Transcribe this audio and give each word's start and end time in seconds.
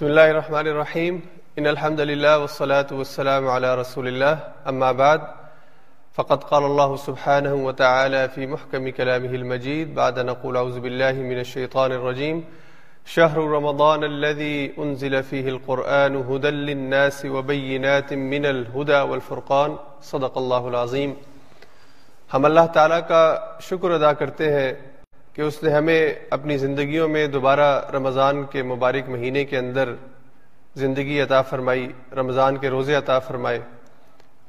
بسم 0.00 0.08
الله 0.08 0.30
الرحمن 0.30 0.66
الرحيم 0.66 1.14
إن 1.58 1.66
الحمد 1.66 2.00
لله 2.00 2.38
والصلاة 2.38 2.86
والسلام 2.92 3.48
على 3.48 3.74
رسول 3.74 4.08
الله 4.08 4.38
أما 4.68 4.92
بعد، 4.92 5.20
فقد 6.12 6.44
قال 6.44 6.64
الله 6.64 6.96
سبحانه 6.96 7.54
وتعالى 7.54 8.28
في 8.28 8.46
محكم 8.46 8.88
كلامه 8.88 9.32
المجيد 9.40 9.94
بعد 9.94 10.18
نقول 10.18 10.56
أعوذ 10.56 10.80
بالله 10.80 11.12
من 11.12 11.38
الشيطان 11.38 11.92
الرجيم 11.92 12.44
شهر 13.04 13.38
رمضان 13.38 14.04
الذي 14.04 14.72
أنزل 14.78 15.22
فيه 15.22 15.48
القرآن 15.48 16.16
هدى 16.16 16.50
للناس 16.50 17.24
وبينات 17.24 18.12
من 18.12 18.46
الهدى 18.46 19.00
والفرقان. 19.00 19.76
صدق 20.02 20.38
الله 20.38 20.68
العظيم 20.68 21.14
ہم 22.34 22.44
اللہ 22.44 22.66
تعالیٰ 22.72 23.00
کا 23.08 23.36
شکر 23.60 23.90
ادا 23.90 24.12
کرتے 24.12 24.52
ہیں 24.52 24.72
کہ 25.32 25.42
اس 25.42 25.62
نے 25.62 25.70
ہمیں 25.70 26.14
اپنی 26.30 26.56
زندگیوں 26.56 27.08
میں 27.08 27.26
دوبارہ 27.26 27.90
رمضان 27.90 28.42
کے 28.44 28.62
مبارک 28.62 29.08
مہینے 29.08 29.44
کے 29.44 29.58
اندر 29.58 29.94
زندگی 30.74 31.20
عطا 31.20 31.42
فرمائی، 31.42 31.92
رمضان 32.12 32.56
کے 32.56 32.70
روزے 32.70 32.94
عطا 32.94 33.18
فرمائے 33.18 33.60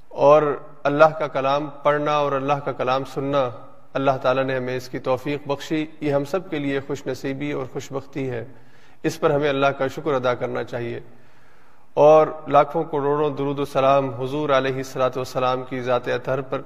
اور 0.08 0.58
اللہ 0.84 1.06
کا 1.06 1.28
کلام 1.28 1.70
پڑھنا 1.84 2.18
اور 2.18 2.32
اللہ 2.32 2.54
کا 2.54 2.72
کلام 2.72 3.04
سننا 3.14 3.50
اللہ 3.94 4.12
تعالیٰ 4.22 4.44
نے 4.44 4.56
ہمیں 4.56 4.78
اس 4.78 4.90
کی 4.90 5.00
توفیق 5.00 5.48
بخشی۔ 5.48 5.86
یہ 6.02 6.14
ہم 6.14 6.26
سب 6.26 6.50
کے 6.50 6.60
لیے 6.60 6.80
خوش 6.88 7.08
نصیبی 7.08 7.52
اور 7.52 7.66
خوش 7.74 7.92
بختی 7.92 8.30
ہے۔ 8.30 8.46
اس 9.04 9.20
پر 9.20 9.30
ہمیں 9.30 9.50
اللہ 9.50 9.68
کا 9.68 9.88
شکر 9.88 10.14
ادا 10.14 10.34
کرنا 10.34 10.64
چاہیے۔ 10.64 11.00
اور 11.94 12.28
لاکھوں 12.48 12.84
کروڑوں 12.84 13.30
درود 13.30 13.60
و 13.60 13.66
سلام 13.66 14.10
حضور 14.10 14.50
علیہ 14.50 14.76
السلاۃ 14.76 15.10
والسلام 15.16 15.64
کی 15.64 15.82
ذات 15.82 16.08
اطہر 16.08 16.42
پر 16.42 16.62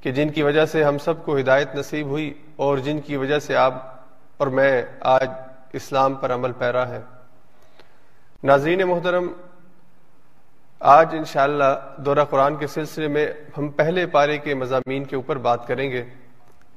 کہ 0.00 0.10
جن 0.10 0.30
کی 0.30 0.42
وجہ 0.42 0.64
سے 0.64 0.84
ہم 0.84 0.98
سب 0.98 1.24
کو 1.24 1.38
ہدایت 1.38 1.74
نصیب 1.74 2.06
ہوئی 2.06 2.32
اور 2.56 2.78
جن 2.78 3.00
کی 3.00 3.16
وجہ 3.16 3.38
سے 3.38 3.56
آپ 3.56 3.74
اور 4.36 4.46
میں 4.46 4.82
آج 5.00 5.28
اسلام 5.72 6.14
پر 6.14 6.34
عمل 6.34 6.52
پیرا 6.52 6.88
ہے 6.88 7.00
ناظرین 8.44 8.80
محترم، 8.88 9.26
آج 10.80 11.14
انشاءاللہ 11.16 11.74
دورہ 11.96 12.24
قرآن 12.24 12.56
کے 12.56 12.66
سلسلے 12.66 13.08
میں 13.08 13.26
ہم 13.58 13.68
پہلے 13.68 14.06
پارے 14.06 14.38
کے 14.38 14.54
مضامین 14.54 15.04
کے 15.04 15.16
اوپر 15.16 15.38
بات 15.38 15.66
کریں 15.66 15.90
گے 15.90 16.04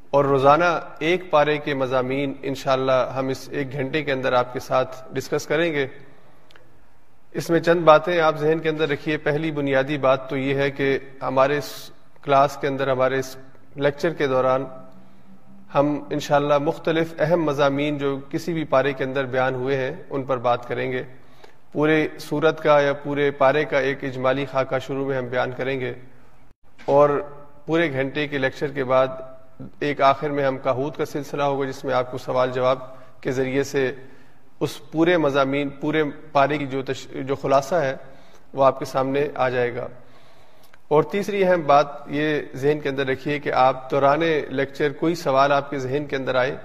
اور 0.09 0.25
روزانہ 0.25 0.79
ایک 0.99 1.31
پارے 1.31 1.57
کے 1.57 1.73
مضامین 1.73 2.33
انشاءاللہ 2.41 3.13
ہم 3.15 3.27
اس 3.27 3.47
ایک 3.51 3.71
گھنٹے 3.71 4.03
کے 4.03 4.11
اندر 4.11 4.33
آپ 4.33 4.53
کے 4.53 4.59
ساتھ 4.59 4.95
ڈسکس 5.13 5.47
کریں 5.47 5.73
گے۔ 5.73 5.87
اس 7.31 7.49
میں 7.49 7.59
چند 7.59 7.81
باتیں 7.81 8.19
آپ 8.19 8.37
ذہن 8.37 8.59
کے 8.59 8.69
اندر 8.69 8.89
رکھیے۔ 8.89 9.17
پہلی 9.17 9.51
بنیادی 9.51 9.97
بات 9.97 10.29
تو 10.29 10.37
یہ 10.37 10.55
ہے 10.55 10.71
کہ 10.71 10.99
ہمارے 11.21 11.59
کلاس 12.23 12.57
کے 12.61 12.67
اندر 12.67 12.87
ہمارے 12.87 13.19
اس 13.19 13.37
لیکچر 13.75 14.13
کے 14.13 14.27
دوران 14.27 14.65
ہم 15.75 16.03
انشاءاللہ 16.09 16.57
مختلف 16.57 17.13
اہم 17.19 17.43
مضامین 17.43 17.97
جو 17.97 18.19
کسی 18.29 18.53
بھی 18.53 18.63
پارے 18.63 18.93
کے 18.93 19.03
اندر 19.03 19.25
بیان 19.25 19.55
ہوئے 19.55 19.77
ہیں، 19.77 19.91
ان 20.09 20.23
پر 20.23 20.37
بات 20.37 20.67
کریں 20.67 20.91
گے۔ 20.91 21.03
پورے 21.71 22.07
صورت 22.19 22.63
کا 22.63 22.79
یا 22.79 22.93
پورے 22.93 23.31
پارے 23.31 23.65
کا 23.65 23.79
ایک 23.79 24.03
اجمالی 24.03 24.45
خاکہ 24.45 24.79
شروع 24.79 25.05
میں 25.05 25.17
ہم 25.17 25.25
بیان 25.25 25.51
کریں 25.57 25.79
گے۔ 25.79 25.93
اور 26.85 27.23
پورے 27.65 27.91
گھنٹے 27.91 28.27
کے 28.27 28.37
لیکچر 28.37 28.67
کے 28.67 28.83
بعد 28.83 29.07
ایک 29.79 30.01
آخر 30.01 30.29
میں 30.29 30.45
ہم 30.45 30.57
کاہوت 30.57 30.97
کا 30.97 31.05
سلسلہ 31.05 31.43
ہوگا، 31.43 31.65
جس 31.65 31.83
میں 31.85 31.93
آپ 31.93 32.11
کو 32.11 32.17
سوال 32.17 32.51
جواب 32.51 32.79
کے 33.21 33.31
ذریعے 33.31 33.63
سے 33.63 33.91
اس 34.59 34.91
پورے 34.91 35.17
مضامین، 35.17 35.69
پورے 35.69 36.03
پارے 36.31 36.57
کی 36.57 36.65
جو 36.65 36.81
تش... 36.81 37.07
جو 37.07 37.35
خلاصہ 37.35 37.75
ہے، 37.75 37.95
وہ 38.53 38.65
آپ 38.65 38.79
کے 38.79 38.85
سامنے 38.85 39.27
آ 39.35 39.49
جائے 39.49 39.75
گا۔ 39.75 39.87
اور 40.93 41.03
تیسری 41.11 41.43
اہم 41.43 41.61
بات 41.65 41.87
یہ 42.07 42.39
ذہن 42.61 42.79
کے 42.79 42.89
اندر 42.89 43.05
رکھیے 43.07 43.37
کہ 43.39 43.51
آپ 43.51 43.89
دوران 43.91 44.23
لیکچر 44.49 44.91
کوئی 44.99 45.15
سوال 45.15 45.51
آپ 45.51 45.69
کے 45.69 45.77
ذہن 45.79 46.05
کے 46.05 46.15
اندر 46.15 46.35
آئے، 46.35 46.55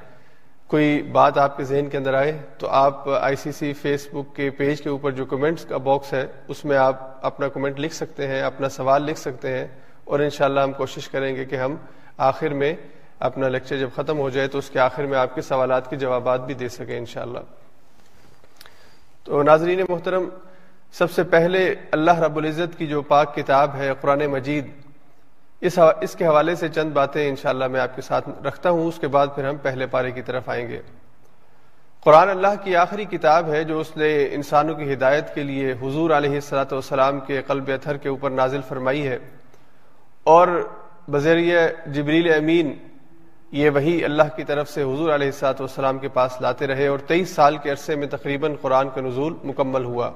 کوئی 0.71 1.01
بات 1.13 1.39
آپ 1.39 1.57
کے 1.57 1.65
ذہن 1.65 1.89
کے 1.89 1.97
اندر 1.99 2.15
آئے، 2.15 2.37
تو 2.59 2.69
آپ 2.69 3.09
آئی 3.21 3.37
سی 3.37 3.53
سی، 3.53 3.73
فیس 3.83 4.07
بک 4.13 4.35
کے 4.37 4.49
پیج 4.59 4.83
کے 4.83 4.89
اوپر 4.89 5.11
جو 5.11 5.25
کمنٹس 5.27 5.65
کا 5.65 5.77
باکس 5.87 6.13
ہے، 6.13 6.27
اس 6.49 6.65
میں 6.65 6.77
آپ 6.77 7.27
اپنا 7.27 7.49
کمنٹ 7.49 7.79
لکھ 7.81 7.95
سکتے 7.95 8.27
ہیں، 8.27 8.41
اپنا 8.43 8.69
سوال 8.69 9.03
لکھ 9.03 9.19
سکتے 9.19 9.53
ہیں، 9.53 9.67
اور 10.05 10.21
انشاءاللہ 10.21 10.61
ہم 10.61 10.73
کوشش 10.73 11.09
کریں 11.09 11.35
گے 11.37 11.45
کہ 11.45 11.57
ہم 11.57 11.77
آخر 12.31 12.55
میں 12.55 12.75
اپنا 13.29 13.49
لیکچر 13.49 13.79
جب 13.79 13.89
ختم 13.95 14.19
ہو 14.19 14.29
جائے 14.31 14.49
تو 14.49 14.59
اس 14.59 14.71
کے 14.71 14.79
آخر 14.79 15.07
میں 15.07 15.19
آپ 15.19 15.35
کے 15.35 15.43
سوالات 15.43 15.91
کے 15.91 15.97
جوابات 15.97 16.41
بھی 16.47 16.55
دے 16.55 16.69
سکیں 16.69 16.97
انشاءاللہ۔ 16.99 17.41
تو 19.25 19.43
ناظرین 19.43 19.81
محترم 19.89 20.29
سب 20.93 21.11
سے 21.11 21.23
پہلے 21.23 21.75
اللہ 21.91 22.19
رب 22.19 22.37
العزت 22.37 22.79
کی 22.79 22.87
جو 22.87 23.03
پاک 23.03 23.35
کتاب 23.35 23.77
ہے 23.77 23.93
قرآن 24.01 24.27
مجید، 24.27 24.67
اس 25.61 25.79
اس 26.01 26.15
کے 26.15 26.27
حوالے 26.27 26.55
سے 26.55 26.69
چند 26.69 26.91
باتیں 26.91 27.29
انشاءاللہ 27.29 27.67
میں 27.67 27.81
آپ 27.81 27.97
کے 27.97 28.03
ساتھ 28.03 28.29
رکھتا 28.47 28.71
ہوں، 28.71 28.89
اس 28.89 28.99
کے 28.99 29.09
بعد 29.09 29.27
پھر 29.35 29.49
ہم 29.49 29.57
پہلے 29.57 29.87
پارے 29.87 30.11
کی 30.11 30.23
طرف 30.23 30.49
آئیں 30.49 30.69
گے۔ 30.69 30.83
قرآن 32.05 32.29
اللہ 32.29 32.55
کی 32.65 32.77
آخری 32.77 33.05
کتاب 33.05 33.49
ہے 33.49 33.65
جو 33.65 33.81
اس 33.81 33.97
نے 33.97 34.29
انسانوں 34.33 34.75
کی 34.75 34.93
ہدایت 34.93 35.35
کے 35.35 35.43
لیے 35.43 35.73
حضور 35.73 36.11
علیہ 36.11 36.35
السلاۃ 36.35 36.73
والسلام 36.73 37.21
کے 37.21 37.43
قلب 37.47 37.71
اتھر 37.75 37.97
کے 37.97 38.09
اوپر 38.09 38.31
نازل 38.31 38.61
فرمائی 38.69 39.07
ہے۔ 39.09 39.19
اور 40.25 40.49
بذریعہ 41.11 41.69
جبریل 41.87 42.35
امین 42.35 42.75
یہ 43.53 43.71
وہی 43.71 44.05
اللہ 44.05 44.37
کی 44.37 44.45
طرف 44.45 44.71
سے 44.71 44.83
حضور 44.83 45.11
علیہ 45.11 45.27
السلاۃ 45.27 45.61
والسلام 45.61 45.99
کے 45.99 46.09
پاس 46.09 46.41
لاتے 46.41 46.67
رہے 46.67 46.87
اور 46.87 46.99
تیئیس 46.99 47.31
سال 47.31 47.57
کے 47.57 47.71
عرصے 47.71 47.97
میں 47.97 48.07
تقریباً 48.07 48.55
قرآن 48.61 48.89
کا 48.95 49.01
نزول 49.01 49.35
مکمل 49.45 49.85
ہوا۔ 49.85 50.11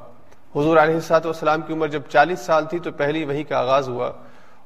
حضور 0.57 0.77
علیہ 0.77 0.95
السلاۃ 0.95 1.21
والسلام 1.25 1.61
کی 1.61 1.73
عمر 1.73 1.89
جب 1.89 2.03
چالیس 2.09 2.41
سال 2.41 2.65
تھی 2.65 2.79
تو 2.79 2.93
پہلی 2.93 3.25
وہی 3.25 3.45
کا 3.45 3.59
آغاز 3.59 3.89
ہوا 3.89 4.13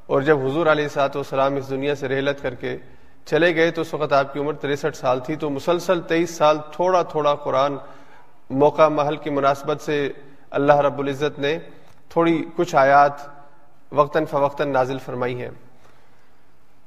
اور 0.07 0.21
جب 0.21 0.47
حضور 0.47 0.67
علیہ 0.67 0.85
السلاۃ 0.85 1.09
والسلام 1.15 1.57
اس 1.57 1.71
دنیا 1.71 1.95
سے 1.95 2.09
رحلت 2.09 2.43
کر 2.43 2.55
کے 2.55 2.77
چلے 3.25 3.55
گئے 3.57 3.71
تو 3.71 3.81
اس 3.81 3.95
وقت 3.95 4.13
آپ 4.13 4.33
کی 4.33 4.41
عمر 4.41 4.53
تریسٹھ 4.53 4.97
سال 4.97 5.21
تھی 5.21 5.37
تو 5.37 5.51
مسلسل 5.51 6.01
تیئیس 6.01 6.31
سال 6.31 6.59
تھوڑا 6.73 7.03
تھوڑا 7.03 7.35
قرآن 7.35 7.77
موقع 8.51 8.89
محل 8.89 9.17
کی 9.17 9.31
مناسبت 9.31 9.81
سے 9.81 10.13
اللہ 10.51 10.73
رب 10.73 10.99
العزت 10.99 11.39
نے 11.39 11.59
تھوڑی 12.09 12.45
کچھ 12.57 12.77
آیات 12.77 13.13
وقتاً 13.93 14.25
فوقتاً 14.25 14.73
نازل 14.73 14.99
فرمائی 14.99 15.41
ہیں۔ 15.41 15.51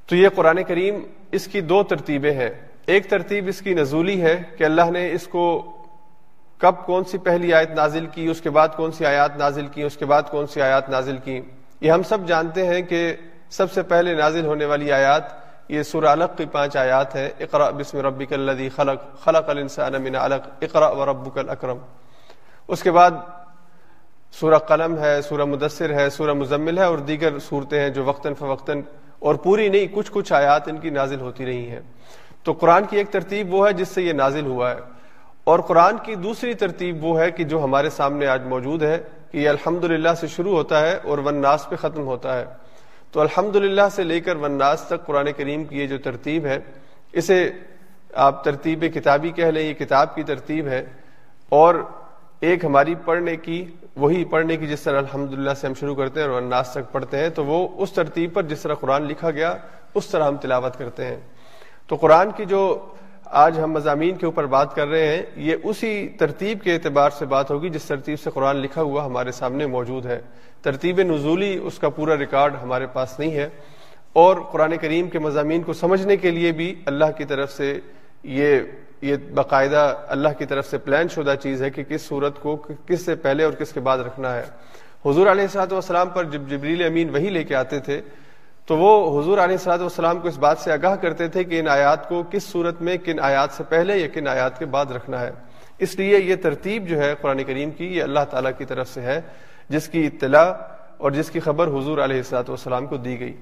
تو 0.07 0.15
یہ 0.15 0.29
قرآن 0.35 0.63
کریم 0.63 0.95
اس 1.31 1.47
کی 1.47 1.61
دو 1.61 1.83
ترتیبیں 1.83 2.31
ہیں۔ 2.31 2.49
ایک 2.85 3.09
ترتیب 3.09 3.47
اس 3.47 3.61
کی 3.61 3.73
نزولی 3.73 4.21
ہے 4.21 4.43
کہ 4.57 4.63
اللہ 4.63 4.91
نے 4.91 5.11
اس 5.11 5.27
کو 5.27 5.71
کب 6.59 6.75
کون 6.85 7.03
سی 7.03 7.17
پہلی 7.17 7.53
آیت 7.53 7.71
نازل 7.71 8.05
کی، 8.05 8.27
اس 8.27 8.41
کے 8.41 8.49
بعد 8.49 8.67
کون 8.75 8.91
سی 8.91 9.05
آیات 9.05 9.37
نازل 9.37 9.67
کی، 9.67 9.83
اس 9.83 9.97
کے 9.97 10.05
بعد 10.05 10.23
کون 10.31 10.47
سی 10.47 10.61
آیات 10.61 10.89
نازل 10.89 11.17
کی؟ 11.17 11.41
یہ 11.81 11.91
ہم 11.91 12.03
سب 12.03 12.17
جانتے 12.27 12.65
ہیں 12.65 12.81
کہ 12.81 13.15
سب 13.49 13.71
سے 13.71 13.81
پہلے 13.81 14.13
نازل 14.13 14.45
ہونے 14.45 14.65
والی 14.65 14.91
آیات، 14.91 15.23
یہ 15.69 15.83
سورہ 15.83 16.05
علق 16.05 16.37
کی 16.37 16.45
پانچ 16.45 16.77
آیات 16.77 17.15
ہے 17.15 17.29
اقرا 17.39 17.69
بسم 17.69 17.97
ربک 17.97 18.33
الذی 18.33 18.69
خلق 18.69 19.23
خلق 19.23 19.49
الانسان 19.49 19.93
من 20.03 20.15
علق 20.15 20.47
اقرا 20.61 20.87
وربک 20.87 21.37
الاکرم۔ 21.37 21.77
اس 22.67 22.83
کے 22.83 22.91
بعد 22.91 23.11
سورہ 24.31 24.57
قلم 24.57 24.99
ہے، 24.99 25.21
سورہ 25.21 25.45
مدثر 25.45 25.93
ہے، 25.93 26.09
سورہ 26.09 26.33
مزمل 26.33 26.77
ہے 26.77 26.83
اور 26.83 26.97
دیگر 26.97 27.39
صورتیں 27.39 27.79
ہیں 27.79 27.89
جو 27.89 28.03
وقتاً 28.03 28.33
فوقتاً 28.33 28.81
اور 29.19 29.35
پوری 29.35 29.69
نہیں، 29.69 29.87
کچھ 29.91 30.11
کچھ 30.11 30.33
آیات 30.33 30.67
ان 30.67 30.77
کی 30.77 30.89
نازل 30.89 31.19
ہوتی 31.19 31.45
رہی 31.45 31.69
ہیں۔ 31.69 31.81
تو 32.43 32.53
قرآن 32.53 32.83
کی 32.85 32.97
ایک 32.97 33.09
ترتیب 33.09 33.53
وہ 33.53 33.67
ہے 33.67 33.73
جس 33.73 33.87
سے 33.87 34.01
یہ 34.01 34.13
نازل 34.13 34.45
ہوا 34.45 34.71
ہے۔ 34.71 34.98
اور 35.49 35.59
قرآن 35.59 35.97
کی 36.03 36.15
دوسری 36.15 36.53
ترتیب 36.53 37.05
وہ 37.05 37.19
ہے 37.19 37.31
کہ 37.31 37.43
جو 37.43 37.63
ہمارے 37.63 37.89
سامنے 37.89 38.27
آج 38.27 38.41
موجود 38.45 38.83
ہے 38.83 38.97
کہ 39.31 39.37
یہ 39.37 39.49
الحمد 39.49 39.85
سے 40.19 40.27
شروع 40.27 40.51
ہوتا 40.51 40.79
ہے 40.79 40.99
اور 41.03 41.17
ون 41.17 41.35
ناس 41.35 41.69
پہ 41.69 41.75
ختم 41.75 42.05
ہوتا 42.07 42.39
ہے۔ 42.39 42.45
تو 43.11 43.21
الحمد 43.21 43.55
سے 43.91 44.03
لے 44.03 44.19
کر 44.19 44.35
ون 44.35 44.51
ناس 44.51 44.81
تک 44.81 45.05
قرآن 45.05 45.27
کریم 45.37 45.63
کی 45.63 45.79
یہ 45.79 45.87
جو 45.87 45.97
ترتیب 45.97 46.45
ہے، 46.45 46.59
اسے 47.13 47.51
آپ 48.13 48.43
ترتیب 48.43 48.85
کتابی 48.93 49.29
کہہ 49.29 49.45
لیں، 49.45 49.63
یہ 49.63 49.73
کتاب 49.73 50.15
کی 50.15 50.23
ترتیب 50.23 50.67
ہے۔ 50.67 50.85
اور 51.49 51.75
ایک 52.39 52.65
ہماری 52.65 52.95
پڑھنے 53.05 53.35
کی، 53.35 53.65
وہی 53.95 54.25
پڑھنے 54.25 54.57
کی 54.57 54.67
جس 54.67 54.81
طرح 54.81 54.97
الحمد 54.97 55.57
سے 55.57 55.67
ہم 55.67 55.73
شروع 55.73 55.95
کرتے 55.95 56.21
ہیں 56.21 56.27
اور 56.27 56.41
وناس 56.41 56.69
تک 56.69 56.91
پڑھتے 56.91 57.17
ہیں، 57.17 57.29
تو 57.29 57.45
وہ 57.45 57.67
اس 57.77 57.91
ترتیب 57.91 58.33
پر 58.33 58.43
جس 58.43 58.61
طرح 58.61 58.73
قرآن 58.73 59.03
لکھا 59.03 59.31
گیا، 59.31 59.57
اس 59.95 60.07
طرح 60.07 60.23
ہم 60.23 60.37
تلاوت 60.37 60.77
کرتے 60.77 61.05
ہیں۔ 61.05 61.19
تو 61.87 61.95
قرآن 61.95 62.31
کی 62.31 62.45
جو 62.45 62.85
آج 63.31 63.59
ہم 63.59 63.71
مضامین 63.71 64.15
کے 64.15 64.25
اوپر 64.25 64.45
بات 64.45 64.75
کر 64.75 64.87
رہے 64.87 65.07
ہیں، 65.07 65.23
یہ 65.35 65.55
اسی 65.63 66.07
ترتیب 66.07 66.61
کے 66.63 66.73
اعتبار 66.73 67.09
سے 67.09 67.25
بات 67.25 67.51
ہوگی 67.51 67.69
جس 67.69 67.83
ترتیب 67.83 68.19
سے 68.19 68.29
قرآن 68.33 68.55
لکھا 68.55 68.81
ہوا 68.81 69.05
ہمارے 69.05 69.31
سامنے 69.31 69.65
موجود 69.65 70.05
ہے۔ 70.05 70.21
ترتیب 70.61 70.99
نزولی، 70.99 71.59
اس 71.63 71.79
کا 71.79 71.89
پورا 71.89 72.17
ریکارڈ 72.17 72.55
ہمارے 72.63 72.87
پاس 72.93 73.19
نہیں 73.19 73.31
ہے۔ 73.31 73.49
اور 74.13 74.35
قرآن 74.51 74.77
کریم 74.77 75.09
کے 75.09 75.19
مضامین 75.19 75.61
کو 75.61 75.73
سمجھنے 75.73 76.17
کے 76.17 76.31
لیے 76.31 76.51
بھی 76.51 76.75
اللہ 76.85 77.05
کی 77.17 77.25
طرف 77.25 77.51
سے 77.51 77.79
یہ 78.23 78.59
یہ 79.01 79.15
باقاعدہ 79.35 79.97
اللہ 80.07 80.29
کی 80.37 80.45
طرف 80.45 80.67
سے 80.67 80.77
پلان 80.77 81.07
شدہ 81.07 81.33
چیز 81.43 81.63
ہے 81.63 81.69
کہ 81.69 81.83
کس 81.83 82.01
صورت 82.01 82.39
کو 82.39 82.55
کس 82.87 83.05
سے 83.05 83.15
پہلے 83.15 83.43
اور 83.43 83.53
کس 83.53 83.73
کے 83.73 83.79
بعد 83.79 83.97
رکھنا 83.97 84.35
ہے۔ 84.35 84.43
حضور 85.05 85.27
علیہ 85.27 85.41
السلاۃ 85.41 85.71
والسلام 85.71 86.09
پر 86.09 86.23
جب 86.23 86.41
جبریل 86.49 86.85
امین 86.85 87.09
وہی 87.09 87.29
لے 87.29 87.43
کے 87.43 87.55
آتے 87.55 87.79
تھے 87.79 88.01
تو 88.69 88.77
وہ 88.77 89.21
حضور 89.21 89.37
علیہ 89.37 89.55
السلاۃ 89.55 89.79
والسلام 89.79 90.19
کو 90.19 90.27
اس 90.27 90.37
بات 90.37 90.57
سے 90.57 90.71
آگاہ 90.71 90.95
کرتے 90.95 91.27
تھے 91.27 91.43
کہ 91.43 91.59
ان 91.59 91.67
آیات 91.67 92.09
کو 92.09 92.23
کس 92.31 92.43
صورت 92.43 92.81
میں 92.81 92.97
کن 92.97 93.19
آیات 93.19 93.49
سے 93.51 93.63
پہلے 93.69 93.97
یا 93.97 94.07
کن 94.07 94.27
آیات 94.27 94.59
کے 94.59 94.65
بعد 94.65 94.85
رکھنا 94.85 95.21
ہے۔ 95.21 95.31
اس 95.79 95.95
لیے 95.95 96.19
یہ 96.19 96.35
ترتیب 96.35 96.87
جو 96.87 96.99
ہے 96.99 97.15
قرآن 97.21 97.43
کریم 97.43 97.71
کی 97.71 97.85
یہ 97.85 98.03
اللہ 98.03 98.19
تعالیٰ 98.29 98.51
کی 98.57 98.65
طرف 98.65 98.89
سے 98.89 99.01
ہے، 99.01 99.21
جس 99.69 99.87
کی 99.87 100.05
اطلاع 100.05 100.53
اور 100.97 101.11
جس 101.11 101.31
کی 101.31 101.39
خبر 101.39 101.67
حضور 101.67 101.97
علیہ 101.97 102.17
السلاۃ 102.17 102.43
والسلام 102.47 102.85
کو 102.87 102.97
دی 102.97 103.19
گئی۔ 103.19 103.35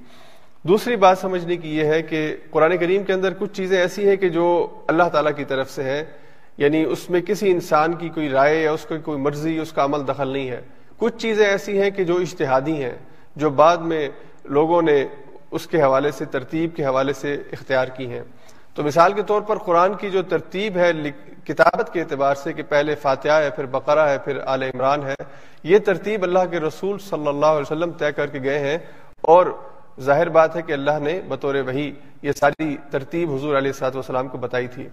دوسری 0.63 0.95
بات 0.95 1.17
سمجھنے 1.17 1.57
کی 1.57 1.77
یہ 1.77 1.83
ہے 1.83 2.01
کہ 2.01 2.35
قرآن 2.51 2.77
کریم 2.77 3.03
کے 3.03 3.13
اندر 3.13 3.33
کچھ 3.39 3.53
چیزیں 3.53 3.77
ایسی 3.77 4.07
ہیں 4.09 4.15
کہ 4.15 4.29
جو 4.29 4.67
اللہ 4.87 5.09
تعالیٰ 5.11 5.31
کی 5.35 5.45
طرف 5.45 5.71
سے 5.71 5.83
ہیں 5.83 6.03
یعنی 6.57 6.83
اس 6.83 7.09
میں 7.09 7.21
کسی 7.21 7.51
انسان 7.51 7.93
کی 7.93 8.09
کوئی 8.09 8.29
رائے 8.29 8.63
یا 8.63 8.71
اس 8.71 8.85
کی 8.89 8.97
کوئی 9.03 9.17
مرضی، 9.17 9.57
اس 9.57 9.71
کا 9.71 9.85
عمل 9.85 10.07
دخل 10.07 10.27
نہیں 10.27 10.49
ہے۔ 10.49 10.61
کچھ 10.97 11.17
چیزیں 11.17 11.45
ایسی 11.45 11.81
ہیں 11.81 11.89
کہ 11.89 12.03
جو 12.03 12.17
اشتہادی 12.17 12.83
ہیں، 12.83 12.95
جو 13.35 13.49
بعد 13.49 13.77
میں 13.77 14.09
لوگوں 14.47 14.81
نے 14.81 15.05
اس 15.51 15.67
کے 15.67 15.81
حوالے 15.81 16.11
سے، 16.11 16.25
ترتیب 16.25 16.75
کے 16.75 16.85
حوالے 16.85 17.13
سے 17.13 17.33
اختیار 17.51 17.87
کی 17.87 18.11
ہیں۔ 18.11 18.23
تو 18.75 18.83
مثال 18.83 19.13
کے 19.13 19.21
طور 19.21 19.41
پر 19.41 19.57
قرآن 19.57 19.93
کی 19.93 20.09
جو 20.09 20.23
ترتیب 20.23 20.77
ہے 20.77 20.91
کتابت 21.43 21.93
کے 21.93 21.99
اعتبار 21.99 22.35
سے 22.35 22.53
کہ 22.53 22.63
پہلے 22.63 22.95
فاتحہ 22.95 23.31
ہے، 23.31 23.49
پھر 23.49 23.65
بقرہ 23.65 24.09
ہے، 24.09 24.17
پھر 24.17 24.39
آل 24.45 24.63
عمران 24.63 25.03
ہے، 25.03 25.15
یہ 25.63 25.77
ترتیب 25.77 26.23
اللہ 26.23 26.39
کے 26.51 26.59
رسول 26.59 26.99
صلی 26.99 27.27
اللہ 27.27 27.45
علیہ 27.45 27.61
وسلم 27.61 27.91
طے 27.91 28.11
کر 28.11 28.27
کے 28.27 28.39
گئے 28.43 28.59
ہیں۔ 28.59 28.77
اور 29.21 29.45
ظاہر 29.99 30.29
بات 30.29 30.55
ہے 30.55 30.61
کہ 30.61 30.73
اللہ 30.73 30.99
نے 31.01 31.21
بطور 31.27 31.55
وہی 31.55 31.91
یہ 32.21 32.31
ساری 32.31 32.77
ترتیب 32.91 33.33
حضور 33.33 33.57
علیہ 33.57 33.71
السلاط 33.71 33.95
والسلام 33.95 34.27
کو 34.27 34.37
بتائی 34.37 34.67
تھی۔ 34.67 34.87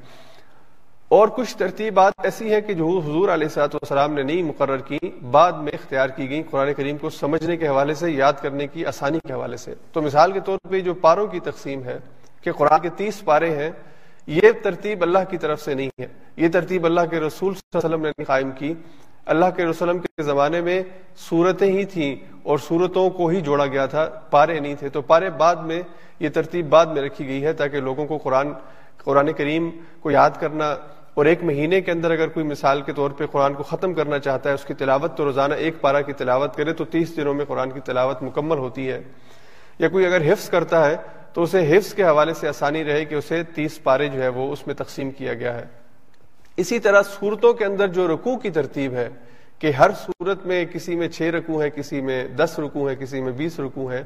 اور 1.14 1.28
کچھ 1.28 1.56
ترتیبات 1.56 2.12
ایسی 2.22 2.54
ہیں 2.54 2.60
کہ 2.60 2.74
جو 2.74 2.88
حضور 2.88 3.28
علیہ 3.28 3.46
السلاط 3.46 3.74
والسلام 3.74 4.12
نے 4.12 4.22
نہیں 4.22 4.42
مقرر 4.42 4.76
کی، 4.76 4.98
بعد 5.30 5.52
میں 5.52 5.72
اختیار 5.72 6.08
کی 6.08 6.30
گئی 6.30 6.42
قرآن 6.50 6.74
کریم 6.74 6.96
کو 6.96 7.10
سمجھنے 7.10 7.56
کے 7.56 7.68
حوالے 7.68 7.94
سے، 7.94 8.10
یاد 8.10 8.32
کرنے 8.42 8.66
کی 8.66 8.86
آسانی 8.86 9.18
کے 9.26 9.32
حوالے 9.32 9.56
سے۔ 9.56 9.74
تو 9.92 10.02
مثال 10.02 10.32
کے 10.32 10.40
طور 10.40 10.58
پہ 10.70 10.80
جو 10.80 10.94
پاروں 10.94 11.26
کی 11.26 11.40
تقسیم 11.40 11.84
ہے 11.84 11.98
کہ 12.42 12.52
قرآن 12.52 12.80
کے 12.80 12.88
تیس 12.96 13.24
پارے 13.24 13.56
ہیں، 13.56 13.70
یہ 14.26 14.50
ترتیب 14.62 15.02
اللہ 15.02 15.18
کی 15.30 15.38
طرف 15.38 15.60
سے 15.60 15.74
نہیں 15.74 15.90
ہے۔ 16.00 16.06
یہ 16.36 16.48
ترتیب 16.48 16.84
اللہ 16.84 17.00
کے 17.10 17.20
رسول 17.20 17.54
صلی 17.54 17.70
اللہ 17.74 17.86
علیہ 17.86 17.96
وسلم 17.96 18.12
نے 18.18 18.24
قائم 18.24 18.50
کی۔ 18.50 18.74
اللہ 19.26 19.46
کے 19.56 19.64
رسول 19.64 19.98
کے 19.98 20.22
زمانے 20.22 20.60
میں 20.60 20.82
صورتیں 21.16 21.72
ہی 21.72 21.84
تھیں 21.84 22.16
اور 22.42 22.58
صورتوں 22.58 23.10
کو 23.10 23.28
ہی 23.28 23.40
جوڑا 23.40 23.66
گیا 23.66 23.86
تھا، 23.86 24.08
پارے 24.30 24.60
نہیں 24.60 24.74
تھے۔ 24.74 24.88
تو 24.88 25.02
پارے 25.02 25.30
بعد 25.30 25.56
میں، 25.56 25.82
یہ 26.20 26.28
ترتیب 26.28 26.68
بعد 26.68 26.86
میں 26.86 27.02
رکھی 27.02 27.28
گئی 27.28 27.44
ہے 27.44 27.52
تاکہ 27.52 27.80
لوگوں 27.80 28.06
کو 28.06 28.18
قرآن 28.18 28.48
قرآن 29.04 29.32
کریم 29.32 29.70
کو 30.00 30.10
یاد 30.10 30.30
کرنا 30.40 30.76
اور 31.14 31.26
ایک 31.26 31.42
مہینے 31.42 31.80
کے 31.80 31.90
اندر 31.90 32.10
اگر 32.10 32.28
کوئی 32.28 32.46
مثال 32.46 32.82
کے 32.82 32.92
طور 32.92 33.10
پہ 33.10 33.26
قرآن 33.26 33.54
کو 33.54 33.62
ختم 33.62 33.94
کرنا 33.94 34.18
چاہتا 34.18 34.48
ہے، 34.48 34.54
اس 34.54 34.64
کی 34.64 34.74
تلاوت 34.74 35.16
تو 35.16 35.24
روزانہ 35.24 35.54
ایک 35.54 35.80
پارا 35.80 36.00
کی 36.00 36.12
تلاوت 36.12 36.56
کرے 36.56 36.72
تو 36.72 36.84
تیس 36.84 37.16
دنوں 37.16 37.34
میں 37.34 37.44
قرآن 37.44 37.70
کی 37.70 37.80
تلاوت 37.80 38.22
مکمل 38.22 38.58
ہوتی 38.58 38.90
ہے۔ 38.90 39.02
یا 39.78 39.88
کوئی 39.88 40.06
اگر 40.06 40.32
حفظ 40.32 40.48
کرتا 40.48 40.90
ہے 40.90 40.96
تو 41.32 41.42
اسے 41.42 41.76
حفظ 41.76 41.94
کے 41.94 42.04
حوالے 42.04 42.34
سے 42.34 42.48
آسانی 42.48 42.84
رہے 42.84 43.04
کہ 43.04 43.14
اسے 43.14 43.42
تیس 43.54 43.82
پارے 43.82 44.08
جو 44.08 44.22
ہے 44.22 44.28
وہ 44.28 44.52
اس 44.52 44.66
میں 44.66 44.74
تقسیم 44.74 45.10
کیا 45.10 45.34
گیا 45.34 45.54
ہے۔ 45.54 45.64
اسی 46.56 46.78
طرح 46.78 47.02
صورتوں 47.02 47.52
کے 47.52 47.64
اندر 47.64 47.88
جو 47.88 48.08
رکوع 48.08 48.36
کی 48.36 48.50
ترتیب 48.50 48.94
ہے 48.94 49.08
کہ 49.58 49.70
ہر 49.70 49.90
صورت 49.90 50.46
میں 50.46 50.64
کسی 50.64 50.96
میں 50.96 51.08
چھ 51.08 51.22
رکوع 51.22 51.62
ہے 51.62 51.70
کسی 51.70 52.00
میں 52.00 52.28
دس 52.28 52.58
رکوع 52.58 52.90
ہے 52.90 52.96
کسی 52.96 53.20
میں 53.20 53.32
بیس 53.32 53.60
رکوع 53.60 53.92
ہے 53.92 54.04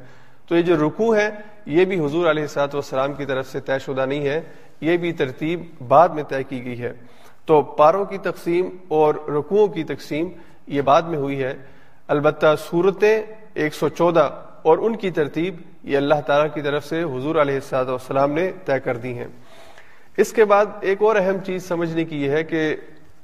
تو 0.49 0.57
یہ 0.57 0.63
جو 0.63 0.89
رکوع 0.89 1.17
ہے 1.17 1.31
یہ 1.67 1.85
بھی 1.85 2.05
حضور 2.05 2.31
علیہ 2.31 2.47
سات 2.47 2.75
والسلام 2.75 3.13
کی 3.13 3.25
طرف 3.25 3.47
سے 3.49 3.61
طے 3.61 3.79
شدہ 3.79 4.07
نہیں 4.07 4.27
ہے۔ 4.27 4.41
یہ 4.81 4.97
بھی 4.97 5.13
ترتیب 5.13 5.63
بعد 5.89 6.09
میں 6.09 6.23
طے 6.23 6.43
کی 6.43 6.65
گئی 6.65 6.83
ہے۔ 6.83 6.93
تو 7.47 7.63
پاروں 7.63 8.05
کی 8.05 8.19
تقسیم 8.19 8.69
اور 8.89 9.15
رکوعوں 9.15 9.69
کی 9.69 9.85
تقسیم 9.85 10.29
یہ 10.67 10.83
بعد 10.83 11.03
میں 11.03 11.19
ہوئی 11.19 11.43
ہے۔ 11.43 11.55
البتہ 12.09 12.47
صورتیں 12.71 13.23
ایک 13.55 13.75
سو 13.75 13.89
چودہ 13.89 14.31
اور 14.63 14.79
ان 14.79 14.97
کی 14.97 15.11
ترتیب 15.11 15.55
یہ 15.83 15.97
اللہ 15.97 16.15
تعالیٰ 16.27 16.55
کی 16.55 16.63
طرف 16.63 16.85
سے 16.85 17.03
حضور 17.03 17.35
علیہ 17.35 17.55
السلام 17.55 17.89
والسلام 17.89 18.33
نے 18.33 18.53
طے 18.65 18.81
کر 18.85 18.97
دی 18.97 19.19
ہیں۔ 19.19 19.27
اس 20.17 20.33
کے 20.33 20.45
بعد 20.45 20.67
ایک 20.81 21.03
اور 21.03 21.17
اہم 21.17 21.37
چیز 21.47 21.69
سمجھنے 21.69 22.05
کی 22.05 22.23
یہ 22.23 22.31
ہے 22.31 22.45
کہ 22.45 22.77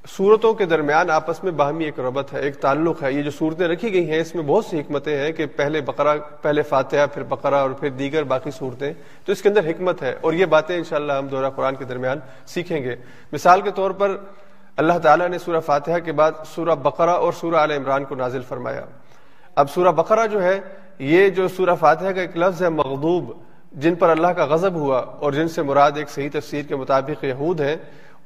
صورتوں 0.08 0.54
کے 0.54 0.64
درمیان 0.66 1.10
آپس 1.10 1.44
میں 1.44 1.52
باہمی 1.52 1.84
ایک 1.84 2.00
ربط 2.00 2.32
ہے، 2.32 2.40
ایک 2.40 2.56
تعلق 2.56 3.02
ہے۔ 3.02 3.12
یہ 3.12 3.22
جو 3.22 3.30
صورتیں 3.30 3.68
رکھی 3.68 3.92
گئی 3.92 4.10
ہیں، 4.10 4.20
اس 4.20 4.34
میں 4.34 4.42
بہت 4.42 4.64
سی 4.64 4.80
حکمتیں 4.80 5.18
ہیں 5.18 5.32
کہ 5.32 5.46
پہلے 5.46 5.80
بقرہ، 5.80 6.18
پہلے 6.42 6.62
فاتحہ، 6.62 7.06
پھر 7.14 7.22
بقرہ 7.22 7.54
اور 7.54 7.70
پھر 7.70 7.90
دیگر 7.90 8.22
باقی 8.22 8.50
صورتیں۔ 8.50 8.92
تو 9.24 9.32
اس 9.32 9.42
کے 9.42 9.48
اندر 9.48 9.70
حکمت 9.70 10.02
ہے 10.02 10.14
اور 10.20 10.32
یہ 10.32 10.46
باتیں 10.46 10.76
انشاءاللہ 10.76 11.12
ہم 11.12 11.26
دورہ 11.26 11.50
قرآن 11.50 11.74
کے 11.74 11.84
درمیان 11.84 12.18
سیکھیں 12.46 12.82
گے۔ 12.82 12.96
مثال 13.32 13.60
کے 13.60 13.70
طور 13.70 13.90
پر 13.90 14.16
اللہ 14.76 14.98
تعالیٰ 14.98 15.28
نے 15.28 15.38
سورہ 15.38 15.60
فاتحہ 15.60 15.98
کے 15.98 16.12
بعد 16.12 16.32
سورہ 16.54 16.74
بقرہ 16.74 17.10
اور 17.10 17.32
سورہ 17.32 17.54
عال 17.54 17.70
عمران 17.70 18.04
کو 18.04 18.14
نازل 18.14 18.42
فرمایا۔ 18.42 18.84
اب 19.54 19.70
سورہ 19.70 19.92
بقرہ 19.92 20.26
جو 20.26 20.42
ہے، 20.42 20.60
یہ 20.98 21.28
جو 21.28 21.48
سورہ 21.48 21.74
فاتحہ 21.80 22.12
کا 22.12 22.20
ایک 22.20 22.36
لفظ 22.36 22.62
ہے، 22.62 22.68
مغضوب، 22.68 23.32
جن 23.72 23.94
پر 23.94 24.10
اللہ 24.10 24.26
کا 24.26 24.44
غضب 24.44 24.74
ہوا 24.74 24.98
اور 24.98 25.32
جن 25.32 25.48
سے 25.48 25.62
مراد 25.62 25.92
ایک 25.94 26.10
صحیح 26.10 26.28
تفسیر 26.32 26.62
کے 26.62 26.76
مطابق 26.76 27.24
یہود 27.24 27.60
ہیں، 27.60 27.76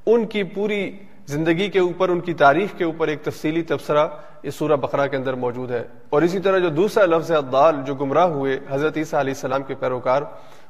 ان 0.06 0.26
کی 0.26 0.42
پوری 0.42 0.98
زندگی 1.28 1.68
کے 1.68 1.78
اوپر، 1.78 2.08
ان 2.08 2.20
کی 2.20 2.34
تاریخ 2.34 2.78
کے 2.78 2.84
اوپر 2.84 3.08
ایک 3.08 3.22
تفصیلی 3.22 3.62
تبصرہ 3.62 4.06
اس 4.42 4.54
سورہ 4.54 4.76
بقرہ 4.76 5.06
کے 5.06 5.16
اندر 5.16 5.34
موجود 5.34 5.70
ہے۔ 5.70 5.84
اور 6.08 6.22
اسی 6.22 6.38
طرح 6.38 6.58
جو 6.58 6.68
دوسرا 6.68 7.06
لفظ 7.06 7.32
ہے 7.32 7.36
دال 7.52 7.74
جو 7.86 7.94
گمراہ 7.94 8.24
ہوئے 8.24 8.58
حضرت 8.68 8.96
عیسیٰ 8.96 9.20
علیہ 9.20 9.32
السلام 9.34 9.62
کے 9.62 9.74
پیروکار، 9.74 10.22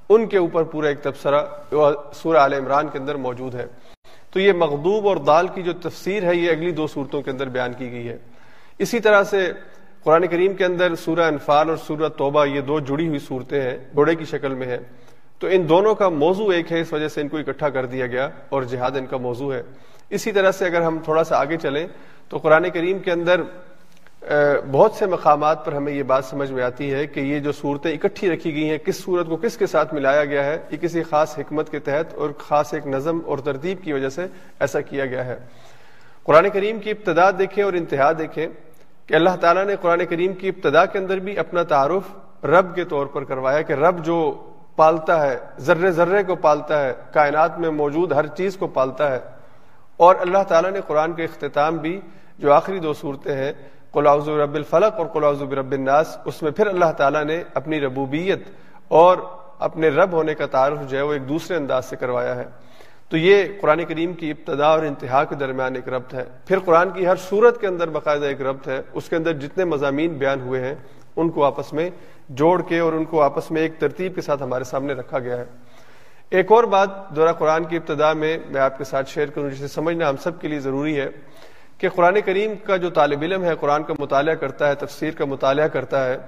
ان 0.09 0.27
کے 0.27 0.39
اوپر 0.39 0.63
پورا 0.63 0.89
ایک 0.89 1.03
تبصرہ 1.03 1.43
سورہ 2.13 2.37
عال 2.37 2.53
عمران 2.53 2.89
کے 2.89 2.99
اندر 2.99 3.15
موجود 3.15 3.55
ہے۔ 3.55 3.67
تو 4.31 4.41
یہ 4.41 4.53
مغدوب 4.53 5.09
اور 5.09 5.17
دال 5.17 5.47
کی 5.49 5.63
جو 5.63 5.73
تفسیر 5.73 6.23
ہے، 6.23 6.35
یہ 6.35 6.51
اگلی 6.51 6.71
دو 6.71 6.87
صورتوں 6.87 7.23
کے 7.23 7.31
اندر 7.31 7.47
بیان 7.47 7.73
کی 7.73 7.91
گئی 7.91 8.09
ہے۔ 8.09 8.19
اسی 8.79 9.01
طرح 9.01 9.23
سے 9.23 9.53
قرآن 10.03 10.27
کریم 10.27 10.55
کے 10.55 10.65
اندر 10.65 10.95
سورہ 10.95 11.21
انفال 11.21 11.69
اور 11.69 11.77
سورہ 11.77 12.09
توبہ، 12.09 12.45
یہ 12.45 12.61
دو 12.61 12.81
جڑی 12.81 13.09
ہوئی 13.09 13.19
صورتیں 13.19 13.61
ہیں، 13.61 13.79
گھوڑے 13.95 14.15
کی 14.15 14.25
شکل 14.25 14.55
میں 14.55 14.67
ہے 14.67 14.79
تو 15.39 15.47
ان 15.51 15.69
دونوں 15.69 15.95
کا 15.95 16.09
موضوع 16.09 16.53
ایک 16.53 16.73
ہے، 16.73 16.81
اس 16.81 16.93
وجہ 16.93 17.09
سے 17.09 17.21
ان 17.21 17.29
کو 17.29 17.37
اکٹھا 17.37 17.69
کر 17.69 17.87
دیا 17.87 18.07
گیا 18.07 18.29
اور 18.49 18.63
جہاد 18.63 18.91
ان 18.91 19.07
کا 19.07 19.17
موضوع 19.17 19.55
ہے۔ 19.55 19.63
اسی 20.11 20.33
طرح 20.33 20.51
سے 20.51 20.67
اگر 20.67 20.81
ہم 20.81 20.99
تھوڑا 21.05 21.25
سا 21.25 21.39
آگے 21.39 21.57
چلیں 21.57 21.87
تو 22.29 22.39
قرآن 22.39 22.71
کریم 22.71 22.99
کے 22.99 23.13
اندر 23.13 23.41
بہت 24.71 24.93
سے 24.93 25.07
مقامات 25.07 25.65
پر 25.65 25.73
ہمیں 25.73 25.93
یہ 25.93 26.03
بات 26.03 26.25
سمجھ 26.25 26.51
میں 26.53 26.63
آتی 26.63 26.93
ہے 26.95 27.07
کہ 27.07 27.21
یہ 27.21 27.39
جو 27.39 27.53
صورتیں 27.53 27.93
اکٹھی 27.93 28.31
رکھی 28.31 28.55
گئی 28.55 28.69
ہیں، 28.71 28.79
کس 28.79 28.97
صورت 28.97 29.27
کو 29.29 29.37
کس 29.37 29.57
کے 29.57 29.67
ساتھ 29.67 29.95
ملایا 29.95 30.25
گیا 30.25 30.45
ہے، 30.45 30.59
یہ 30.71 30.77
کسی 30.77 31.03
خاص 31.03 31.39
حکمت 31.39 31.71
کے 31.71 31.79
تحت 31.79 32.15
اور 32.15 32.31
خاص 32.39 32.75
ایک 32.75 32.87
نظم 32.87 33.21
اور 33.27 33.39
ترتیب 33.39 33.83
کی 33.83 33.93
وجہ 33.93 34.09
سے 34.09 34.27
ایسا 34.61 34.81
کیا 34.81 35.07
گیا 35.07 35.25
ہے۔ 35.25 35.39
قرآن 36.23 36.49
کریم 36.51 36.79
کی 36.79 36.91
ابتدا 36.91 37.31
دیکھیں 37.31 37.65
اور 37.65 37.73
انتہا 37.73 38.11
دیکھیں 38.19 38.47
کہ 39.07 39.15
اللہ 39.15 39.37
تعالیٰ 39.41 39.65
نے 39.65 39.77
قرآن 39.81 40.05
کریم 40.07 40.33
کی 40.33 40.49
ابتدا 40.49 40.85
کے 40.85 40.99
اندر 40.99 41.19
بھی 41.19 41.39
اپنا 41.39 41.63
تعارف 41.63 42.45
رب 42.45 42.75
کے 42.75 42.85
طور 42.85 43.07
پر 43.07 43.25
کروایا 43.25 43.63
کہ 43.63 43.73
رب 43.73 44.05
جو 44.05 44.19
پالتا 44.77 45.23
ہے، 45.27 45.39
ذرے 45.59 45.91
ذرے 45.91 46.23
کو 46.25 46.35
پالتا 46.35 46.85
ہے، 46.85 46.93
کائنات 47.13 47.59
میں 47.59 47.71
موجود 47.71 48.13
ہر 48.13 48.27
چیز 48.27 48.57
کو 48.57 48.67
پالتا 48.67 49.11
ہے۔ 49.11 49.19
اور 49.99 50.15
اللہ 50.21 50.43
تعالیٰ 50.49 50.71
نے 50.71 50.81
قرآن 50.87 51.13
کے 51.13 51.25
اختتام 51.25 51.77
بھی 51.77 52.01
جو 52.39 52.53
آخری 52.53 52.79
دو 52.79 52.93
صورتیں 52.93 53.35
ہیں 53.35 53.53
قلاؤز 53.93 54.29
رب 54.29 54.55
الفلق 54.55 54.95
اور 54.95 55.07
قلاؤز 55.07 55.43
رب 55.43 55.73
الناس، 55.73 56.19
اس 56.25 56.43
میں 56.43 56.51
پھر 56.51 56.67
اللہ 56.67 56.93
تعالیٰ 56.97 57.25
نے 57.25 57.43
اپنی 57.55 57.81
ربوبیت 57.81 58.43
اور 58.89 59.17
اپنے 59.59 59.89
رب 59.89 60.13
ہونے 60.13 60.35
کا 60.35 60.47
تعارف 60.47 60.79
جو 60.89 60.97
ہے 60.97 61.03
وہ 61.03 61.13
ایک 61.13 61.29
دوسرے 61.29 61.57
انداز 61.57 61.85
سے 61.85 61.97
کروایا 61.97 62.37
ہے۔ 62.37 62.45
تو 63.09 63.17
یہ 63.17 63.45
قرآن 63.61 63.85
کریم 63.85 64.13
کی 64.13 64.31
ابتدا 64.31 64.67
اور 64.67 64.83
انتہا 64.83 65.25
کے 65.25 65.35
درمیان 65.35 65.75
ایک 65.75 65.89
ربط 65.89 66.15
ہے۔ 66.15 66.25
پھر 66.47 66.59
قرآن 66.59 66.91
کی 66.91 67.07
ہر 67.07 67.17
صورت 67.17 67.61
کے 67.61 67.67
اندر 67.67 67.89
باقاعدہ 67.89 68.27
ایک 68.27 68.43
ربط 68.43 68.69
ہے۔ 68.69 68.81
اس 68.93 69.09
کے 69.09 69.17
اندر 69.17 69.33
جتنے 69.33 69.65
مضامین 69.65 70.15
بیان 70.15 70.41
ہوئے 70.41 70.61
ہیں، 70.61 70.75
ان 71.17 71.31
کو 71.31 71.45
آپس 71.45 71.73
میں 71.73 71.91
جوڑ 72.29 72.63
کے 72.63 72.79
اور 72.79 72.93
ان 72.93 73.05
کو 73.05 73.23
آپس 73.23 73.51
میں 73.51 73.63
ایک 73.63 73.73
ترتیب 73.79 74.15
کے 74.15 74.21
ساتھ 74.21 74.43
ہمارے 74.43 74.65
سامنے 74.65 74.93
رکھا 74.93 75.19
گیا 75.19 75.37
ہے۔ 75.37 75.45
ایک 76.31 76.53
اور 76.53 76.65
بات 76.65 77.11
دورہ 77.17 77.33
قرآن 77.33 77.65
کی 77.65 77.77
ابتدا 77.77 78.13
میں 78.13 78.39
میں 78.49 78.61
آپ 78.61 78.79
کے 78.79 78.85
ساتھ 78.85 79.11
شیئر 79.11 79.27
کروں، 79.27 79.51
جسے 79.51 79.69
سمجھنا 79.69 80.09
ہم 80.09 80.17
سب 80.17 80.41
کے 80.41 80.49
لیے 80.49 80.61
ضروری 80.61 81.01
ہے 81.01 81.09
کہ 81.79 81.89
قرآن 81.89 82.21
کریم 82.25 82.53
کا 82.65 82.77
جو 82.77 82.91
طالب 82.91 83.23
علم 83.23 83.45
ہے، 83.45 83.57
قرآن 83.61 83.83
کا 83.83 83.95
مطالعہ 83.99 84.35
کرتا 84.35 84.69
ہے، 84.69 84.75
تفسیر 84.75 85.11
کا 85.11 85.25
مطالعہ 85.25 85.69
کرتا 85.69 86.05
ہے، 86.05 86.19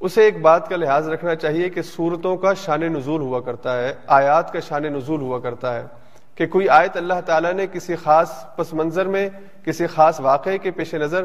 اسے 0.00 0.22
ایک 0.22 0.40
بات 0.40 0.68
کا 0.68 0.76
لحاظ 0.76 1.08
رکھنا 1.08 1.34
چاہیے 1.34 1.68
کہ 1.68 1.82
صورتوں 1.82 2.36
کا 2.36 2.54
شان 2.54 2.80
نزول 2.80 3.20
ہوا 3.20 3.40
کرتا 3.40 3.82
ہے، 3.82 3.94
آیات 4.06 4.52
کا 4.52 4.60
شان 4.60 4.82
نزول 4.82 5.20
ہوا 5.20 5.38
کرتا 5.38 5.74
ہے 5.74 5.86
کہ 6.34 6.46
کوئی 6.46 6.68
آیت 6.68 6.96
اللہ 6.96 7.20
تعالیٰ 7.26 7.52
نے 7.52 7.66
کسی 7.72 7.96
خاص 7.96 8.56
پس 8.56 8.74
منظر 8.74 9.06
میں، 9.06 9.28
کسی 9.64 9.86
خاص 9.86 10.20
واقعے 10.20 10.58
کے 10.58 10.70
پیش 10.70 10.94
نظر 10.94 11.24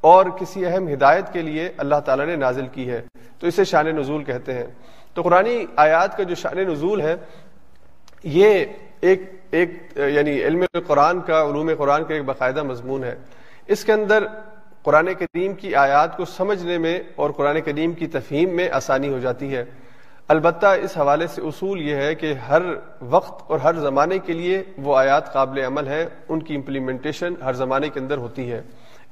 اور 0.00 0.26
کسی 0.26 0.66
اہم 0.66 0.88
ہدایت 0.88 1.32
کے 1.32 1.42
لیے 1.42 1.68
اللہ 1.76 1.96
تعالیٰ 2.04 2.26
نے 2.26 2.36
نازل 2.36 2.66
کی 2.66 2.90
ہے۔ 2.90 3.02
تو 3.38 3.46
اسے 3.46 3.64
شان 3.64 3.86
نزول 3.86 4.24
کہتے 4.24 4.54
ہیں۔ 4.54 4.66
تو 5.18 5.22
قرآن 5.22 5.46
آیات 5.76 6.16
کا 6.16 6.22
جو 6.22 6.34
شان 6.34 6.58
نزول 6.58 7.00
ہے، 7.00 7.16
یہ 8.22 8.64
ایک 9.00 9.22
ایک 9.50 9.70
یعنی 9.96 10.42
علم 10.42 10.64
قرآن 10.86 11.20
کا، 11.20 11.42
علوم 11.42 11.70
قرآن 11.78 12.04
کا 12.04 12.14
ایک 12.14 12.24
باقاعدہ 12.24 12.62
مضمون 12.62 13.04
ہے۔ 13.04 13.14
اس 13.66 13.84
کے 13.84 13.92
اندر 13.92 14.26
قرآن 14.82 15.08
کریم 15.18 15.54
کی 15.54 15.74
آیات 15.74 16.16
کو 16.16 16.24
سمجھنے 16.24 16.78
میں 16.78 17.00
اور 17.16 17.30
قرآن 17.30 17.60
کریم 17.60 17.92
کی 17.92 18.06
تفہیم 18.06 18.56
میں 18.56 18.70
آسانی 18.70 19.08
ہو 19.08 19.18
جاتی 19.18 19.56
ہے۔ 19.56 19.64
البتہ 20.28 20.66
اس 20.66 20.96
حوالے 20.96 21.26
سے 21.26 21.42
اصول 21.42 21.82
یہ 21.82 21.94
ہے 21.94 22.14
کہ 22.14 22.32
ہر 22.32 22.62
وقت 23.00 23.50
اور 23.50 23.58
ہر 23.58 23.74
زمانے 23.74 24.18
کے 24.18 24.32
لیے 24.32 24.62
وہ 24.78 24.96
آیات 24.96 25.32
قابل 25.32 25.64
عمل 25.64 25.88
ہے 25.88 26.06
ان 26.28 26.42
کی 26.42 26.54
امپلیمنٹیشن 26.54 27.34
ہر 27.44 27.52
زمانے 27.52 27.88
کے 27.88 28.00
اندر 28.00 28.18
ہوتی 28.18 28.52
ہے۔ 28.52 28.62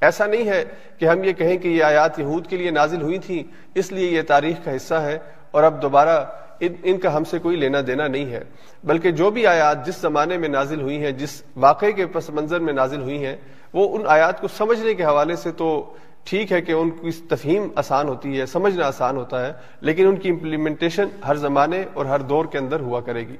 ایسا 0.01 0.25
نہیں 0.25 0.47
ہے 0.47 0.65
کہ 0.97 1.05
ہم 1.05 1.23
یہ 1.23 1.33
کہیں 1.33 1.57
کہ 1.57 1.67
یہ 1.67 1.83
آیات 1.83 2.19
یہود 2.19 2.47
کے 2.47 2.57
لیے 2.57 2.71
نازل 2.71 3.01
ہوئی 3.01 3.19
تھی 3.19 3.43
اس 3.75 3.91
لیے 3.91 4.11
یہ 4.11 4.21
تاریخ 4.21 4.65
کا 4.65 4.75
حصہ 4.75 4.93
ہے۔ 4.93 5.17
اور 5.51 5.63
اب 5.63 5.81
دوبارہ 5.81 6.25
ان 6.59 6.73
ان 6.83 6.97
کا 6.97 7.17
ہم 7.17 7.23
سے 7.23 7.39
کوئی 7.39 7.57
لینا 7.57 7.77
دینا 7.87 8.07
نہیں 8.07 8.25
ہے۔ 8.25 8.43
بلکہ 8.83 9.11
جو 9.11 9.29
بھی 9.31 9.47
آیات 9.47 9.85
جس 9.85 9.95
زمانے 9.95 10.37
میں 10.37 10.49
نازل 10.49 10.81
ہوئی 10.81 11.03
ہیں، 11.03 11.11
جس 11.11 11.43
واقعے 11.55 11.91
کے 11.91 12.05
پس 12.05 12.29
منظر 12.29 12.59
میں 12.59 12.73
نازل 12.73 13.01
ہوئی 13.01 13.25
ہیں، 13.25 13.35
وہ 13.73 13.97
ان 13.97 14.03
آیات 14.07 14.41
کو 14.41 14.47
سمجھنے 14.47 14.93
کے 14.93 15.03
حوالے 15.03 15.35
سے 15.35 15.51
تو 15.51 15.93
ٹھیک 16.23 16.51
ہے 16.51 16.61
کہ 16.61 16.71
ان 16.71 16.89
کی 16.89 17.11
تفہیم 17.11 17.67
آسان 17.75 18.07
ہوتی 18.07 18.39
ہے، 18.39 18.45
سمجھنا 18.45 18.87
آسان 18.87 19.17
ہوتا 19.17 19.47
ہے، 19.47 19.53
لیکن 19.81 20.07
ان 20.07 20.15
کی 20.15 20.29
امپلیمنٹیشن 20.29 21.07
ہر 21.27 21.35
زمانے 21.35 21.83
اور 21.93 22.05
ہر 22.05 22.19
دور 22.19 22.45
کے 22.45 22.57
اندر 22.57 22.79
ہوا 22.79 23.01
کرے 23.01 23.27
گی۔ 23.27 23.35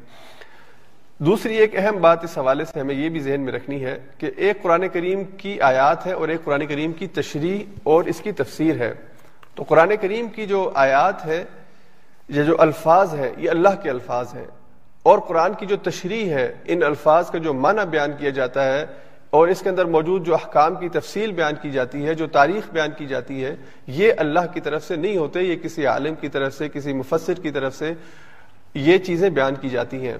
دوسری 1.20 1.56
ایک 1.56 1.76
اہم 1.76 1.98
بات 2.02 2.24
اس 2.24 2.38
حوالے 2.38 2.66
سے 2.66 2.80
ہمیں 2.80 2.96
یہ 2.96 3.10
بھی 3.10 3.20
ذہن 3.20 3.42
میں 3.42 3.54
رکھنی 3.54 3.86
ہے 3.86 4.00
کہ 4.18 4.32
ایک 4.38 4.62
قرآن 4.62 4.88
کریم 4.88 5.24
کی 5.24 5.62
آیات 5.62 6.08
ہے 6.08 6.12
اور 6.12 6.28
ایک 6.28 6.44
قرآن 6.44 6.66
کریم 6.66 6.92
کی 6.92 7.08
تشریح 7.08 7.60
اور 7.84 8.04
اس 8.04 8.20
کی 8.20 8.32
تفسیر 8.32 8.76
ہے۔ 8.76 8.94
تو 9.56 9.64
قرآن 9.64 9.92
کریم 10.02 10.28
کی 10.28 10.46
جو 10.46 10.72
آیات 10.76 11.26
ہے 11.26 11.44
یہ 12.30 12.44
جو 12.44 12.56
الفاظ 12.60 13.14
ہے 13.14 13.34
یہ 13.38 13.50
اللہ 13.50 13.82
کے 13.84 13.90
الفاظ 13.90 14.34
ہیں۔ 14.36 14.46
اور 15.04 15.20
قرآن 15.20 15.54
کی 15.54 15.66
جو 15.66 15.76
تشریح 15.84 16.30
ہے، 16.30 16.54
ان 16.66 16.84
الفاظ 16.84 17.32
کا 17.32 17.38
جو 17.38 17.54
معنی 17.54 17.88
بیان 17.90 18.12
کیا 18.20 18.30
جاتا 18.30 18.74
ہے، 18.74 18.86
اور 19.30 19.48
اس 19.48 19.62
کے 19.62 19.70
اندر 19.70 19.86
موجود 19.86 20.26
جو 20.26 20.34
احکام 20.34 20.76
کی 20.76 20.90
تفصیل 20.90 21.32
بیان 21.32 21.54
کی 21.62 21.72
جاتی 21.72 22.06
ہے، 22.06 22.14
جو 22.14 22.28
تاریخ 22.28 22.70
بیان 22.72 22.90
کی 22.98 23.06
جاتی 23.06 23.46
ہے، 23.46 23.56
یہ 23.88 24.14
اللہ 24.18 24.40
کی 24.54 24.62
طرف 24.62 24.84
سے 24.84 24.96
نہیں 24.96 25.18
ہوتے، 25.18 25.42
یہ 25.42 25.56
کسی 25.56 25.86
عالم 25.86 26.16
کی 26.16 26.28
طرف 26.28 26.54
سے، 26.54 26.70
کسی 26.70 26.94
مفسر 26.94 27.34
کی 27.34 27.52
طرف 27.52 27.76
سے 27.76 27.94
یہ 28.74 28.98
چیزیں 28.98 29.30
بیان 29.30 29.56
کی 29.56 29.70
جاتی 29.70 30.08
ہیں۔ 30.08 30.18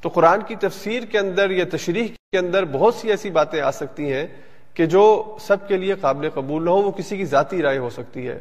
تو 0.00 0.08
قرآن 0.08 0.40
کی 0.46 0.54
تفسیر 0.54 1.02
کے 1.02 1.18
اندر 1.18 1.50
یا 1.50 1.64
تشریح 1.72 2.06
کے 2.32 2.38
اندر 2.38 2.64
بہت 2.64 2.94
سی 2.94 3.10
ایسی 3.10 3.30
باتیں 3.30 3.60
آ 3.60 3.70
سکتی 3.70 4.12
ہیں 4.12 4.26
کہ 4.74 4.86
جو 4.86 5.36
سب 5.40 5.68
کے 5.68 5.76
لیے 5.76 5.94
قابل 6.00 6.30
قبول 6.30 6.64
نہ 6.64 6.70
ہو، 6.70 6.82
وہ 6.82 6.90
کسی 6.90 7.16
کی 7.16 7.24
ذاتی 7.24 7.62
رائے 7.62 7.78
ہو 7.78 7.90
سکتی 7.90 8.28
ہے۔ 8.28 8.40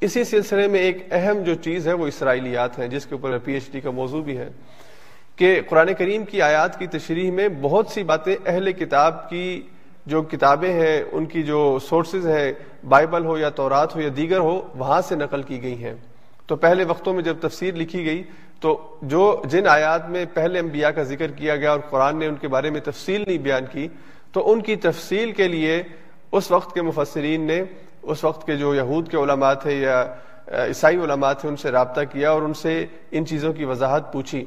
اسی 0.00 0.22
سلسلے 0.24 0.66
میں 0.68 0.80
ایک 0.80 0.98
اہم 1.10 1.42
جو 1.44 1.54
چیز 1.54 1.86
ہے 1.88 1.92
وہ 1.92 2.06
اسرائیلیات 2.06 2.78
ہیں، 2.78 2.86
جس 2.88 3.06
کے 3.06 3.14
اوپر 3.14 3.36
پی 3.38 3.52
ایچ 3.52 3.70
ڈی 3.72 3.80
کا 3.80 3.90
موضوع 3.90 4.22
بھی 4.22 4.36
ہے 4.38 4.48
کہ 5.36 5.60
قرآن 5.68 5.92
کریم 5.98 6.24
کی 6.24 6.40
آیات 6.42 6.78
کی 6.78 6.86
تشریح 6.86 7.30
میں 7.30 7.48
بہت 7.60 7.88
سی 7.88 8.02
باتیں 8.04 8.34
اہل 8.46 8.72
کتاب 8.72 9.28
کی 9.30 9.60
جو 10.06 10.22
کتابیں 10.22 10.72
ہیں، 10.72 11.02
ان 11.12 11.26
کی 11.26 11.42
جو 11.42 11.78
سورسز 11.88 12.26
ہیں 12.26 12.52
بائبل 12.88 13.24
ہو 13.24 13.36
یا 13.38 13.50
تورات 13.50 13.94
ہو 13.96 14.00
یا 14.00 14.08
دیگر 14.16 14.38
ہو، 14.38 14.60
وہاں 14.74 15.00
سے 15.08 15.16
نقل 15.16 15.42
کی 15.42 15.62
گئی 15.62 15.82
ہیں۔ 15.84 15.94
تو 16.46 16.56
پہلے 16.56 16.84
وقتوں 16.84 17.14
میں 17.14 17.22
جب 17.22 17.36
تفسیر 17.40 17.74
لکھی 17.74 18.04
گئی، 18.04 18.22
تو 18.60 18.76
جو 19.02 19.42
جن 19.44 19.66
آیات 19.68 20.08
میں 20.10 20.24
پہلے 20.34 20.58
انبیاء 20.58 20.90
کا 20.90 21.02
ذکر 21.02 21.30
کیا 21.30 21.56
گیا 21.56 21.70
اور 21.70 21.80
قرآن 21.90 22.18
نے 22.18 22.26
ان 22.26 22.34
کے 22.34 22.48
بارے 22.48 22.70
میں 22.70 22.80
تفصیل 22.80 23.24
نہیں 23.26 23.38
بیان 23.38 23.66
کی، 23.72 23.86
تو 24.32 24.50
ان 24.52 24.62
کی 24.62 24.76
تفصیل 24.76 25.32
کے 25.32 25.48
لیے 25.48 25.82
اس 26.32 26.50
وقت 26.50 26.74
کے 26.74 26.82
مفسرین 26.82 27.46
نے 27.46 27.62
اس 28.02 28.24
وقت 28.24 28.46
کے 28.46 28.56
جو 28.56 28.74
یہود 28.74 29.10
کے 29.10 29.16
علماء 29.16 29.54
تھے 29.54 29.74
یا 29.74 30.14
عیسائی 30.48 30.96
علماء 30.96 31.32
تھے، 31.32 31.48
ان 31.48 31.56
سے 31.56 31.70
رابطہ 31.70 32.00
کیا 32.10 32.30
اور 32.30 32.42
ان 32.42 32.54
سے 32.54 32.86
ان 33.10 33.26
چیزوں 33.26 33.52
کی 33.52 33.64
وضاحت 33.64 34.12
پوچھی۔ 34.12 34.44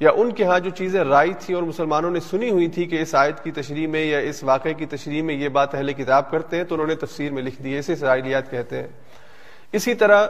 یا 0.00 0.10
ان 0.16 0.32
کے 0.32 0.44
ہاں 0.44 0.58
جو 0.58 0.70
چیزیں 0.70 1.04
رائے 1.04 1.30
تھی 1.40 1.54
اور 1.54 1.62
مسلمانوں 1.62 2.10
نے 2.10 2.20
سنی 2.20 2.50
ہوئی 2.50 2.68
تھی 2.68 2.84
کہ 2.84 3.02
اس 3.02 3.14
آیت 3.14 3.44
کی 3.44 3.50
تشریح 3.50 3.86
میں 3.86 4.04
یا 4.04 4.18
اس 4.18 4.42
واقعے 4.44 4.74
کی 4.74 4.86
تشریح 4.86 5.22
میں 5.22 5.34
یہ 5.34 5.48
بات 5.48 5.74
اہل 5.74 5.92
کتاب 5.92 6.30
کرتے 6.30 6.56
ہیں، 6.56 6.64
تو 6.64 6.74
انہوں 6.74 6.88
نے 6.88 6.94
تفسیر 6.94 7.32
میں 7.32 7.42
لکھ 7.42 7.62
دی 7.62 7.78
اسے 7.78 7.92
اسرائیلیات 7.92 8.50
کہتے 8.50 8.76
ہیں۔ 8.76 8.88
اسی 9.72 9.94
طرح 9.94 10.26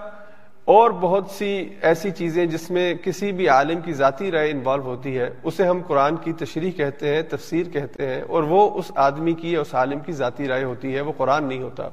اور 0.64 0.90
بہت 0.90 1.30
سی 1.30 1.68
ایسی 1.82 2.10
چیزیں 2.10 2.46
جس 2.46 2.70
میں 2.70 2.94
کسی 2.94 3.32
بھی 3.32 3.48
عالم 3.48 3.80
کی 3.80 3.92
ذاتی 3.92 4.30
رائے 4.30 4.50
انوالو 4.50 4.82
ہوتی 4.82 5.18
ہے، 5.18 5.30
اسے 5.42 5.64
ہم 5.64 5.80
قرآن 5.86 6.16
کی 6.16 6.32
تشریح 6.32 6.70
کہتے 6.70 7.14
ہیں، 7.14 7.22
تفسیر 7.22 7.68
کہتے 7.68 8.06
ہیں، 8.06 8.22
اور 8.22 8.42
وہ 8.42 8.78
اس 8.78 8.92
آدمی 8.94 9.32
کی 9.32 9.52
یا 9.52 9.60
اس 9.60 9.74
عالم 9.74 9.98
کی 9.98 10.12
ذاتی 10.12 10.48
رائے 10.48 10.64
ہوتی 10.64 10.94
ہے، 10.94 11.00
وہ 11.00 11.12
قرآن 11.16 11.44
نہیں 11.44 11.62
ہوتا۔ 11.62 11.88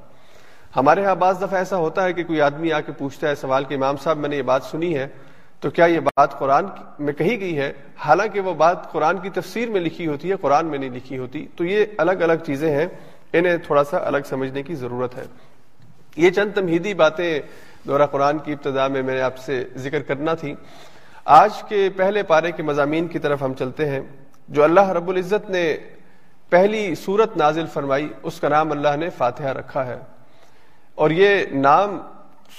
ہمارے 0.78 1.06
ہاں 1.06 1.16
بعض 1.16 1.38
دفعہ 1.38 1.56
ایسا 1.56 1.78
ہوتا 1.78 2.04
ہے 2.04 2.14
کہ 2.14 2.24
کوئی 2.24 2.42
آدمی 2.42 2.72
آ 2.72 2.82
کے 2.82 2.92
پوچھتا 2.92 3.30
ہے، 3.30 3.36
سوال 3.36 3.64
کہ 3.64 3.74
امام 3.74 3.98
صاحب، 3.98 4.18
میں 4.18 4.30
نے 4.30 4.38
یہ 4.38 4.42
بات 4.42 4.64
سنی 4.64 4.98
ہے، 4.98 5.08
تو 5.60 5.70
کیا 5.70 5.86
یہ 5.86 6.00
بات 6.00 6.40
قرآن 6.40 6.66
میں 7.00 7.14
کہی 7.14 7.40
گئی 7.40 7.58
ہے؟ 7.58 7.74
حالانکہ 7.98 8.40
وہ 8.40 8.54
بات 8.54 8.92
قرآن 8.92 9.18
کی 9.18 9.30
تفسیر 9.30 9.70
میں 9.70 9.82
لکھی 9.82 10.08
ہوتی 10.08 10.32
ہے، 10.32 10.36
قرآن 10.36 10.66
میں 10.66 10.80
نہیں 10.80 10.90
لکھی 10.90 11.18
ہوتی۔ 11.18 11.48
تو 11.56 11.64
یہ 11.64 11.86
الگ 11.98 12.12
الگ 12.12 12.34
چیزیں 12.46 12.76
ہیں، 12.76 12.86
انہیں 13.34 13.58
تھوڑا 13.58 13.84
سا 13.84 13.98
الگ 14.08 14.18
سمجھنے 14.26 14.64
کی 14.64 14.76
ضرورت 14.76 15.16
ہے۔ 15.16 15.24
یہ 16.16 16.30
چند 16.30 16.52
تمہیدی 16.56 16.94
باتیں 16.94 17.40
دورہ 17.88 18.06
قرآن 18.06 18.38
کی 18.38 18.54
ابتدا 18.54 18.88
میں 18.88 19.02
میں 19.02 19.16
نے 19.16 19.22
آپ 19.22 19.38
سے 19.38 19.68
ذکر 19.76 20.02
کرنا 20.02 20.34
تھی۔ 20.34 20.56
آج 21.26 21.64
کے 21.64 21.90
پہلے 21.96 22.24
پارے 22.24 22.52
کے 22.52 22.64
مضامین 22.64 23.08
کی 23.08 23.20
طرف 23.20 23.44
ہم 23.44 23.54
چلتے 23.54 23.90
ہیں۔ 23.90 24.00
جو 24.50 24.64
اللہ 24.64 24.90
رب 24.90 25.10
العزت 25.10 25.50
نے 25.50 25.78
پہلی 26.50 26.96
صورت 26.96 27.38
نازل 27.38 27.66
فرمائی، 27.74 28.14
اس 28.24 28.40
کا 28.40 28.50
نام 28.50 28.72
اللہ 28.72 28.96
نے 28.96 29.10
فاتحہ 29.10 29.54
رکھا 29.54 29.86
ہے۔ 29.86 30.00
اور 30.98 31.10
یہ 31.10 31.44
نام 31.52 31.98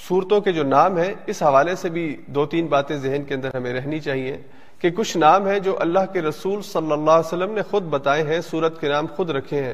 صورتوں 0.07 0.41
کے 0.41 0.51
جو 0.51 0.63
نام 0.63 0.97
ہیں، 0.97 1.13
اس 1.25 1.43
حوالے 1.43 1.75
سے 1.75 1.89
بھی 1.89 2.17
دو 2.27 2.45
تین 2.45 2.65
باتیں 2.67 2.97
ذہن 2.97 3.23
کے 3.23 3.33
اندر 3.33 3.55
ہمیں 3.55 3.73
رہنی 3.73 3.99
چاہیے 3.99 4.37
کہ 4.79 4.89
کچھ 4.89 5.17
نام 5.17 5.47
ہیں 5.47 5.59
جو 5.59 5.77
اللہ 5.79 5.99
کے 6.13 6.21
رسول 6.21 6.61
صلی 6.61 6.91
اللہ 6.91 7.11
علیہ 7.11 7.27
وسلم 7.27 7.51
نے 7.51 7.61
خود 7.61 7.83
بتائے 7.83 8.23
ہیں 8.23 8.41
سورت 8.41 8.81
کے 8.81 8.89
نام 8.89 9.05
خود 9.15 9.29
رکھے 9.29 9.63
ہیں۔ 9.63 9.73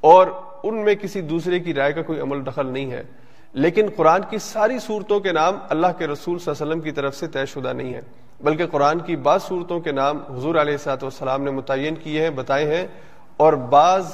اور 0.00 0.26
ان 0.62 0.84
میں 0.84 0.94
کسی 0.94 1.20
دوسرے 1.20 1.60
کی 1.60 1.74
رائے 1.74 1.92
کا 1.92 2.02
کوئی 2.02 2.20
عمل 2.20 2.46
دخل 2.46 2.66
نہیں 2.66 2.90
ہے۔ 2.90 3.02
لیکن 3.52 3.86
قرآن 3.96 4.20
کی 4.30 4.38
ساری 4.38 4.78
صورتوں 4.78 5.20
کے 5.20 5.32
نام 5.32 5.54
اللہ 5.68 5.86
کے 5.98 6.06
رسول 6.06 6.38
صلی 6.38 6.50
اللہ 6.50 6.62
علیہ 6.62 6.72
وسلم 6.72 6.80
کی 6.80 6.90
طرف 6.90 7.16
سے 7.16 7.28
طے 7.28 7.46
شدہ 7.46 7.72
نہیں 7.72 7.94
ہے 7.94 8.00
بلکہ 8.40 8.66
قرآن 8.66 8.98
کی 8.98 9.16
بعض 9.16 9.42
صورتوں 9.42 9.80
کے 9.80 9.92
نام 9.92 10.18
حضور 10.36 10.54
علیہ 10.54 10.76
سات 10.76 11.02
والسلام 11.02 11.42
نے 11.42 11.50
متعین 11.50 11.94
کیے 11.94 12.22
ہیں، 12.22 12.30
بتائے 12.30 12.76
ہیں۔ 12.76 12.86
اور 13.36 13.52
بعض 13.52 14.12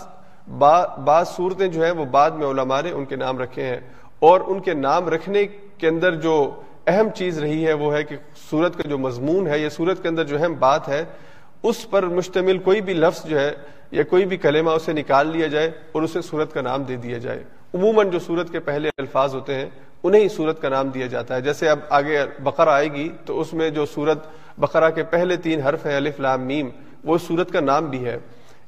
بعض 0.58 1.28
صورتیں 1.28 1.68
جو 1.68 1.84
ہیں 1.84 1.90
وہ 1.90 2.04
بعد 2.04 2.30
میں 2.30 2.46
علماء 2.46 2.82
نے 2.82 2.90
ان 2.90 3.04
کے 3.04 3.16
نام 3.16 3.38
رکھے 3.38 3.64
ہیں 3.64 3.80
اور 4.18 4.40
ان 4.46 4.60
کے 4.60 4.74
نام 4.74 5.08
رکھنے 5.08 5.46
کے 5.78 5.88
اندر 5.88 6.14
جو 6.14 6.60
اہم 6.86 7.08
چیز 7.10 7.38
رہی 7.38 7.66
ہے 7.66 7.72
وہ 7.72 7.94
ہے 7.94 8.04
کہ 8.04 8.16
سورت 8.50 8.76
کا 8.76 8.88
جو 8.88 8.98
مضمون 8.98 9.46
ہے 9.46 9.58
یا 9.58 9.70
سورت 9.70 10.02
کے 10.02 10.08
اندر 10.08 10.24
جو 10.24 10.36
اہم 10.42 10.54
بات 10.58 10.88
ہے، 10.88 11.04
اس 11.62 11.90
پر 11.90 12.02
مشتمل 12.02 12.58
کوئی 12.58 12.80
بھی 12.80 12.94
لفظ 12.94 13.24
جو 13.24 13.40
ہے 13.40 13.52
یا 13.90 14.02
کوئی 14.02 14.24
بھی 14.24 14.36
کلمہ 14.36 14.70
اسے 14.70 14.92
نکال 14.92 15.26
لیا 15.26 15.46
جائے 15.46 15.70
اور 15.92 16.02
اسے 16.02 16.22
سورت 16.22 16.54
کا 16.54 16.60
نام 16.60 16.82
دے 16.82 16.96
دیا 16.96 17.18
جائے۔ 17.18 17.44
عموماً 17.74 18.10
جو 18.10 18.18
سورت 18.18 18.50
کے 18.50 18.60
پہلے 18.60 18.88
الفاظ 18.98 19.34
ہوتے 19.34 19.54
ہیں، 19.54 19.66
انہیں 20.02 20.22
ہی 20.22 20.28
سورت 20.28 20.62
کا 20.62 20.68
نام 20.68 20.88
دیا 20.88 21.06
جاتا 21.06 21.36
ہے۔ 21.36 21.40
جیسے 21.40 21.68
اب 21.68 21.78
آگے 21.90 22.18
بقرہ 22.40 22.68
آئے 22.68 22.92
گی 22.92 23.08
تو 23.24 23.40
اس 23.40 23.54
میں 23.54 23.70
جو 23.70 23.86
سورت 23.86 24.18
بقرہ 24.58 24.90
کے 24.90 25.02
پہلے 25.02 25.36
تین 25.36 25.60
حرف 25.60 25.86
ہیں، 25.86 25.96
الف، 25.96 26.20
لام، 26.20 26.42
میم، 26.42 26.68
وہ 27.04 27.18
سورت 27.18 27.50
کا 27.50 27.60
نام 27.60 27.84
بھی 27.84 28.04
ہے۔ 28.04 28.18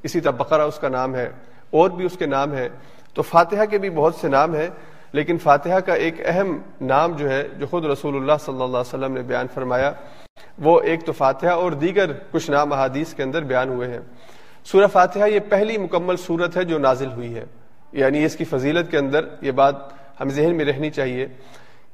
اسی 0.02 0.20
طرح 0.20 0.30
بقرہ 0.30 0.62
اس 0.62 0.78
کا 0.78 0.88
نام 0.88 1.14
ہے۔ 1.14 1.30
اور 1.72 1.90
بھی 1.90 2.04
اس 2.04 2.16
کے 2.18 2.26
نام 2.26 2.54
ہے 2.54 2.68
تو 3.14 3.22
فاتحہ 3.22 3.64
کے 3.64 3.78
بھی 3.78 3.90
بہت 3.90 4.14
سے 4.14 4.28
نام 4.28 4.54
ہیں، 4.54 4.68
لیکن 5.12 5.38
فاتحہ 5.38 5.80
کا 5.80 5.94
ایک 5.94 6.14
اہم 6.24 6.58
نام 6.80 7.12
جو 7.12 7.30
ہے، 7.30 7.48
جو 7.58 7.66
خود 7.66 7.84
رسول 7.84 8.16
اللہ 8.16 8.32
صلی 8.44 8.54
اللہ 8.54 8.64
علیہ 8.64 8.94
وسلم 8.94 9.12
نے 9.12 9.22
بیان 9.22 9.46
فرمایا، 9.54 9.92
وہ 10.58 10.80
ایک 10.80 11.04
تو 11.04 11.12
فاتحہ 11.12 11.50
اور 11.50 11.72
دیگر 11.72 12.12
کچھ 12.30 12.50
نام 12.50 12.72
احادیث 12.72 13.14
کے 13.14 13.22
اندر 13.22 13.42
بیان 13.42 13.68
ہوئے 13.68 13.88
ہیں۔ 13.88 14.00
سورہ 14.64 14.86
فاتحہ 14.86 15.28
یہ 15.28 15.40
پہلی 15.48 15.78
مکمل 15.78 16.16
صورت 16.16 16.56
ہے 16.56 16.64
جو 16.64 16.78
نازل 16.78 17.12
ہوئی 17.12 17.34
ہے۔ 17.34 17.44
یعنی 17.92 18.24
اس 18.24 18.36
کی 18.36 18.44
فضیلت 18.44 18.90
کے 18.90 18.98
اندر 18.98 19.24
یہ 19.40 19.50
بات 19.50 19.74
ہم 20.20 20.28
ذہن 20.28 20.54
میں 20.54 20.64
رہنی 20.64 20.90
چاہیے 20.90 21.26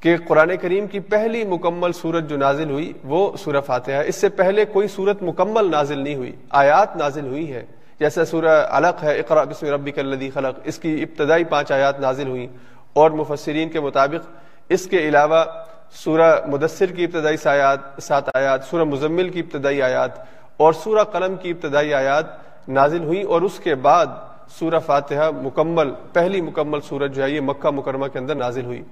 کہ 0.01 0.17
قرآن 0.17 0.57
کریم 0.61 0.87
کی 0.87 1.01
پہلی 1.01 1.45
مکمل 1.45 1.93
صورت 1.93 2.29
جو 2.29 2.37
نازل 2.37 2.71
ہوئی، 2.71 2.93
وہ 3.05 3.37
سورہ 3.37 3.61
فاتحہ 3.61 4.03
اس 4.07 4.17
سے 4.17 4.29
پہلے 4.29 4.65
کوئی 4.65 4.89
صورت 4.89 5.23
مکمل 5.23 5.71
نازل 5.71 5.99
نہیں 5.99 6.15
ہوئی، 6.15 6.33
آیات 6.51 6.97
نازل 6.97 7.27
ہوئی 7.27 7.53
ہے 7.53 7.65
جیسا 8.01 8.25
سورہ 8.25 8.63
علق 8.71 9.03
ہے 9.03 9.19
اقرا 9.19 9.43
بسم 9.45 9.67
ربک 9.67 9.99
الذی 9.99 10.29
خلق، 10.31 10.59
اس 10.65 10.79
کی 10.79 10.93
ابتدائی 11.03 11.45
پانچ 11.45 11.73
آیات 11.73 11.99
نازل 12.01 12.29
ہوئی 12.29 12.47
اور 12.93 13.11
مفسرین 13.11 13.69
کے 13.69 13.81
مطابق 13.81 14.29
اس 14.69 14.87
کے 14.87 14.99
علاوہ 15.09 15.45
سورہ 16.05 16.31
مدثر 16.47 16.87
کی 16.87 17.05
ابتدائی 17.05 17.37
آیات، 17.45 18.03
سات 18.03 18.29
آیات، 18.35 18.65
سورہ 18.65 18.85
مزمل 18.85 19.29
کی 19.29 19.41
ابتدائی 19.41 19.83
آیات 19.83 20.19
اور 20.57 20.73
سورہ 20.73 21.05
قلم 21.13 21.35
کی 21.43 21.51
ابتدائی 21.51 21.93
آیات 21.95 22.69
نازل 22.69 23.05
ہوئی 23.05 23.23
اور 23.23 23.43
اس 23.43 23.59
کے 23.59 23.75
بعد 23.75 24.07
سورہ 24.59 24.79
فاتحہ 24.87 25.31
مکمل، 25.43 25.91
پہلی 26.13 26.41
مکمل 26.41 26.81
سورج 26.89 27.15
جو 27.17 27.23
ہے، 27.23 27.31
یہ 27.31 27.41
مکہ 27.41 27.71
مکرمہ 27.71 28.07
کے 28.07 28.19
اندر 28.19 28.35
نازل 28.35 28.65
ہوئی۔ 28.65 28.83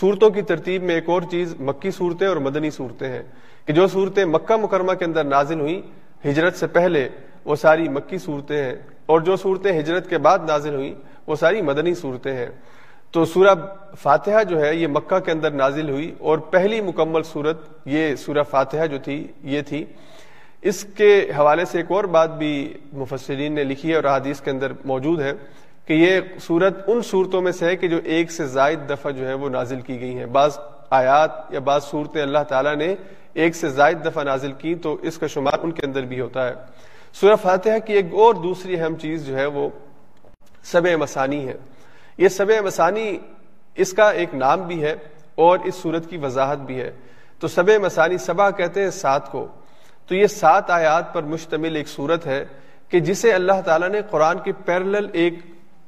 صورتوں 0.00 0.30
کی 0.30 0.42
ترتیب 0.42 0.82
میں 0.82 0.94
ایک 0.94 1.08
اور 1.08 1.22
چیز، 1.30 1.54
مکی 1.60 1.90
صورتیں 1.90 2.26
اور 2.26 2.36
مدنی 2.36 2.70
صورتیں 2.70 3.08
ہیں 3.08 3.22
کہ 3.66 3.72
جو 3.72 3.86
صورتیں 3.88 4.24
مکہ 4.24 4.56
مکرمہ 4.56 4.92
کے 4.92 5.04
اندر 5.04 5.24
نازل 5.24 5.60
ہوئی 5.60 5.80
ہجرت 6.24 6.56
سے 6.56 6.66
پہلے 6.66 7.08
وہ 7.44 7.56
ساری 7.56 7.88
مکی 7.88 8.18
صورتیں 8.18 8.64
ہیں۔ 8.64 8.74
اور 9.06 9.20
جو 9.20 9.36
صورتیں 9.36 9.80
ہجرت 9.80 10.08
کے 10.08 10.18
بعد 10.18 10.38
نازل 10.38 10.74
ہوئی 10.74 10.94
وہ 11.26 11.36
ساری 11.36 11.62
مدنی 11.62 11.94
صورتیں 11.94 12.32
ہیں۔ 12.32 12.46
تو 13.10 13.24
سورہ 13.24 13.54
فاتحہ 13.98 14.44
جو 14.44 14.60
ہے، 14.60 14.74
یہ 14.74 14.86
مکہ 14.86 15.18
کے 15.18 15.30
اندر 15.30 15.50
نازل 15.50 15.90
ہوئی۔ 15.90 16.14
اور 16.18 16.38
پہلی 16.38 16.80
مکمل 16.80 17.22
صورت، 17.22 17.58
یہ 17.84 18.14
سورہ 18.14 18.42
فاتحہ 18.42 18.86
جو 18.86 18.98
تھی، 18.98 19.26
یہ 19.42 19.62
تھی۔ 19.62 19.84
اس 20.62 20.84
کے 20.84 21.30
حوالے 21.38 21.64
سے 21.64 21.78
ایک 21.78 21.92
اور 21.92 22.04
بات 22.04 22.38
بھی 22.38 22.74
مفسرین 22.92 23.52
نے 23.52 23.64
لکھی 23.64 23.90
ہے 23.90 23.96
اور 23.96 24.04
حدیث 24.04 24.40
کے 24.40 24.50
اندر 24.50 24.72
موجود 24.84 25.20
ہے 25.20 25.32
کہ 25.86 25.92
یہ 25.92 26.20
صورت 26.40 26.74
ان 26.86 27.02
صورتوں 27.02 27.42
میں 27.42 27.52
سے 27.52 27.66
ہے 27.66 27.76
کہ 27.76 27.88
جو 27.88 28.00
ایک 28.04 28.32
سے 28.32 28.46
زائد 28.46 28.90
دفعہ 28.90 29.10
جو 29.10 29.28
ہے 29.28 29.34
وہ 29.34 29.48
نازل 29.48 29.80
کی 29.80 30.00
گئی 30.00 30.18
ہیں۔ 30.18 30.26
بعض 30.26 30.58
آیات 30.90 31.30
یا 31.50 31.60
بعض 31.60 31.84
صورتیں 31.84 32.22
اللہ 32.22 32.38
تعالیٰ 32.48 32.76
نے 32.76 32.94
ایک 33.34 33.56
سے 33.56 33.68
زائد 33.68 34.06
دفعہ 34.06 34.24
نازل 34.24 34.52
کی 34.52 34.74
تو 34.74 34.96
اس 35.02 35.18
کا 35.18 35.26
شمار 35.26 35.58
ان 35.62 35.72
کے 35.72 35.86
اندر 35.86 36.02
بھی 36.02 36.20
ہوتا 36.20 36.48
ہے۔ 36.48 36.54
سورہ 37.12 37.36
فاتحہ 37.36 37.78
کی 37.78 37.92
ایک 37.92 38.06
اور 38.12 38.34
دوسری 38.34 38.80
اہم 38.80 38.94
چیز 38.94 39.26
جو 39.26 39.38
ہے 39.38 39.46
وہ 39.46 39.68
سب 40.62 40.86
مسانی 40.86 41.48
ہے۔ 41.48 41.54
یہ 42.18 42.28
سب 42.28 42.50
مسانی 42.64 43.18
اس 43.74 43.92
کا 43.92 44.10
ایک 44.10 44.34
نام 44.34 44.60
بھی 44.60 44.82
ہے 44.82 44.92
اور 45.34 45.58
اس 45.58 45.74
صورت 45.74 46.10
کی 46.10 46.16
وضاحت 46.16 46.58
بھی 46.58 46.80
ہے۔ 46.80 46.90
تو 47.38 47.48
سب 47.48 47.70
مسانی 47.70 48.18
سبا 48.18 48.50
کہتے 48.50 48.82
ہیں 48.82 48.90
سات 48.90 49.32
کو۔ 49.32 49.48
تو 50.06 50.14
یہ 50.14 50.26
سات 50.26 50.70
آیات 50.70 51.14
پر 51.14 51.22
مشتمل 51.22 51.76
ایک 51.76 51.88
صورت 51.88 52.26
ہے 52.26 52.44
کہ 52.88 53.00
جسے 53.00 53.32
اللہ 53.32 53.60
تعالیٰ 53.64 53.88
نے 53.88 54.00
قرآن 54.10 54.38
کے 54.38 54.52
پیرل 54.52 55.06
ایک 55.12 55.34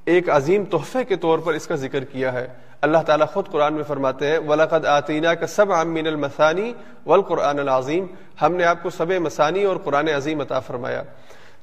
ایک 0.05 0.31
عظیم 0.31 0.65
تحفے 0.65 1.05
کے 1.05 1.17
طور 1.17 1.39
پر 1.39 1.55
اس 1.55 1.67
کا 1.67 1.75
ذکر 1.75 2.05
کیا 2.05 2.33
ہے۔ 2.33 2.49
اللہ 2.83 2.99
تعالیٰ 2.99 3.27
خود 3.27 3.49
قرآن 3.49 3.75
میں 3.75 3.83
فرماتے 3.83 4.27
ہیں 4.27 4.39
ولاقد 4.39 4.87
آتینہ 4.87 5.29
کا 5.29 5.47
سب 5.47 5.73
امین 5.73 6.07
المسانی 6.07 6.73
والقرآن 7.07 7.59
العظیم 7.59 8.07
ہم 8.43 8.55
نے 8.55 8.65
آپ 8.65 8.83
کو 8.83 8.91
سب 8.91 9.11
مسانی 9.11 9.63
اور 9.63 9.77
قرآن 9.77 10.09
عظیم 10.09 10.41
عطا 10.41 10.61
فرمایا۔ 10.61 11.03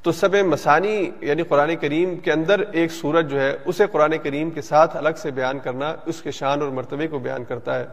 تو 0.04 0.12
سب 0.12 0.36
مسانی 0.36 1.12
یعنی 1.22 1.44
قرآن 1.44 1.76
کریم 1.76 2.16
کے 2.16 2.32
اندر 2.32 2.60
ایک 2.72 2.92
سورت 2.92 3.26
جو 3.26 3.42
ہے، 3.42 3.58
اسے 3.66 3.86
قرآن 3.92 4.18
کریم 4.24 4.50
کے 4.50 4.62
ساتھ 4.62 4.98
الگ 4.98 5.10
سے 5.18 5.32
بیان 5.32 5.60
کرنا، 5.60 5.96
اس 6.06 6.22
کے 6.22 6.32
شان 6.32 6.62
اور 6.62 6.70
مرتبے 6.70 7.08
کو 7.08 7.20
بیان 7.20 7.44
کرتا 7.44 7.80
ہے۔ 7.80 7.86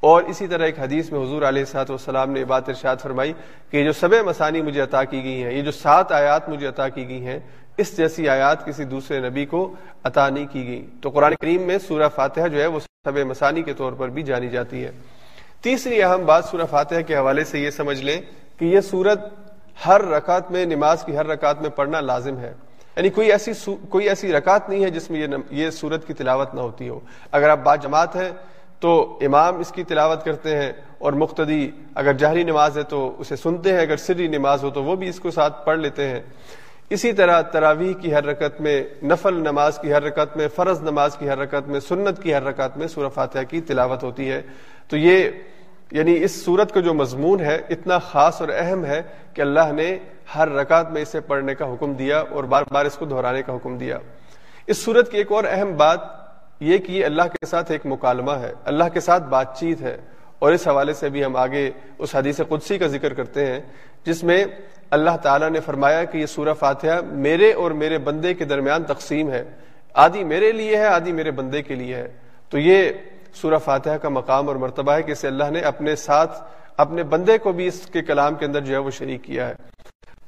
اور 0.00 0.22
اسی 0.22 0.46
طرح 0.46 0.64
ایک 0.64 0.78
حدیث 0.78 1.12
میں 1.12 1.20
حضور 1.20 1.42
علیہ 1.42 1.64
سات 1.64 1.90
والسلام 1.90 2.30
نے 2.30 2.44
بات 2.44 2.68
ارشاد 2.68 2.96
فرمائی 2.96 3.32
کہ 3.70 3.76
یہ 3.76 3.84
جو 3.84 3.92
سب 3.92 4.14
مسانی 4.26 4.62
مجھے 4.62 4.80
عطا 4.80 5.04
کی 5.04 5.22
گئی 5.22 5.42
ہیں، 5.42 5.52
یہ 5.52 5.62
جو 5.62 5.72
سات 5.72 6.12
آیات 6.12 6.48
مجھے 6.48 6.66
عطا 6.66 6.88
کی 6.88 7.08
گئی 7.08 7.26
ہیں 7.26 7.40
اس 7.78 7.96
جیسی 7.96 8.28
آیات 8.28 8.66
کسی 8.66 8.84
دوسرے 8.84 9.20
نبی 9.20 9.46
کو 9.46 9.74
عطا 10.04 10.28
نہیں 10.28 10.46
کی 10.52 10.66
گئی۔ 10.66 10.86
تو 11.02 11.10
قرآن 11.10 11.34
کریم 11.40 11.62
میں 11.62 11.78
سورہ 11.78 12.08
فاتحہ 12.14 12.48
جو 12.48 12.60
ہے 12.60 12.66
وہ 12.66 12.80
سب 12.80 13.18
مسانی 13.18 13.62
کے 13.62 13.72
طور 13.72 13.92
پر 13.92 14.08
بھی 14.08 14.22
جانی 14.22 14.48
جاتی 14.48 14.84
ہے۔ 14.84 14.90
تیسری 15.62 16.02
اہم 16.02 16.24
بات 16.26 16.44
سورہ 16.44 16.66
فاتحہ 16.70 17.00
کے 17.00 17.16
حوالے 17.16 17.44
سے 17.44 17.58
یہ 17.58 17.70
سمجھ 17.70 18.02
لیں 18.02 18.20
کہ 18.58 18.64
یہ 18.64 18.80
سورت 18.80 19.20
ہر 19.86 20.04
رکعت 20.04 20.50
میں، 20.50 20.64
نماز 20.64 21.04
کی 21.04 21.16
ہر 21.16 21.26
رکعت 21.26 21.62
میں 21.62 21.70
پڑھنا 21.70 22.00
لازم 22.00 22.38
ہے۔ 22.38 22.54
یعنی 22.96 23.08
کوئی 23.08 23.32
ایسی 23.32 23.52
سو، 23.52 23.76
کوئی 23.88 24.08
ایسی 24.08 24.32
رکعت 24.32 24.68
نہیں 24.68 24.84
ہے 24.84 24.90
جس 24.90 25.10
میں 25.10 25.20
یہ 25.20 25.26
یہ 25.50 25.70
سورت 25.70 26.06
کی 26.06 26.14
تلاوت 26.14 26.54
نہ 26.54 26.60
ہوتی 26.60 26.88
ہو۔ 26.88 27.00
اگر 27.32 27.48
آپ 27.48 27.58
بات 27.62 27.82
جماعت 27.82 28.16
ہیں 28.16 28.30
تو 28.80 29.18
امام 29.20 29.58
اس 29.58 29.72
کی 29.72 29.84
تلاوت 29.84 30.24
کرتے 30.24 30.56
ہیں 30.56 30.72
اور 30.98 31.12
مقتدی 31.12 31.70
اگر 31.94 32.12
جہری 32.12 32.42
نماز 32.42 32.78
ہے 32.78 32.82
تو 32.82 33.16
اسے 33.18 33.36
سنتے 33.36 33.72
ہیں، 33.72 33.80
اگر 33.80 33.96
سری 33.96 34.28
نماز 34.28 34.64
ہو 34.64 34.70
تو 34.70 34.84
وہ 34.84 34.96
بھی 34.96 35.08
اس 35.08 35.20
کو 35.20 35.30
ساتھ 35.30 35.66
پڑھ 35.66 35.78
لیتے 35.78 36.08
ہیں۔ 36.08 36.20
اسی 36.90 37.12
طرح 37.12 37.40
تراویح 37.40 37.92
کی 37.92 38.14
ہر 38.14 38.24
رکعت 38.24 38.60
میں، 38.60 38.84
نفل 39.02 39.34
نماز 39.34 39.78
کی 39.78 39.92
ہر 39.92 40.02
رکعت 40.02 40.36
میں، 40.36 40.48
فرض 40.48 40.82
نماز 40.82 41.16
کی 41.16 41.28
ہر 41.28 41.38
رکعت 41.38 41.68
میں، 41.68 41.80
سنت 41.80 42.22
کی 42.22 42.34
ہر 42.34 42.42
رکعت 42.42 42.76
میں 42.76 42.88
سورہ 42.88 43.08
فاتحہ 43.08 43.42
کی 43.42 43.60
تلاوت 43.60 44.02
ہوتی 44.02 44.30
ہے۔ 44.30 44.42
تو 44.88 44.96
یہ 44.96 45.30
یعنی 45.92 46.22
اس 46.22 46.44
صورت 46.44 46.74
کا 46.74 46.80
جو 46.80 46.94
مضمون 46.94 47.40
ہے، 47.40 47.58
اتنا 47.70 47.98
خاص 47.98 48.40
اور 48.40 48.48
اہم 48.54 48.84
ہے 48.84 49.02
کہ 49.34 49.42
اللہ 49.42 49.72
نے 49.72 49.98
ہر 50.34 50.48
رکعت 50.48 50.90
میں 50.90 51.02
اسے 51.02 51.20
پڑھنے 51.20 51.54
کا 51.54 51.64
حکم 51.72 51.92
دیا 51.92 52.24
اور 52.30 52.44
بار 52.44 52.62
بار 52.72 52.84
اس 52.84 52.94
کو 52.94 53.04
دہرانے 53.04 53.42
کا 53.42 53.54
حکم 53.54 53.78
دیا۔ 53.78 53.98
اس 54.66 54.84
صورت 54.84 55.10
کی 55.10 55.16
ایک 55.16 55.32
اور 55.32 55.44
اہم 55.48 55.76
بات 55.76 56.00
یہ 56.60 56.78
کہ 56.78 56.92
یہ 56.92 57.04
اللہ 57.04 57.22
کے 57.22 57.46
ساتھ 57.46 57.72
ایک 57.72 57.86
مکالمہ 57.86 58.32
ہے، 58.32 58.52
اللہ 58.64 58.84
کے 58.94 59.00
ساتھ 59.00 59.22
بات 59.22 59.58
چیت 59.58 59.80
ہے۔ 59.80 59.96
اور 60.38 60.52
اس 60.52 60.68
حوالے 60.68 60.92
سے 60.92 61.08
بھی 61.08 61.24
ہم 61.24 61.36
آگے 61.36 61.70
اس 61.98 62.14
حدیث 62.14 62.40
قدسی 62.48 62.78
کا 62.78 62.86
ذکر 62.86 63.14
کرتے 63.14 63.46
ہیں، 63.46 63.60
جس 64.04 64.24
میں 64.24 64.44
اللہ 64.90 65.16
تعالیٰ 65.22 65.50
نے 65.50 65.60
فرمایا 65.60 66.04
کہ 66.04 66.18
یہ 66.18 66.26
سورہ 66.26 66.54
فاتحہ 66.54 67.00
میرے 67.04 67.52
اور 67.52 67.70
میرے 67.70 67.98
بندے 67.98 68.34
کے 68.34 68.44
درمیان 68.44 68.84
تقسیم 68.84 69.30
ہے۔ 69.30 69.44
آدھی 69.94 70.24
میرے 70.24 70.52
لیے 70.52 70.76
ہے 70.76 70.86
آدھی 70.86 71.12
میرے 71.12 71.30
بندے 71.30 71.62
کے 71.62 71.74
لیے 71.74 71.96
ہے۔ 71.96 72.08
تو 72.50 72.58
یہ 72.58 72.90
سورہ 73.34 73.58
فاتحہ 73.58 73.96
کا 73.96 74.08
مقام 74.08 74.48
اور 74.48 74.56
مرتبہ 74.56 74.92
ہے 74.92 75.02
کہ 75.02 75.12
اسے 75.12 75.28
اللہ 75.28 75.50
نے 75.50 75.60
اپنے 75.60 75.96
ساتھ، 75.96 76.42
اپنے 76.76 77.02
بندے 77.02 77.38
کو 77.38 77.52
بھی 77.52 77.66
اس 77.66 77.86
کے 77.92 78.02
کلام 78.02 78.34
کے 78.34 78.44
اندر 78.44 78.60
جو 78.60 78.72
ہے 78.72 78.78
وہ 78.78 78.90
شریک 78.90 79.24
کیا 79.24 79.48
ہے۔ 79.48 79.54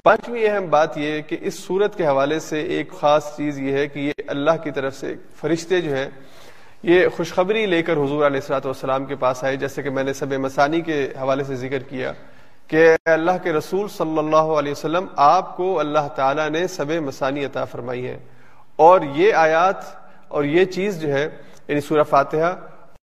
پانچویں 0.03 0.49
اہم 0.49 0.67
بات 0.71 0.99
یہ 0.99 1.13
ہے 1.13 1.23
کہ 1.23 1.37
اس 1.41 1.55
صورت 1.55 1.97
کے 1.97 2.07
حوالے 2.07 2.39
سے 2.39 2.61
ایک 2.61 2.91
خاص 3.01 3.37
چیز 3.37 3.59
یہ 3.59 3.73
ہے 3.73 3.89
کہ 3.89 3.99
یہ 3.99 4.13
اللہ 4.27 4.51
کی 4.63 4.71
طرف 4.71 4.97
سے 4.97 5.15
فرشتے 5.41 5.81
جو 5.81 5.97
ہیں، 5.97 6.09
یہ 6.83 7.09
خوشخبری 7.09 7.67
لے 7.67 7.83
کر 7.83 7.93
حضور 7.93 8.27
علیہ 8.27 8.41
السلاۃ 8.41 8.61
والسلام 8.65 9.05
کے 9.05 9.15
پاس 9.15 9.45
آئے۔ 9.45 9.57
جیسے 9.57 9.83
کہ 9.83 9.91
میں 9.91 10.05
نے 10.05 10.13
سب 10.13 10.33
مسانی 10.33 10.81
کے 10.81 11.09
حوالے 11.21 11.45
سے 11.45 11.55
ذکر 11.55 11.79
کیا۔ 11.79 12.13
کہ 12.71 12.97
اللہ 13.05 13.31
کے 13.43 13.53
رسول 13.53 13.89
صلی 13.89 14.19
اللہ 14.19 14.37
علیہ 14.37 14.73
وسلم 14.73 15.07
آپ 15.17 15.57
کو 15.57 15.81
اللہ 15.81 16.09
تعالیٰ 16.17 16.51
نے 16.51 16.67
سب 16.67 16.91
مسانی 16.91 17.45
عطا 17.45 17.65
فرمائی 17.65 18.07
ہے۔ 18.07 18.19
اور 18.77 19.01
یہ 19.15 19.35
آیات 19.35 19.77
اور 20.29 20.45
یہ 20.45 20.65
چیز 20.65 21.01
جو 21.01 21.13
ہے 21.13 21.29
یعنی 21.69 21.81
سورہ 21.81 22.03
فاتحہ 22.03 22.57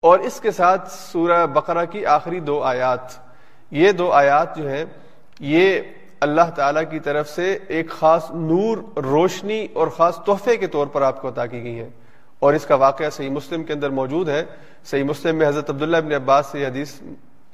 اور 0.03 0.19
اس 0.19 0.41
کے 0.41 0.51
ساتھ 0.51 0.93
سورہ 0.93 1.47
بقرہ 1.47 1.85
کی 1.85 2.07
آخری 2.07 2.41
دو 2.41 2.63
آیات۔ 2.63 3.01
یہ 3.71 3.93
دو 3.93 4.13
آیات 4.13 4.57
جو 4.57 4.69
ہیں، 4.69 4.85
یہ 5.41 5.81
اللہ 6.21 6.51
تعالی 6.55 6.81
کی 6.91 6.99
طرف 6.99 7.29
سے 7.29 7.59
ایک 7.69 7.91
خاص 7.91 8.31
نور، 8.31 8.99
روشنی 8.99 9.67
اور 9.73 9.89
خاص 9.89 10.17
تحفے 10.17 10.57
کے 10.57 10.67
طور 10.67 10.87
پر 10.87 11.03
آپ 11.03 11.21
کو 11.21 11.29
عطا 11.29 11.47
کی 11.47 11.63
گئی 11.63 11.79
ہیں۔ 11.79 11.91
اور 12.39 12.55
اس 12.55 12.67
کا 12.67 12.75
واقعہ 12.75 13.11
صحیح 13.11 13.31
مسلم 13.31 13.65
کے 13.65 13.73
اندر 13.73 13.91
موجود 13.91 14.29
ہے۔ 14.29 14.45
صحیح 14.85 15.05
مسلم 15.05 15.37
میں 15.37 15.49
حضرت 15.49 15.71
عبداللہ 15.71 15.97
ابن 15.97 16.13
عباس 16.13 16.47
سے 16.47 16.67
حدیث 16.67 16.95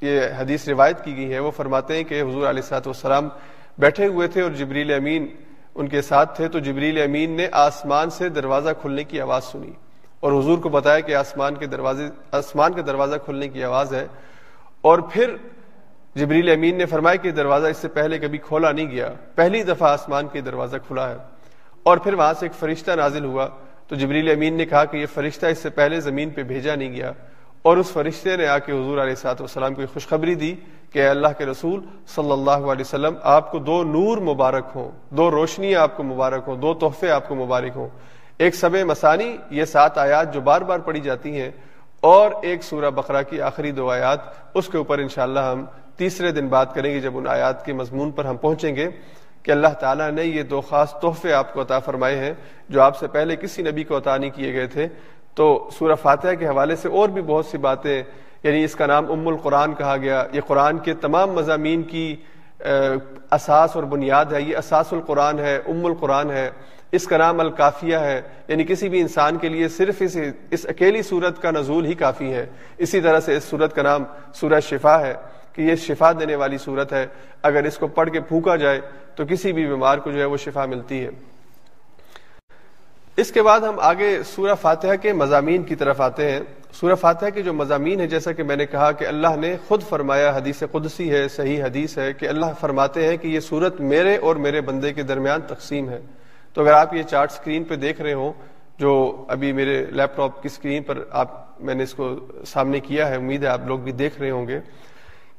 یہ 0.01 0.21
حدیث 0.37 0.67
روایت 0.67 1.03
کی 1.03 1.15
گئی 1.15 1.33
ہے، 1.33 1.39
وہ 1.39 1.51
فرماتے 1.51 1.95
ہیں 1.95 2.03
کہ 2.03 2.21
حضور 2.21 2.49
علیہ 2.49 2.61
صاحب 2.61 2.81
والسلام 2.85 3.29
بیٹھے 3.77 4.07
ہوئے 4.07 4.27
تھے 4.27 4.41
اور 4.41 4.51
جبریل 4.51 4.93
امین 4.93 5.27
ان 5.75 5.87
کے 5.87 6.01
ساتھ 6.01 6.37
تھے، 6.37 6.47
تو 6.47 6.59
جبریل 6.59 7.01
امین 7.01 7.31
نے 7.31 7.47
آسمان 7.51 8.09
سے 8.09 8.29
دروازہ 8.29 8.69
کھلنے 8.81 9.03
کی 9.03 9.21
آواز 9.21 9.43
سنی 9.43 9.71
اور 10.19 10.31
حضور 10.31 10.57
کو 10.57 10.69
بتایا 10.69 10.99
کہ 10.99 11.15
آسمان 11.15 11.55
کے 11.55 11.65
دروازے، 11.65 12.07
آسمان 12.31 12.73
کے 12.73 12.81
دروازہ 12.81 13.15
کھلنے 13.25 13.47
کی 13.47 13.63
آواز 13.63 13.93
ہے۔ 13.93 14.07
اور 14.81 14.99
پھر 14.99 15.35
جبریل 16.15 16.49
امین 16.49 16.77
نے 16.77 16.85
فرمایا 16.85 17.15
کہ 17.15 17.31
دروازہ 17.31 17.67
اس 17.67 17.77
سے 17.77 17.87
پہلے 17.87 18.17
کبھی 18.17 18.37
کھولا 18.37 18.71
نہیں 18.71 18.91
گیا۔ 18.91 19.13
پہلی 19.35 19.63
دفعہ 19.63 19.91
آسمان 19.91 20.27
کے 20.27 20.41
دروازہ 20.41 20.77
کھلا 20.87 21.09
ہے۔ 21.09 21.15
اور 21.83 21.97
پھر 21.97 22.13
وہاں 22.13 22.33
سے 22.33 22.45
ایک 22.45 22.55
فرشتہ 22.59 22.91
نازل 22.91 23.25
ہوا۔ 23.25 23.47
تو 23.87 23.95
جبریل 23.95 24.31
امین 24.31 24.53
نے 24.53 24.65
کہا 24.65 24.85
کہ 24.85 24.97
یہ 24.97 25.05
فرشتہ 25.05 25.45
اس 25.45 25.57
سے 25.57 25.69
پہلے 25.69 25.99
زمین 25.99 26.29
پہ 26.29 26.43
بھیجا 26.43 26.75
نہیں 26.75 26.93
گیا۔ 26.93 27.11
اور 27.65 27.77
اس 27.77 27.91
فرشتے 27.93 28.35
نے 28.37 28.47
آ 28.47 28.57
کے 28.57 28.71
حضور 28.71 28.97
علیہ 28.97 29.15
سات 29.15 29.41
والسلام 29.41 29.73
کو 29.73 29.81
خوشخبری 29.93 30.35
دی 30.35 30.53
کہ 30.91 31.07
اللہ 31.07 31.37
کے 31.37 31.45
رسول 31.45 31.79
صلی 32.15 32.31
اللہ 32.31 32.71
علیہ 32.71 32.81
وسلم، 32.81 33.15
آپ 33.23 33.51
کو 33.51 33.59
دو 33.59 33.83
نور 33.85 34.17
مبارک 34.27 34.69
ہوں، 34.75 34.91
دو 35.09 35.29
روشنی 35.31 35.75
آپ 35.75 35.97
کو 35.97 36.03
مبارک 36.03 36.47
ہوں، 36.47 36.55
دو 36.57 36.73
تحفے 36.81 37.11
آپ 37.11 37.27
کو 37.27 37.35
مبارک 37.35 37.75
ہوں۔ 37.75 37.87
ایک 38.37 38.55
سب 38.55 38.75
مسانی، 38.85 39.35
یہ 39.51 39.65
سات 39.65 39.97
آیات 39.97 40.33
جو 40.33 40.41
بار 40.41 40.61
بار 40.61 40.79
پڑھی 40.79 40.99
جاتی 41.01 41.39
ہیں، 41.41 41.51
اور 42.03 42.31
ایک 42.41 42.63
سورہ 42.63 42.89
بقرہ 42.89 43.21
کی 43.29 43.41
آخری 43.41 43.71
دو 43.71 43.89
آیات، 43.89 44.19
اس 44.57 44.67
کے 44.67 44.77
اوپر 44.77 44.99
انشاءاللہ 44.99 45.39
ہم 45.39 45.65
تیسرے 45.97 46.31
دن 46.31 46.47
بات 46.47 46.73
کریں 46.75 46.93
گے 46.93 46.99
جب 46.99 47.17
ان 47.17 47.27
آیات 47.27 47.65
کے 47.65 47.73
مضمون 47.73 48.11
پر 48.11 48.25
ہم 48.25 48.37
پہنچیں 48.37 48.75
گے 48.75 48.89
کہ 49.43 49.51
اللہ 49.51 49.73
تعالیٰ 49.79 50.09
نے 50.11 50.23
یہ 50.23 50.43
دو 50.43 50.61
خاص 50.61 50.93
تحفے 51.01 51.33
آپ 51.33 51.53
کو 51.53 51.61
عطا 51.61 51.79
فرمائے 51.79 52.17
ہیں، 52.17 52.33
جو 52.69 52.81
آپ 52.81 52.97
سے 52.97 53.07
پہلے 53.07 53.35
کسی 53.35 53.61
نبی 53.63 53.83
کو 53.83 53.97
عطا 53.97 54.17
نہیں 54.17 54.31
کیے 54.35 54.53
گئے 54.53 54.67
تھے۔ 54.67 54.87
تو 55.35 55.69
سورہ 55.77 55.95
فاتحہ 55.95 56.33
کے 56.33 56.47
حوالے 56.47 56.75
سے 56.75 56.89
اور 56.89 57.09
بھی 57.09 57.21
بہت 57.21 57.45
سی 57.45 57.57
باتیں 57.57 58.03
یعنی 58.43 58.63
اس 58.63 58.75
کا 58.75 58.85
نام 58.85 59.11
ام 59.11 59.27
القرآن 59.27 59.73
کہا 59.73 59.97
گیا۔ 59.97 60.25
یہ 60.31 60.41
قرآن 60.41 60.77
کے 60.77 60.93
تمام 60.93 61.31
مضامین 61.31 61.83
کی 61.83 62.15
اساس 63.31 63.75
اور 63.75 63.83
بنیاد 63.83 64.25
ہے۔ 64.25 64.41
یہ 64.41 64.57
اساس 64.57 64.93
القرآن 64.93 65.39
ہے، 65.39 65.59
ام 65.67 65.85
القرآن 65.85 66.31
ہے۔ 66.31 66.49
اس 66.91 67.07
کا 67.07 67.17
نام 67.17 67.39
الکافیہ 67.39 67.97
ہے۔ 67.97 68.21
یعنی 68.47 68.63
کسی 68.63 68.89
بھی 68.89 69.01
انسان 69.01 69.37
کے 69.37 69.49
لیے 69.49 69.67
صرف 69.67 69.95
اس 69.99 70.17
اس 70.51 70.65
اکیلی 70.69 71.01
صورت 71.01 71.41
کا 71.41 71.51
نزول 71.51 71.85
ہی 71.85 71.93
کافی 71.93 72.33
ہے۔ 72.33 72.45
اسی 72.77 73.01
طرح 73.01 73.19
سے 73.19 73.37
اس 73.37 73.43
صورت 73.43 73.75
کا 73.75 73.81
نام 73.81 74.03
سورہ 74.33 74.59
شفا 74.59 75.01
ہے 75.01 75.13
کہ 75.53 75.61
یہ 75.61 75.75
شفا 75.75 76.11
دینے 76.11 76.35
والی 76.35 76.57
صورت 76.57 76.93
ہے۔ 76.93 77.07
اگر 77.43 77.63
اس 77.63 77.77
کو 77.77 77.87
پڑھ 77.87 78.09
کے 78.09 78.21
پھونکا 78.21 78.55
جائے 78.55 78.81
تو 79.15 79.23
کسی 79.29 79.53
بھی 79.53 79.65
بیمار 79.65 79.97
کو 79.97 80.11
جو 80.11 80.19
ہے 80.19 80.25
وہ 80.25 80.37
شفا 80.37 80.65
ملتی 80.65 81.05
ہے۔ 81.05 81.09
اس 83.19 83.31
کے 83.31 83.41
بعد 83.41 83.59
ہم 83.59 83.79
آگے 83.79 84.23
سورہ 84.23 84.55
فاتحہ 84.55 84.95
کے 85.01 85.13
مضامین 85.13 85.63
کی 85.63 85.75
طرف 85.75 86.01
آتے 86.01 86.31
ہیں۔ 86.31 86.39
سورہ 86.73 86.95
فاتحہ 86.95 87.29
کے 87.29 87.41
جو 87.41 87.53
مضامین 87.53 87.99
ہے 87.99 88.07
جیسا 88.07 88.31
کہ 88.31 88.43
میں 88.43 88.55
نے 88.55 88.65
کہا 88.65 88.91
کہ 88.91 89.05
اللہ 89.05 89.35
نے 89.35 89.57
خود 89.67 89.83
فرمایا، 89.83 90.29
حدیث 90.29 90.63
قدسی 90.71 91.11
ہے، 91.11 91.27
صحیح 91.27 91.63
حدیث 91.63 91.97
ہے 91.97 92.13
کہ 92.13 92.29
اللہ 92.29 92.45
فرماتے 92.59 93.07
ہیں 93.07 93.17
کہ 93.17 93.27
یہ 93.27 93.39
صورت 93.39 93.81
میرے 93.81 94.17
اور 94.17 94.35
میرے 94.35 94.61
بندے 94.61 94.93
کے 94.93 95.03
درمیان 95.03 95.41
تقسیم 95.41 95.89
ہے۔ 95.89 95.99
تو 96.53 96.61
اگر 96.61 96.73
آپ 96.73 96.93
یہ 96.93 97.03
چارٹ 97.03 97.31
اسکرین 97.31 97.63
پہ 97.63 97.75
دیکھ 97.75 98.01
رہے 98.01 98.13
ہوں، 98.13 98.33
جو 98.77 99.25
ابھی 99.27 99.51
میرے 99.51 99.85
لیپ 99.91 100.15
ٹاپ 100.15 100.41
کی 100.41 100.49
اسکرین 100.51 100.83
پر 100.83 101.03
آپ، 101.11 101.61
میں 101.61 101.75
نے 101.75 101.83
اس 101.83 101.93
کو 101.93 102.15
سامنے 102.45 102.79
کیا 102.79 103.09
ہے، 103.09 103.15
امید 103.15 103.43
ہے 103.43 103.49
آپ 103.49 103.61
لوگ 103.65 103.79
بھی 103.79 103.91
دیکھ 103.91 104.21
رہے 104.21 104.29
ہوں 104.29 104.47
گے 104.47 104.59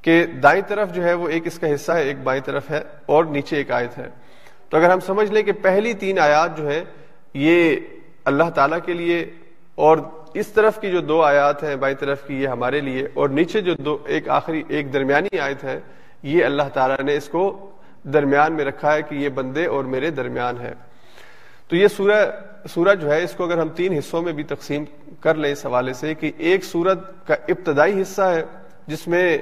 کہ 0.03 0.27
دائیں 0.27 0.63
طرف 0.69 0.93
جو 0.93 1.05
ہے 1.05 1.15
وہ 1.15 1.29
ایک 1.29 1.47
اس 1.47 1.59
کا 1.59 1.75
حصہ 1.75 1.93
ہے، 1.93 2.03
ایک 2.03 2.23
بائیں 2.23 2.43
طرف 2.45 2.71
ہے 2.71 2.81
اور 3.07 3.25
نیچے 3.25 3.57
ایک 3.57 3.71
آیت 3.71 3.99
ہے۔ 3.99 4.09
تو 4.69 4.77
اگر 4.77 4.91
ہم 4.91 5.01
سمجھ 5.01 5.33
لیں 5.33 5.43
کہ 5.43 5.53
پہلی 5.53 5.93
تین 5.93 6.19
آیات 6.19 6.57
جو 6.57 6.71
ہے 6.71 6.85
یہ 7.35 7.77
اللہ 8.25 8.51
تعالیٰ 8.55 8.79
کے 8.85 8.95
لیے 8.95 9.25
اور 9.75 9.99
اس 10.35 10.49
طرف 10.49 10.81
کی 10.81 10.91
جو 10.91 11.01
دو 11.01 11.23
آیات 11.23 11.63
ہیں 11.65 11.77
بائیں 11.77 11.97
طرف 11.97 12.27
کی 12.27 12.43
یہ 12.43 12.49
ہمارے 12.49 12.81
لیے 12.81 13.07
اور 13.15 13.29
نیچے 13.29 13.61
جو 13.61 13.75
دو 13.75 13.99
ایک 14.07 14.29
آخری 14.29 14.63
ایک 14.69 14.93
درمیانی 14.93 15.39
آیت 15.39 15.65
ہے، 15.65 15.81
یہ 16.23 16.45
اللہ 16.45 16.69
تعالیٰ 16.73 17.05
نے 17.05 17.17
اس 17.17 17.29
کو 17.29 17.71
درمیان 18.05 18.53
میں 18.53 18.65
رکھا 18.65 18.95
ہے 18.95 19.03
کہ 19.03 19.15
یہ 19.15 19.29
بندے 19.29 19.67
اور 19.67 19.85
میرے 19.85 20.11
درمیان 20.11 20.61
ہے۔ 20.61 20.73
تو 21.69 21.77
یہ 21.77 21.89
سورہ 21.89 22.21
سورج 22.69 23.01
جو 23.01 23.11
ہے، 23.13 23.23
اس 23.25 23.33
کو 23.33 23.45
اگر 23.45 23.59
ہم 23.59 23.69
تین 23.69 23.93
حصوں 23.99 24.23
میں 24.23 24.33
بھی 24.33 24.43
تقسیم 24.45 24.85
کر 25.21 25.35
لیں 25.35 25.53
اس 25.53 25.67
حوالے 25.67 25.93
سے 25.93 26.15
کہ 26.15 26.31
ایک 26.39 26.65
سورج 26.65 26.99
کا 27.27 27.35
ابتدائی 27.49 28.01
حصہ 28.03 28.23
ہے، 28.23 28.43
جس 28.87 29.07
میں 29.09 29.39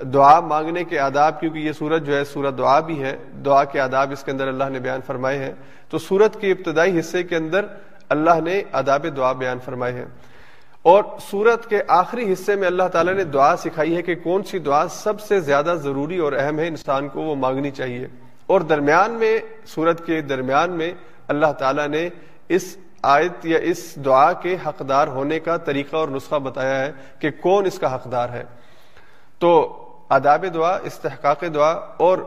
دعا 0.00 0.40
مانگنے 0.40 0.84
کے 0.84 0.98
آداب، 0.98 1.40
کیونکہ 1.40 1.58
یہ 1.58 1.72
سورج 1.72 2.06
جو 2.06 2.16
ہے 2.16 2.24
سورت 2.24 2.58
دعا 2.58 2.80
بھی 2.80 3.02
ہے، 3.02 3.16
دعا 3.44 3.64
کے 3.64 3.80
آداب 3.80 4.12
اس 4.12 4.24
کے 4.24 4.30
اندر 4.30 4.48
اللہ 4.48 4.64
نے 4.64 4.78
بیان 4.78 5.00
فرمائے 5.06 5.38
ہیں۔ 5.38 5.52
تو 5.88 5.98
سورت 5.98 6.40
کے 6.40 6.52
ابتدائی 6.52 7.00
حصے 7.00 7.22
کے 7.22 7.36
اندر 7.36 7.66
اللہ 8.08 8.40
نے 8.44 8.62
آداب 8.72 9.06
دعا 9.16 9.32
بیان 9.32 9.58
فرمائے 9.64 9.92
ہیں۔ 9.92 10.04
اور 10.82 11.04
سورت 11.30 11.68
کے 11.68 11.82
آخری 11.88 12.32
حصے 12.32 12.56
میں 12.56 12.66
اللہ 12.66 12.88
تعالیٰ 12.92 13.14
نے 13.14 13.24
دعا 13.24 13.56
سکھائی 13.56 13.96
ہے 13.96 14.02
کہ 14.02 14.14
کون 14.14 14.42
سی 14.42 14.58
دعا 14.58 14.88
سب 14.88 15.20
سے 15.20 15.40
زیادہ 15.40 15.74
ضروری 15.82 16.18
اور 16.18 16.32
اہم 16.32 16.58
ہے 16.58 16.68
انسان 16.68 17.08
کو 17.08 17.20
وہ 17.20 17.34
مانگنی 17.34 17.70
چاہیے۔ 17.70 18.06
اور 18.46 18.60
درمیان 18.60 19.10
میں، 19.10 19.38
سورت 19.66 20.06
کے 20.06 20.20
درمیان 20.20 20.70
میں 20.70 20.92
اللہ 21.28 21.52
تعالیٰ 21.58 21.88
نے 21.88 22.08
اس 22.48 22.76
آیت 23.02 23.46
یا 23.46 23.58
اس 23.58 23.96
دعا 24.04 24.32
کے 24.32 24.56
حقدار 24.66 25.08
ہونے 25.08 25.40
کا 25.40 25.56
طریقہ 25.56 25.96
اور 25.96 26.08
نسخہ 26.08 26.34
بتایا 26.34 26.86
ہے 26.86 26.92
کہ 27.18 27.30
کون 27.40 27.66
اس 27.66 27.78
کا 27.78 27.94
حقدار 27.94 28.28
ہے۔ 28.28 28.44
تو 29.38 29.78
آداب 30.12 30.44
دعا، 30.54 30.76
استحقاق 30.82 31.44
دعا 31.54 31.72
اور 31.96 32.18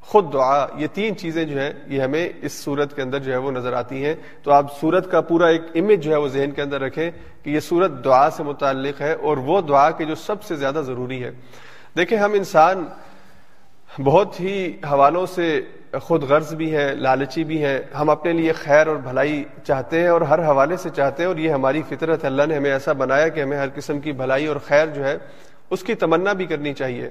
خود 0.00 0.32
دعا، 0.32 0.66
یہ 0.76 0.86
تین 0.92 1.16
چیزیں 1.16 1.44
جو 1.44 1.60
ہے 1.60 1.72
یہ 1.86 2.00
ہمیں 2.02 2.28
اس 2.42 2.52
صورت 2.52 2.94
کے 2.96 3.02
اندر 3.02 3.18
جو 3.18 3.32
ہے 3.32 3.36
وہ 3.36 3.50
نظر 3.50 3.72
آتی 3.72 4.04
ہیں۔ 4.04 4.14
تو 4.42 4.52
آپ 4.52 4.78
صورت 4.80 5.10
کا 5.10 5.20
پورا 5.20 5.46
ایک 5.46 5.62
امیج 5.74 6.04
جو 6.04 6.12
ہے 6.12 6.16
وہ 6.16 6.28
ذہن 6.28 6.50
کے 6.50 6.62
اندر 6.62 6.80
رکھیں 6.80 7.10
کہ 7.42 7.50
یہ 7.50 7.60
صورت 7.60 8.04
دعا 8.04 8.30
سے 8.30 8.42
متعلق 8.42 9.00
ہے 9.00 9.12
اور 9.12 9.36
وہ 9.36 9.60
دعا 9.60 9.90
کے 9.90 10.04
جو 10.04 10.14
سب 10.14 10.42
سے 10.42 10.56
زیادہ 10.56 10.82
ضروری 10.86 11.22
ہے۔ 11.24 11.30
دیکھیں، 11.96 12.18
ہم 12.18 12.32
انسان 12.32 12.84
بہت 13.98 14.40
ہی 14.40 14.56
حوالوں 14.90 15.26
سے 15.26 15.60
خود 16.02 16.22
غرض 16.22 16.54
بھی 16.54 16.74
ہے 16.74 16.94
لالچی 16.94 17.44
بھی 17.44 17.62
ہے 17.62 17.76
ہم 17.98 18.10
اپنے 18.10 18.32
لیے 18.32 18.52
خیر 18.52 18.86
اور 18.86 18.96
بھلائی 18.96 19.42
چاہتے 19.66 20.00
ہیں 20.00 20.08
اور 20.08 20.20
ہر 20.20 20.44
حوالے 20.44 20.76
سے 20.76 20.90
چاہتے 20.90 21.22
ہیں 21.22 21.28
اور 21.28 21.36
یہ 21.36 21.50
ہماری 21.50 21.82
فطرت، 21.88 22.24
اللہ 22.24 22.46
نے 22.48 22.56
ہمیں 22.56 22.70
ایسا 22.70 22.92
بنایا 22.92 23.28
کہ 23.28 23.40
ہمیں 23.40 23.58
ہر 23.58 23.68
قسم 23.74 24.00
کی 24.00 24.12
بھلائی 24.12 24.46
اور 24.46 24.56
خیر 24.66 24.86
جو 24.86 25.04
ہے 25.04 25.16
اس 25.70 25.82
کی 25.82 25.94
تمنا 25.94 26.32
بھی 26.32 26.46
کرنی 26.46 26.74
چاہیے۔ 26.74 27.10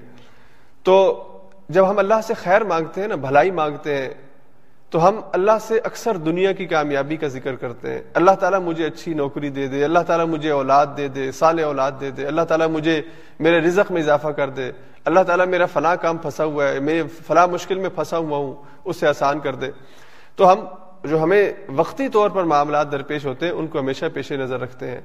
تو 0.84 1.26
جب 1.70 1.90
ہم 1.90 2.00
اللہ 2.00 2.22
سے 2.24 2.34
خیر 2.34 2.64
مانگتے 2.64 3.02
ہیں 3.02 3.08
نا، 3.08 3.16
بھلائی 3.16 3.52
مانگتے 3.52 3.98
ہیں، 3.98 4.10
تو 4.90 5.08
ہم 5.08 5.22
اللہ 5.34 5.52
سے 5.62 5.80
اکثر 5.84 6.18
دنیا 6.18 6.52
کی 6.52 6.66
کامیابی 6.66 7.18
کا 7.18 7.28
ذکر 7.28 7.56
کرتے 7.56 7.94
ہیں۔ 7.94 8.02
اللہ 8.14 8.32
تعالیٰ 8.32 8.60
مجھے 8.60 8.86
اچھی 8.86 9.14
نوکری 9.14 9.50
دے 9.50 9.68
دے، 9.68 9.84
اللہ 9.84 10.00
تعالیٰ 10.00 10.26
مجھے 10.26 10.52
اولاد 10.52 10.86
دے 10.98 11.08
دے 11.08 11.32
سال 11.32 11.60
اولاد 11.60 11.92
دے 12.02 12.12
دے، 12.12 12.26
اللہ 12.26 12.42
تعالیٰ 12.42 12.68
مجھے 12.68 13.02
میرے 13.40 13.62
رزق 13.62 13.92
میں 13.92 14.02
اضافہ 14.02 14.28
کر 14.28 14.50
دے۔ 14.50 14.72
اللہ 15.06 15.20
تعالیٰ 15.20 15.48
میرا 15.48 15.66
فلاں 15.66 15.96
کام 16.02 16.18
پھنسا 16.18 16.44
ہوا 16.44 16.68
ہے، 16.68 16.80
میں 16.80 17.04
فلاں 17.28 17.48
مشکل 17.48 17.80
میں 17.80 17.90
پھنسا 17.90 18.18
ہوا 18.18 18.38
ہوں 18.38 18.54
اسے 18.86 19.08
آسان 19.08 19.40
کر 19.40 19.56
دے۔ 19.56 19.68
تو 20.36 20.52
ہم 20.52 20.60
جو 21.04 21.24
ہمیں 21.24 21.54
وقتی 21.76 22.08
طور 22.08 22.30
پر 22.30 22.44
معاملات 22.44 22.92
درپیش 22.92 23.26
ہوتے 23.26 23.46
ہیں، 23.46 23.54
ان 23.54 23.68
کو 23.68 23.80
ہمیشہ 23.80 24.06
پیش 24.14 24.32
نظر 24.32 24.60
رکھتے 24.60 24.92
ہیں۔ 24.92 25.02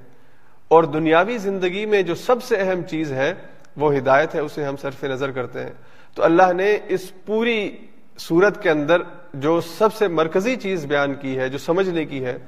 اور 0.69 0.85
دنیاوی 0.85 1.39
زندگی 1.39 1.87
میں 1.87 2.03
جو 2.03 2.15
سب 2.15 2.43
سے 2.43 2.57
اہم 2.57 2.83
چیز 2.83 3.13
ہے، 3.13 3.35
وہ 3.77 3.97
ہدایت 3.97 4.35
ہے، 4.35 4.41
اسے 4.41 4.65
ہم 4.65 4.77
صرف 4.77 5.05
نظر 5.05 5.31
کرتے 5.31 5.61
ہیں۔ 5.61 5.73
تو 6.15 6.25
اللہ 6.25 6.53
نے 6.53 6.79
اس 6.89 7.25
پوری 7.25 7.77
صورت 8.19 8.63
کے 8.63 8.71
اندر 8.71 9.03
جو 9.35 9.61
سب 9.61 9.95
سے 9.95 10.09
مرکزی 10.09 10.57
چیز 10.57 10.87
بیان 10.87 11.15
کی 11.15 11.39
ہے، 11.39 11.49
جو 11.49 11.59
سمجھنے 11.59 12.05
کی 12.05 12.25
ہے، 12.25 12.39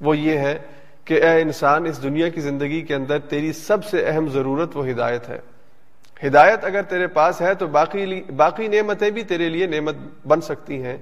وہ 0.00 0.18
یہ 0.18 0.38
ہے 0.38 0.58
کہ 1.04 1.22
اے 1.22 1.42
انسان، 1.42 1.86
اس 1.86 2.02
دنیا 2.02 2.28
کی 2.28 2.40
زندگی 2.40 2.80
کے 2.80 2.94
اندر 2.94 3.18
تیری 3.18 3.52
سب 3.52 3.84
سے 3.84 4.06
اہم 4.06 4.28
ضرورت 4.28 4.76
وہ 4.76 4.88
ہدایت 4.88 5.28
ہے۔ 5.28 5.38
ہدایت 6.26 6.64
اگر 6.64 6.82
تیرے 6.82 7.06
پاس 7.06 7.40
ہے 7.40 7.54
تو 7.54 7.66
باقی 7.66 8.22
باقی 8.36 8.68
نعمتیں 8.68 9.10
بھی 9.10 9.22
تیرے 9.22 9.48
لیے 9.48 9.66
نعمت 9.66 9.94
بن 10.26 10.40
سکتی 10.40 10.82
ہیں۔ 10.82 10.96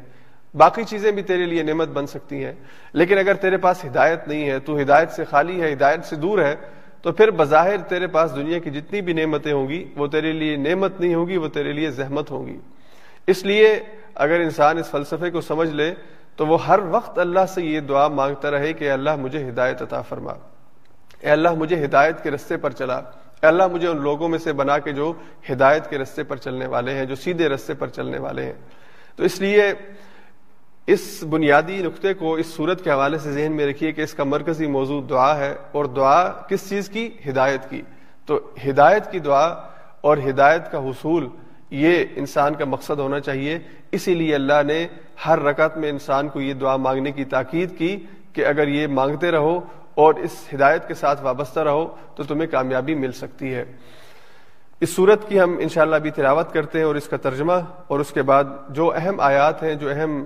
باقی 0.54 0.85
چیزیں 0.85 1.12
بھی 1.12 1.22
تیرے 1.22 1.44
لیے 1.44 1.62
نعمت 1.62 1.88
بن 1.88 2.06
سکتی 2.06 2.44
ہیں۔ 2.44 2.52
لیکن 2.92 3.18
اگر 3.18 3.35
تیرے 3.35 3.56
پاس 3.56 3.85
ہدایت 3.85 4.28
نہیں 4.28 4.48
ہے، 4.48 4.59
تو 4.59 4.76
ہدایت 4.80 5.11
سے 5.11 5.24
خالی 5.24 5.62
ہے، 5.62 5.72
ہدایت 5.72 6.04
سے 6.04 6.16
دور 6.16 6.38
ہے، 6.38 6.54
تو 7.02 7.12
پھر 7.12 7.30
بظاہر 7.30 7.78
تیرے 7.78 8.06
پاس 8.06 8.37
دنیا 8.37 8.59
کی 8.59 8.70
جتنی 8.70 9.00
بھی 9.00 9.12
نعمتیں 9.12 9.52
ہوں 9.52 9.68
گی، 9.68 9.92
وہ 9.96 10.06
تیرے 10.06 10.32
لیے 10.32 10.56
نعمت 10.56 11.00
نہیں 11.00 11.14
ہوگی 11.14 11.37
وہ 11.37 11.48
تیرے 11.48 11.72
لیے 11.72 11.90
زحمت 11.90 12.30
ہوگی 12.30 12.59
اس 13.26 13.44
لیے 13.44 13.80
اگر 14.14 14.40
انسان 14.40 14.78
اس 14.78 14.90
فلسفے 14.90 15.30
کو 15.30 15.40
سمجھ 15.40 15.70
لے، 15.70 15.94
تو 16.37 16.46
وہ 16.46 16.66
ہر 16.66 16.78
وقت 16.78 17.18
اللہ 17.18 17.46
سے 17.48 17.62
یہ 17.62 17.80
دعا 17.80 18.09
مانگتا 18.09 18.50
رہے 18.50 18.72
کہ 18.72 18.90
اللہ 18.90 19.16
مجھے 19.16 19.48
ہدایت 19.48 19.82
عطا 19.82 20.02
فرما۔ 20.02 20.32
اے 21.20 21.30
اللہ 21.30 21.48
مجھے 21.54 21.85
ہدایت 21.85 22.22
کے 22.22 22.30
رستے 22.30 22.56
پر 22.56 22.70
چلا۔ 22.70 22.96
اے 22.96 23.46
اللہ 23.46 23.66
مجھے 23.66 23.88
ان 23.88 23.96
لوگوں 23.96 24.28
میں 24.28 24.38
سے 24.38 24.52
بنا 24.52 24.78
کے 24.78 24.92
جو 24.92 25.12
ہدایت 25.52 25.90
کے 25.90 25.98
رستے 25.98 26.22
پر 26.22 26.37
چلنے 26.37 26.66
والے 26.66 26.94
ہیں، 26.94 27.04
جو 27.04 27.14
سیدھے 27.14 27.48
رستے 27.48 27.74
پر 27.74 27.88
چلنے 27.88 28.18
والے 28.18 28.44
ہیں۔ 28.44 28.52
تو 29.16 29.24
اس 29.24 29.40
لیے 29.40 29.72
اس 30.87 31.25
بنیادی 31.31 31.83
نقطے 31.83 32.14
کو 32.14 32.35
اس 32.35 32.46
صورت 32.46 32.85
کے 32.85 32.90
حوالے 32.90 33.18
سے 33.18 33.33
ذہن 33.33 33.53
میں 33.53 33.66
رکھیے 33.66 33.92
کہ 33.92 34.01
اس 34.01 34.14
کا 34.14 34.25
مرکزی 34.25 34.66
موضوع 34.66 35.03
دعا 35.11 35.38
ہے 35.38 35.57
اور 35.72 35.85
دعا 35.85 36.29
کس 36.29 36.68
چیز 36.68 36.88
کی؟ 36.88 37.11
ہدایت 37.29 37.70
کی۔ 37.70 37.83
تو 38.27 38.40
ہدایت 38.68 39.11
کی 39.11 39.18
دعا 39.18 39.44
اور 40.01 40.16
ہدایت 40.29 40.72
کا 40.72 40.79
حصول، 40.79 41.29
یہ 41.70 42.05
انسان 42.16 42.55
کا 42.55 42.64
مقصد 42.64 42.99
ہونا 42.99 43.20
چاہیے۔ 43.20 43.59
اسی 43.92 44.14
لیے 44.14 44.35
اللہ 44.35 44.62
نے 44.66 44.87
ہر 45.27 45.38
رکعت 45.38 45.77
میں 45.77 45.88
انسان 45.88 46.29
کو 46.29 46.40
یہ 46.40 46.55
دعا 46.55 46.77
مانگنے 46.77 47.12
کی 47.12 47.25
تاکید 47.25 47.79
کی 47.79 47.96
کہ 48.33 48.46
اگر 48.46 48.68
یہ 48.68 48.87
مانگتے 48.87 49.31
رہو 49.31 49.61
اور 49.94 50.14
اس 50.14 50.49
ہدایت 50.55 50.88
کے 50.88 50.94
ساتھ 50.94 51.22
وابستہ 51.22 51.61
رہو 51.61 51.96
تو 52.14 52.22
تمہیں 52.22 52.46
کامیابی 52.46 52.94
مل 52.94 53.12
سکتی 53.12 53.55
ہے۔ 53.55 53.64
اس 54.80 54.94
صورت 54.94 55.28
کی 55.28 55.40
ہم 55.40 55.56
انشاءاللہ 55.58 55.96
بھی 55.96 56.10
تلاوت 56.10 56.52
کرتے 56.52 56.78
ہیں 56.78 56.84
اور 56.84 56.94
اس 56.94 57.08
کا 57.08 57.16
ترجمہ 57.16 57.52
اور 57.86 58.00
اس 58.00 58.10
کے 58.12 58.22
بعد 58.22 58.44
جو 58.68 58.92
اہم 58.96 59.20
آیات 59.20 59.62
ہیں، 59.62 59.74
جو 59.74 59.88
اہم 59.90 60.22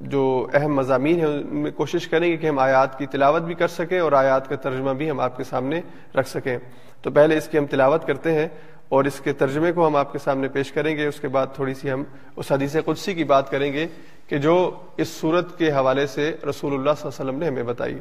جو 0.00 0.46
اہم 0.54 0.74
مضامین 0.74 1.18
ہیں، 1.20 1.26
ان 1.26 1.62
میں 1.62 1.70
کوشش 1.70 2.08
کریں 2.08 2.30
گے 2.30 2.36
کہ 2.36 2.46
ہم 2.46 2.58
آیات 2.58 2.98
کی 2.98 3.06
تلاوت 3.06 3.42
بھی 3.42 3.54
کر 3.54 3.68
سکیں 3.68 3.98
اور 3.98 4.12
آیات 4.12 4.48
کا 4.48 4.56
ترجمہ 4.56 4.92
بھی 4.98 5.10
ہم 5.10 5.20
آپ 5.20 5.36
کے 5.36 5.44
سامنے 5.44 5.80
رکھ 6.18 6.28
سکیں۔ 6.28 6.56
تو 7.02 7.10
پہلے 7.10 7.36
اس 7.36 7.48
کی 7.48 7.58
ہم 7.58 7.66
تلاوت 7.66 8.06
کرتے 8.06 8.32
ہیں 8.32 8.48
اور 8.88 9.04
اس 9.04 9.20
کے 9.20 9.32
ترجمے 9.32 9.72
کو 9.72 9.86
ہم 9.86 9.96
آپ 9.96 10.12
کے 10.12 10.18
سامنے 10.18 10.48
پیش 10.48 10.72
کریں 10.72 10.96
گے۔ 10.96 11.06
اس 11.06 11.20
کے 11.20 11.28
بعد 11.28 11.46
تھوڑی 11.54 11.74
سی 11.74 11.90
ہم 11.90 12.02
اس 12.36 12.52
حدیث 12.52 12.76
قدسی 12.84 13.14
کی 13.14 13.24
بات 13.24 13.50
کریں 13.50 13.72
گے 13.72 13.86
کہ 14.28 14.38
جو 14.38 14.70
اس 14.96 15.08
صورت 15.08 15.58
کے 15.58 15.70
حوالے 15.72 16.06
سے 16.06 16.30
رسول 16.48 16.72
اللہ 16.72 16.90
صلی 16.98 17.08
اللہ 17.08 17.20
علیہ 17.20 17.30
وسلم 17.30 17.38
نے 17.38 17.48
ہمیں 17.48 17.62
بتائی۔ 17.62 17.98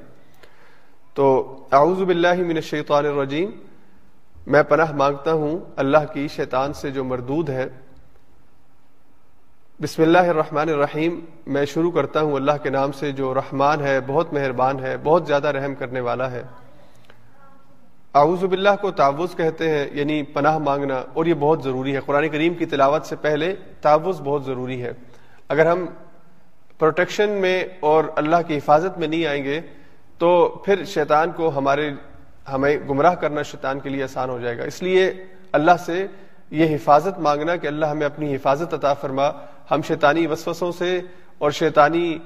تو 1.13 1.65
اعوذ 1.71 2.01
باللہ 2.01 2.41
من 2.47 2.55
الشیطان 2.55 3.05
الرجیم۔ 3.05 3.49
میں 4.49 4.62
پناہ 4.63 4.91
مانگتا 4.91 5.33
ہوں 5.33 5.57
اللہ 5.75 6.05
کی 6.13 6.27
شیطان 6.27 6.71
سے 6.73 6.89
جو 6.91 7.03
مردود 7.03 7.49
ہے 7.49 7.67
بسم 9.79 10.01
اللہ 10.01 10.29
الرحمن 10.29 10.69
الرحیم۔ 10.69 11.19
میں 11.47 11.65
شروع 11.65 11.91
کرتا 11.91 12.21
ہوں 12.21 12.33
اللہ 12.35 12.57
کے 12.63 12.69
نام 12.69 12.91
سے 12.91 13.12
جو 13.12 13.33
رحمان 13.33 13.83
ہے، 13.83 13.99
بہت 14.07 14.33
مہربان 14.33 14.79
ہے، 14.79 14.95
بہت 15.03 15.27
زیادہ 15.27 15.47
رحم 15.47 15.75
کرنے 15.75 15.99
والا 15.99 16.31
ہے۔ 16.31 16.41
اعوذ 18.13 18.43
باللہ 18.43 18.75
کو 18.81 18.91
تعوض 18.91 19.35
کہتے 19.35 19.69
ہیں 19.69 19.85
یعنی 19.91 20.21
پناہ 20.23 20.57
مانگنا، 20.57 21.03
اور 21.13 21.25
یہ 21.25 21.33
بہت 21.39 21.63
ضروری 21.63 21.95
ہے۔ 21.95 22.01
قرآن 22.05 22.29
کریم 22.29 22.53
کی 22.53 22.65
تلاوت 22.65 23.05
سے 23.05 23.15
پہلے 23.15 23.55
تعوض 23.81 24.21
بہت 24.21 24.45
ضروری 24.45 24.81
ہے۔ 24.81 24.91
اگر 25.49 25.65
ہم 25.65 25.85
پروٹیکشن 26.79 27.41
میں 27.41 27.57
اور 27.79 28.03
اللہ 28.15 28.47
کی 28.47 28.57
حفاظت 28.57 28.97
میں 28.99 29.07
نہیں 29.07 29.25
آئیں 29.25 29.43
گے، 29.43 29.62
تو 30.17 30.47
پھر 30.65 30.83
شیطان 30.85 31.31
کو 31.31 31.57
ہمارے 31.57 31.89
ہمیں 32.53 32.77
گمراہ 32.89 33.15
کرنا 33.15 33.41
شیطان 33.41 33.79
کے 33.79 33.89
لیے 33.89 34.03
آسان 34.03 34.29
ہو 34.29 34.39
جائے 34.39 34.57
گا۔ 34.57 34.63
اس 34.63 34.83
لیے 34.83 35.13
اللہ 35.51 35.71
سے 35.85 36.07
یہ 36.51 36.75
حفاظت 36.75 37.19
مانگنا 37.19 37.55
کہ 37.55 37.67
اللہ 37.67 37.85
ہمیں 37.85 38.05
اپنی 38.05 38.35
حفاظت 38.35 38.73
عطا 38.73 38.93
فرما۔ 38.93 39.31
ہم 39.71 39.81
شیطانی 39.88 40.27
وسوسوں 40.27 40.71
سے 40.71 41.01
اور 41.38 41.51
شیطانی 41.51 42.17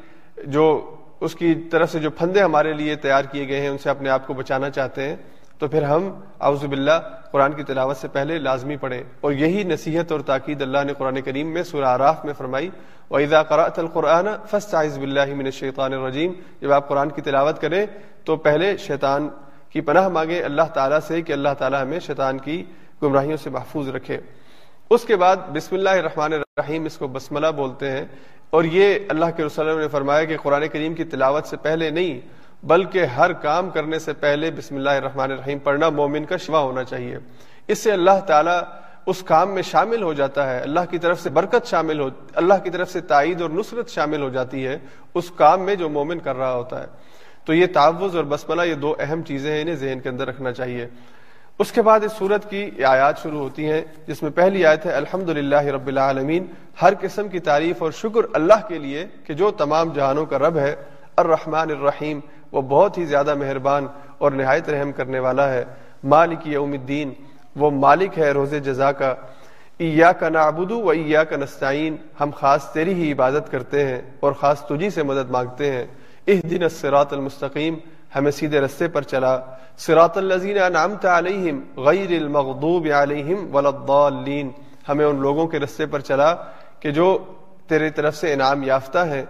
جو 0.43 0.95
اس 1.19 1.35
کی 1.35 1.55
طرف 1.55 1.91
سے 1.91 1.99
جو 1.99 2.11
پھندے 2.11 2.41
ہمارے 2.41 2.73
لیے 2.73 2.95
تیار 2.95 3.23
کیے 3.23 3.47
گئے 3.47 3.61
ہیں، 3.61 3.69
ان 3.69 3.77
سے 3.77 3.89
اپنے 3.89 4.09
آپ 4.09 4.27
کو 4.27 4.33
بچانا 4.33 4.69
چاہتے 4.69 5.07
ہیں۔ 5.07 5.15
تو 5.59 5.67
پھر 5.67 5.83
ہم 5.83 6.19
اعوذ 6.39 6.65
باللہ 6.65 6.99
قرآن 7.31 7.53
کی 7.53 7.63
تلاوت 7.63 7.97
سے 7.97 8.07
پہلے 8.07 8.37
لازمی 8.37 8.77
پڑھیں۔ 8.77 9.03
اور 9.21 9.31
یہی 9.31 9.63
نصیحت 9.63 10.11
اور 10.11 10.19
تاکید 10.19 10.61
اللہ 10.61 10.77
نے 10.83 10.93
قرآن 10.97 11.21
کریم 11.21 11.47
میں 11.47 11.63
سورہ 11.63 11.85
آراف 11.85 12.25
میں 12.25 12.33
فرمائی۔ 12.33 12.69
وَإِذَا 13.09 13.43
قَرَأْتَ 13.43 13.81
الْقُرْآنَ 13.81 14.29
فَاسْتَعِذْ 14.49 14.97
بِاللَّهِ 14.97 15.33
مِنَ 15.33 15.45
الشَّيْطَانِ 15.45 15.95
الرَّجِيمِ۔ 15.95 16.35
جب 16.61 16.71
آپ 16.71 16.87
قرآن 16.87 17.09
کی 17.09 17.21
تلاوت 17.21 17.61
کریں، 17.61 17.85
تو 18.23 18.35
پہلے 18.35 18.77
شیطان 18.77 19.29
کی 19.73 19.81
پناہ 19.81 20.07
مانگے 20.07 20.41
اللہ 20.43 20.67
تعالیٰ 20.73 20.99
سے 21.07 21.21
کہ 21.21 21.33
اللہ 21.33 21.53
تعالیٰ 21.59 21.81
ہمیں 21.81 21.99
شیطان 21.99 22.37
کی 22.39 22.63
گمراہیوں 23.03 23.37
سے 23.37 23.49
محفوظ 23.49 23.89
رکھے۔ 23.89 24.19
اس 24.91 25.05
کے 25.05 25.15
بعد 25.15 25.35
بسم 25.53 25.75
اللہ 25.75 25.89
الرحمن 25.89 26.33
الرحیم 26.33 26.85
اس 26.85 26.97
کو 26.97 27.07
بسملہ 27.07 27.47
بولتے 27.55 27.91
ہیں 27.91 28.05
اور 28.49 28.63
یہ 28.63 28.99
اللہ 29.09 29.25
کے 29.37 29.45
رسول 29.45 29.67
نے 29.79 29.87
فرمایا 29.87 30.23
کہ 30.23 30.37
قرآن 30.43 30.67
کریم 30.73 30.93
کی 30.93 31.03
تلاوت 31.03 31.45
سے 31.45 31.57
پہلے 31.57 31.89
نہیں، 31.89 32.19
بلکہ 32.63 33.05
ہر 33.17 33.33
کام 33.41 33.69
کرنے 33.69 33.99
سے 33.99 34.13
پہلے 34.13 34.51
بسم 34.51 34.75
اللہ 34.75 34.89
الرحمن 34.89 35.31
الرحیم 35.31 35.59
پڑھنا 35.59 35.89
مومن 35.89 36.25
کا 36.25 36.37
شفا 36.37 36.59
ہونا 36.59 36.83
چاہیے۔ 36.83 37.17
اس 37.67 37.79
سے 37.79 37.91
اللہ 37.91 38.19
تعالیٰ 38.27 38.59
اس 39.05 39.23
کام 39.23 39.53
میں 39.53 39.61
شامل 39.61 40.03
ہو 40.03 40.13
جاتا 40.13 40.49
ہے، 40.49 40.59
اللہ 40.59 40.85
کی 40.89 40.97
طرف 40.97 41.21
سے 41.21 41.29
برکت 41.29 41.67
شامل 41.67 41.99
ہو، 41.99 42.09
اللہ 42.33 42.63
کی 42.63 42.69
طرف 42.69 42.91
سے 42.91 43.01
تائید 43.01 43.41
اور 43.41 43.49
نصرت 43.49 43.89
شامل 43.89 44.21
ہو 44.21 44.29
جاتی 44.29 44.67
ہے 44.67 44.77
اس 45.13 45.31
کام 45.35 45.61
میں 45.61 45.75
جو 45.75 45.89
مومن 45.89 46.19
کر 46.19 46.35
رہا 46.35 46.53
ہوتا 46.53 46.81
ہے۔ 46.81 46.87
تو 47.45 47.53
یہ 47.53 47.65
تعوض 47.73 48.15
اور 48.15 48.23
بسملہ 48.23 48.61
یہ 48.61 48.75
دو 48.75 48.95
اہم 48.99 49.21
چیزیں 49.21 49.53
ہیں 49.53 49.61
انہیں 49.61 49.75
ذہن 49.75 49.99
کے 49.99 50.09
اندر 50.09 50.27
رکھنا 50.27 50.51
چاہیے۔ 50.51 50.87
اس 51.59 51.71
کے 51.71 51.81
بعد 51.81 51.99
اس 52.03 52.11
صورت 52.11 52.49
کی 52.49 52.83
آیات 52.83 53.23
شروع 53.23 53.39
ہوتی 53.39 53.71
ہیں، 53.71 53.81
جس 54.07 54.23
میں 54.23 54.31
پہلی 54.31 54.65
آیت 54.65 54.85
ہے 54.85 54.91
الحمد 54.91 55.29
رب 55.29 55.87
العالمین، 55.87 56.45
ہر 56.81 56.93
قسم 57.01 57.27
کی 57.27 57.39
تعریف 57.39 57.83
اور 57.83 57.91
شکر 57.91 58.21
اللہ 58.33 58.67
کے 58.67 58.77
لیے 58.77 59.05
کہ 59.23 59.33
جو 59.33 59.51
تمام 59.51 59.93
جہانوں 59.93 60.25
کا 60.25 60.39
رب 60.39 60.57
ہے، 60.57 60.75
الرحمن 61.17 61.71
الرحیم، 61.71 62.19
وہ 62.51 62.61
بہت 62.61 62.97
ہی 62.97 63.05
زیادہ 63.05 63.35
مہربان 63.35 63.87
اور 64.17 64.31
نہایت 64.31 64.69
رحم 64.69 64.91
کرنے 64.91 65.19
والا 65.19 65.53
ہے۔ 65.53 65.63
مالک 66.03 66.47
یوم 66.47 66.71
الدین، 66.71 67.13
وہ 67.55 67.71
مالک 67.71 68.19
ہے 68.19 68.31
روز 68.31 68.53
جزا 68.63 68.91
کا۔ 68.91 69.13
ایا 69.77 70.11
کا 70.11 70.29
نابدو 70.29 70.81
و 70.81 70.89
ایا 70.89 71.23
کا 71.23 71.35
نستعین، 71.35 71.95
ہم 72.19 72.29
خاص 72.35 72.73
تیری 72.73 72.93
ہی 72.93 73.11
عبادت 73.11 73.51
کرتے 73.51 73.85
ہیں 73.85 74.01
اور 74.19 74.31
خاص 74.31 74.67
تجھی 74.67 74.89
سے 74.89 75.03
مدد 75.03 75.29
مانگتے 75.29 75.71
ہیں۔ 75.71 75.85
اس 76.25 76.43
دن 76.43 76.69
سراط 76.69 77.13
المستقیم 77.13 77.75
ہمیں 78.15 78.31
سیدھے 78.31 78.59
رستے 78.61 78.87
پر 78.87 79.01
چلا۔ 79.01 79.37
سراط 79.77 80.17
الزین 80.17 80.57
انعمت 80.61 81.05
علیہم، 81.05 81.59
غیر 81.77 82.11
المغضوب 82.21 82.87
علیہم 82.95 83.55
ولدالین 83.55 84.51
ہمیں 84.89 85.05
ان 85.05 85.21
لوگوں 85.21 85.47
کے 85.47 85.59
رستے 85.59 85.85
پر 85.85 85.99
چلا 85.99 86.33
کہ 86.79 86.91
جو 86.91 87.17
تیرے 87.67 87.89
طرف 87.89 88.15
سے 88.15 88.33
انعام 88.33 88.63
یافتہ 88.63 88.99
ہیں، 89.11 89.23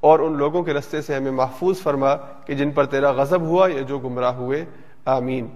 اور 0.00 0.18
ان 0.18 0.36
لوگوں 0.38 0.62
کے 0.62 0.74
رستے 0.74 1.02
سے 1.02 1.14
ہمیں 1.14 1.30
محفوظ 1.30 1.82
فرما 1.82 2.14
کہ 2.16 2.54
جن 2.54 2.70
پر 2.70 2.84
تیرا 2.84 3.10
غضب 3.10 3.40
ہوا 3.40 3.68
یا 3.68 3.80
جو 3.80 3.98
گمراہ 3.98 4.34
ہوئے۔ 4.34 4.64
آمین۔ 5.04 5.48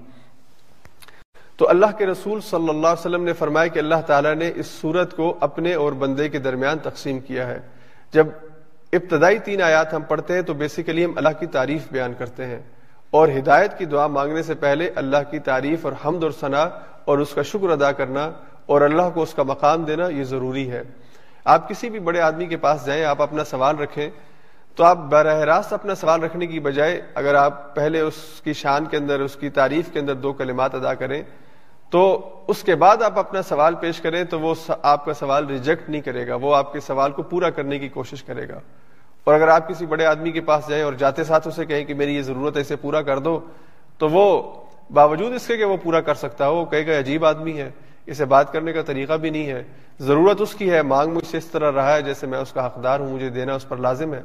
تو 1.57 1.68
اللہ 1.68 1.96
کے 1.98 2.07
رسول 2.07 2.40
صلی 2.40 2.68
اللہ 2.68 2.87
علیہ 2.87 3.07
وسلم 3.07 3.24
نے 3.24 3.33
فرمایا 3.33 3.66
کہ 3.66 3.78
اللہ 3.78 4.00
تعالیٰ 4.07 4.35
نے 4.35 4.50
اس 4.54 4.66
صورت 4.66 5.16
کو 5.16 5.37
اپنے 5.40 5.74
اور 5.74 5.92
بندے 5.92 6.28
کے 6.28 6.38
درمیان 6.38 6.78
تقسیم 6.78 7.18
کیا 7.20 7.46
ہے۔ 7.46 7.59
جب 8.12 8.26
ابتدائی 8.94 9.38
تین 9.38 9.62
آیات 9.62 9.94
ہم 9.94 10.02
پڑھتے 10.02 10.35
ہیں 10.35 10.42
تو 10.42 10.54
بیسیکلی 10.54 11.04
ہم 11.04 11.12
اللہ 11.16 11.28
کی 11.40 11.46
تعریف 11.46 11.83
بیان 11.90 12.14
کرتے 12.18 12.46
ہیں 12.46 12.61
اور 13.11 13.28
ہدایت 13.28 13.78
کی 13.78 13.85
دعا 13.85 14.07
مانگنے 14.07 14.42
سے 14.42 14.54
پہلے 14.54 14.90
اللہ 14.94 15.30
کی 15.30 15.38
تعریف 15.38 15.85
اور 15.85 15.92
حمد 16.04 16.22
اور 16.22 16.30
ثنا 16.30 16.62
اور 17.04 17.18
اس 17.18 17.35
کا 17.35 17.42
شکر 17.42 17.70
ادا 17.70 17.92
کرنا 17.92 18.30
اور 18.66 18.80
اللہ 18.80 19.11
کو 19.14 19.22
اس 19.22 19.35
کا 19.35 19.42
مقام 19.42 19.85
دینا 19.85 20.09
یہ 20.09 20.24
ضروری 20.24 20.70
ہے۔ 20.70 20.83
آپ 21.44 21.68
کسی 21.68 21.90
بھی 21.90 21.98
بڑے 21.98 22.20
آدمی 22.20 22.46
کے 22.46 22.57
پاس 22.57 22.87
جائیں، 22.87 23.04
آپ 23.04 23.22
اپنا 23.22 23.44
سوال 23.44 23.78
رکھیں، 23.78 24.11
تو 24.76 24.85
آپ 24.85 24.98
براہ 24.98 25.40
راست 25.40 25.72
اپنا 25.72 25.94
سوال 25.94 26.22
رکھنے 26.22 26.46
کی 26.46 26.61
بجائے 26.61 27.00
اگر 27.14 27.35
آپ 27.35 27.74
پہلے 27.74 28.00
اس 28.00 28.40
کی 28.44 28.52
شان 28.52 28.85
کے 28.85 28.96
اندر، 28.96 29.20
اس 29.20 29.37
کی 29.37 29.50
تعریف 29.50 29.92
کے 29.92 29.98
اندر 29.98 30.14
دو 30.14 30.33
کلمات 30.33 30.74
ادا 30.74 30.94
کریں، 30.94 31.22
تو 31.90 32.30
اس 32.48 32.62
کے 32.62 32.74
بعد 32.74 33.02
آپ 33.02 33.18
اپنا 33.18 33.42
سوال 33.42 33.74
پیش 33.74 34.00
کریں 34.00 34.24
تو 34.24 34.40
وہ 34.40 34.54
آپ 34.83 35.04
کا 35.04 35.14
سوال 35.14 35.46
ریجیکٹ 35.46 35.90
نہیں 35.90 36.00
کرے 36.00 36.26
گا، 36.28 36.35
وہ 36.35 36.57
آپ 36.57 36.72
کے 36.72 36.80
سوال 36.80 37.12
کو 37.12 37.22
پورا 37.22 37.50
کرنے 37.50 37.78
کی 37.78 37.88
کوشش 37.88 38.22
کرے 38.22 38.48
گا۔ 38.48 38.61
اور 39.24 39.34
اگر 39.34 39.48
آپ 39.48 39.68
کسی 39.68 39.87
بڑے 39.87 40.06
آدمی 40.06 40.32
کے 40.32 40.40
پاس 40.40 40.68
جائیں 40.68 40.82
اور 40.82 40.92
جاتے 40.92 41.24
ساتھ 41.24 41.48
اسے 41.48 41.64
کہیں 41.64 41.84
کہ 41.84 41.94
میری 41.94 42.16
یہ 42.16 42.22
ضرورت 42.22 42.56
ہے، 42.56 42.60
اسے 42.60 42.76
پورا 42.76 43.02
کر 43.02 43.18
دو، 43.18 43.40
تو 43.98 44.08
وہ 44.08 44.52
باوجود 44.90 45.32
اس 45.32 45.46
کے 45.46 45.56
کہ 45.56 45.64
وہ 45.64 45.76
پورا 45.82 46.00
کر 46.00 46.14
سکتا 46.14 46.48
ہو، 46.48 46.56
وہ 46.56 46.64
کہے 46.64 46.87
گا 46.87 46.98
عجیب 46.98 47.24
آدمی 47.24 47.60
ہے، 47.60 47.70
اسے 48.06 48.24
بات 48.24 48.52
کرنے 48.52 48.72
کا 48.72 48.82
طریقہ 48.82 49.12
بھی 49.12 49.30
نہیں 49.30 49.46
ہے، 49.46 49.62
ضرورت 49.98 50.40
اس 50.40 50.54
کی 50.54 50.70
ہے، 50.70 50.82
مانگ 50.82 51.12
مجھ 51.12 51.26
سے 51.26 51.38
اس 51.38 51.46
طرح 51.46 51.72
رہا 51.72 51.94
ہے 51.94 52.02
جیسے 52.02 52.26
میں 52.26 52.38
اس 52.38 52.52
کا 52.52 52.66
حقدار 52.66 53.00
ہوں، 53.00 53.08
مجھے 53.08 53.28
دینا 53.28 53.54
اس 53.54 53.68
پر 53.68 53.76
لازم 53.76 54.14
ہے۔ 54.14 54.22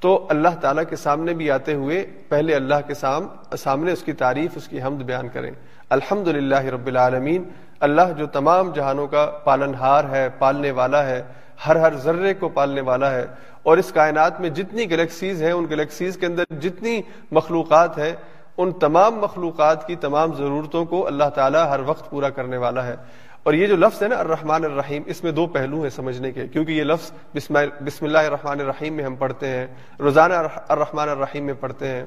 تو 0.00 0.26
اللہ 0.30 0.48
تعالیٰ 0.60 0.84
کے 0.90 0.96
سامنے 0.96 1.34
بھی 1.34 1.50
آتے 1.50 1.74
ہوئے 1.74 2.06
پہلے 2.28 2.54
اللہ 2.54 2.74
کے 2.86 2.94
سام، 2.94 3.26
سامنے 3.58 3.92
اس 3.92 4.02
کی 4.02 4.12
تعریف، 4.12 4.50
اس 4.56 4.68
کی 4.68 4.82
حمد 4.82 5.02
بیان 5.02 5.28
کریں۔ 5.28 5.50
الحمد 5.88 6.28
للہ 6.28 6.64
رب 6.64 6.86
العالمین، 6.86 7.42
اللہ 7.80 8.12
جو 8.16 8.26
تمام 8.26 8.72
جہانوں 8.72 9.06
کا 9.06 9.26
پالن 9.26 9.74
ہار 9.74 10.04
ہے، 10.04 10.28
پالنے 10.38 10.70
والا 10.70 11.06
ہے، 11.06 11.22
ہر 11.66 11.76
ہر 11.76 11.94
ذرے 11.94 12.34
کو 12.34 12.48
پالنے 12.48 12.80
والا 12.80 13.10
ہے 13.10 13.26
اور 13.62 13.78
اس 13.78 13.92
کائنات 13.92 14.40
میں 14.40 14.50
جتنی 14.50 14.90
گلیکسیز 14.90 15.42
ہیں، 15.42 15.52
ان 15.52 15.66
گلیکسیز 15.70 16.16
کے 16.16 16.26
اندر 16.26 16.44
جتنی 16.60 17.00
مخلوقات 17.30 17.98
ہیں، 17.98 18.12
ان 18.56 18.72
تمام 18.72 19.14
مخلوقات 19.14 19.86
کی 19.86 19.96
تمام 19.96 20.34
ضرورتوں 20.34 20.84
کو 20.84 21.06
اللہ 21.06 21.28
تعالیٰ 21.34 21.68
ہر 21.68 21.80
وقت 21.86 22.10
پورا 22.10 22.30
کرنے 22.30 22.56
والا 22.56 22.86
ہے۔ 22.86 22.96
اور 23.42 23.54
یہ 23.54 23.66
جو 23.66 23.76
لفظ 23.76 24.02
ہے 24.02 24.08
نا، 24.08 24.16
الرحمن 24.16 24.64
الرحیم، 24.64 25.02
اس 25.06 25.22
میں 25.24 25.32
دو 25.32 25.46
پہلو 25.46 25.82
ہیں 25.82 25.90
سمجھنے 25.90 26.32
کے، 26.32 26.46
کیونکہ 26.46 26.72
یہ 26.72 26.84
لفظ 26.84 27.12
بسم 27.34 28.04
اللہ 28.04 28.18
الرحمن 28.18 28.60
الرحیم 28.60 28.94
میں 28.94 29.04
ہم 29.04 29.14
پڑھتے 29.14 29.48
ہیں، 29.48 29.66
روزانہ 29.98 30.34
الرحمن 30.68 31.08
الرحیم 31.08 31.44
میں 31.44 31.54
پڑھتے 31.60 31.88
ہیں 31.88 32.04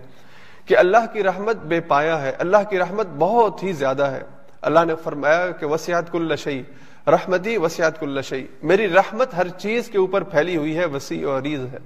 کہ 0.65 0.77
اللہ 0.77 1.05
کی 1.13 1.23
رحمت 1.23 1.57
بے 1.63 1.79
پایا 1.79 2.21
ہے، 2.21 2.31
اللہ 2.39 2.69
کی 2.69 2.79
رحمت 2.79 3.07
بہت 3.17 3.63
ہی 3.63 3.71
زیادہ 3.73 4.11
ہے۔ 4.11 4.21
اللہ 4.61 4.85
نے 4.87 4.95
فرمایا 5.03 5.51
کہ 5.51 5.65
وسیعت 5.65 6.11
کل 6.11 6.35
شعی 6.35 6.61
رحمتی 7.07 7.57
وسیعت 7.57 7.99
کل 7.99 8.21
شعی 8.21 8.47
میری 8.63 8.89
رحمت 8.89 9.33
ہر 9.37 9.47
چیز 9.47 9.89
کے 9.89 9.97
اوپر 9.97 10.23
پھیلی 10.23 10.57
ہوئی 10.57 10.77
ہے، 10.77 10.85
وسیع 10.85 11.29
اور 11.29 11.41
عریض 11.41 11.59
ہے۔ 11.73 11.77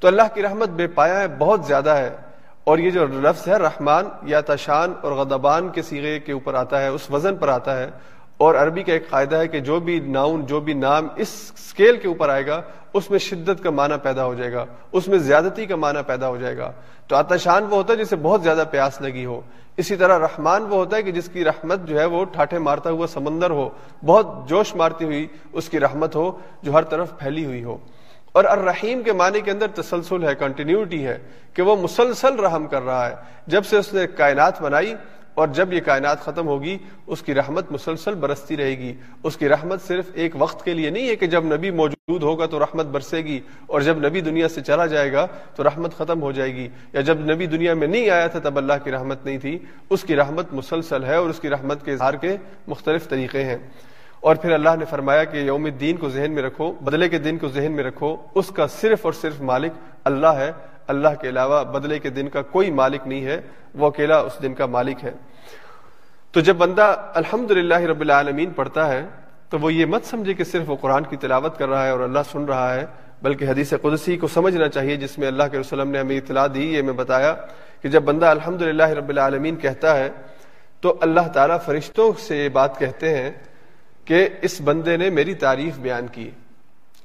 تو 0.00 0.08
اللہ 0.08 0.22
کی 0.34 0.42
رحمت 0.42 0.68
بے 0.68 0.86
پایا 0.86 1.20
ہے، 1.20 1.28
بہت 1.28 1.64
زیادہ 1.64 1.90
ہے۔ 1.90 2.16
اور 2.64 2.78
یہ 2.78 2.90
جو 2.90 3.06
لفظ 3.06 3.48
ہے، 3.48 3.56
رحمان، 3.56 4.04
یا 4.22 4.40
تشان 4.40 4.92
اور 5.02 5.12
غدبان 5.12 5.68
کے 5.68 5.82
سیغے 5.82 6.20
کے 6.20 6.32
اوپر 6.32 6.54
آتا 6.54 6.82
ہے، 6.82 6.88
اس 6.88 7.10
وزن 7.10 7.36
پر 7.36 7.48
آتا 7.48 7.78
ہے۔ 7.78 7.90
اور 8.36 8.54
عربی 8.54 8.82
کا 8.82 8.92
ایک 8.92 9.10
قاعدہ 9.10 9.36
ہے 9.36 9.48
کہ 9.48 9.60
جو 9.60 9.80
بھی 9.80 10.00
ناؤن، 10.00 10.46
جو 10.46 10.60
بھی 10.60 10.72
نام 10.72 11.08
اس 11.16 11.28
سکیل 11.56 11.96
کے 11.96 12.08
اوپر 12.08 12.28
آئے 12.28 12.46
گا، 12.46 12.62
اس 12.92 13.10
میں 13.10 13.18
شدت 13.18 13.62
کا 13.62 13.70
معنی 13.70 13.94
پیدا 14.02 14.24
ہو 14.24 14.34
جائے 14.34 14.52
گا، 14.52 14.64
اس 14.92 15.08
میں 15.08 15.18
زیادتی 15.18 15.66
کا 15.66 15.76
معنی 15.76 15.98
پیدا 16.06 16.28
ہو 16.28 16.36
جائے 16.36 16.56
گا۔ 16.56 16.72
تو 17.08 17.16
آتشان 17.16 17.62
وہ 17.62 17.74
ہوتا 17.74 17.92
ہے 17.92 17.98
جسے 17.98 18.16
بہت 18.16 18.42
زیادہ 18.42 18.64
پیاس 18.70 19.00
لگی 19.00 19.24
ہو۔ 19.24 19.40
اسی 19.76 19.96
طرح 19.96 20.18
رحمان 20.18 20.62
وہ 20.62 20.74
ہوتا 20.74 20.96
ہے 20.96 21.02
کہ 21.02 21.12
جس 21.12 21.28
کی 21.32 21.44
رحمت 21.44 21.78
جو 21.84 22.00
ہے 22.00 22.04
وہ 22.04 22.24
ٹھاٹھے 22.24 22.58
مارتا 22.58 22.90
ہوا 22.90 23.06
سمندر 23.06 23.50
ہو، 23.50 23.68
بہت 24.04 24.48
جوش 24.48 24.74
مارتی 24.74 25.04
ہوئی 25.04 25.26
اس 25.52 25.68
کی 25.68 25.80
رحمت 25.80 26.16
ہو 26.16 26.38
جو 26.62 26.72
ہر 26.72 26.82
طرف 26.82 27.18
پھیلی 27.18 27.44
ہوئی 27.44 27.64
ہو۔ 27.64 27.76
اور 28.32 28.44
الرحیم 28.44 29.02
کے 29.02 29.12
معنی 29.12 29.40
کے 29.40 29.50
اندر 29.50 29.66
تسلسل 29.74 30.28
ہے 30.28 30.34
کنٹینیوٹی 30.34 31.06
ہے 31.06 31.18
کہ 31.54 31.62
وہ 31.62 31.76
مسلسل 31.76 32.34
رحم 32.34 32.66
کر 32.66 32.82
رہا 32.82 33.10
ہے۔ 33.10 33.14
جب 33.46 33.64
سے 33.64 33.76
اس 33.76 33.94
نے 33.94 34.06
کائنات 34.06 34.62
بنائی 34.62 34.94
اور 35.34 35.48
جب 35.48 35.72
یہ 35.72 35.80
کائنات 35.80 36.20
ختم 36.20 36.46
ہوگی، 36.46 36.78
اس 37.06 37.22
کی 37.22 37.34
رحمت 37.34 37.72
مسلسل 37.72 38.14
برستی 38.14 38.56
رہے 38.56 38.78
گی۔ 38.78 38.92
اس 39.22 39.36
کی 39.36 39.48
رحمت 39.48 39.82
صرف 39.82 40.04
ایک 40.14 40.32
وقت 40.38 40.64
کے 40.64 40.74
لیے 40.74 40.90
نہیں 40.90 41.08
ہے 41.08 41.16
کہ 41.16 41.26
جب 41.26 41.44
نبی 41.44 41.70
موجود 41.70 42.22
ہوگا 42.22 42.46
تو 42.46 42.58
رحمت 42.58 42.86
برسے 42.86 43.18
گی، 43.18 43.40
اور 43.66 43.80
جب 43.80 43.98
نبی 43.98 44.20
دنیا 44.20 44.48
سے 44.48 44.62
چلا 44.62 44.86
جائے 44.86 45.12
گا 45.12 45.26
تو 45.54 45.64
رحمت 45.64 45.94
ختم 45.94 46.22
ہو 46.22 46.32
جائے 46.32 46.54
گی۔ 46.54 46.68
یا 46.92 47.00
جب 47.00 47.20
نبی 47.20 47.46
دنیا 47.46 47.74
میں 47.74 47.88
نہیں 47.88 48.10
آیا 48.10 48.26
تھا 48.26 48.38
تب 48.38 48.56
اللہ 48.56 48.72
کی 48.84 48.90
رحمت 48.90 49.24
نہیں 49.24 49.38
تھی۔ 49.38 49.58
اس 49.90 50.02
کی 50.02 50.16
رحمت 50.16 50.52
مسلسل 50.52 51.04
ہے 51.04 51.14
اور 51.14 51.30
اس 51.30 51.40
کی 51.40 51.50
رحمت 51.50 51.84
کے 51.84 51.92
اظہار 51.92 52.14
کے 52.14 52.36
مختلف 52.66 53.08
طریقے 53.08 53.44
ہیں۔ 53.44 53.58
اور 54.20 54.36
پھر 54.36 54.52
اللہ 54.52 54.70
نے 54.78 54.84
فرمایا 54.84 55.24
کہ 55.24 55.36
یوم 55.36 55.64
الدین 55.64 55.96
کو 55.96 56.08
ذہن 56.08 56.32
میں 56.32 56.42
رکھو، 56.42 56.72
بدلے 56.72 57.08
کے 57.08 57.18
دن 57.18 57.38
کو 57.38 57.48
ذہن 57.48 57.72
میں 57.72 57.84
رکھو، 57.84 58.16
اس 58.34 58.48
کا 58.48 58.66
صرف 58.66 58.98
اور 59.02 59.12
صرف 59.12 59.40
مالک 59.40 59.72
اللہ 60.04 60.26
ہے۔ 60.26 60.52
اللہ 60.86 61.08
کے 61.20 61.28
علاوہ 61.28 61.64
بدلے 61.64 61.98
کے 61.98 62.10
دن 62.10 62.28
کا 62.28 62.42
کوئی 62.42 62.70
مالک 62.70 63.06
نہیں 63.06 63.24
ہے، 63.24 63.40
وہ 63.74 63.86
اکیلا 63.86 64.18
اس 64.18 64.32
دن 64.42 64.54
کا 64.54 64.66
مالک 64.66 65.04
ہے۔ 65.04 65.10
تو 66.32 66.40
جب 66.40 66.56
بندہ 66.56 67.10
الحمد 67.14 67.50
رب 67.50 68.00
العالمین 68.00 68.50
پڑھتا 68.50 68.88
ہے، 68.88 69.06
تو 69.48 69.58
وہ 69.58 69.72
یہ 69.72 69.86
مت 69.86 70.04
سمجھے 70.04 70.34
کہ 70.34 70.44
صرف 70.44 70.70
وہ 70.70 70.76
قرآن 70.80 71.04
کی 71.04 71.16
تلاوت 71.16 71.58
کر 71.58 71.68
رہا 71.68 71.84
ہے 71.84 71.90
اور 71.90 72.00
اللہ 72.00 72.18
سن 72.32 72.44
رہا 72.44 72.74
ہے، 72.74 72.86
بلکہ 73.22 73.44
حدیث 73.44 73.72
قدسی 73.82 74.16
کو 74.16 74.28
سمجھنا 74.28 74.68
چاہیے، 74.68 74.96
جس 74.96 75.18
میں 75.18 75.28
اللہ 75.28 75.42
کے 75.52 75.58
وسلم 75.58 75.90
نے 75.90 75.98
ہمیں 75.98 76.16
اطلاع 76.16 76.46
دی، 76.54 76.74
یہ 76.74 76.82
میں 76.82 76.92
بتایا 76.92 77.34
کہ 77.82 77.88
جب 77.88 78.02
بندہ 78.02 78.26
الحمد 78.26 78.62
رب 78.62 79.08
العالمین 79.08 79.56
کہتا 79.56 79.96
ہے، 79.96 80.10
تو 80.80 80.98
اللہ 81.00 81.28
تعالیٰ 81.28 81.60
فرشتوں 81.64 82.12
سے 82.18 82.36
یہ 82.36 82.48
بات 82.48 82.78
کہتے 82.78 83.18
ہیں 83.18 83.30
کہ 84.04 84.28
اس 84.42 84.60
بندے 84.60 84.96
نے 84.96 85.10
میری 85.10 85.34
تعریف 85.34 85.78
بیان 85.78 86.06
کی۔ 86.06 86.30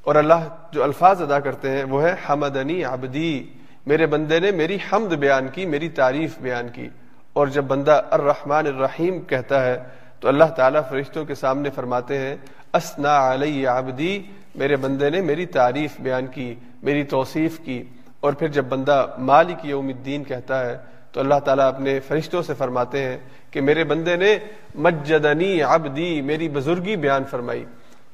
اور 0.02 0.16
اللہ 0.16 0.48
جو 0.72 0.84
الفاظ 0.84 1.22
ادا 1.22 1.40
کرتے 1.40 1.70
ہیں، 1.70 1.84
وہ 1.84 2.04
ہے 2.04 2.16
حمدنی 2.30 2.84
عبدی۔ 2.84 3.44
میرے 3.90 4.06
بندے 4.06 4.40
نے 4.40 4.52
میری 4.52 4.78
حمد 4.94 5.08
بیان 5.08 5.48
کی، 5.48 5.66
میری 5.66 5.90
تعریف 5.90 6.40
بیان 6.40 6.68
کی۔ 6.74 6.90
اور 7.34 7.48
جب 7.48 7.64
بندہ 7.64 8.02
الرحمن 8.10 8.68
الرحیم 8.68 9.22
کہتا 9.22 9.66
ہے، 9.66 9.84
تو 10.20 10.28
اللہ 10.28 10.44
تعالیٰ 10.44 10.82
فرشتوں 10.90 11.26
کے 11.26 11.36
سامنے 11.36 11.70
فرماتے 11.70 12.18
ہیں 12.18 12.36
اسنا 12.74 13.34
علی 13.34 13.66
عبدی، 13.66 14.24
میرے 14.56 14.76
بندے 14.76 15.10
نے 15.10 15.22
میری 15.22 15.46
تعریف 15.46 15.92
بیان 16.00 16.28
کی، 16.28 16.56
میری 16.84 17.04
توصیف 17.04 17.60
کی۔ 17.60 17.84
اور 18.20 18.34
پھر 18.34 18.48
جب 18.48 18.66
بندہ 18.66 19.06
مالک 19.18 19.66
یوم 19.66 19.88
الدین 19.88 20.24
کہتا 20.24 20.66
ہے، 20.66 20.78
تو 21.12 21.20
اللہ 21.20 21.40
تعالیٰ 21.46 21.68
اپنے 21.68 22.00
فرشتوں 22.00 22.42
سے 22.42 22.54
فرماتے 22.54 23.04
ہیں 23.04 23.18
کہ 23.52 23.62
میرے 23.62 23.84
بندے 23.84 24.16
نے 24.16 24.38
مجدنی 24.76 25.62
عبدی، 25.62 26.22
میری 26.22 26.50
بزرگی 26.50 26.96
بیان 26.96 27.24
فرمائی۔ 27.24 27.66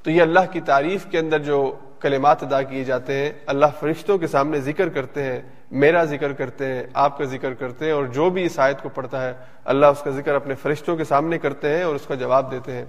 تو 0.04 0.12
یہ 0.12 0.22
اللہ 0.22 0.52
کی 0.52 0.62
تعریف 0.62 1.06
کے 1.12 1.20
اندر 1.20 1.40
جو 1.40 1.76
کلمات 2.00 2.44
ادا 2.44 2.62
کیے 2.62 2.84
جاتے 2.84 3.14
ہیں، 3.14 3.32
اللہ 3.46 3.66
فرشتوں 3.80 4.18
کے 4.18 4.28
سامنے 4.28 4.60
ذکر 4.60 4.90
کرتے 4.90 5.24
ہیں۔ 5.24 5.42
میرا 5.72 6.04
ذکر 6.04 6.34
کرتے 6.34 6.66
ہیں، 6.66 6.84
آپ 6.94 7.18
کا 7.18 7.24
ذکر 7.24 7.54
کرتے 7.54 7.86
ہیں 7.86 7.92
اور 7.92 8.06
جو 8.06 8.30
بھی 8.30 8.46
اس 8.46 8.60
آیت 8.60 8.82
کو 8.82 8.90
پڑھتا 8.90 9.28
ہے، 9.28 9.34
اللہ 9.66 9.86
اس 9.86 10.02
کا 10.02 10.10
ذکر 10.10 10.36
اپنے 10.36 10.56
فرشتوں 10.56 10.98
کے 10.98 11.04
سامنے 11.04 11.38
کرتے 11.38 11.70
ہیں 11.70 11.84
اور 11.84 11.96
اس 11.96 12.06
کا 12.08 12.16
جواب 12.16 12.52
دیتے 12.52 12.72
ہیں۔ 12.72 12.86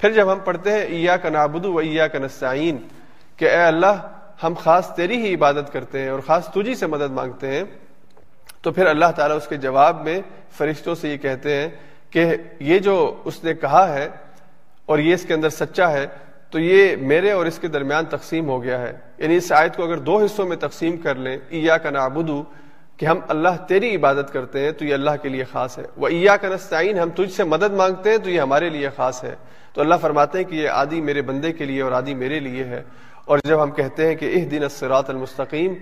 پھر 0.00 0.12
جب 0.12 0.32
ہم 0.32 0.38
پڑھتے 0.44 0.72
ہیں 0.72 0.80
ایا 0.80 1.16
کا 1.16 1.28
نابدو 1.28 1.72
و 1.72 1.78
ایا 1.78 2.08
کا 2.08 2.18
نسعین 2.18 2.78
کہ 3.36 3.44
اے 3.44 3.62
اللہ، 3.62 4.06
ہم 4.42 4.54
خاص 4.54 4.94
تیری 4.94 5.16
ہی 5.16 5.34
عبادت 5.34 5.72
کرتے 5.72 6.00
ہیں 6.00 6.08
اور 6.08 6.20
خاص 6.20 6.48
تجھی 6.48 6.74
سے 6.74 6.86
مدد 6.86 7.10
مانگتے 7.10 7.46
ہیں۔ 7.46 7.64
تو 8.62 8.70
پھر 8.72 8.86
اللہ 8.86 9.10
تعالیٰ 9.16 9.36
اس 9.36 9.46
کے 9.46 9.56
جواب 9.56 10.04
میں 10.04 10.20
فرشتوں 10.56 10.94
سے 10.94 11.08
یہ 11.08 11.16
کہتے 11.16 11.56
ہیں 11.56 11.68
کہ 12.10 12.26
یہ 12.60 12.78
جو 12.78 13.22
اس 13.24 13.44
نے 13.44 13.54
کہا 13.54 13.94
ہے 13.94 14.08
اور 14.86 14.98
یہ 14.98 15.14
اس 15.14 15.22
کے 15.22 15.34
اندر 15.34 15.48
سچا 15.48 15.92
ہے 15.92 16.06
تو 16.52 16.58
یہ 16.58 16.96
میرے 16.96 17.30
اور 17.30 17.46
اس 17.46 17.58
کے 17.58 17.68
درمیان 17.68 18.04
تقسیم 18.04 18.48
ہو 18.48 18.62
گیا 18.62 18.80
ہے۔ 18.80 18.92
یعنی 19.18 19.36
اس 19.36 19.52
آیت 19.52 19.76
کو 19.76 19.84
اگر 19.84 19.96
دو 19.96 20.18
حصوں 20.18 20.46
میں 20.46 20.56
تقسیم 20.56 20.96
کر 20.96 21.14
لیں 21.14 21.36
ایا 21.48 21.78
کا 21.78 21.90
نابدو 21.90 22.44
کہ 22.96 23.06
ہم 23.06 23.18
اللہ 23.28 23.48
تیری 23.68 23.96
عبادت 23.96 24.32
کرتے 24.32 24.60
ہیں، 24.60 24.72
تو 24.72 24.84
یہ 24.84 24.94
اللہ 24.94 25.10
کے 25.22 25.28
لیے 25.28 25.44
خاص 25.44 25.78
ہے۔ 25.78 25.84
وہ 25.96 26.08
ایا 26.08 26.36
کا 26.36 26.48
نستعین، 26.48 26.98
ہم 26.98 27.10
تجھ 27.10 27.32
سے 27.32 27.44
مدد 27.44 27.72
مانگتے 27.72 28.10
ہیں، 28.10 28.18
تو 28.18 28.30
یہ 28.30 28.40
ہمارے 28.40 28.68
لیے 28.68 28.88
خاص 28.96 29.24
ہے۔ 29.24 29.34
تو 29.74 29.80
اللہ 29.80 29.94
فرماتے 30.00 30.38
ہیں 30.38 30.44
کہ 30.44 30.54
یہ 30.54 30.68
آدھی 30.68 31.00
میرے 31.00 31.22
بندے 31.22 31.52
کے 31.52 31.64
لیے 31.64 31.82
اور 31.82 31.92
آدھی 31.92 32.14
میرے 32.14 32.40
لیے 32.40 32.64
ہے۔ 32.64 32.82
اور 33.24 33.38
جب 33.44 33.62
ہم 33.62 33.70
کہتے 33.70 34.06
ہیں 34.06 34.14
کہ 34.14 34.30
اس 34.34 34.50
دن 34.50 34.64
اسرات 34.64 35.10
المستقیم، 35.10 35.74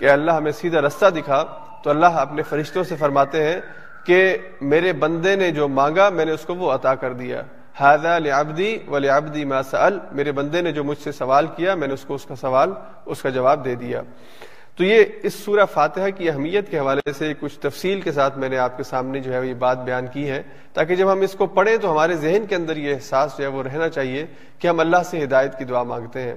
کہ 0.00 0.10
اللہ 0.10 0.30
ہمیں 0.30 0.52
سیدھا 0.52 0.80
رستہ 0.80 1.06
دکھا، 1.06 1.44
تو 1.84 1.90
اللہ 1.90 2.06
اپنے 2.06 2.42
فرشتوں 2.42 2.84
سے 2.84 2.96
فرماتے 2.96 3.44
ہیں 3.44 3.60
کہ 4.06 4.36
میرے 4.60 4.92
بندے 4.92 5.36
نے 5.36 5.50
جو 5.50 5.68
مانگا، 5.68 6.08
میں 6.08 6.24
نے 6.24 6.32
اس 6.32 6.42
کو 6.42 6.54
وہ 6.54 6.72
عطا 6.72 6.94
کر 6.94 7.12
دیا۔ 7.12 7.42
لعبدی 8.18 8.78
ولعبدی 8.88 9.44
ما 9.44 9.62
سأل. 9.62 9.98
میرے 10.12 10.32
بندے 10.32 10.62
نے 10.62 10.72
جو 10.72 10.84
مجھ 10.84 10.98
سے 10.98 11.12
سوال 11.12 11.46
کیا، 11.46 11.74
میں 11.74 11.88
نے 11.88 11.94
اس 11.94 12.04
کو 12.04 12.14
اس 12.14 12.24
کا 12.24 12.34
سوال، 12.34 12.72
اس 13.06 13.22
کا 13.22 13.28
جواب 13.28 13.64
دے 13.64 13.74
دیا۔ 13.74 14.02
تو 14.76 14.84
یہ 14.84 15.04
اس 15.22 15.34
سورہ 15.34 15.64
فاتحہ 15.72 16.10
کی 16.16 16.30
اہمیت 16.30 16.70
کے 16.70 16.78
حوالے 16.78 17.12
سے 17.12 17.34
کچھ 17.40 17.58
تفصیل 17.58 18.00
کے 18.00 18.12
ساتھ 18.12 18.38
میں 18.38 18.48
نے 18.48 18.58
آپ 18.58 18.76
کے 18.76 18.82
سامنے 18.82 19.20
جو 19.20 19.34
ہے 19.34 19.46
یہ 19.46 19.54
بات 19.54 19.78
بیان 19.78 20.06
کی 20.06 20.30
ہے۔ 20.30 20.42
تاکہ 20.72 20.94
جب 20.94 21.12
ہم 21.12 21.20
اس 21.20 21.32
کو 21.32 21.46
پڑھیں 21.46 21.76
تو 21.76 21.92
ہمارے 21.92 22.14
ذہن 22.14 22.46
کے 22.48 22.54
اندر 22.54 22.76
یہ 22.76 22.94
احساس 22.94 23.38
جو 23.38 23.44
ہے 23.44 23.48
وہ 23.48 23.62
رہنا 23.62 23.88
چاہیے 23.88 24.26
کہ 24.58 24.68
ہم 24.68 24.80
اللہ 24.80 25.02
سے 25.04 25.24
ہدایت 25.24 25.58
کی 25.58 25.64
دعا 25.64 25.82
مانگتے 25.82 26.22
ہیں۔ 26.22 26.36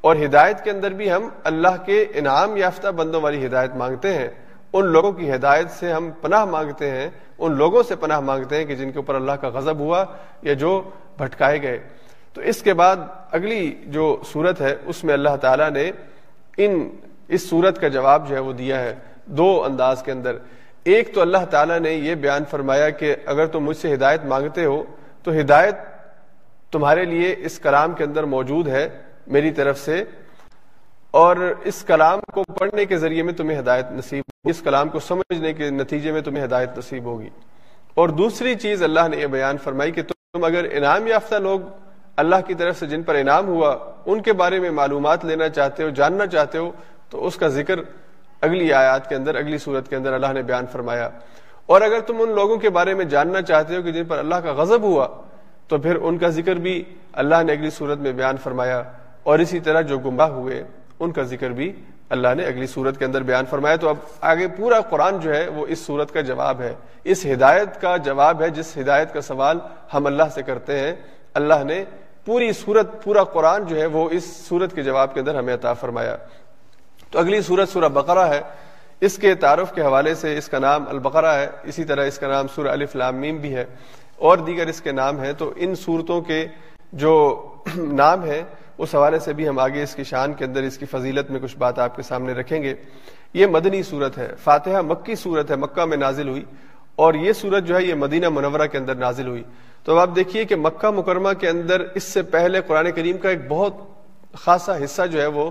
اور 0.00 0.16
ہدایت 0.16 0.64
کے 0.64 0.70
اندر 0.70 0.90
بھی 0.90 1.12
ہم 1.12 1.28
اللہ 1.44 1.84
کے 1.86 2.04
انعام 2.14 2.56
یافتہ 2.56 2.88
بندوں 2.88 3.20
والی 3.20 3.46
ہدایت 3.46 3.74
مانگتے 3.74 4.14
ہیں۔ 4.14 4.28
ان 4.74 4.86
لوگوں 4.86 5.12
کی 5.12 5.34
ہدایت 5.34 5.70
سے 5.70 5.92
ہم 5.92 6.10
پناہ 6.20 6.44
مانگتے 6.44 6.90
ہیں، 6.90 7.10
ان 7.38 7.52
لوگوں 7.52 7.82
سے 7.82 7.96
پناہ 7.96 8.20
مانگتے 8.20 8.56
ہیں 8.56 8.64
کہ 8.64 8.74
جن 8.74 8.92
کے 8.92 8.98
اوپر 8.98 9.14
اللہ 9.14 9.32
کا 9.32 9.48
غضب 9.48 9.78
ہوا 9.78 10.04
یا 10.42 10.52
جو 10.52 10.90
بھٹکائے 11.18 11.62
گئے۔ 11.62 11.78
تو 12.32 12.40
اس 12.40 12.62
کے 12.62 12.74
بعد 12.74 12.96
اگلی 13.30 13.74
جو 13.86 14.16
صورت 14.32 14.60
ہے، 14.60 14.76
اس 14.86 15.04
میں 15.04 15.14
اللہ 15.14 15.36
تعالیٰ 15.40 15.70
نے 15.70 15.90
ان، 16.56 16.90
اس 17.28 17.48
صورت 17.50 17.80
کا 17.80 17.88
جواب 17.88 18.28
جو 18.28 18.34
ہے 18.34 18.40
وہ 18.40 18.52
دیا 18.52 18.80
ہے 18.80 18.94
دو 19.26 19.64
انداز 19.64 20.02
کے 20.02 20.12
اندر۔ 20.12 20.36
ایک 20.84 21.14
تو 21.14 21.20
اللہ 21.20 21.44
تعالیٰ 21.50 21.78
نے 21.78 21.92
یہ 21.92 22.14
بیان 22.14 22.44
فرمایا 22.50 22.90
کہ 22.90 23.16
اگر 23.26 23.46
تم 23.46 23.60
مجھ 23.60 23.76
سے 23.76 23.94
ہدایت 23.94 24.24
مانگتے 24.24 24.64
ہو، 24.64 24.82
تو 25.22 25.30
ہدایت 25.40 25.74
تمہارے 26.72 27.04
لیے 27.04 27.34
اس 27.38 27.58
کلام 27.58 27.92
کے 27.92 28.04
اندر 28.04 28.24
موجود 28.24 28.68
ہے، 28.68 28.88
میری 29.26 29.50
طرف 29.50 29.78
سے 29.78 30.04
اور 31.14 31.36
اس 31.64 31.84
کلام 31.84 32.20
کو 32.32 32.42
پڑھنے 32.42 32.84
کے 32.84 32.96
ذریعے 32.96 33.22
میں 33.22 33.32
تمہیں 33.32 33.58
ہدایت 33.58 33.86
نصیب 33.90 34.24
اس 34.44 34.60
کلام 34.60 34.88
کو 34.88 34.98
سمجھنے 34.98 35.52
کے 35.52 35.70
نتیجے 35.70 36.12
میں 36.12 36.20
تمہیں 36.20 36.44
ہدایت 36.44 36.78
نصیب 36.78 37.04
ہوگی۔ 37.04 37.28
اور 37.94 38.08
دوسری 38.08 38.54
چیز 38.54 38.82
اللہ 38.82 39.08
نے 39.08 39.16
یہ 39.16 39.26
بیان 39.26 39.58
فرمائی 39.58 39.92
کہ 39.92 40.02
تم 40.02 40.44
اگر 40.44 40.66
انعام 40.72 41.06
یافتہ 41.06 41.34
لوگ 41.34 41.60
اللہ 42.16 42.36
کی 42.46 42.54
طرف 42.54 42.78
سے 42.78 42.86
جن 42.86 43.02
پر 43.02 43.14
انعام 43.14 43.46
ہوا، 43.46 43.76
ان 44.06 44.22
کے 44.22 44.32
بارے 44.32 44.60
میں 44.60 44.70
معلومات 44.70 45.24
لینا 45.24 45.48
چاہتے 45.48 45.82
ہو، 45.82 45.88
جاننا 45.88 46.26
چاہتے 46.26 46.58
ہو، 46.58 46.70
تو 47.10 47.26
اس 47.26 47.36
کا 47.36 47.48
ذکر 47.48 47.74
اگلی 48.40 48.72
آیات 48.72 49.08
کے 49.08 49.14
اندر، 49.14 49.34
اگلی 49.34 49.58
صورت 49.58 49.88
کے 49.88 49.96
اندر 49.96 50.12
اللہ 50.12 50.32
نے 50.32 50.42
بیان 50.42 50.64
فرمایا۔ 50.72 51.10
اور 51.66 51.80
اگر 51.80 52.00
تم 52.00 52.16
ان 52.20 52.34
لوگوں 52.34 52.56
کے 52.56 52.70
بارے 52.70 52.94
میں 52.94 53.04
جاننا 53.04 53.42
چاہتے 53.42 53.76
ہو 53.76 53.82
کہ 53.82 53.92
جن 53.92 54.04
پر 54.04 54.18
اللہ 54.18 54.34
کا 54.34 54.52
غضب 54.52 54.82
ہوا، 54.82 55.08
تو 55.68 55.78
پھر 55.78 55.96
ان 55.96 56.18
کا 56.18 56.28
ذکر 56.28 56.54
بھی 56.54 56.84
اللہ 57.12 57.42
نے 57.42 57.52
اگلی 57.52 57.70
صورت 57.70 57.98
میں 57.98 58.12
بیان 58.12 58.36
فرمایا۔ 58.36 58.82
اور 59.22 59.38
اسی 59.38 59.60
طرح 59.60 59.80
جو 59.80 59.98
گمراہ 59.98 60.28
ہوئے 60.28 60.64
ان 61.00 61.12
کا 61.12 61.22
ذکر 61.22 61.50
بھی 61.50 61.72
اللہ 62.08 62.28
نے 62.36 62.44
اگلی 62.44 62.66
صورت 62.66 62.98
کے 62.98 63.04
اندر 63.04 63.22
بیان 63.22 63.44
فرمایا۔ 63.50 63.76
تو 63.76 63.88
اب 63.88 63.96
آگے 64.20 64.48
پورا 64.48 64.80
قرآن 64.80 65.20
جو 65.20 65.34
ہے 65.34 65.48
وہ 65.48 65.66
اس 65.66 65.78
صورت 65.78 66.12
کا 66.12 66.20
جواب 66.20 66.60
ہے۔ 66.60 66.74
اس 67.04 67.26
ہدایت 67.26 67.80
کا 67.80 67.96
جواب 67.96 68.42
ہے 68.42 68.50
جس 68.50 68.76
ہدایت 68.78 69.12
کا 69.12 69.20
سوال 69.20 69.58
ہم 69.94 70.06
اللہ 70.06 70.22
سے 70.34 70.42
کرتے 70.42 70.78
ہیں۔ 70.78 70.92
اللہ 71.34 71.64
نے 71.64 71.84
پوری 72.24 72.52
صورت 72.52 73.04
پورا 73.04 73.24
قرآن 73.24 73.66
جو 73.66 73.76
ہے 73.76 73.86
وہ 73.86 74.10
اس 74.10 74.48
صورت 74.48 74.74
کے 74.74 74.82
جواب 74.82 75.14
کے 75.14 75.20
اندر 75.20 75.34
ہمیں 75.34 75.54
عطا 75.54 75.72
فرمایا۔ 75.72 76.16
تو 77.10 77.18
اگلی 77.18 77.42
صورت 77.42 77.68
سورہ 77.68 77.88
بقرہ 77.88 78.28
ہے۔ 78.28 78.40
اس 79.00 79.18
کے 79.18 79.34
تعارف 79.34 79.72
کے 79.72 79.82
حوالے 79.82 80.14
سے 80.14 80.38
اس 80.38 80.48
کا 80.48 80.58
نام 80.58 80.84
البقرہ 80.88 81.38
ہے۔ 81.38 81.46
اسی 81.62 81.84
طرح 81.84 82.04
اس 82.04 82.18
کا 82.18 82.28
نام 82.28 82.46
سورہ 82.54 82.68
الف 82.68 82.96
لامیم 82.96 83.36
بھی 83.36 83.54
ہے۔ 83.54 83.64
اور 84.16 84.38
دیگر 84.38 84.66
اس 84.66 84.80
کے 84.80 84.92
نام 84.92 85.20
ہیں۔ 85.20 85.32
تو 85.32 85.52
ان 85.56 85.74
صورتوں 85.74 86.20
کے 86.20 86.46
جو 86.92 87.44
نام 87.76 88.24
ہیں 88.24 88.42
اس 88.78 88.94
حوالے 88.94 89.18
سے 89.18 89.32
بھی 89.32 89.48
ہم 89.48 89.58
آگے 89.58 89.82
اس 89.82 89.94
کی 89.94 90.04
شان 90.04 90.32
کے 90.32 90.44
اندر 90.44 90.62
اس 90.62 90.78
کی 90.78 90.86
فضیلت 90.86 91.30
میں 91.30 91.40
کچھ 91.40 91.56
بات 91.56 91.78
آپ 91.78 91.96
کے 91.96 92.02
سامنے 92.02 92.32
رکھیں 92.32 92.62
گے۔ 92.62 92.74
یہ 93.34 93.46
مدنی 93.46 93.82
صورت 93.82 94.18
ہے۔ 94.18 94.32
فاتحہ 94.44 94.80
مکی 94.80 95.14
صورت 95.14 95.50
ہے، 95.50 95.56
مکہ 95.56 95.84
میں 95.84 95.96
نازل 95.96 96.28
ہوئی۔ 96.28 96.44
اور 96.96 97.14
یہ 97.14 97.32
صورت 97.32 97.64
جو 97.64 97.76
ہے، 97.76 97.82
یہ 97.82 97.94
مدینہ 97.94 98.28
منورہ 98.28 98.66
کے 98.66 98.78
اندر 98.78 98.94
نازل 98.94 99.26
ہوئی۔ 99.26 99.42
تو 99.84 99.98
اب 99.98 100.10
آپ 100.10 100.16
دیکھیے 100.16 100.44
کہ 100.44 100.56
مکہ 100.56 100.90
مکرمہ 100.90 101.32
کے 101.32 101.48
اندر 101.48 101.80
اس 101.94 102.02
سے 102.02 102.22
پہلے 102.22 102.60
قرآن 102.66 102.92
کریم 102.92 103.18
کا 103.18 103.28
ایک 103.28 103.38
بہت 103.48 103.74
خاصا 104.32 104.84
حصہ 104.84 105.02
جو 105.06 105.20
ہے 105.20 105.26
وہ 105.26 105.50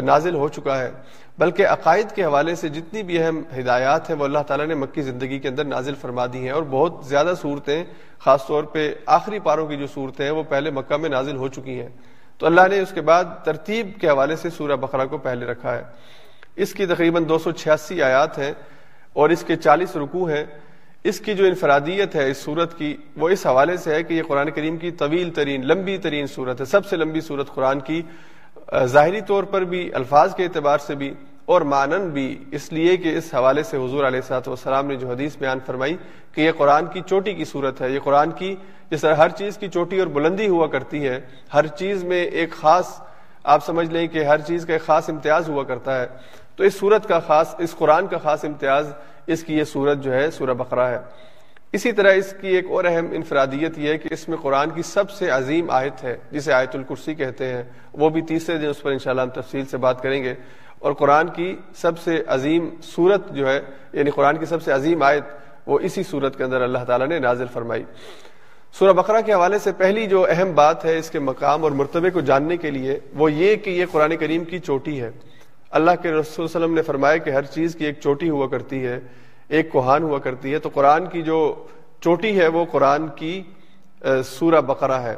نازل 0.00 0.34
ہو 0.34 0.48
چکا 0.48 0.78
ہے۔ 0.78 0.90
بلکہ 1.38 1.66
عقائد 1.66 2.06
کے 2.14 2.24
حوالے 2.24 2.54
سے 2.54 2.68
جتنی 2.68 3.02
بھی 3.02 3.22
اہم 3.22 3.42
ہدایات 3.58 4.10
ہیں، 4.10 4.16
وہ 4.16 4.24
اللہ 4.24 4.38
تعالیٰ 4.46 4.66
نے 4.66 4.74
مکی 4.74 5.02
زندگی 5.02 5.38
کے 5.38 5.48
اندر 5.48 5.64
نازل 5.64 5.94
فرما 5.94 6.26
دی 6.26 6.38
ہیں۔ 6.38 6.50
اور 6.50 6.62
بہت 6.62 7.06
زیادہ 7.06 7.32
صورتیں، 7.40 7.84
خاص 8.18 8.46
طور 8.46 8.64
پہ 8.64 8.94
آخری 9.06 9.38
پاروں 9.38 9.66
کی 9.66 9.76
جو 9.76 9.86
صورتیں 9.86 10.24
ہیں، 10.24 10.32
وہ 10.32 10.42
پہلے 10.48 10.70
مکہ 10.70 10.96
میں 10.96 11.08
نازل 11.08 11.36
ہو 11.36 11.48
چکی 11.48 11.80
ہیں۔ 11.80 11.88
تو 12.38 12.46
اللہ 12.46 12.60
نے 12.70 12.78
اس 12.78 12.92
کے 12.92 13.00
بعد 13.00 13.24
ترتیب 13.44 14.00
کے 14.00 14.08
حوالے 14.08 14.36
سے 14.36 14.50
سورہ 14.50 14.76
بقرہ 14.76 15.06
کو 15.06 15.18
پہلے 15.18 15.46
رکھا 15.46 15.74
ہے۔ 15.74 15.82
اس 16.56 16.74
کی 16.74 16.86
تقریباً 16.86 17.28
دو 17.28 17.38
سو 17.38 17.50
چھیاسی 17.50 18.02
آیات 18.02 18.38
ہیں 18.38 18.52
اور 19.12 19.30
اس 19.30 19.44
کے 19.46 19.56
چالیس 19.56 19.96
رکوع 19.96 20.30
ہیں۔ 20.30 20.44
اس 21.04 21.20
کی 21.20 21.34
جو 21.34 21.44
انفرادیت 21.44 22.14
ہے 22.14 22.30
اس 22.30 22.36
صورت 22.36 22.78
کی 22.78 22.96
وہ 23.16 23.28
اس 23.28 23.46
حوالے 23.46 23.76
سے 23.76 23.94
ہے 23.94 24.02
کہ 24.02 24.14
یہ 24.14 24.22
قرآن 24.22 24.50
کریم 24.50 24.76
کی 24.76 24.90
طویل 24.90 25.30
ترین، 25.30 25.66
لمبی 25.66 25.96
ترین 25.98 26.26
صورت 26.26 26.60
ہے۔ 26.60 26.66
سب 26.66 26.86
سے 26.86 26.96
لمبی 26.96 27.20
صورت 27.20 27.54
قرآن 27.54 27.80
کی 27.80 28.02
ظاہری 28.84 29.20
طور 29.20 29.44
پر 29.44 29.64
بھی، 29.64 29.94
الفاظ 29.94 30.34
کے 30.34 30.44
اعتبار 30.44 30.78
سے 30.78 30.94
بھی 30.94 31.14
اور 31.44 31.60
مانن 31.60 32.08
بھی۔ 32.08 32.44
اس 32.52 32.72
لیے 32.72 32.96
کہ 32.96 33.16
اس 33.18 33.34
حوالے 33.34 33.62
سے 33.62 33.76
حضور 33.76 34.04
علیہ 34.04 34.20
صاحب 34.20 34.42
والسلام 34.46 34.86
نے 34.86 34.96
جو 34.96 35.08
حدیث 35.10 35.36
بیان 35.36 35.58
فرمائی 35.66 35.96
کہ 36.32 36.40
یہ 36.40 36.52
قرآن 36.56 36.86
کی 36.86 37.00
چوٹی 37.06 37.34
کی 37.34 37.44
صورت 37.44 37.80
ہے۔ 37.80 37.90
یہ 37.90 37.98
قرآن 38.04 38.30
کی 38.30 38.54
جس 38.92 39.00
طرح 39.00 39.14
ہر 39.14 39.28
چیز 39.28 39.58
کی 39.58 39.68
چوٹی 39.68 39.98
اور 39.98 40.06
بلندی 40.06 40.48
ہوا 40.48 40.66
کرتی 40.66 41.08
ہے 41.08 41.20
ہر 41.54 41.66
چیز 41.66 42.04
میں 42.04 42.24
ایک 42.24 42.52
خاص، 42.52 43.00
آپ 43.44 43.66
سمجھ 43.66 43.90
لیں 43.90 44.06
کہ 44.06 44.24
ہر 44.24 44.40
چیز 44.40 44.66
کا 44.66 44.72
ایک 44.72 44.82
خاص 44.82 45.10
امتیاز 45.10 45.48
ہوا 45.48 45.62
کرتا 45.62 46.00
ہے۔ 46.00 46.06
تو 46.56 46.64
اس 46.64 46.78
صورت 46.78 47.08
کا 47.08 47.18
خاص، 47.18 47.54
اس 47.58 47.74
قرآن 47.78 48.06
کا 48.06 48.18
خاص 48.18 48.44
امتیاز، 48.44 48.92
اس 49.26 49.44
کی 49.44 49.58
یہ 49.58 49.64
صورت 49.64 49.98
جو 49.98 50.12
ہے، 50.12 50.30
سورہ 50.30 50.50
بقرہ 50.50 50.86
ہے۔ 50.86 50.98
اسی 51.72 51.92
طرح 51.92 52.12
اس 52.12 52.34
کی 52.40 52.48
ایک 52.48 52.66
اور 52.70 52.84
اہم 52.84 53.06
انفرادیت 53.12 53.78
یہ 53.78 53.88
ہے 53.88 53.98
کہ 53.98 54.08
اس 54.12 54.28
میں 54.28 54.36
قرآن 54.42 54.70
کی 54.70 54.82
سب 54.82 55.10
سے 55.10 55.30
عظیم 55.30 55.70
آیت 55.70 56.04
ہے، 56.04 56.16
جسے 56.30 56.52
آیت 56.52 56.76
الکرسی 56.76 57.14
کہتے 57.14 57.54
ہیں۔ 57.54 57.62
وہ 57.92 58.10
بھی 58.10 58.22
تیسرے 58.22 58.58
دن 58.58 58.68
اس 58.68 58.82
پر 58.82 58.90
انشاءاللہ 58.90 59.22
ہم 59.22 59.30
تفصیل 59.30 59.64
سے 59.64 59.76
بات 59.76 60.02
کریں 60.02 60.24
گے۔ 60.24 60.34
اور 60.78 60.92
قرآن 60.92 61.28
کی 61.28 61.56
سب 61.74 61.98
سے 61.98 62.22
عظیم 62.26 62.70
صورت 62.82 63.30
جو 63.30 63.48
ہے 63.48 63.60
یعنی 63.92 64.10
قرآن 64.10 64.36
کی 64.36 64.46
سب 64.46 64.62
سے 64.62 64.72
عظیم 64.72 65.02
آیت، 65.02 65.24
وہ 65.66 65.78
اسی 65.78 66.02
صورت 66.02 66.36
کے 66.36 66.44
اندر 66.44 66.62
اللہ 66.62 66.78
تعالیٰ 66.86 67.06
نے 67.06 67.18
نازل 67.18 67.46
فرمائی۔ 67.52 67.84
سورہ 68.78 68.92
بقرہ 68.92 69.20
کے 69.20 69.32
حوالے 69.32 69.58
سے 69.58 69.72
پہلی 69.72 70.06
جو 70.06 70.26
اہم 70.28 70.52
بات 70.54 70.84
ہے 70.84 70.98
اس 70.98 71.10
کے 71.10 71.18
مقام 71.18 71.62
اور 71.62 71.72
مرتبے 71.72 72.10
کو 72.10 72.20
جاننے 72.20 72.56
کے 72.56 72.70
لیے، 72.70 72.98
وہ 73.14 73.32
یہ 73.32 73.56
کہ 73.56 73.70
یہ 73.70 73.84
قرآن 73.92 74.16
کریم 74.16 74.44
کی 74.44 74.58
چوٹی 74.58 75.00
ہے۔ 75.00 75.10
اللہ 75.70 75.90
کے 76.02 76.12
رسول 76.12 76.44
وسلم 76.44 76.74
نے 76.74 76.82
فرمایا 76.82 77.16
کہ 77.16 77.30
ہر 77.30 77.42
چیز 77.42 77.74
کی 77.74 77.84
ایک 77.84 78.00
چوٹی 78.00 78.30
ہوا 78.30 78.46
کرتی 78.46 78.86
ہے، 78.86 79.00
ایک 79.48 79.72
کوہان 79.72 80.02
ہوا 80.02 80.18
کرتی 80.18 80.52
ہے۔ 80.52 80.58
تو 80.58 80.68
قرآن 80.68 81.06
کی 81.06 81.22
جو 81.22 81.66
چوٹی 82.00 82.40
ہے، 82.40 82.46
وہ 82.46 82.64
قرآن 82.70 83.08
کی 83.16 83.42
سورہ 84.24 84.60
بقرہ 84.60 85.00
ہے۔ 85.00 85.16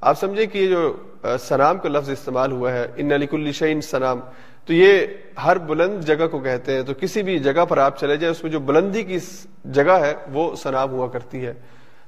آپ 0.00 0.20
سمجھے 0.20 0.46
کہ 0.46 0.58
یہ 0.58 0.66
جو 0.66 0.96
سنام 1.40 1.78
کا 1.78 1.88
لفظ 1.88 2.10
استعمال 2.10 2.52
ہوا 2.52 2.72
ہے، 2.72 2.86
ان 2.96 3.12
علیک 3.12 3.34
الشین 3.34 3.80
سنام۔ 3.80 4.20
تو 4.66 4.72
یہ 4.72 5.06
ہر 5.44 5.58
بلند 5.58 6.04
جگہ 6.04 6.26
کو 6.26 6.38
کہتے 6.38 6.74
ہیں۔ 6.74 6.82
تو 6.82 6.92
کسی 7.00 7.22
بھی 7.22 7.38
جگہ 7.38 7.64
پر 7.68 7.78
آپ 7.78 8.00
چلے 8.00 8.16
جائیں، 8.16 8.30
اس 8.30 8.42
میں 8.42 8.52
جو 8.52 8.60
بلندی 8.60 9.02
کی 9.02 9.18
جگہ 9.64 9.92
ہے، 9.92 10.14
وہ 10.32 10.56
سنام 10.56 10.90
ہوا 10.90 11.06
کرتی 11.06 11.46
ہے۔ 11.46 11.54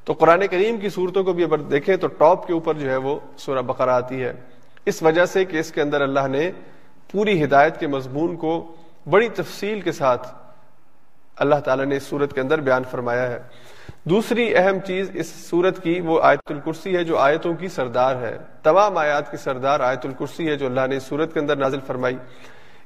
تو 0.07 0.12
قرآن 0.12 0.47
کریم 0.47 0.79
کی 0.79 0.88
صورتوں 0.88 1.25
کو 1.25 1.33
بھی 1.33 1.45
اگر 1.45 1.59
دیکھیں 1.59 1.97
تو 1.97 2.07
ٹاپ 2.07 2.47
کے 2.47 2.53
اوپر 2.53 2.75
جو 2.75 2.90
ہے 2.90 2.97
وہ 2.97 3.19
سورہ 3.37 3.62
بقرہ 3.62 3.90
آتی 3.90 4.23
ہے۔ 4.23 4.33
اس 4.85 5.03
وجہ 5.03 5.27
سے 5.27 5.45
کہ 5.45 5.57
اس 5.57 5.73
کے 5.73 5.83
اندر 5.83 6.01
اللہ 6.01 6.29
نے 6.29 6.51
پوری 7.12 7.45
ہدایت 7.45 7.81
کے 7.81 7.87
مضمون 7.87 8.37
کو 8.37 8.77
بڑی 9.11 9.29
تفصیل 9.29 9.81
کے 9.81 9.92
ساتھ 9.92 10.29
اللہ 11.37 11.55
تعالیٰ 11.55 11.85
نے 11.85 11.97
اس 11.97 12.03
صورت 12.03 12.33
کے 12.33 12.40
اندر 12.40 12.61
بیان 12.61 12.83
فرمایا 12.90 13.31
ہے۔ 13.31 13.38
دوسری 14.05 14.57
اہم 14.57 14.79
چیز 14.87 15.11
اس 15.14 15.27
صورت 15.51 15.83
کی 15.83 16.01
وہ 16.01 16.21
آیت 16.23 16.51
الکرسی 16.51 16.97
ہے 16.97 17.05
جو 17.05 17.19
آیتوں 17.19 17.55
کی 17.55 17.69
سردار 17.69 18.16
ہے۔ 18.16 18.38
تمام 18.62 18.99
آیات 18.99 19.31
کی 19.31 19.37
سردار 19.37 19.81
آیت 19.81 20.07
الکرسی 20.07 20.49
ہے 20.49 20.57
جو 20.57 20.66
اللہ 20.66 20.87
نے 20.88 20.97
اس 20.97 21.03
صورت 21.03 21.35
کے 21.35 21.40
اندر 21.40 21.57
نازل 21.57 21.81
فرمائی۔ 21.87 22.16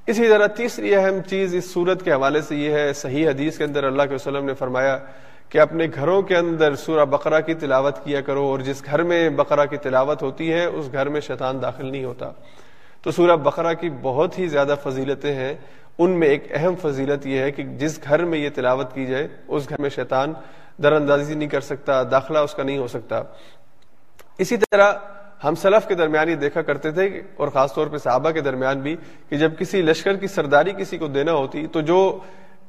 اسی 0.06 0.28
طرح 0.28 0.46
تیسری 0.46 0.94
اہم 0.94 1.20
چیز 1.26 1.54
اس 1.54 1.72
صورت 1.72 2.04
کے 2.04 2.12
حوالے 2.12 2.42
سے 2.42 2.56
یہ 2.56 2.72
ہے، 2.72 2.92
صحیح 2.92 3.28
حدیث 3.28 3.58
کے 3.58 3.64
اندر 3.64 3.84
اللہ 3.84 4.02
کے 4.02 4.14
وسلم 4.14 4.44
نے 4.44 4.54
فرمایا 4.54 4.98
کہ 5.50 5.58
اپنے 5.58 5.86
گھروں 5.94 6.22
کے 6.22 6.36
اندر 6.36 6.74
سورہ 6.74 7.04
بقرہ 7.04 7.40
کی 7.40 7.54
تلاوت 7.54 8.04
کیا 8.04 8.20
کرو 8.20 8.42
اور 8.42 8.58
جس 8.58 8.84
گھر 8.84 9.02
میں 9.02 9.30
بقرہ 9.30 9.66
کی 9.66 9.76
تلاوت 9.76 10.22
ہوتی 10.22 10.52
ہے، 10.52 10.64
اس 10.64 10.88
گھر 10.92 11.08
میں 11.08 11.20
شیطان 11.20 11.62
داخل 11.62 11.86
نہیں 11.86 12.04
ہوتا۔ 12.04 12.30
تو 13.02 13.10
سورہ 13.10 13.36
بقرہ 13.36 13.74
کی 13.74 13.90
بہت 14.02 14.38
ہی 14.38 14.46
زیادہ 14.46 14.74
فضیلتیں 14.82 15.34
ہیں۔ 15.34 15.54
ان 15.98 16.10
میں 16.10 16.28
ایک 16.28 16.46
اہم 16.50 16.74
فضیلت 16.82 17.26
یہ 17.26 17.38
ہے 17.38 17.50
کہ 17.50 17.62
جس 17.62 18.00
گھر 18.04 18.24
میں 18.24 18.38
یہ 18.38 18.48
تلاوت 18.54 18.94
کی 18.94 19.06
جائے، 19.06 19.28
اس 19.48 19.68
گھر 19.68 19.80
میں 19.80 19.90
شیطان 19.90 20.32
در 20.82 20.92
اندازی 20.92 21.34
نہیں 21.34 21.48
کر 21.48 21.60
سکتا، 21.60 22.02
داخلہ 22.02 22.38
اس 22.38 22.54
کا 22.54 22.62
نہیں 22.62 22.78
ہو 22.78 22.86
سکتا۔ 22.86 23.22
اسی 24.38 24.56
طرح 24.56 24.92
ہم 25.44 25.54
سلف 25.54 25.88
کے 25.88 25.94
درمیان 25.94 26.28
یہ 26.28 26.34
دیکھا 26.34 26.62
کرتے 26.62 26.90
تھے 26.90 27.22
اور 27.36 27.48
خاص 27.48 27.74
طور 27.74 27.86
پہ 27.86 27.96
صحابہ 27.96 28.30
کے 28.30 28.40
درمیان 28.40 28.80
بھی 28.80 28.96
کہ 29.28 29.36
جب 29.36 29.52
کسی 29.58 29.82
لشکر 29.82 30.16
کی 30.16 30.26
سرداری 30.26 30.72
کسی 30.72 30.98
کو 30.98 31.06
دینا 31.06 31.32
ہوتی 31.32 31.66
تو 31.66 31.80
جو 31.80 32.18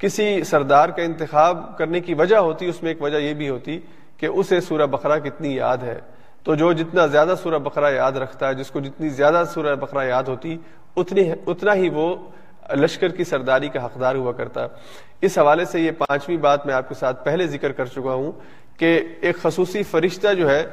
کسی 0.02 0.44
سردار 0.44 0.90
کا 0.90 1.02
انتخاب 1.02 1.78
کرنے 1.78 2.00
کی 2.00 2.14
وجہ 2.14 2.36
ہوتی، 2.36 2.66
اس 2.66 2.84
میں 2.84 2.92
ایک 2.92 3.02
وجہ 3.02 3.18
یہ 3.18 3.34
بھی 3.34 3.50
ہوتی 3.50 3.80
کہ 4.18 4.26
اسے 4.26 4.62
سورہ 4.62 4.86
بقرہ 4.86 5.20
کتنی 5.20 5.56
یاد 5.56 5.78
ہے۔ 5.78 6.00
تو 6.44 6.56
جو 6.56 6.74
جتنا 6.74 7.06
زیادہ 7.06 7.34
سورہ 7.44 7.58
بقرہ 7.58 7.92
یاد 7.92 8.12
رکھتا 8.12 8.48
ہے، 8.48 8.54
جس 8.54 8.72
کو 8.72 8.80
جتنی 8.80 9.10
زیادہ 9.10 9.44
سورہ 9.54 9.76
بقرہ 9.76 10.06
یاد 10.06 10.24
ہوتی، 10.24 10.58
اتنی، 10.96 11.32
اتنا 11.48 11.74
ہی 11.74 11.90
وہ 11.90 12.16
لشکر 12.74 13.10
کی 13.10 13.24
سرداری 13.24 13.70
کا 13.70 13.86
حقدار 13.86 14.16
ہوا 14.16 14.32
کرتا۔ 14.32 14.68
اس 15.22 15.38
حوالے 15.38 15.66
سے 15.66 15.80
یہ 15.80 15.92
پانچویں 15.92 16.38
بات 16.38 16.66
میں 16.66 16.74
آپ 16.74 16.90
کے 16.90 16.96
ساتھ 16.96 17.26
پہلے 17.26 17.48
ذکر 17.48 17.72
کر 17.72 17.86
چکا 17.86 18.14
ہوں 18.14 18.32
کہ 18.78 19.04
ایک 19.22 19.38
خصوصی 19.42 19.84
فرشتہ 19.84 20.34
جو 20.34 20.50
ہے، 20.50 20.66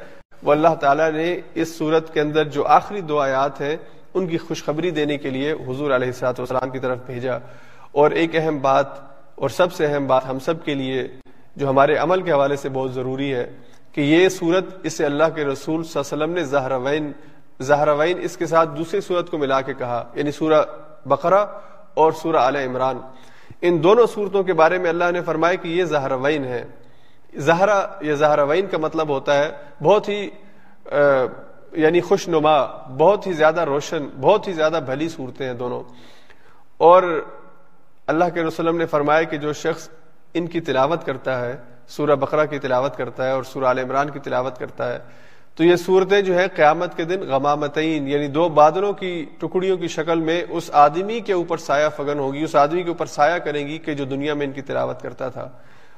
وہ 0.43 0.51
اللہ 0.51 0.75
تعالیٰ 0.79 1.11
نے 1.11 1.41
اس 1.53 1.77
صورت 1.77 2.13
کے 2.13 2.21
اندر 2.21 2.43
جو 2.43 2.65
آخری 2.65 3.01
دو 3.01 3.19
آیات 3.19 3.61
ہیں، 3.61 3.77
ان 4.13 4.27
کی 4.27 4.37
خوشخبری 4.37 4.91
دینے 4.91 5.17
کے 5.17 5.29
لیے 5.29 5.51
حضور 5.51 5.91
علیہ 5.91 6.07
السلاط 6.07 6.39
والسلام 6.39 6.69
کی 6.69 6.79
طرف 6.79 6.97
بھیجا۔ 7.05 7.37
اور 7.91 8.11
ایک 8.11 8.35
اہم 8.35 8.57
بات 8.57 9.18
اور 9.39 9.49
سب 9.49 9.73
سے 9.73 9.85
اہم 9.85 10.07
بات 10.07 10.29
ہم 10.29 10.39
سب 10.39 10.65
کے 10.65 10.73
لیے 10.73 11.07
جو 11.55 11.69
ہمارے 11.69 11.95
عمل 11.95 12.21
کے 12.21 12.31
حوالے 12.31 12.55
سے 12.55 12.69
بہت 12.69 12.93
ضروری 12.93 13.33
ہے 13.33 13.51
کہ 13.91 14.01
یہ 14.01 14.29
صورت 14.29 14.65
اسے 14.83 15.05
اللہ 15.05 15.23
کے 15.35 15.45
رسول 15.45 15.83
صلی 15.83 16.01
اللہ 16.01 16.13
علیہ 16.13 16.23
وسلم 16.23 16.33
نے 16.33 16.43
زہر 16.43 16.71
وین 16.71 17.11
زہروین 17.59 18.17
اس 18.21 18.37
کے 18.37 18.45
ساتھ 18.45 18.69
دوسری 18.77 19.01
صورت 19.01 19.29
کو 19.29 19.37
ملا 19.37 19.61
کے 19.61 19.73
کہا 19.73 20.11
یعنی 20.15 20.31
سورہ 20.31 20.61
بقرہ 21.05 21.45
اور 21.93 22.11
سورہ 22.11 22.35
عال 22.35 22.55
عمران۔ 22.55 22.97
ان 23.61 23.83
دونوں 23.83 24.07
صورتوں 24.07 24.43
کے 24.43 24.53
بارے 24.53 24.77
میں 24.77 24.89
اللہ 24.89 25.11
نے 25.13 25.21
فرمایا 25.21 25.55
کہ 25.55 25.67
یہ 25.67 25.83
زہروین 25.83 26.45
ہے 26.45 26.65
زہرا 27.35 27.87
یا 28.01 28.13
زہروین 28.13 28.67
کا 28.67 28.77
مطلب 28.77 29.09
ہوتا 29.09 29.37
ہے 29.37 29.51
بہت 29.83 30.09
ہی 30.09 30.29
یعنی 31.73 32.01
خوش 32.01 32.27
نما 32.27 32.65
بہت 32.97 33.27
ہی 33.27 33.33
زیادہ 33.33 33.61
روشن، 33.61 34.07
بہت 34.21 34.47
ہی 34.47 34.53
زیادہ 34.53 34.79
بھلی 34.85 35.09
صورتیں 35.09 35.45
ہیں 35.47 35.53
دونوں۔ 35.53 35.83
اور 36.77 37.03
اللہ 38.09 38.29
کے 38.33 38.43
رسلم 38.43 38.77
نے 38.77 38.85
فرمایا 38.85 39.23
کہ 39.23 39.37
جو 39.37 39.53
شخص 39.53 39.89
ان 40.33 40.47
کی 40.47 40.59
تلاوت 40.61 41.05
کرتا 41.05 41.45
ہے، 41.45 41.55
سورہ 41.87 42.15
بقرہ 42.15 42.45
کی 42.45 42.59
تلاوت 42.59 42.95
کرتا 42.95 43.25
ہے 43.25 43.31
اور 43.31 43.43
سورہ 43.43 43.65
عال 43.65 43.79
عمران 43.79 44.09
کی 44.09 44.19
تلاوت 44.19 44.57
کرتا 44.57 44.93
ہے، 44.93 44.99
تو 45.55 45.63
یہ 45.63 45.75
صورتیں 45.75 46.21
جو 46.21 46.35
ہے 46.35 46.47
قیامت 46.47 46.97
کے 46.97 47.03
دن 47.03 47.19
غمامتین 47.19 48.07
یعنی 48.07 48.27
دو 48.27 48.49
بادلوں 48.49 48.93
کی 48.93 49.25
ٹکڑیوں 49.39 49.77
کی 49.77 49.87
شکل 49.87 50.19
میں 50.19 50.43
اس 50.49 50.69
آدمی 50.73 51.19
کے 51.19 51.33
اوپر 51.33 51.57
سایہ 51.57 51.89
فگن 51.95 52.19
ہوگی، 52.19 52.43
اس 52.43 52.55
آدمی 52.55 52.83
کے 52.83 52.89
اوپر 52.89 53.05
سایہ 53.05 53.37
کریں 53.37 53.67
گی 53.67 53.77
کہ 53.77 53.93
جو 53.93 54.05
دنیا 54.05 54.33
میں 54.33 54.45
ان 54.45 54.51
کی 54.51 54.61
تلاوت 54.61 55.01
کرتا 55.01 55.29
تھا۔ 55.29 55.49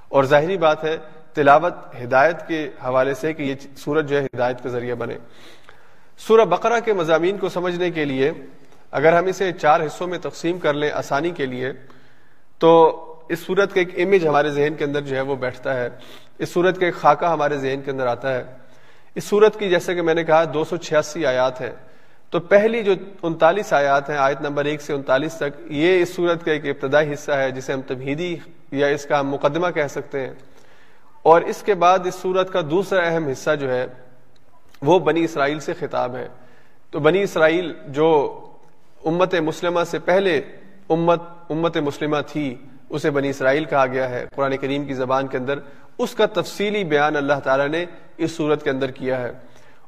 اور 0.10 0.24
ظاہری 0.24 0.58
بات 0.58 0.84
ہے، 0.84 0.98
تلاوت 1.34 1.74
ہدایت 2.04 2.48
کے 2.48 2.70
حوالے 2.84 3.14
سے 3.14 3.34
کہ 3.34 3.44
یہ 3.44 3.56
سورج 3.78 4.10
جو 4.10 4.22
ہے 4.22 4.26
ہدایت 4.26 4.64
کا 4.64 4.70
ذریعہ 4.70 4.96
بنے۔ 4.96 5.18
سورہ 6.18 6.46
بقرہ 6.46 6.80
کے 6.80 6.94
مضامین 6.94 7.38
کو 7.38 7.50
سمجھنے 7.50 7.92
کے 7.92 8.06
لیے، 8.06 8.32
اگر 8.92 9.14
ہم 9.14 9.26
اسے 9.26 9.52
چار 9.52 9.82
حصوں 9.82 10.08
میں 10.08 10.18
تقسیم 10.22 10.60
کر 10.60 10.74
لیں 10.74 10.92
آسانی 10.92 11.30
کے 11.30 11.46
لیے 11.46 11.72
تو 12.62 13.06
اس 13.30 13.40
صورت 13.40 13.74
کا 13.74 13.82
ایک 13.82 14.00
امیج 14.00 14.28
ہمارے 14.28 14.50
ذہن 14.50 14.74
کے 14.78 14.84
اندر 14.84 15.02
جو 15.02 15.16
ہے 15.16 15.22
وہ 15.22 15.36
بیٹھتا 15.36 15.74
ہے۔ 15.74 15.90
اس 16.40 16.50
صورت 16.50 16.80
کا 16.80 16.86
ایک 16.86 16.96
خاکہ 16.96 17.26
ہمارے 17.26 17.58
ذہن 17.58 17.82
کے 17.86 17.92
اندر 17.92 18.08
آتا 18.08 18.34
ہے۔ 18.34 18.44
اس 19.16 19.24
صورت 19.24 19.60
کی 19.60 19.70
جیسے 19.70 19.96
کہ 19.96 20.02
میں 20.02 20.14
نے 20.14 20.24
کہا 20.24 20.44
دو 20.54 20.64
سو 20.64 20.78
چھیاسی 20.78 21.26
آیات 21.26 21.62
ہے 21.62 21.72
تو 22.30 22.40
پہلی 22.40 22.84
جو 22.84 22.94
انتالیس 23.24 23.74
آیات 23.74 24.10
ہیں، 24.10 24.18
آیت 24.18 24.42
نمبر 24.42 24.66
ایک 24.66 24.82
سے 24.82 24.94
انتالیس 24.94 25.34
تک، 25.34 25.62
یہ 25.66 26.02
اس 26.02 26.16
صورت 26.16 26.46
کا 26.46 26.52
ایک 26.52 26.66
ابتدائی 26.66 27.14
حصہ 27.14 27.32
ہے 27.32 27.52
جسے 27.52 27.74
ہم 27.74 27.82
تبہیدی 27.82 28.38
یا 28.72 28.88
اس 28.88 29.06
کا 29.06 29.20
ہم 29.20 29.30
مقدمہ 29.30 29.68
کہہ 29.70 29.88
سکتے 29.90 30.20
ہیں۔ 30.20 30.34
اور 31.24 31.42
اس 31.42 31.64
کے 31.64 31.74
بعد 31.74 32.00
اس 32.06 32.16
صورت 32.16 32.54
کا 32.54 32.62
دوسرا 32.72 33.02
اہم 33.02 33.28
حصہ 33.28 33.56
جو 33.60 33.74
ہے 33.74 33.88
وہ 34.82 35.00
بنی 35.00 35.24
اسرائیل 35.24 35.60
سے 35.60 35.74
خطاب 35.74 36.16
ہے۔ 36.16 36.28
تو 36.92 37.00
بنی 37.00 37.24
اسرائیل 37.24 37.74
جو 37.88 38.40
امت 39.06 39.36
مسلمہ 39.36 39.82
سے 39.88 40.00
پہلے 40.00 40.42
امت 40.92 41.22
امت 41.50 41.78
مسلمہ 41.78 42.18
تھی، 42.28 42.56
اسے 42.90 43.10
بنی 43.10 43.30
اسرائیل 43.30 43.66
کہا 43.66 43.86
گیا 43.86 44.10
ہے۔ 44.10 44.26
قرآن 44.36 44.58
کریم 44.58 44.86
کی 44.86 44.94
زبان 44.94 45.28
کے 45.28 45.38
اندر 45.38 45.60
اس 45.98 46.16
کا 46.16 46.26
تفصیلی 46.26 46.84
بیان 46.84 47.16
اللہ 47.16 47.40
تعالیٰ 47.44 47.68
نے 47.68 47.86
اس 48.18 48.32
صورت 48.32 48.64
کے 48.64 48.70
اندر 48.70 48.92
کیا 48.92 49.22
ہے۔ 49.22 49.32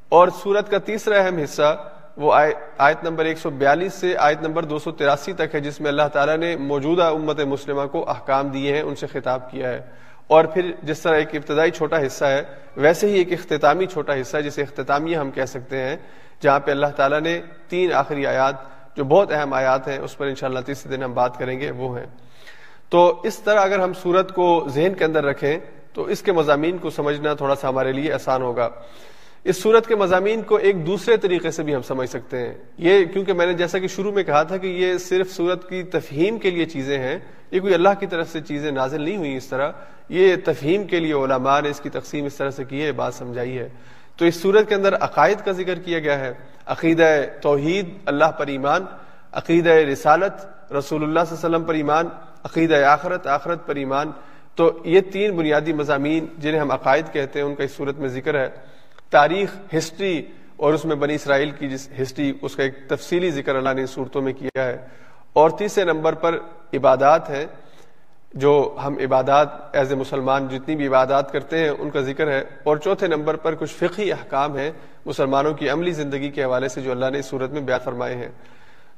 اور 0.10 0.28
صورت 0.43 0.72
کا 0.72 0.78
تیسرا 0.78 1.18
اہم 1.18 1.38
حصہ 1.38 1.89
وہ 2.18 2.34
آیت 2.78 3.04
نمبر 3.04 3.26
142 3.26 3.93
سے 3.93 4.18
آیت 4.18 4.41
نمبر 4.41 4.64
283 4.64 5.34
تک 5.34 5.56
ہے، 5.56 5.60
جس 5.60 5.82
میں 5.82 5.89
اللہ 5.89 6.08
تعالیٰ 6.14 6.38
نے 6.38 6.56
موجودہ 6.56 7.04
امت 7.04 7.39
مسلمہ 7.39 7.86
کو 7.91 8.10
احکام 8.10 8.47
دیے 8.47 8.76
ہیں، 8.76 8.82
ان 8.82 8.95
سے 8.95 9.08
خطاب 9.08 9.51
کیا 9.51 9.70
ہے۔ 9.70 9.82
اور 10.28 10.45
پھر 10.45 10.72
جس 10.84 10.99
طرح 10.99 11.16
ایک 11.16 11.36
ابتدائی 11.36 11.72
چھوٹا 11.72 12.06
حصہ 12.06 12.26
ہے، 12.26 12.43
ویسے 12.78 13.08
ہی 13.08 13.14
ایک 13.14 13.32
اختتامی 13.32 13.86
چھوٹا 13.86 14.14
حصہ 14.22 14.38
ہے، 14.38 14.41
جسے 14.41 14.62
اختتامیہ 14.62 15.18
ہم 15.18 15.32
کہہ 15.32 15.45
سکتے 15.45 15.78
ہیں، 15.78 15.97
جہاں 16.41 16.60
پہ 16.60 16.72
اللہ 16.72 16.88
تعالیٰ 16.95 17.22
نے 17.22 17.41
تین 17.68 17.93
آخری 17.93 18.28
آیات 18.28 18.72
جو 18.98 19.04
بہت 19.04 19.32
اہم 19.32 19.54
آیات 19.54 19.88
ہیں، 19.88 19.98
اس 19.98 20.18
پر 20.18 20.26
انشاءاللہ 20.26 20.60
تیسرے 20.60 20.98
دن 20.98 21.04
ہم 21.04 21.14
بات 21.14 21.39
کریں 21.39 21.60
گے، 21.60 21.72
وہ 21.72 22.00
ہیں۔ 22.00 22.06
تو 22.89 23.22
اس 23.24 23.39
طرح 23.39 23.60
اگر 23.60 23.80
ہم 23.80 23.94
صورت 23.94 24.36
کو 24.36 24.66
ذہن 24.70 24.94
کے 24.98 25.06
اندر 25.06 25.24
رکھیں، 25.24 25.60
تو 25.94 26.04
اس 26.04 26.22
کے 26.22 26.32
مضامین 26.32 26.78
کو 26.78 26.89
سمجھنا 26.89 27.34
تھوڑا 27.34 27.56
سا 27.56 27.70
ہمارے 27.70 27.91
لیے 27.91 28.14
آسان 28.14 28.41
ہوگا۔ 28.41 28.70
اس 29.44 29.62
صورت 29.62 29.88
کے 29.88 29.96
مضامین 29.96 30.41
کو 30.41 30.56
ایک 30.56 30.88
دوسرے 30.88 31.18
طریقے 31.18 31.52
سے 31.52 31.64
بھی 31.64 31.76
ہم 31.76 31.82
سمجھ 31.82 32.10
سکتے 32.10 32.38
ہیں۔ 32.38 32.54
یہ 32.78 33.06
کیونکہ 33.06 33.34
میں 33.34 33.46
نے 33.46 33.54
جیسا 33.54 33.80
کہ 33.80 33.88
شروع 33.88 34.12
میں 34.12 34.24
کہا 34.24 34.44
تھا 34.44 34.58
کہ 34.58 34.68
یہ 34.68 34.98
صرف 34.98 35.32
صورت 35.32 35.70
کی 35.70 35.84
تفہیم 35.84 36.39
کے 36.39 36.50
لیے 36.50 36.66
چیزیں 36.66 37.00
ہیں، 37.00 37.20
یہ 37.52 37.60
کوئی 37.60 37.74
اللہ 37.74 37.89
کی 38.00 38.06
طرف 38.06 38.32
سے 38.32 38.41
چیزیں 38.41 38.72
نازل 38.72 39.02
نہیں 39.02 39.18
ہوئی 39.18 39.36
اس 39.36 39.46
طرح۔ 39.46 39.72
یہ 40.10 40.36
تفہیم 40.46 40.84
کے 40.84 41.00
لیے 41.00 41.14
علماء 41.14 41.62
نے 41.62 41.70
اس 41.70 41.80
کی 41.80 41.89
تقسیم 41.89 42.26
اس 42.26 42.36
طرح 42.36 42.50
سے 42.50 42.64
کی 42.64 42.84
ہے 42.84 42.91
بات 42.91 43.14
سمجھائی 43.14 43.60
ہے۔ 43.60 43.70
تو 44.18 44.26
اس 44.26 44.41
صورت 44.41 44.70
کے 44.70 44.76
اندر 44.76 44.95
عقائد 44.95 45.45
کا 45.45 45.51
ذکر 45.51 45.80
کیا 45.80 45.99
گیا 45.99 46.20
ہے۔ 46.20 46.34
عقیدہ 46.66 47.22
توحید، 47.41 47.89
اللہ 48.05 48.26
پر 48.26 48.47
ایمان، 48.47 48.86
عقیدہ 49.32 49.70
رسالت، 49.70 50.45
رسول 50.74 51.03
اللہ 51.03 51.20
صلی 51.28 51.36
اللہ 51.36 51.47
علیہ 51.47 51.55
وسلم 51.55 51.64
پر 51.64 51.74
ایمان، 51.74 52.05
عقیدہ 52.43 52.76
آخرت 52.76 53.28
آخرت 53.28 53.68
پر 53.68 53.76
ایمان۔ 53.76 54.11
تو 54.55 54.80
یہ 54.86 55.01
تین 55.01 55.36
بنیادی 55.36 55.74
مضامین 55.74 56.26
جنہیں 56.38 56.59
ہم 56.59 56.72
عقائد 56.72 57.05
کہتے 57.14 57.39
ہیں، 57.39 57.45
ان 57.45 57.55
کا 57.55 57.64
اس 57.64 57.72
صورت 57.72 57.99
میں 57.99 58.09
ذکر 58.09 58.36
ہے۔ 58.36 58.49
تاریخ، 59.09 59.76
ہسٹری 59.78 60.26
اور 60.55 60.74
اس 60.74 60.86
میں 60.86 60.95
بنی 60.95 61.16
اسرائیل 61.16 61.51
کی 61.51 61.70
جس 61.70 61.89
ہسٹری، 62.01 62.34
اس 62.41 62.55
کا 62.55 62.64
ایک 62.64 62.74
تفصیلی 62.88 63.32
ذکر 63.32 63.55
اللہ 63.55 63.70
نے 63.70 63.86
صورتوں 63.86 64.22
میں 64.22 64.34
کیا 64.34 64.64
ہے۔ 64.64 64.88
اور 65.34 65.49
تیسرے 65.49 65.84
نمبر 65.84 66.14
پر 66.14 66.38
عبادات 66.74 67.30
ہے 67.30 67.45
جو 68.34 68.78
ہم 68.84 68.98
عبادات 68.98 69.76
ایز 69.76 69.90
اے 69.90 69.96
مسلمان 69.96 70.48
جتنی 70.48 70.76
بھی 70.76 70.88
عبادات 70.88 71.32
کرتے 71.32 71.58
ہیں، 71.58 71.70
ان 71.70 71.90
کا 71.90 72.02
ذکر 72.02 72.32
ہے۔ 72.32 72.44
اور 72.64 72.78
چوتھے 72.78 73.08
نمبر 73.08 73.36
پر 73.36 73.56
کچھ 73.56 73.74
فقی 73.74 74.12
احکام 74.12 74.58
ہیں 74.58 74.72
مسلمانوں 75.06 75.54
کی 75.54 75.70
عملی 75.70 75.92
زندگی 75.92 76.30
کے 76.30 76.44
حوالے 76.44 76.68
سے 76.68 76.82
جو 76.82 76.92
اللہ 76.92 77.06
نے 77.12 77.20
اس 77.20 77.26
صورت 77.26 77.52
میں 77.52 77.62
بیان 77.62 77.80
فرمائے 77.84 78.16
ہیں۔ 78.16 78.30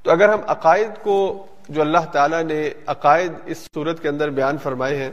تو 0.03 0.11
اگر 0.11 0.29
ہم 0.29 0.39
عقائد 0.47 1.03
کو، 1.03 1.45
جو 1.69 1.81
اللہ 1.81 2.05
تعالیٰ 2.11 2.43
نے 2.43 2.69
عقائد 2.87 3.31
اس 3.45 3.57
صورت 3.57 4.01
کے 4.01 4.09
اندر 4.09 4.29
بیان 4.29 4.57
فرمائے 4.57 4.95
ہیں، 4.95 5.11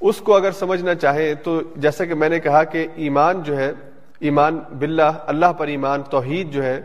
اس 0.00 0.16
کو 0.16 0.36
اگر 0.36 0.52
سمجھنا 0.52 0.94
چاہیں 0.94 1.34
تو 1.34 1.60
جیسا 1.76 2.04
کہ 2.04 2.14
میں 2.14 2.28
نے 2.28 2.40
کہا 2.40 2.64
کہ 2.64 2.86
ایمان 2.94 3.42
جو 3.42 3.56
ہے، 3.56 3.72
ایمان 4.20 4.58
باللہ، 4.78 5.12
اللہ 5.26 5.52
پر 5.58 5.66
ایمان، 5.66 6.02
توحید 6.02 6.52
جو 6.52 6.64
ہے، 6.64 6.80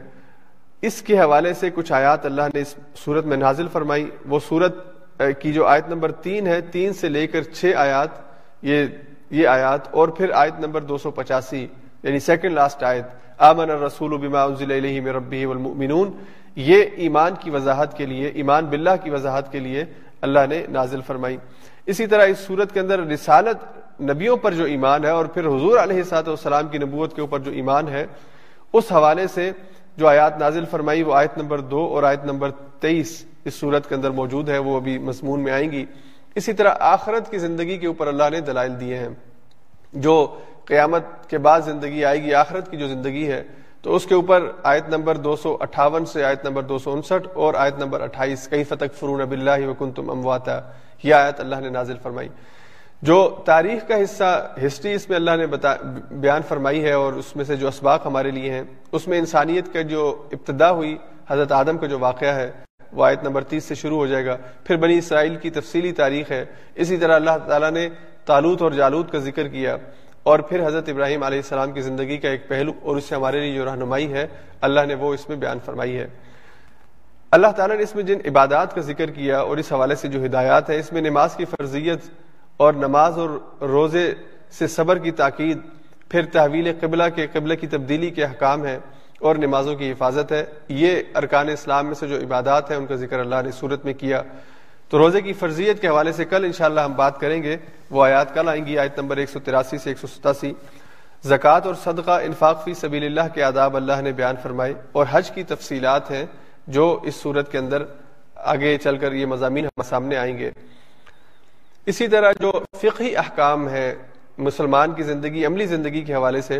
اس 0.81 1.01
کے 1.01 1.19
حوالے 1.19 1.53
سے 1.53 1.69
کچھ 1.75 1.91
آیات 1.91 2.25
اللہ 2.25 2.41
نے 2.53 2.61
اس 2.61 2.75
صورت 2.95 3.25
میں 3.25 3.37
نازل 3.37 3.67
فرمائی۔ 3.67 4.09
وہ 4.25 4.39
صورت 4.49 4.92
کی 5.39 5.53
جو 5.53 5.65
آیت 5.67 5.89
نمبر 5.89 6.11
تین 6.21 6.47
ہے، 6.47 6.59
تین 6.61 6.93
سے 6.93 7.09
لے 7.09 7.25
کر 7.27 7.43
چھ 7.43 7.73
آیات، 7.75 8.09
یہ 8.61 8.85
یہ 9.31 9.47
آیات، 9.47 9.87
اور 9.91 10.07
پھر 10.07 10.31
آیت 10.35 10.59
نمبر 10.59 10.81
دو 10.81 10.97
سو 10.97 11.11
پچاسی 11.11 11.65
یعنی 12.03 12.19
سیکنڈ 12.19 12.53
لاسٹ 12.53 12.83
آیت، 12.83 13.05
آمن 13.39 13.69
الرسول 13.71 14.17
بما 14.17 14.43
انزل 14.43 14.71
الیہ 14.71 15.01
من 15.01 15.15
ربہ 15.15 15.45
والمؤمنون، 15.45 16.11
یہ 16.55 16.83
ایمان 16.95 17.33
کی 17.41 17.49
وضاحت 17.49 17.97
کے 17.97 18.05
لیے، 18.05 18.27
ایمان 18.27 18.65
باللہ 18.65 18.95
کی 19.03 19.09
وضاحت 19.09 19.51
کے 19.51 19.59
لیے 19.59 19.85
اللہ 20.21 20.45
نے 20.49 20.63
نازل 20.71 21.01
فرمائی۔ 21.07 21.37
اسی 21.87 22.07
طرح 22.07 22.25
اس 22.25 22.39
صورت 22.39 22.73
کے 22.73 22.79
اندر 22.79 22.99
رسالت 23.07 24.01
نبیوں 24.01 24.37
پر 24.37 24.53
جو 24.53 24.63
ایمان 24.65 25.05
ہے، 25.05 25.09
اور 25.09 25.25
پھر 25.25 25.47
حضور 25.47 25.77
علیہ 25.77 26.03
سات 26.03 26.27
والسلام 26.27 26.67
کی 26.67 26.77
نبوت 26.77 27.15
کے 27.15 27.21
اوپر 27.21 27.39
جو 27.39 27.51
ایمان 27.51 27.87
ہے، 27.87 28.05
اس 28.73 28.91
حوالے 28.91 29.27
سے 29.27 29.51
جو 29.97 30.07
آیات 30.07 30.37
نازل 30.39 30.65
فرمائی، 30.71 31.03
وہ 31.03 31.13
آیت 31.15 31.37
نمبر 31.37 31.59
دو 31.71 31.85
اور 31.85 32.03
آیت 32.03 32.25
نمبر 32.25 32.51
تیئیس۔ 32.79 33.23
اس 33.45 33.53
صورت 33.53 33.89
کے 33.89 33.95
اندر 33.95 34.11
موجود 34.11 34.49
ہے 34.49 34.57
وہ 34.57 34.77
ابھی 34.77 34.97
مضمون 34.97 35.39
میں 35.39 35.53
آئیں 35.53 35.71
گی۔ 35.71 35.85
اسی 36.35 36.53
طرح 36.53 36.73
آخرت 36.79 37.31
کی 37.31 37.37
زندگی 37.37 37.77
کے 37.77 37.87
اوپر 37.87 38.07
اللہ 38.07 38.23
نے 38.31 38.41
دلائل 38.41 38.79
دیے 38.79 38.97
ہیں۔ 38.97 39.09
جو 39.93 40.39
قیامت 40.65 41.29
کے 41.29 41.37
بعد 41.37 41.61
زندگی 41.61 42.05
آئے 42.05 42.23
گی، 42.23 42.33
آخرت 42.33 42.71
کی 42.71 42.77
جو 42.77 42.87
زندگی 42.87 43.27
ہے، 43.27 43.43
تو 43.81 43.95
اس 43.95 44.05
کے 44.05 44.15
اوپر 44.15 44.51
آیت 44.63 44.89
نمبر 44.89 45.17
دو 45.17 45.35
سو 45.35 45.57
اٹھاون 45.59 46.05
سے 46.05 46.25
آیت 46.25 46.45
نمبر 46.45 46.63
دو 46.63 46.77
سو 46.77 46.93
انسٹھ 46.93 47.27
اور 47.33 47.53
آیت 47.53 47.77
نمبر 47.77 48.01
اٹھائیس 48.01 48.47
کئی 48.47 48.63
فتق 48.63 48.95
فرون 48.95 49.21
اب 49.21 49.31
اللہ 49.31 49.67
وکن 49.67 49.91
تم 49.91 50.09
امواتا۔ 50.09 50.61
یہ 51.03 51.13
آیت 51.13 51.39
اللہ 51.39 51.55
نے 51.55 51.69
نازل 51.69 51.97
فرمائی۔ 52.03 52.29
جو 53.01 53.41
تاریخ 53.45 53.87
کا 53.87 54.03
حصہ، 54.03 54.53
ہسٹری 54.65 54.93
اس 54.93 55.09
میں 55.09 55.17
اللہ 55.17 55.31
نے 55.35 55.47
بتا، 55.47 55.73
بیان 56.11 56.41
فرمائی 56.47 56.83
ہے 56.83 56.91
اور 56.91 57.13
اس 57.13 57.35
میں 57.35 57.45
سے 57.45 57.55
جو 57.55 57.67
اسباق 57.67 58.05
ہمارے 58.05 58.31
لیے 58.31 58.53
ہیں، 58.53 58.63
اس 58.91 59.07
میں 59.07 59.17
انسانیت 59.19 59.73
کا 59.73 59.81
جو 59.81 60.27
ابتدا 60.31 60.71
ہوئی، 60.71 60.97
حضرت 61.29 61.51
آدم 61.51 61.77
کا 61.77 61.87
جو 61.87 61.99
واقعہ 61.99 62.35
ہے 62.35 62.51
وہ 62.93 63.05
آیت 63.05 63.23
نمبر 63.23 63.43
تیس 63.43 63.63
سے 63.63 63.75
شروع 63.75 63.97
ہو 63.97 64.07
جائے 64.07 64.25
گا۔ 64.25 64.37
پھر 64.63 64.75
بنی 64.75 64.97
اسرائیل 64.97 65.35
کی 65.35 65.49
تفصیلی 65.49 65.91
تاریخ 65.91 66.31
ہے۔ 66.31 66.45
اسی 66.75 66.97
طرح 66.97 67.15
اللہ 67.15 67.37
تعالیٰ 67.47 67.71
نے 67.71 67.89
تالوت 68.25 68.61
اور 68.61 68.71
جالوت 68.71 69.11
کا 69.11 69.17
ذکر 69.17 69.47
کیا۔ 69.47 69.77
اور 70.23 70.39
پھر 70.39 70.67
حضرت 70.67 70.89
ابراہیم 70.89 71.23
علیہ 71.23 71.37
السلام 71.37 71.71
کی 71.71 71.81
زندگی 71.81 72.17
کا 72.17 72.29
ایک 72.29 72.47
پہلو 72.47 72.71
اور 72.81 72.95
اس 72.95 73.03
سے 73.03 73.15
ہمارے 73.15 73.39
لیے 73.39 73.55
جو 73.55 73.65
رہنمائی 73.65 74.13
ہے، 74.13 74.27
اللہ 74.61 74.81
نے 74.87 74.93
وہ 74.93 75.13
اس 75.13 75.29
میں 75.29 75.37
بیان 75.37 75.57
فرمائی 75.65 75.97
ہے۔ 75.97 76.07
اللہ 77.31 77.47
تعالیٰ 77.47 77.77
نے 77.77 77.83
اس 77.83 77.95
میں 77.95 78.03
جن 78.03 78.17
عبادات 78.25 78.75
کا 78.75 78.81
ذکر 78.81 79.11
کیا 79.11 79.39
اور 79.39 79.57
اس 79.57 79.73
حوالے 79.73 79.95
سے 79.95 80.07
جو 80.07 80.25
ہدایات 80.25 80.69
ہے 80.69 80.79
اس 80.79 80.93
میں 80.93 81.01
نماز 81.01 81.35
کی 81.35 81.45
فرضیت 81.45 81.99
اور 82.57 82.73
نماز 82.73 83.17
اور 83.17 83.29
روزے 83.61 84.13
سے 84.51 84.67
صبر 84.67 84.97
کی 84.97 85.11
تاکید، 85.11 85.57
پھر 86.09 86.25
تحویل 86.25 86.73
قبلہ 86.79 87.03
کے 87.15 87.27
قبلہ 87.33 87.53
کی 87.53 87.67
تبدیلی 87.67 88.09
کے 88.09 88.23
احکام 88.23 88.65
ہے 88.65 88.79
اور 89.23 89.35
نمازوں 89.35 89.75
کی 89.75 89.91
حفاظت 89.91 90.31
ہے۔ 90.31 90.45
یہ 90.67 91.01
ارکان 91.15 91.49
اسلام 91.49 91.85
میں 91.85 91.95
سے 91.95 92.07
جو 92.07 92.15
عبادات 92.15 92.69
ہیں، 92.69 92.77
ان 92.77 92.85
کا 92.85 92.95
ذکر 92.95 93.19
اللہ 93.19 93.35
نے 93.45 93.51
صورت 93.51 93.85
میں 93.85 93.93
کیا۔ 93.93 94.21
تو 94.89 94.97
روزے 94.97 95.21
کی 95.21 95.33
فرضیت 95.33 95.81
کے 95.81 95.87
حوالے 95.87 96.11
سے 96.11 96.25
کل 96.25 96.43
انشاءاللہ 96.45 96.81
ہم 96.81 96.93
بات 96.93 97.19
کریں 97.19 97.43
گے۔ 97.43 97.57
وہ 97.89 98.03
آیات 98.03 98.33
کل 98.33 98.49
آئیں 98.49 98.65
گی، 98.65 98.77
آیت 98.77 98.99
نمبر 98.99 99.17
ایک 99.17 99.29
سو 99.29 99.39
تراسی 99.39 99.77
سے 99.77 99.89
ایک 99.89 99.97
سو 99.97 100.07
ستاسی۔ 100.07 100.53
زکوٰۃ 101.23 101.61
اور 101.65 101.73
صدقہ 101.83 102.11
انفاق 102.11 102.63
فی 102.63 102.73
سبیل 102.73 103.03
اللہ 103.03 103.33
کے 103.33 103.43
آداب 103.43 103.75
اللہ 103.75 104.01
نے 104.01 104.11
بیان 104.11 104.35
فرمائے۔ 104.43 104.73
اور 104.91 105.05
حج 105.11 105.31
کی 105.31 105.43
تفصیلات 105.43 106.11
ہیں 106.11 106.25
جو 106.67 106.99
اس 107.03 107.15
صورت 107.15 107.51
کے 107.51 107.57
اندر 107.57 107.83
آگے 108.35 108.77
چل 108.77 108.97
کر 108.97 109.11
یہ 109.11 109.25
مضامین 109.25 109.65
ہمارے 109.65 109.89
سامنے 109.89 110.17
آئیں 110.17 110.37
گے۔ 110.37 110.51
اسی 111.85 112.07
طرح 112.07 112.31
جو 112.31 112.51
فقہی 112.77 113.17
احکام 113.17 113.69
ہے 113.69 113.95
مسلمان 114.37 114.91
کی 114.91 115.03
زندگی، 115.03 115.45
عملی 115.45 115.65
زندگی 115.65 116.01
کے 116.01 116.13
حوالے 116.13 116.41
سے 116.41 116.59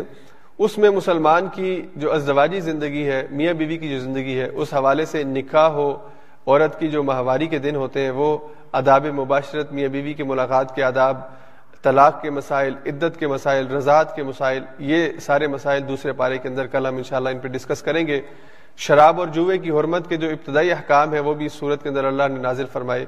اس 0.58 0.78
میں 0.78 0.90
مسلمان 0.90 1.48
کی 1.52 1.86
جو 1.96 2.12
ازدواجی 2.12 2.60
زندگی 2.60 3.08
ہے، 3.08 3.26
میاں 3.30 3.54
بیوی 3.54 3.76
کی 3.76 3.88
جو 3.88 3.98
زندگی 3.98 4.40
ہے، 4.40 4.48
اس 4.52 4.74
حوالے 4.74 5.04
سے 5.04 5.22
نکاح 5.22 5.68
ہو، 5.68 6.08
عورت 6.46 6.80
کی 6.80 6.88
جو 6.88 7.02
ماہواری 7.02 7.46
کے 7.46 7.58
دن 7.58 7.76
ہوتے 7.76 8.00
ہیں، 8.00 8.10
وہ 8.10 8.38
اداب 8.72 9.06
مباشرت، 9.06 9.72
میاں 9.72 9.88
بیوی 9.88 10.14
کے 10.14 10.24
ملاقات 10.24 10.74
کے 10.74 10.82
آداب، 10.82 11.20
طلاق 11.82 12.22
کے 12.22 12.30
مسائل، 12.30 12.74
عدت 12.86 13.18
کے 13.18 13.26
مسائل، 13.26 13.66
رضاعت 13.66 14.16
کے 14.16 14.22
مسائل، 14.22 14.62
یہ 14.78 15.08
سارے 15.20 15.46
مسائل 15.46 15.88
دوسرے 15.88 16.12
پارے 16.12 16.38
کے 16.38 16.48
اندر 16.48 16.66
کل 16.66 16.86
ہم 16.86 16.96
انشاءاللہ 16.96 17.28
ان 17.28 17.38
پہ 17.38 17.48
ڈسکس 17.48 17.82
کریں 17.82 18.06
گے۔ 18.06 18.20
شراب 18.76 19.20
اور 19.20 19.28
جوئے 19.28 19.58
کی 19.58 19.70
حرمت 19.70 20.08
کے 20.08 20.16
جو 20.16 20.28
ابتدائی 20.28 20.72
احکام 20.72 21.14
ہے 21.14 21.20
وہ 21.20 21.34
بھی 21.34 21.48
صورت 21.48 21.82
کے 21.82 21.88
اندر 21.88 22.04
اللہ 22.04 22.22
نے 22.28 22.40
نازل 22.40 22.64
فرمائے۔ 22.72 23.06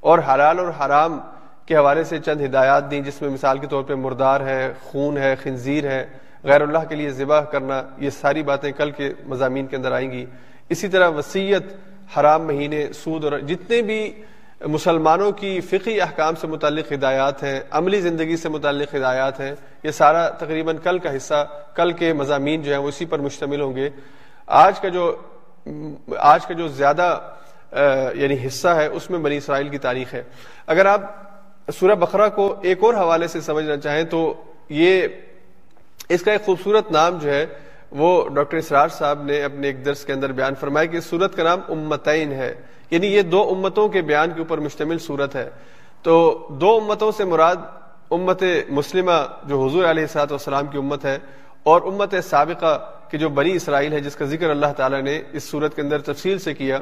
اور 0.00 0.18
حلال 0.18 0.58
اور 0.58 0.68
حرام 0.68 1.20
کے 1.66 1.76
حوالے 1.76 2.04
سے 2.04 2.18
چند 2.18 2.40
ہدایات 2.40 2.90
دیں، 2.90 3.00
جس 3.00 3.22
میں 3.22 3.30
مثال 3.30 3.58
کے 3.58 3.66
طور 3.66 3.82
پہ 3.82 3.94
مردار 3.94 4.40
ہے، 4.40 4.72
خون 4.82 5.18
ہے، 5.18 5.34
خنزیر 5.42 5.84
ہے۔ 5.84 6.06
غیر 6.44 6.60
اللہ 6.60 6.84
کے 6.88 6.94
لیے 6.94 7.10
ذبح 7.10 7.40
کرنا، 7.44 7.82
یہ 7.98 8.10
ساری 8.10 8.42
باتیں 8.42 8.70
کل 8.72 8.90
کے 8.90 9.12
مضامین 9.26 9.66
کے 9.66 9.76
اندر 9.76 9.92
آئیں 9.92 10.10
گی۔ 10.10 10.24
اسی 10.68 10.88
طرح 10.88 11.08
وسیعت 11.08 11.62
حرام 12.16 12.46
مہینے، 12.46 12.92
سود 12.92 13.24
اور 13.24 13.38
جتنے 13.38 13.80
بھی 13.82 14.12
مسلمانوں 14.60 15.30
کی 15.32 15.60
فقی 15.60 16.00
احکام 16.00 16.34
سے 16.34 16.46
متعلق 16.46 16.92
ہدایات 16.92 17.42
ہیں، 17.42 17.60
عملی 17.70 18.00
زندگی 18.00 18.36
سے 18.36 18.48
متعلق 18.48 18.94
ہدایات 18.94 19.40
ہیں، 19.40 19.54
یہ 19.82 19.90
سارا 19.90 20.28
تقریباً 20.30 20.76
کل 20.82 20.98
کا 20.98 21.16
حصہ، 21.16 21.46
کل 21.74 21.92
کے 21.92 22.12
مضامین 22.12 22.62
جو 22.62 22.72
ہیں، 22.72 22.78
وہ 22.78 22.88
اسی 22.88 23.04
پر 23.04 23.18
مشتمل 23.18 23.60
ہوں 23.60 23.76
گے۔ 23.76 23.88
آج 24.46 24.80
کا 24.80 24.88
جو، 24.88 25.16
آج 26.18 26.46
کا 26.46 26.54
جو 26.54 26.68
زیادہ 26.68 27.18
یعنی 28.14 28.36
حصہ 28.46 28.68
ہے، 28.68 28.86
اس 28.86 29.10
میں 29.10 29.18
بنی 29.18 29.36
اسرائیل 29.36 29.68
کی 29.68 29.78
تاریخ 29.78 30.14
ہے۔ 30.14 30.22
اگر 30.66 30.86
آپ 30.86 31.00
سورہ 31.74 31.94
بقرہ 31.94 32.28
کو 32.28 32.54
ایک 32.62 32.78
اور 32.82 32.94
حوالے 32.94 33.26
سے 33.28 33.40
سمجھنا 33.40 33.76
چاہیں 33.76 34.04
تو 34.04 34.32
یہ 34.68 35.06
اس 36.10 36.22
کا 36.22 36.32
ایک 36.32 36.44
خوبصورت 36.44 36.90
نام 36.90 37.18
جو 37.18 37.30
ہے، 37.30 37.46
وہ 37.90 38.28
ڈاکٹر 38.28 38.56
اسرار 38.56 38.88
صاحب 38.88 39.22
نے 39.22 39.42
اپنے 39.42 39.66
ایک 39.66 39.84
درس 39.84 40.04
کے 40.04 40.12
اندر 40.12 40.32
بیان 40.32 40.54
فرمایا 40.54 40.86
کہ 40.86 41.00
سورت 41.00 41.36
کا 41.36 41.42
نام 41.42 41.60
امتین 41.68 42.32
ہے۔ 42.32 42.54
یعنی 42.90 43.06
یہ 43.06 43.22
دو 43.22 43.54
امتوں 43.56 43.88
کے 43.88 44.00
بیان 44.00 44.30
کے 44.30 44.38
اوپر 44.38 44.58
مشتمل 44.58 44.98
صورت 44.98 45.36
ہے۔ 45.36 45.50
تو 46.02 46.46
دو 46.50 46.80
امتوں 46.82 47.12
سے 47.12 47.24
مراد 47.24 47.56
امت 48.10 48.42
مسلمہ 48.68 49.12
جو 49.44 49.66
حضور 49.66 49.84
علیہ 49.84 50.06
سات 50.06 50.32
والسلام 50.32 50.66
کی 50.66 50.78
امت 50.78 51.04
ہے 51.04 51.18
اور 51.62 51.82
امت 51.82 52.14
سابقہ 52.24 52.94
کہ 53.10 53.18
جو 53.18 53.28
بنی 53.28 53.52
اسرائیل 53.52 53.92
ہے، 53.92 54.00
جس 54.00 54.16
کا 54.16 54.24
ذکر 54.24 54.50
اللہ 54.50 54.72
تعالیٰ 54.76 55.02
نے 55.02 55.22
اس 55.32 55.44
صورت 55.50 55.76
کے 55.76 55.82
اندر 55.82 56.00
تفصیل 56.00 56.38
سے 56.38 56.54
کیا۔ 56.54 56.78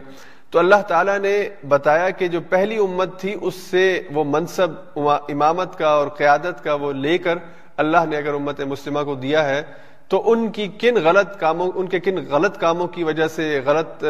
تو 0.51 0.59
اللہ 0.59 0.83
تعالیٰ 0.89 1.19
نے 1.19 1.49
بتایا 1.69 2.11
کہ 2.11 2.29
جو 2.29 2.41
پہلی 2.41 2.77
امت 2.77 3.21
تھی، 3.21 3.37
اس 3.41 3.55
سے 3.55 4.03
وہ 4.11 4.25
منصب، 4.27 4.99
امامت 5.29 5.79
کا 5.79 5.89
اور 5.89 6.09
قیادت 6.09 6.65
کا 6.65 6.75
وہ 6.75 6.93
لے 6.93 7.19
کر 7.19 7.39
اللہ 7.79 8.05
نے 8.09 8.17
اگر 8.17 8.35
امت 8.35 8.61
مسلمہ 8.61 9.03
کو 9.05 9.15
دیا 9.15 9.49
ہے، 9.49 9.63
تو 10.09 10.23
ان 10.33 10.49
کی 10.49 10.67
کن 10.81 10.95
غلط 11.05 11.39
کاموں، 11.41 11.71
ان 11.75 11.87
کے 11.87 12.01
کن 12.01 12.19
غلط 12.31 12.59
کاموں 12.59 12.87
کی 12.87 13.05
وجہ 13.05 13.27
سے، 13.27 13.61
غلط 13.65 14.05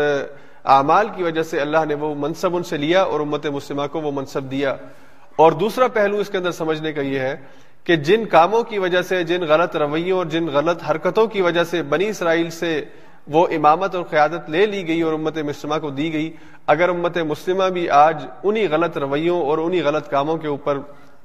اعمال 0.65 1.09
کی 1.17 1.23
وجہ 1.23 1.43
سے 1.43 1.61
اللہ 1.61 1.85
نے 1.89 1.95
وہ 1.95 2.15
منصب 2.19 2.57
ان 2.57 2.63
سے 2.63 2.77
لیا 2.77 3.03
اور 3.03 3.21
امت 3.21 3.47
مسلمہ 3.47 3.83
کو 3.93 4.01
وہ 4.01 4.11
منصب 4.15 4.51
دیا۔ 4.51 4.75
اور 5.37 5.53
دوسرا 5.53 5.89
پہلو 5.89 6.19
اس 6.19 6.31
کے 6.31 6.39
اندر 6.39 6.51
سمجھنے 6.51 6.93
کا 6.93 7.01
یہ 7.01 7.19
ہے 7.19 7.37
کہ 7.85 7.97
جن 7.97 8.25
کاموں 8.25 8.63
کی 8.63 8.79
وجہ 8.79 9.03
سے، 9.03 9.23
جن 9.25 9.43
غلط 9.49 9.77
رویوں 9.77 10.19
اور 10.19 10.27
جن 10.27 10.47
غلط 10.53 10.83
حرکتوں 10.91 11.27
کی 11.27 11.43
وجہ 11.43 11.65
سے 11.65 11.83
بنی 11.83 12.09
اسرائیل 12.09 12.51
سے 12.51 12.85
وہ 13.29 13.47
امامت 13.51 13.95
اور 13.95 14.05
قیادت 14.05 14.51
لے 14.51 14.67
لی 14.67 14.87
گئی 14.89 15.01
اور 15.03 15.13
امت 15.13 15.39
مسلمہ 15.39 15.75
کو 15.81 15.91
دی 15.91 16.13
گئی، 16.13 16.31
اگر 16.67 16.89
امت 16.89 17.19
مسلمہ 17.19 17.65
بھی 17.65 17.89
آج 17.91 18.27
انہی 18.43 18.67
غلط 18.69 18.99
رویوں 18.99 19.41
اور 19.43 19.59
انہی 19.59 19.83
غلط 19.83 20.09
کاموں 20.11 20.37
کے 20.37 20.49
اوپر 20.49 20.79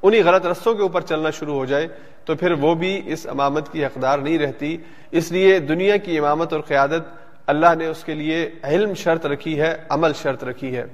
انہی 0.04 0.22
غلط 0.22 0.46
رستوں 0.46 0.76
کے 0.76 0.82
اوپر 0.82 1.02
چلنا 1.02 1.30
شروع 1.30 1.56
ہو 1.56 1.66
جائے 1.66 1.88
تو 2.26 2.36
پھر 2.36 2.52
وہ 2.52 2.76
بھی 2.76 3.02
اس 3.06 3.28
امامت 3.30 3.72
کی 3.72 3.86
حقدار 3.86 4.20
نہیں 4.20 4.38
رہتی۔ 4.38 4.78
اس 5.12 5.32
لیے 5.32 5.60
دنیا 5.60 5.98
کی 5.98 6.18
امامت 6.18 6.54
اور 6.54 6.62
قیادت 6.62 7.02
اللہ 7.48 7.76
نے 7.78 7.86
اس 7.86 8.04
کے 8.04 8.14
لیے 8.14 8.50
علم 8.64 8.94
شرط 8.94 9.26
رکھی 9.26 9.60
ہے، 9.60 9.76
عمل 9.90 10.12
شرط 10.22 10.44
رکھی 10.44 10.76
ہے۔ 10.76 10.86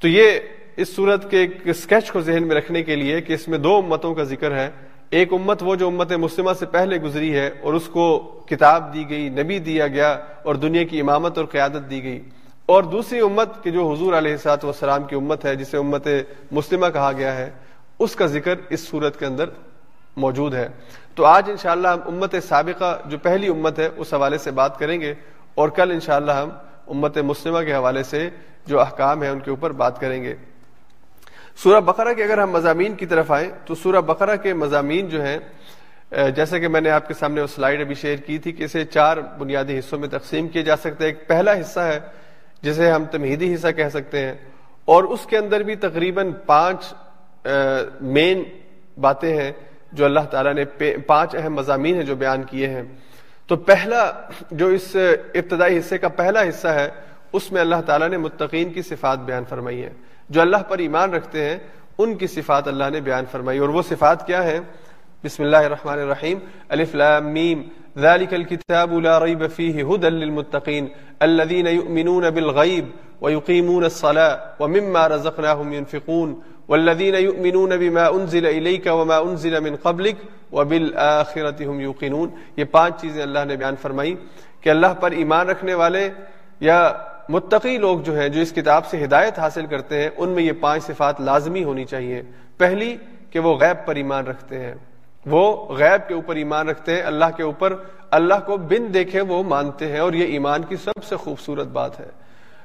تو 0.00 0.08
یہ 0.08 0.30
اس 0.76 0.96
صورت 0.96 1.30
کے 1.30 1.38
ایک 1.38 1.56
اسکیچ 1.64 2.12
کو 2.12 2.20
ذہن 2.20 2.48
میں 2.48 2.56
رکھنے 2.56 2.82
کے 2.82 2.96
لیے 2.96 3.20
کہ 3.20 3.32
اس 3.32 3.48
میں 3.48 3.58
دو 3.58 3.76
امتوں 3.76 4.14
کا 4.14 4.22
ذکر 4.22 4.54
ہے۔ 4.54 4.70
ایک 5.10 5.32
امت 5.32 5.62
وہ 5.62 5.74
جو 5.74 5.86
امت 5.86 6.12
مسلمہ 6.12 6.50
سے 6.58 6.66
پہلے 6.66 6.96
گزری 6.96 7.34
ہے 7.34 7.50
اور 7.60 7.74
اس 7.74 7.86
کو 7.86 8.18
کتاب 8.48 8.94
دی 8.94 9.10
گئی، 9.10 9.28
نبی 9.28 9.58
دیا 9.58 9.86
گیا 9.86 10.18
اور 10.42 10.54
دنیا 10.54 10.82
کی 10.82 11.00
امامت 11.00 11.38
اور 11.38 11.46
قیادت 11.46 11.90
دی 11.90 12.02
گئی۔ 12.02 12.20
اور 12.66 12.82
دوسری 12.82 13.20
امت 13.20 13.64
کہ 13.64 13.70
جو 13.70 13.92
حضور 13.92 14.12
علیہ 14.12 14.36
سات 14.36 14.64
وسلام 14.64 15.02
کی 15.02 15.14
امت 15.14 15.44
ہے، 15.44 15.56
جسے 15.56 15.76
امت 15.76 16.08
مسلمہ 16.52 16.86
کہا 16.92 17.12
گیا 17.12 17.38
ہے۔ 17.38 17.50
اس 18.00 18.14
کا 18.16 18.26
ذکر 18.26 18.54
اس 18.70 18.88
صورت 18.88 19.18
کے 19.18 19.26
اندر 19.26 19.48
موجود 20.16 20.54
ہے۔ 20.54 20.68
تو 21.14 21.24
آج 21.26 21.50
انشاءاللہ 21.50 21.88
ہم 21.88 22.00
امت 22.06 22.34
سابقہ، 22.48 22.96
جو 23.06 23.18
پہلی 23.22 23.48
امت 23.48 23.78
ہے، 23.78 23.88
اس 23.96 24.12
حوالے 24.14 24.38
سے 24.38 24.50
بات 24.50 24.78
کریں 24.78 25.00
گے 25.00 25.14
اور 25.54 25.68
کل 25.68 25.90
انشاءاللہ 25.90 26.32
ہم 26.32 26.50
امت 26.88 27.18
مسلمہ 27.24 27.62
کے 27.64 27.74
حوالے 27.74 28.02
سے 28.02 28.28
جو 28.66 28.80
احکام 28.80 29.22
ہیں، 29.22 29.30
ان 29.30 29.40
کے 29.40 29.50
اوپر 29.50 29.72
بات 29.72 30.00
کریں 30.00 30.22
گے۔ 30.22 30.34
سورہ 31.62 31.80
بقرہ 31.80 32.12
کے 32.14 32.24
اگر 32.24 32.38
ہم 32.38 32.50
مضامین 32.50 32.94
کی 32.94 33.06
طرف 33.06 33.30
آئیں، 33.30 33.50
تو 33.66 33.74
سورہ 33.74 34.00
بقرہ 34.06 34.36
کے 34.42 34.54
مضامین 34.54 35.08
جو 35.08 35.22
ہیں 35.22 35.38
جیسے 36.36 36.60
کہ 36.60 36.68
میں 36.68 36.80
نے 36.80 36.90
آپ 36.90 37.08
کے 37.08 37.14
سامنے 37.14 37.40
وہ 37.42 37.46
سلائیڈ 37.46 37.80
ابھی 37.80 37.94
شیئر 37.94 38.18
کی 38.26 38.38
تھی 38.38 38.52
کہ 38.52 38.64
اسے 38.64 38.84
چار 38.84 39.16
بنیادی 39.38 39.78
حصوں 39.78 39.98
میں 39.98 40.08
تقسیم 40.08 40.48
کیے 40.48 40.62
جا 40.62 40.76
سکتے 40.76 41.04
ہیں 41.04 41.12
ایک 41.12 41.26
پہلا 41.28 41.52
حصہ 41.60 41.80
ہے، 41.80 41.98
جسے 42.62 42.90
ہم 42.90 43.04
تمہیدی 43.10 43.52
حصہ 43.54 43.70
کہہ 43.76 43.88
سکتے 43.92 44.24
ہیں، 44.24 44.34
اور 44.84 45.04
اس 45.04 45.26
کے 45.26 45.38
اندر 45.38 45.62
بھی 45.62 45.76
تقریباً 45.78 46.32
پانچ 46.46 46.92
مین 48.00 48.42
باتیں 49.00 49.36
ہیں 49.36 49.52
جو 49.92 50.04
اللہ 50.04 50.20
تعالیٰ 50.20 50.54
نے 50.54 50.64
پانچ 51.06 51.36
اہم 51.36 51.54
مضامین 51.54 51.94
ہیں 51.94 52.02
جو 52.02 52.16
بیان 52.16 52.42
کیے 52.42 52.68
ہیں۔ 52.68 52.82
تو 53.46 53.56
پہلا 53.56 54.12
جو 54.50 54.66
اس 54.66 54.96
ابتدائی 55.34 55.78
حصے 55.78 55.98
کا 55.98 56.08
پہلا 56.08 56.42
حصہ 56.42 56.68
ہے، 56.68 56.88
اس 57.32 57.52
میں 57.52 57.60
اللہ 57.60 57.80
تعالیٰ 57.86 58.08
نے 58.08 58.16
متقین 58.16 58.72
کی 58.72 58.82
صفات 58.82 59.18
بیان 59.18 59.44
فرمائی 59.48 59.82
ہے 59.82 59.90
جو 60.28 60.40
اللہ 60.40 60.56
پر 60.56 60.78
ایمان 60.78 61.14
رکھتے 61.14 61.44
ہیں، 61.44 61.58
ان 61.98 62.14
کی 62.14 62.26
صفات 62.26 62.68
اللہ 62.68 62.84
نے 62.92 63.00
بیان 63.00 63.24
فرمائی 63.32 63.58
اور 63.58 63.68
وہ 63.68 63.82
صفات 63.82 64.26
کیا 64.26 64.44
ہیں؟ 64.44 64.60
بسم 65.24 65.42
اللہ 65.42 65.56
الرحمن 65.56 65.98
الرحیم۔ 65.98 66.38
الف 66.68 66.94
لام 66.94 67.28
میم۔ 67.28 67.62
ذلك 67.98 68.34
الكتاب 68.34 69.00
لا 69.00 69.24
ريب 69.24 69.42
فيه 69.56 69.82
هدى 69.88 70.08
للمتقين 70.08 70.86
الذين 71.20 71.66
يؤمنون 71.66 72.30
بالغيب 72.30 72.84
ويقيمون 73.20 73.84
الصلاة 73.84 74.36
ومما 74.60 75.08
رزقناهم 75.08 75.72
ينفقون 75.72 76.40
والذين 76.70 77.14
يؤمنون 77.14 77.76
بما 77.76 78.06
انزل 78.16 78.46
اليك 78.46 78.86
وما 78.86 79.18
انزل 79.18 79.60
من 79.60 79.76
قبلك 79.76 80.16
وبالاخره 80.52 81.70
هم 81.70 81.80
يوقنون 81.80 82.28
یہ 82.56 82.64
پانچ 82.64 83.00
چیزیں 83.00 83.22
اللہ 83.22 83.44
نے 83.44 83.56
بیان 83.56 83.76
فرمائی 83.82 84.14
کہ 84.60 84.70
اللہ 84.70 84.92
پر 85.00 85.10
ایمان 85.10 85.48
رکھنے 85.48 85.74
والے 85.74 86.08
یا 86.60 86.78
متقی 87.28 87.76
لوگ 87.78 87.98
جو 88.00 88.18
ہیں، 88.18 88.28
جو 88.28 88.40
اس 88.40 88.52
کتاب 88.52 88.86
سے 88.86 89.04
ہدایت 89.04 89.38
حاصل 89.38 89.66
کرتے 89.66 90.02
ہیں، 90.02 90.08
ان 90.16 90.28
میں 90.28 90.42
یہ 90.42 90.52
پانچ 90.60 90.84
صفات 90.84 91.20
لازمی 91.20 91.64
ہونی 91.64 91.84
چاہیے۔ 91.84 92.22
پہلی، 92.58 92.96
کہ 93.30 93.38
وہ 93.38 93.56
غیب 93.56 93.86
پر 93.86 93.94
ایمان 93.94 94.26
رکھتے 94.26 94.58
ہیں۔ 94.58 94.74
وہ 95.26 95.42
غیب 95.68 96.08
کے 96.08 96.14
اوپر 96.14 96.36
ایمان 96.36 96.68
رکھتے 96.68 96.94
ہیں، 96.94 97.02
اللہ 97.02 97.36
کے 97.36 97.42
اوپر 97.42 97.74
اللہ 98.10 98.40
کو 98.46 98.56
بن 98.56 98.94
دیکھے 98.94 99.20
وہ 99.20 99.42
مانتے 99.42 99.92
ہیں، 99.92 99.98
اور 99.98 100.12
یہ 100.12 100.26
ایمان 100.26 100.62
کی 100.68 100.76
سب 100.76 101.04
سے 101.04 101.16
خوبصورت 101.16 101.66
بات 101.66 102.00
ہے۔ 102.00 102.08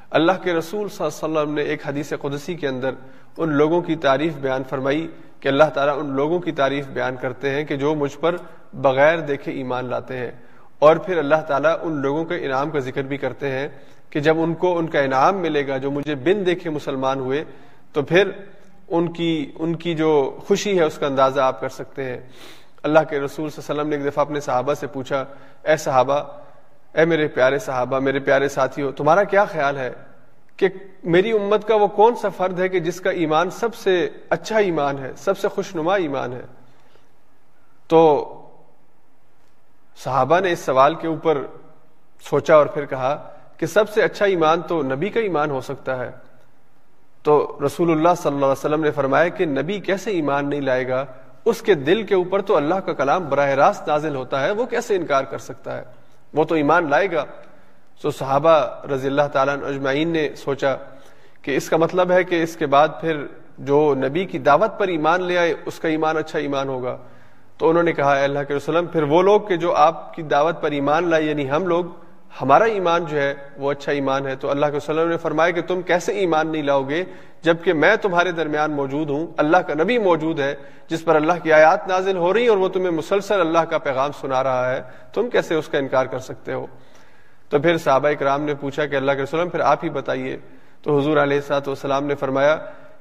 اللہ 0.09 0.31
کے 0.43 0.53
رسول 0.53 0.89
صلی 0.89 1.07
اللہ 1.07 1.25
علیہ 1.25 1.37
وسلم 1.37 1.53
نے 1.53 1.61
ایک 1.61 1.87
حدیث 1.87 2.13
قدسی 2.21 2.55
کے 2.55 2.67
اندر 2.67 2.91
ان 3.37 3.53
لوگوں 3.53 3.81
کی 3.81 3.95
تعریف 3.95 4.33
بیان 4.35 4.63
فرمائی 4.63 5.07
کہ 5.39 5.47
اللہ 5.47 5.63
تعالیٰ 5.63 5.99
ان 5.99 6.09
لوگوں 6.09 6.39
کی 6.39 6.51
تعریف 6.51 6.87
بیان 6.87 7.15
کرتے 7.15 7.49
ہیں 7.49 7.63
کہ 7.63 7.75
جو 7.75 7.95
مجھ 7.95 8.17
پر 8.17 8.35
بغیر 8.73 9.19
دیکھے 9.19 9.51
ایمان 9.51 9.85
لاتے 9.85 10.17
ہیں۔ 10.17 10.31
اور 10.79 10.95
پھر 10.95 11.17
اللہ 11.17 11.41
تعالیٰ 11.47 11.77
ان 11.81 12.01
لوگوں 12.01 12.25
کے 12.25 12.35
انعام 12.35 12.69
کا 12.69 12.79
ذکر 12.79 13.01
بھی 13.01 13.17
کرتے 13.17 13.51
ہیں 13.51 13.67
کہ 14.09 14.19
جب 14.19 14.35
ان 14.39 14.53
کو 14.53 14.77
ان 14.77 14.87
کا 14.87 14.99
انعام 14.99 15.37
ملے 15.37 15.67
گا 15.67 15.77
جو 15.77 15.91
مجھے 15.91 16.15
بن 16.15 16.45
دیکھے 16.45 16.69
مسلمان 16.69 17.19
ہوئے، 17.19 17.43
تو 17.93 18.01
پھر 18.01 18.29
ان 18.87 19.13
کی 19.13 19.51
ان 19.59 19.75
کی 19.75 19.93
جو 19.93 20.37
خوشی 20.47 20.79
ہے 20.79 20.83
اس 20.83 20.97
کا 20.97 21.07
اندازہ 21.07 21.41
آپ 21.41 21.61
کر 21.61 21.69
سکتے 21.69 22.03
ہیں۔ 22.03 22.19
اللہ 22.83 22.99
کے 23.09 23.19
رسول 23.19 23.49
صلی 23.49 23.61
اللہ 23.61 23.71
علیہ 23.71 23.81
وسلم 23.81 23.89
نے 23.89 23.95
ایک 23.95 24.13
دفعہ 24.13 24.21
اپنے 24.21 24.39
صحابہ 24.39 24.73
سے 24.73 24.87
پوچھا، 24.87 25.25
اے 25.63 25.77
صحابہ، 25.77 26.23
اے 26.93 27.05
میرے 27.05 27.27
پیارے 27.27 27.59
صحابہ، 27.59 27.99
میرے 27.99 28.19
پیارے 28.19 28.47
ساتھی 28.47 28.83
ہو 28.83 28.91
تمہارا 28.91 29.23
کیا 29.23 29.45
خیال 29.45 29.77
ہے؟ 29.77 29.91
کہ 30.57 30.67
میری 31.03 31.31
امت 31.31 31.67
کا 31.67 31.75
وہ 31.75 31.87
کون 31.87 32.15
سا 32.15 32.29
فرد 32.29 32.59
ہے 32.59 32.69
کہ 32.69 32.79
جس 32.79 33.01
کا 33.01 33.09
ایمان 33.09 33.49
سب 33.49 33.75
سے 33.75 34.09
اچھا 34.29 34.57
ایمان 34.57 34.97
ہے، 34.97 35.11
سب 35.17 35.37
سے 35.37 35.47
خوش 35.47 35.75
نما 35.75 35.95
ایمان 35.95 36.33
ہے؟ 36.33 36.41
تو 37.87 38.31
صحابہ 39.97 40.39
نے 40.39 40.51
اس 40.51 40.59
سوال 40.59 40.95
کے 40.95 41.07
اوپر 41.07 41.45
سوچا 42.21 42.55
اور 42.55 42.65
پھر 42.65 42.85
کہا 42.85 43.29
کہ 43.57 43.65
سب 43.65 43.89
سے 43.89 44.01
اچھا 44.01 44.25
ایمان 44.25 44.61
تو 44.61 44.81
نبی 44.81 45.09
کا 45.09 45.19
ایمان 45.19 45.51
ہو 45.51 45.61
سکتا 45.61 46.05
ہے۔ 46.05 46.11
تو 47.23 47.59
رسول 47.65 47.91
اللہ 47.91 48.09
صلی 48.17 48.33
اللہ 48.33 48.45
علیہ 48.45 48.51
وسلم 48.51 48.83
نے 48.83 48.91
فرمایا 48.91 49.27
کہ 49.27 49.45
نبی 49.45 49.79
کیسے 49.79 50.11
ایمان 50.11 50.49
نہیں 50.49 50.61
لائے 50.61 50.87
گا؟ 50.87 51.05
اس 51.45 51.61
کے 51.61 51.73
دل 51.73 52.03
کے 52.03 52.15
اوپر 52.15 52.41
تو 52.41 52.55
اللہ 52.55 52.75
کا 52.75 52.93
کلام 52.93 53.29
براہ 53.29 53.49
راست 53.49 53.87
نازل 53.87 54.15
ہوتا 54.15 54.43
ہے، 54.43 54.51
وہ 54.51 54.65
کیسے 54.65 54.95
انکار 54.95 55.23
کر 55.23 55.37
سکتا 55.37 55.77
ہے؟ 55.77 55.83
وہ 56.33 56.43
تو 56.43 56.55
ایمان 56.55 56.89
لائے 56.89 57.11
گا۔ 57.11 57.25
سو 58.01 58.11
صحابہ 58.11 58.85
رضی 58.93 59.07
اللہ 59.07 59.27
تعالیٰ 59.31 59.55
اجمعین 59.63 60.07
نے 60.07 60.29
سوچا 60.37 60.75
کہ 61.41 61.57
اس 61.57 61.69
کا 61.69 61.77
مطلب 61.77 62.11
ہے 62.11 62.23
کہ 62.23 62.43
اس 62.43 62.55
کے 62.55 62.65
بعد 62.65 62.87
پھر 63.01 63.25
جو 63.57 63.95
نبی 63.97 64.25
کی 64.25 64.39
دعوت 64.39 64.79
پر 64.79 64.87
ایمان 64.87 65.23
لے 65.23 65.37
آئے، 65.37 65.53
اس 65.65 65.79
کا 65.79 65.87
ایمان 65.87 66.17
اچھا 66.17 66.39
ایمان 66.39 66.67
ہوگا۔ 66.67 66.97
تو 67.57 67.69
انہوں 67.69 67.83
نے 67.83 67.93
کہا، 67.93 68.13
اے 68.13 68.23
اللہ 68.23 68.39
کے 68.47 68.53
وسلم 68.53 68.85
پھر 68.85 69.03
وہ 69.03 69.21
لوگ 69.21 69.41
کہ 69.41 69.55
جو 69.55 69.75
آپ 69.75 70.13
کی 70.13 70.21
دعوت 70.21 70.61
پر 70.61 70.71
ایمان 70.71 71.09
لائے 71.09 71.23
یعنی 71.23 71.51
ہم 71.51 71.67
لوگ، 71.67 71.85
ہمارا 72.41 72.63
ایمان 72.63 73.05
جو 73.05 73.17
ہے، 73.17 73.33
وہ 73.57 73.71
اچھا 73.71 73.91
ایمان 73.91 74.27
ہے۔ 74.27 74.35
تو 74.35 74.51
اللہ 74.51 74.65
کے 74.65 74.77
وسلم 74.77 75.09
نے 75.09 75.17
فرمایا 75.17 75.51
کہ 75.51 75.61
تم 75.61 75.81
کیسے 75.81 76.11
ایمان 76.11 76.51
نہیں 76.51 76.63
لاؤ 76.63 76.83
گے؟ 76.83 77.03
جبکہ 77.41 77.73
میں 77.73 77.95
تمہارے 77.95 78.31
درمیان 78.31 78.71
موجود 78.71 79.09
ہوں، 79.09 79.27
اللہ 79.37 79.57
کا 79.57 79.73
نبی 79.73 79.97
موجود 79.97 80.39
ہے، 80.39 80.55
جس 80.87 81.05
پر 81.05 81.15
اللہ 81.15 81.33
کی 81.43 81.53
آیات 81.53 81.87
نازل 81.87 82.17
ہو 82.17 82.33
رہی 82.33 82.47
اور 82.47 82.57
وہ 82.57 82.69
تمہیں 82.69 82.91
مسلسل 82.91 83.39
اللہ 83.39 83.59
کا 83.59 83.77
پیغام 83.77 84.11
سنا 84.21 84.43
رہا 84.43 84.71
ہے۔ 84.71 84.81
تم 85.13 85.29
کیسے 85.29 85.55
اس 85.55 85.67
کا 85.67 85.77
انکار 85.77 86.05
کر 86.05 86.19
سکتے 86.19 86.53
ہو؟ 86.53 86.65
تو 87.49 87.59
پھر 87.59 87.77
صحابہ 87.77 88.07
اکرام 88.07 88.41
نے 88.41 88.53
پوچھا 88.55 88.85
کہ 88.85 88.95
اللہ 88.95 89.11
کے 89.11 89.21
وسلم 89.21 89.49
پھر 89.49 89.59
آپ 89.59 89.83
ہی 89.83 89.89
بتائیے۔ 89.89 90.37
تو 90.81 90.99
حضور 90.99 91.17
علیہ 91.17 91.37
السلاۃ 91.37 91.67
والسلام 91.67 92.05
نے 92.05 92.15
فرمایا 92.15 92.57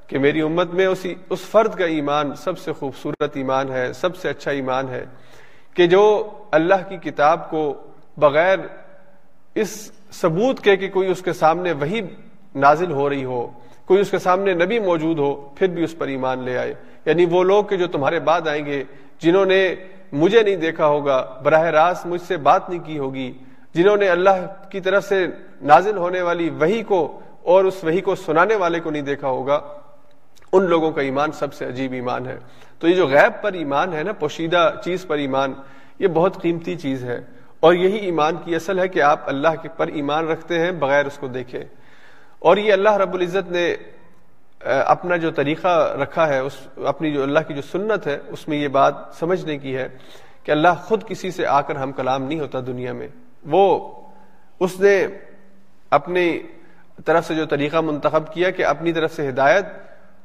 کہ 0.07 0.19
میری 0.19 0.41
امت 0.41 0.75
میں 0.75 0.87
اسی، 0.87 1.15
اس 1.31 1.41
فرد 1.41 1.75
کا 1.75 1.85
ایمان 1.85 2.35
سب 2.35 2.59
سے 2.59 2.73
خوبصورت 2.73 3.37
ایمان 3.37 3.73
ہے، 3.73 3.93
سب 3.93 4.17
سے 4.17 4.29
اچھا 4.29 4.51
ایمان 4.51 4.89
ہے 4.89 5.05
کہ 5.75 5.87
جو 5.87 6.31
اللہ 6.51 6.89
کی 6.89 6.97
کتاب 6.97 7.51
کو 7.51 7.75
بغیر 8.17 8.59
اس 9.55 9.93
ثبوت 10.13 10.61
کے 10.61 10.77
کہ 10.77 10.89
کوئی 10.89 11.09
اس 11.09 11.23
کے 11.23 11.33
سامنے 11.33 11.73
وہی 11.73 12.01
نازل 12.55 12.91
ہو 12.91 13.09
رہی 13.11 13.25
ہو، 13.25 13.51
کوئی 13.85 14.01
اس 14.01 14.11
کے 14.11 14.19
سامنے 14.19 14.53
نبی 14.53 14.79
موجود 14.79 15.19
ہو، 15.19 15.35
پھر 15.35 15.67
بھی 15.67 15.85
اس 15.85 15.99
پر 15.99 16.07
ایمان 16.07 16.43
لے 16.43 16.59
آئے۔ 16.59 16.75
یعنی 17.05 17.25
وہ 17.25 17.45
لوگ 17.45 17.65
کہ 17.65 17.77
جو 17.77 17.87
تمہارے 17.87 18.21
بعد 18.21 18.49
آئیں 18.49 18.67
گے، 18.67 18.85
جنہوں 19.19 19.47
نے 19.47 19.75
مجھے 20.13 20.43
نہیں 20.43 20.57
دیکھا 20.57 20.87
ہوگا، 20.87 21.41
براہ 21.43 21.63
راست 21.63 22.07
مجھ 22.07 22.23
سے 22.23 22.37
بات 22.37 22.71
نہیں 22.71 22.81
کی 22.85 22.99
ہوگی 22.99 23.33
جنہوں 23.75 23.97
نے 23.97 24.09
اللہ 24.09 24.71
کی 24.71 24.81
طرف 24.81 25.05
سے 25.05 25.27
نازل 25.63 25.97
ہونے 25.97 26.23
والی 26.23 26.51
وہی 26.51 26.83
کو 26.83 27.21
اور 27.43 27.65
اس 27.65 27.85
وہی 27.85 28.01
کو 28.01 28.15
سنانے 28.15 28.55
والے 28.55 28.81
کو 28.81 28.91
نہیں 28.91 29.03
دیکھا 29.03 29.29
ہوگا، 29.29 29.61
ان 30.53 30.65
لوگوں 30.65 30.91
کا 30.93 31.01
ایمان 31.01 31.33
سب 31.33 31.55
سے 31.55 31.67
عجیب 31.67 31.93
ایمان 31.93 32.27
ہے۔ 32.27 32.39
تو 32.79 32.89
یہ 32.89 32.95
جو 32.95 33.07
غیب 33.07 33.43
پر 33.43 33.53
ایمان 33.53 33.93
ہے 33.93 34.03
نا، 34.03 34.13
پوشیدہ 34.13 34.75
چیز 34.85 35.07
پر 35.07 35.17
ایمان، 35.17 35.53
یہ 35.99 36.09
بہت 36.09 36.43
قیمتی 36.43 36.77
چیز 36.77 37.05
ہے۔ 37.05 37.21
اور 37.61 37.75
یہی 37.75 37.97
ایمان 37.97 38.37
کی 38.45 38.55
اصل 38.55 38.79
ہے 38.79 38.89
کہ 38.89 39.03
آپ 39.03 39.21
اللہ 39.27 39.49
کے 39.63 39.69
پر 39.77 39.87
ایمان 39.87 40.29
رکھتے 40.29 40.61
ہیں 40.61 40.71
بغیر 40.71 41.07
اس 41.07 41.19
کو 41.19 41.29
دیکھیں 41.29 41.61
اور 42.39 42.57
یہ 42.57 42.73
اللہ 42.73 42.97
رب 42.97 43.15
العزت 43.15 43.51
نے 43.51 43.77
اپنا 44.87 45.17
جو 45.17 45.31
طریقہ 45.31 45.97
رکھا 46.03 46.29
ہے، 46.29 46.39
اس، 46.39 46.53
اپنی 46.77 47.13
جو 47.13 47.23
اللہ 47.23 47.39
کی 47.49 47.55
جو 47.55 47.63
سنت 47.63 48.07
ہے، 48.07 48.19
اس 48.29 48.49
میں 48.49 48.59
یہ 48.59 48.69
بات 48.69 48.95
سمجھنے 49.19 49.59
کی 49.59 49.77
ہے 49.77 49.89
کہ 50.43 50.51
اللہ 50.51 50.69
خود 50.85 51.05
کسی 51.05 51.31
سے 51.31 51.47
آ 51.47 51.61
کر 51.61 51.77
ہم 51.77 51.93
کلام 51.93 52.23
نہیں 52.23 52.41
ہوتا 52.41 52.61
دنیا 52.67 52.93
میں۔ 52.93 53.09
وہ 53.45 53.93
اس 54.61 54.81
نے 54.81 55.07
اپنی 55.91 56.39
طرف 57.05 57.27
سے 57.27 57.35
جو 57.35 57.47
طریقہ 57.47 57.77
منتخب 57.77 58.33
کیا 58.33 58.51
کہ 58.51 58.65
اپنی 58.65 58.93
طرف 58.93 59.15
سے 59.15 59.29
ہدایت 59.29 59.65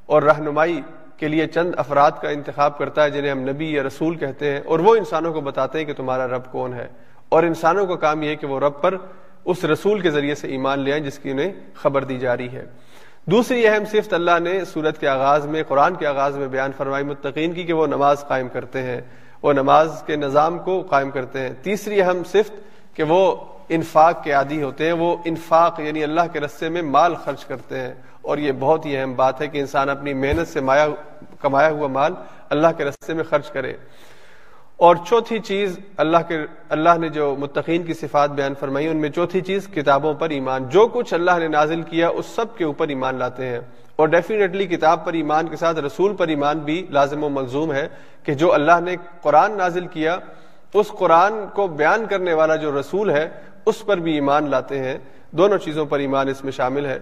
اور 0.06 0.24
رہنمائی 0.24 0.82
کے 1.18 1.28
لیے 1.28 1.48
چند 1.48 1.72
افراد 1.78 2.12
کا 2.22 2.30
انتخاب 2.30 2.78
کرتا 2.78 3.04
ہے 3.04 3.10
جنہیں 3.10 3.32
ہم 3.32 3.40
نبی 3.40 3.74
یا 3.74 3.84
رسول 3.84 4.16
کہتے 4.16 4.54
ہیں 4.54 4.62
اور 4.66 4.80
وہ 4.80 4.96
انسانوں 4.96 5.34
کو 5.34 5.42
بتاتے 5.42 5.80
ہیں 5.80 5.86
کہ 5.86 5.94
تمہارا 5.94 6.28
رب 6.28 6.52
کون 6.52 6.74
ہے 6.74 6.88
اور 7.30 7.44
انسانوں 7.44 7.88
کا 7.88 7.96
کام 7.96 8.24
یہ 8.24 8.30
ہے 8.30 8.36
کہ 8.36 8.48
وہ 8.48 8.60
رب 8.60 8.82
پر 8.82 8.98
اس 9.46 9.66
رسول 9.66 10.00
کے 10.00 10.12
ذریعے 10.12 10.36
سے 10.36 10.48
ایمان 10.48 10.80
لے 10.80 10.92
آئیں 10.92 11.04
جس 11.04 11.20
کی 11.20 11.32
انہیں 11.32 11.54
خبر 11.74 12.04
دی 12.04 12.18
جا 12.18 12.38
رہی 12.38 12.50
ہے۔ 12.50 12.66
دوسری 13.26 13.68
اہم 13.68 13.86
صفت 13.86 14.14
اللہ 14.14 14.40
نے 14.44 14.66
سورت 14.66 15.00
کے 15.00 15.08
آغاز 15.08 15.46
میں، 15.46 15.64
قرآن 15.68 15.96
کے 15.96 16.08
آغاز 16.08 16.38
میں 16.38 16.48
بیان 16.48 16.72
فرمائی 16.78 17.06
متقین 17.06 17.54
کی 17.54 17.64
کہ 17.64 17.74
وہ 17.74 17.88
نماز 17.88 18.26
قائم 18.28 18.48
کرتے 18.48 18.82
ہیں۔ 18.82 19.02
وہ 19.42 19.54
نماز 19.54 20.04
کے 20.06 20.16
نظام 20.16 20.60
کو 20.60 20.82
قائم 20.82 21.12
کرتے 21.12 21.40
ہیں۔ 21.40 21.54
تیسری 21.62 22.02
اہم 22.02 22.24
صفت 22.24 22.52
کہ 23.00 23.04
وہ 23.04 23.36
انفاق 23.70 24.24
کے 24.24 24.32
عادی 24.32 24.64
ہوتے 24.64 24.86
ہیں، 24.86 24.94
وہ 24.94 25.18
انفاق 25.26 25.80
یعنی 25.80 26.04
اللہ 26.04 26.22
کے 26.34 26.40
رستے 26.40 26.70
میں 26.70 26.82
مال 26.82 27.16
خرچ 27.16 27.46
کرتے 27.46 27.80
ہیں۔ 27.80 27.94
اور 28.22 28.38
یہ 28.38 28.52
بہت 28.60 28.86
ہی 28.86 28.98
اہم 28.98 29.16
بات 29.16 29.42
ہے 29.42 29.48
کہ 29.48 29.58
انسان 29.58 29.90
اپنی 29.90 30.14
محنت 30.14 30.48
سے 30.48 30.62
مایا، 30.62 30.88
کمایا 31.42 31.70
ہوا 31.70 31.88
مال 31.88 32.14
اللہ 32.50 32.68
کے 32.78 32.86
رستے 32.86 33.14
میں 33.14 33.24
خرچ 33.24 33.52
کرے۔ 33.52 33.74
اور 34.78 34.96
چوتھی 35.08 35.40
چیز 35.40 35.80
اللہ 35.98 36.18
کے، 36.28 36.38
اللہ 36.70 36.90
نے 37.00 37.10
جو 37.10 37.36
متقین 37.40 37.84
کی 37.84 37.94
صفات 37.94 38.30
بیان 38.30 38.54
فرمائی، 38.60 38.88
ان 38.88 38.98
میں 38.98 39.10
چوتھی 39.10 39.42
چیز 39.42 39.68
کتابوں 39.68 40.14
پر 40.14 40.30
ایمان۔ 40.30 40.70
جو 40.70 40.88
کچھ 40.88 41.14
اللہ 41.14 41.40
نے 41.40 41.48
نازل 41.48 41.82
کیا، 41.82 42.10
اس 42.10 42.26
سب 42.26 42.58
کے 42.58 42.64
اوپر 42.64 42.88
ایمان 42.88 43.16
لاتے 43.16 43.46
ہیں۔ 43.46 43.60
اور 43.96 44.08
ڈیفینیٹلی 44.08 44.66
کتاب 44.66 45.06
پر 45.06 45.14
ایمان 45.14 45.48
کے 45.48 45.56
ساتھ 45.56 45.80
رسول 45.80 46.16
پر 46.16 46.28
ایمان 46.28 46.60
بھی 46.60 46.88
لازم 46.90 47.24
و 47.24 47.30
ملزوم 47.30 47.74
ہے 47.74 47.90
کہ 48.24 48.34
جو 48.34 48.54
اللہ 48.54 48.80
نے 48.84 48.96
قرآن 49.22 49.58
نازل 49.58 49.88
کیا 49.88 50.18
اس 50.74 50.88
قرآن 50.88 51.34
کو 51.54 51.68
بیان 51.68 52.06
کرنے 52.06 52.34
والا 52.34 52.56
جو 52.56 52.80
رسول 52.80 53.10
ہے، 53.10 53.30
اس 53.66 53.86
پر 53.86 53.98
بھی 53.98 54.14
ایمان 54.14 54.50
لاتے 54.50 54.80
ہیں۔ 54.80 54.98
دونوں 55.32 55.58
چیزوں 55.58 55.86
پر 55.86 56.00
ایمان 56.00 56.28
اس 56.28 56.44
میں 56.44 56.52
شامل 56.52 56.86
ہے۔ 56.86 57.00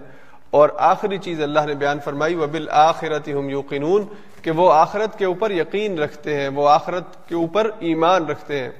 اور 0.50 0.68
آخری 0.76 1.18
چیز 1.18 1.42
اللہ 1.42 1.60
نے 1.66 1.74
بیان 1.74 1.98
فرمائی 2.04 2.34
وہ 2.34 2.46
بال 2.46 2.68
آخرت 2.70 3.28
ہم 3.28 3.48
یوقنون، 3.48 4.04
کہ 4.42 4.50
وہ 4.50 4.72
آخرت 4.72 5.18
کے 5.18 5.24
اوپر 5.24 5.50
یقین 5.50 5.98
رکھتے 5.98 6.40
ہیں، 6.40 6.48
وہ 6.48 6.68
آخرت 6.68 7.28
کے 7.28 7.34
اوپر 7.34 7.70
ایمان 7.78 8.26
رکھتے 8.26 8.62
ہیں۔ 8.62 8.70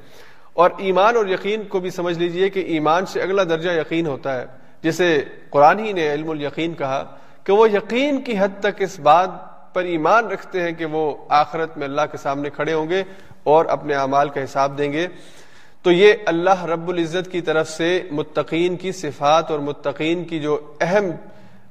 اور 0.53 0.70
ایمان 0.76 1.16
اور 1.16 1.26
یقین 1.26 1.62
کو 1.62 1.80
بھی 1.80 1.91
سمجھ 1.91 2.18
لیجیے 2.18 2.49
کہ 2.49 2.61
ایمان 2.61 3.07
سے 3.07 3.22
اگلا 3.22 3.43
درجہ 3.45 3.70
یقین 3.70 4.07
ہوتا 4.07 4.41
ہے۔ 4.41 4.47
جسے 4.82 5.24
قرآن 5.51 5.78
ہی 5.78 5.93
نے 5.93 6.14
علم 6.14 6.30
الیقین 6.30 6.74
کہا 6.74 7.16
کہ 7.45 7.53
وہ 7.53 7.70
یقین 7.70 8.20
کی 8.20 8.39
حد 8.39 8.61
تک 8.61 8.82
اس 8.82 9.01
بات 9.01 9.28
پر 9.74 9.82
ایمان 9.82 10.26
رکھتے 10.26 10.62
ہیں 10.62 10.72
کہ 10.72 10.84
وہ 10.84 11.16
آخرت 11.28 11.78
میں 11.78 11.86
اللہ 11.86 12.03
کے 12.12 12.16
سامنے 12.16 12.51
کھڑے 12.51 12.72
ہوں 12.74 12.89
گے۔ 12.89 13.03
اور 13.49 13.66
اپنے 13.66 13.94
اعمال 13.94 14.28
کا 14.28 14.44
حساب 14.44 14.78
دیں 14.78 14.92
گے۔ 14.92 15.07
تو 15.82 15.92
یہ 15.92 16.12
اللہ 16.26 16.64
رب 16.64 16.88
العزت 16.88 17.32
کی 17.32 17.40
طرف 17.40 17.68
سے 17.68 18.03
متقین 18.11 18.76
کی 18.76 18.92
صفات 18.92 19.51
اور 19.51 19.59
متقین 19.59 20.24
کی 20.24 20.40
جو 20.40 20.74
اہم 20.80 21.05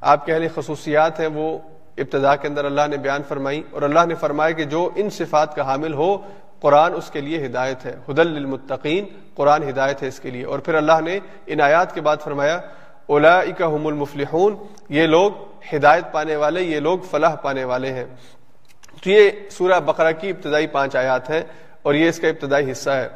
آپ 0.02 0.26
کہہ 0.26 0.34
لیں 0.34 0.50
خصوصیات 0.56 1.20
ہیں، 1.20 1.28
وہ 1.28 1.58
ابتدا 1.98 2.36
کے 2.36 2.48
اندر 2.48 2.66
اللہ 2.66 2.82
نے 2.90 2.98
بیان 2.98 3.22
فرمائی۔ 3.28 3.64
اور 3.72 3.82
اللہ 3.82 4.00
نے 4.08 4.16
فرمایا 4.16 4.52
کہ 4.52 4.64
جو 4.64 4.90
ان 4.96 5.10
صفات 5.10 5.56
کا 5.56 5.66
حامل 5.66 5.94
ہو، 5.94 6.18
قرآن 6.60 6.94
اس 6.94 7.12
کے 7.12 7.22
لیے 7.22 7.46
ہدایت 7.46 7.86
ہے۔ 7.86 7.96
حدل 8.10 8.28
للمتقین، 8.28 9.06
قرآن 9.36 9.70
ہدایت 9.70 10.04
ہے 10.04 10.08
اس 10.08 10.20
کے 10.20 10.30
لیے۔ 10.30 10.46
اور 10.46 10.60
پھر 10.60 10.74
اللہ 10.74 11.02
نے 11.06 11.20
ان 11.46 11.62
آیات 11.62 11.96
کے 11.96 12.02
بعد 12.02 12.18
فرمایا 12.18 12.60
اولا 13.06 13.40
المفلحون، 13.40 14.56
یہ 14.90 15.08
لوگ 15.08 15.32
ہدایت 15.76 16.04
پانے 16.12 16.36
والے، 16.36 16.62
یہ 16.62 16.80
لوگ 16.80 17.00
فلاح 17.00 17.36
پانے 17.36 17.64
والے 17.64 17.94
ہیں۔ 17.94 18.06
تو 19.04 19.10
یہ 19.10 19.30
سورہ 19.52 19.80
بقرہ 19.80 20.12
کی 20.12 20.30
ابتدائی 20.30 20.68
پانچ 20.68 20.96
آیات 20.96 21.30
ہیں۔ 21.30 21.42
اور 21.88 21.96
یہ 21.96 22.10
اس 22.10 22.20
کا 22.20 22.28
ابتدائی 22.28 22.72
حصہ 22.72 22.90
ہے۔ 22.90 23.08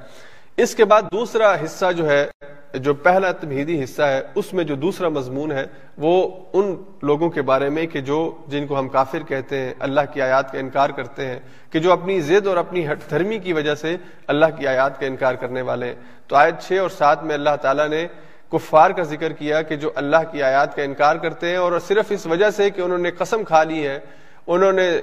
اس 0.58 0.76
کے 0.76 0.86
بعد 0.86 1.02
دوسرا 1.12 1.54
حصہ 1.64 1.92
جو 1.98 2.10
ہے، 2.10 2.26
جو 2.74 2.94
پہلا 2.94 3.32
تمہیدی 3.32 3.84
حصہ 3.84 4.02
ہے، 4.02 4.22
اس 4.36 4.54
میں 4.54 4.64
جو 4.64 4.76
دوسرا 4.76 5.10
مضمون 5.10 5.52
ہے، 5.52 5.66
وہ 5.98 6.14
ان 6.54 6.76
لوگوں 7.02 7.30
کے 7.30 7.42
بارے 7.42 7.70
میں 7.70 7.86
کہ 7.86 8.02
جو، 8.02 8.20
جن 8.48 8.68
کو 8.68 8.80
ہم 8.80 8.88
کافر 8.90 9.24
کہتے 9.28 9.60
ہیں، 9.60 9.74
اللہ 9.80 10.02
کی 10.14 10.22
آیات 10.22 10.52
کا 10.52 10.60
انکار 10.60 10.90
کرتے 10.90 11.26
ہیں، 11.26 11.40
کہ 11.72 11.80
جو 11.80 11.92
اپنی 11.92 12.20
ضد 12.22 12.48
اور 12.48 12.58
اپنی 12.58 12.86
ہٹ 12.88 13.10
دھرمی 13.10 13.40
کی 13.40 13.54
وجہ 13.54 13.76
سے 13.76 13.96
اللہ 14.28 14.56
کی 14.58 14.68
آیات 14.68 15.00
کا 15.00 15.06
انکار 15.06 15.36
کرنے 15.36 15.62
والے 15.62 15.88
ہیں۔ 15.88 15.96
تو 16.28 16.36
آیت 16.36 16.62
چھ 16.62 16.80
اور 16.82 16.90
سات 16.90 17.24
میں 17.24 17.36
اللہ 17.36 17.56
تعالیٰ 17.62 17.88
نے 17.90 18.08
کفار 18.52 18.92
کا 18.92 19.04
ذکر 19.04 19.34
کیا 19.34 19.62
کہ 19.62 19.76
جو 19.76 19.92
اللہ 19.96 20.32
کی 20.32 20.44
آیات 20.44 20.76
کا 20.76 20.84
انکار 20.84 21.16
کرتے 21.16 21.50
ہیں 21.50 21.58
اور 21.58 21.80
صرف 21.88 22.06
اس 22.10 22.26
وجہ 22.26 22.50
سے 22.50 22.70
کہ 22.70 22.82
انہوں 22.82 22.98
نے 22.98 23.12
قسم 23.12 23.44
کھا 23.44 23.64
لی 23.64 23.88
ہے 23.88 24.00
انہوں 24.48 24.72
نے 24.72 25.02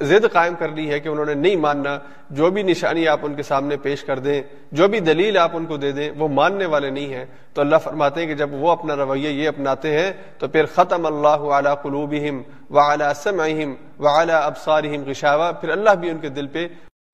ضد 0.00 0.32
قائم 0.32 0.54
کر 0.58 0.68
لی 0.68 0.90
ہے 0.90 1.00
کہ 1.00 1.08
انہوں 1.08 1.24
نے 1.24 1.34
نہیں 1.34 1.56
ماننا، 1.56 1.98
جو 2.30 2.50
بھی 2.50 2.62
نشانی 2.62 3.08
آپ 3.08 3.18
ان 3.22 3.34
کے 3.34 3.42
سامنے 3.42 3.76
پیش 3.76 4.04
کر 4.04 4.18
دیں، 4.18 4.42
جو 4.72 4.88
بھی 4.88 5.00
دلیل 5.00 5.38
آپ 5.38 5.50
ان 5.54 5.66
کو 5.66 5.76
دے 5.76 5.92
دیں، 5.92 6.10
وہ 6.18 6.28
ماننے 6.28 6.66
والے 6.66 6.90
نہیں 6.90 7.14
ہیں۔ 7.14 7.26
تو 7.54 7.60
اللہ 7.60 7.76
فرماتے 7.76 8.20
ہیں 8.20 8.26
کہ 8.26 8.34
جب 8.34 8.52
وہ 8.52 8.70
اپنا 8.70 8.96
رویہ 8.96 9.28
یہ 9.28 9.48
اپناتے 9.48 9.98
ہیں، 9.98 10.12
تو 10.38 10.48
پھر 10.48 10.66
ختم 10.66 11.06
اللہ 11.06 11.28
اعلیٰ 11.28 11.82
قلوبہم 11.82 12.42
وعلی 12.70 13.04
سمعہم 13.16 13.74
وعلی 13.98 14.32
ابصارہم 14.32 15.04
غشاوہ، 15.06 15.52
پھر 15.52 15.68
اللہ 15.68 15.90
بھی 15.90 16.10
ان 16.10 16.18
کے 16.18 16.28
دل 16.28 16.46
پہ 16.46 16.68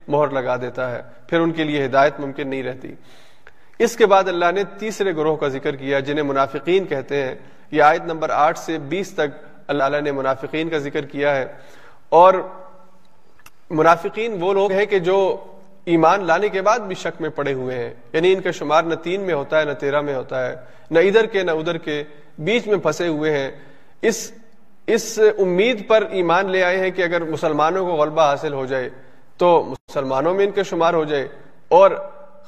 مہر 0.08 0.28
لگا 0.28 0.56
دیتا 0.56 0.90
ہے۔ 0.90 1.02
پھر 1.26 1.40
ان 1.40 1.52
کے 1.52 1.64
لیے 1.64 1.84
ہدایت 1.84 2.20
ممکن 2.20 2.48
نہیں 2.48 2.62
رہتی۔ 2.62 2.94
اس 3.78 3.96
کے 3.96 4.06
بعد 4.06 4.28
اللہ 4.28 4.44
نے 4.54 4.62
تیسرے 4.78 5.16
گروہ 5.16 5.36
کا 5.36 5.48
ذکر 5.48 5.76
کیا، 5.76 6.00
جنہیں 6.00 6.22
منافقین 6.22 6.84
کہتے 6.84 7.22
ہیں۔ 7.22 7.34
یہ 7.70 7.82
آیت 7.82 8.02
نمبر 8.04 8.30
آٹھ 8.30 8.58
سے 8.58 8.78
بیس 8.78 9.10
تک 9.10 9.53
اللہ 9.66 10.00
نے 10.00 10.12
منافقین 10.12 10.68
کا 10.68 10.78
ذکر 10.78 11.00
کیا 11.00 11.36
ہے۔ 11.36 11.46
اور 12.08 12.34
منافقین 13.70 14.42
وہ 14.42 14.52
لوگ 14.52 14.72
ہیں 14.72 14.86
کہ 14.86 14.98
جو 14.98 15.36
ایمان 15.84 16.24
لانے 16.24 16.48
کے 16.48 16.62
بعد 16.62 16.78
بھی 16.78 16.94
شک 16.94 17.20
میں 17.20 17.30
پڑے 17.30 17.52
ہوئے 17.52 17.78
ہیں۔ 17.78 17.94
یعنی 18.12 18.32
ان 18.32 18.40
کا 18.40 18.50
شمار 18.50 18.82
نہ 18.82 18.94
تین 18.94 19.20
میں 19.20 19.34
ہوتا 19.34 19.60
ہے، 19.60 19.64
نہ 19.64 19.72
تیرہ 19.72 20.00
میں 20.00 20.14
ہوتا 20.14 20.46
ہے، 20.46 20.56
نہ 20.90 20.98
ادھر 20.98 21.26
کے، 21.26 21.42
نہ 21.42 21.50
ادھر 21.50 21.78
کے 21.78 22.04
بیچ 22.38 22.66
میں 22.66 22.76
پھنسے 22.76 23.08
ہوئے 23.08 23.38
ہیں۔ 23.38 23.50
اس 24.02 24.32
اس 24.86 25.20
امید 25.38 25.88
پر 25.88 26.04
ایمان 26.10 26.50
لے 26.50 26.64
آئے 26.64 26.78
ہیں 26.78 26.90
کہ 26.90 27.02
اگر 27.02 27.24
مسلمانوں 27.24 27.86
کو 27.86 27.92
غلبہ 27.92 28.22
حاصل 28.22 28.52
ہو 28.52 28.66
جائے 28.66 28.88
تو 29.36 29.62
مسلمانوں 29.62 30.34
میں 30.34 30.44
ان 30.44 30.50
کا 30.50 30.62
شمار 30.62 30.94
ہو 30.94 31.04
جائے۔ 31.04 31.28
اور 31.68 31.90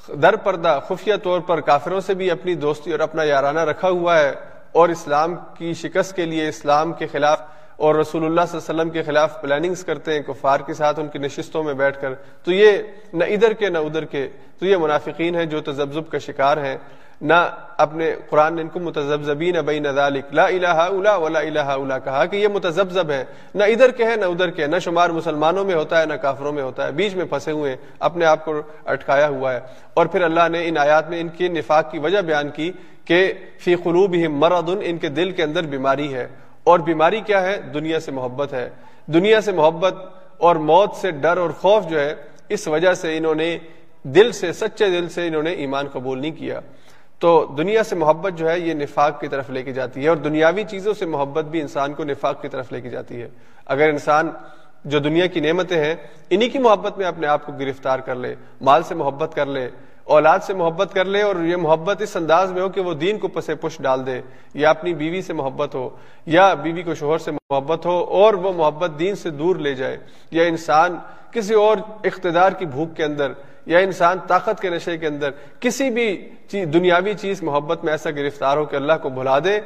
در 0.09 0.37
پردہ 0.37 0.81
خفیہ 0.89 1.15
طور 1.23 1.41
پر 1.41 1.61
کافروں 1.61 2.01
سے 2.01 2.15
بھی 2.15 2.31
اپنی 2.31 2.55
دوستی 2.55 2.93
اور 2.93 3.01
اپنا 3.01 3.23
یارانہ 3.23 3.61
رکھا 3.61 3.89
ہوا 3.89 4.19
ہے۔ 4.19 4.33
اور 4.77 4.89
اسلام 4.89 5.35
کی 5.59 5.75
شکست 5.75 6.17
کے 6.17 6.25
لیے 6.25 6.49
اسلام 6.49 6.93
کے 6.93 7.07
خلاف 7.07 7.41
اور 7.77 7.95
رسول 7.95 8.25
اللہ 8.25 8.41
صلی 8.49 8.59
اللہ 8.59 8.71
علیہ 8.71 8.81
وسلم 8.81 8.91
کے 8.91 9.03
خلاف 9.03 9.43
پلاننگز 9.43 9.85
کرتے 9.85 10.15
ہیں، 10.15 10.23
کفار 10.23 10.61
کے 10.61 10.75
ساتھ 10.75 11.01
ان 11.01 11.09
کی 11.09 11.19
نشستوں 11.19 11.63
میں 11.63 11.75
بیٹھ 11.75 12.01
کر۔ 12.01 12.15
تو 12.15 12.53
یہ 12.53 12.79
نہ 13.13 13.25
ادھر 13.25 13.53
کے 13.53 13.69
نہ 13.69 13.79
ادھر 13.79 14.05
کے، 14.05 14.29
تو 14.59 14.67
یہ 14.67 14.77
منافقین 14.77 15.35
ہیں 15.35 15.45
جو 15.45 15.61
تذبذب 15.61 16.11
کا 16.11 16.19
شکار 16.19 16.57
ہیں۔ 16.57 16.77
نہ 17.21 17.51
اپنے 17.77 18.15
قرآن 18.31 18.55
نے 18.55 18.63
ان 18.63 18.69
کو 18.69 18.81
متذبذبین 18.81 19.55
بین 19.67 19.87
ذالک، 19.95 20.35
لا 20.35 20.47
الہ 20.47 20.67
الا 20.67 21.17
ولا 21.17 21.41
الہ 21.41 21.61
الا 21.61 21.99
کہا 21.99 22.25
کہ 22.25 22.37
یہ 22.37 22.49
متذبذب 22.49 23.11
ہے 23.11 23.25
نہ 23.55 23.65
ادھر 23.65 23.91
کے 23.91 24.05
ہیں، 24.05 24.17
نہ 24.17 24.25
ادھر 24.25 24.51
کے 24.51 24.67
نہ 24.67 24.79
شمار 24.79 25.11
مسلمانوں 25.11 25.65
میں 25.65 25.75
ہوتا 25.75 26.01
ہے، 26.01 26.07
نہ 26.07 26.15
کافروں 26.15 26.53
میں 26.53 26.63
ہوتا 26.63 26.87
ہے۔ 26.87 26.93
بیچ 26.93 27.15
میں 27.15 27.25
پھنسے 27.25 27.51
ہوئے 27.51 27.71
ہیں، 27.71 27.77
اپنے 27.99 28.25
آپ 28.25 28.45
کو 28.45 28.63
اٹکایا 28.87 29.29
ہوا 29.29 29.55
ہے۔ 29.55 29.61
اور 29.95 30.07
پھر 30.07 30.23
اللہ 30.23 30.49
نے 30.49 30.69
ان 30.69 30.79
آیات 30.79 31.11
میں 31.11 31.21
ان 31.21 31.29
کے 31.29 31.49
نفاق 31.49 31.91
کی 31.91 31.99
وجہ 31.99 32.19
بیان 32.19 32.49
کی 32.49 32.73
کہ 33.05 33.33
فی 33.59 33.75
قلوبہم 33.75 34.39
مرض، 34.39 34.71
ان 34.83 34.99
کے 34.99 35.09
دل 35.09 35.31
کے 35.31 35.43
اندر 35.43 35.63
بیماری 35.63 36.15
ہے۔ 36.15 36.29
اور 36.65 36.79
بیماری 36.79 37.21
کیا 37.21 37.43
ہے؟ 37.43 37.61
دنیا 37.61 38.01
سے 38.01 38.11
محبت 38.11 38.53
ہے۔ 38.53 38.71
دنیا 39.07 39.41
سے 39.41 39.53
محبت 39.53 39.95
اور 40.39 40.57
موت 40.57 40.95
سے 40.95 41.11
ڈر 41.11 41.37
اور 41.37 41.51
خوف 41.51 41.87
جو 41.89 42.01
ہے، 42.01 42.15
اس 42.49 42.69
وجہ 42.69 42.95
سے 42.95 43.17
انہوں 43.17 43.35
نے 43.35 43.59
دل 44.03 44.33
سے، 44.33 44.53
سچے 44.53 44.91
دل 44.91 45.09
سے 45.09 45.27
انہوں 45.27 45.43
نے 45.43 45.51
ایمان 45.51 45.87
قبول 45.93 46.21
نہیں 46.21 46.33
کیا۔ 46.33 46.61
تو 47.21 47.45
دنیا 47.59 47.83
سے 47.85 47.95
محبت 47.97 48.33
جو 48.37 48.49
ہے 48.51 48.59
یہ 48.61 48.75
نفاق 48.75 49.21
کی 49.21 49.29
طرف 49.29 49.51
لے 49.51 49.63
کے 49.63 49.73
جاتی 49.73 50.03
ہے 50.03 50.09
اور 50.09 50.17
دنیاوی 50.17 50.65
چیزوں 50.71 50.95
سے 50.95 51.07
محبت 51.07 51.45
بھی 51.45 51.61
انسان 51.61 51.95
کو 51.95 52.05
نفاق 52.05 52.43
کی 52.43 52.49
طرف 52.49 52.73
لے 52.73 52.81
کے 52.81 52.91
جاتی 52.91 53.21
ہے۔ 53.23 53.29
اگر 53.67 53.89
انسان 53.89 54.31
جو 54.85 54.99
دنیا 54.99 55.27
کی 55.27 55.41
نعمتیں 55.41 55.85
ہیں، 55.85 55.95
انہی 56.31 56.49
کی 56.49 56.59
محبت 56.59 56.99
میں 56.99 57.07
اپنے 57.07 57.27
آپ 57.27 57.47
کو 57.47 57.53
گرفتار 57.53 57.99
کر 57.99 58.15
لے، 58.15 58.35
مال 58.61 58.83
سے 58.83 58.95
محبت 58.95 59.35
کر 59.35 59.47
لے، 59.47 59.69
اولاد 60.05 60.39
سے 60.47 60.55
محبت 60.55 60.93
کر 60.95 61.05
لے 61.05 61.23
اور 61.23 61.37
یہ 61.45 61.57
محبت 61.57 62.03
اس 62.03 62.17
انداز 62.17 62.53
میں 62.53 62.63
ہو 62.63 62.69
کہ 62.69 62.81
وہ 62.81 62.93
دین 62.95 63.19
کو 63.19 63.29
پسے 63.29 63.55
پش 63.55 63.79
ڈال 63.83 64.07
دے، 64.07 64.21
یا 64.55 64.71
اپنی 64.71 64.95
بیوی 64.95 65.23
سے 65.23 65.33
محبت 65.33 65.75
ہو، 65.75 65.89
یا 66.27 66.53
بیوی 66.55 66.83
کو 66.83 66.95
شوہر 66.95 67.19
سے 67.19 67.31
محبت 67.31 67.87
ہو 67.87 67.99
اور 68.19 68.35
وہ 68.35 68.53
محبت 68.53 68.99
دین 68.99 69.15
سے 69.15 69.31
دور 69.31 69.57
لے 69.57 69.75
جائے، 69.75 69.97
یا 70.31 70.45
انسان 70.45 70.97
کسی 71.31 71.55
اور 71.55 71.77
اقتدار 72.05 72.53
کی 72.53 72.67
بھوک 72.67 72.97
کے 72.97 73.05
اندر 73.05 73.33
یا 73.67 73.79
انسان 73.79 74.19
طاقت 74.27 74.61
کے 74.61 74.71
نشے 74.71 74.99
کے 74.99 75.07
اندر 75.07 75.31
کسی 75.61 75.91
بھی 75.91 76.29
چیز 76.49 76.69
دنیاوی 76.75 77.15
چیز، 77.15 77.43
محبت 77.43 77.85
میں 77.85 77.93
ایسا 77.93 78.11
گرفتار 78.11 78.57
ہو 78.57 78.65
کہ 78.65 78.77
اللہ 78.77 78.93
کو 79.03 79.09
بھلا 79.09 79.39
دے، 79.39 79.61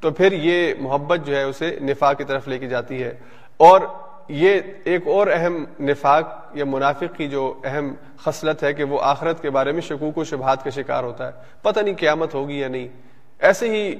تو 0.00 0.10
پھر 0.10 0.32
یہ 0.32 0.74
محبت 0.80 1.26
جو 1.26 1.36
ہے 1.36 1.42
اسے 1.42 1.78
نفاق 1.82 2.18
کی 2.18 2.24
طرف 2.24 2.48
لے 2.48 2.58
کے 2.58 2.66
جاتی 2.66 3.02
ہے۔ 3.02 3.14
اور 3.56 3.80
یہ 4.28 4.60
ایک 4.84 5.06
اور 5.06 5.26
اہم 5.32 5.64
نفاق 5.80 6.46
یا 6.54 6.64
منافق 6.64 7.16
کی 7.16 7.28
جو 7.28 7.54
اہم 7.64 7.94
خصلت 8.18 8.62
ہے 8.62 8.72
کہ 8.72 8.84
وہ 8.84 8.98
آخرت 9.02 9.42
کے 9.42 9.50
بارے 9.50 9.72
میں 9.72 9.80
شکوک 9.80 10.18
و 10.18 10.24
شبہات 10.24 10.64
کا 10.64 10.70
شکار 10.70 11.04
ہوتا 11.04 11.26
ہے۔ 11.26 11.32
پتہ 11.62 11.80
نہیں 11.80 11.94
قیامت 11.94 12.34
ہوگی 12.34 12.58
یا 12.60 12.68
نہیں۔ 12.68 12.88
ایسے 13.38 13.68
ہی 13.68 13.96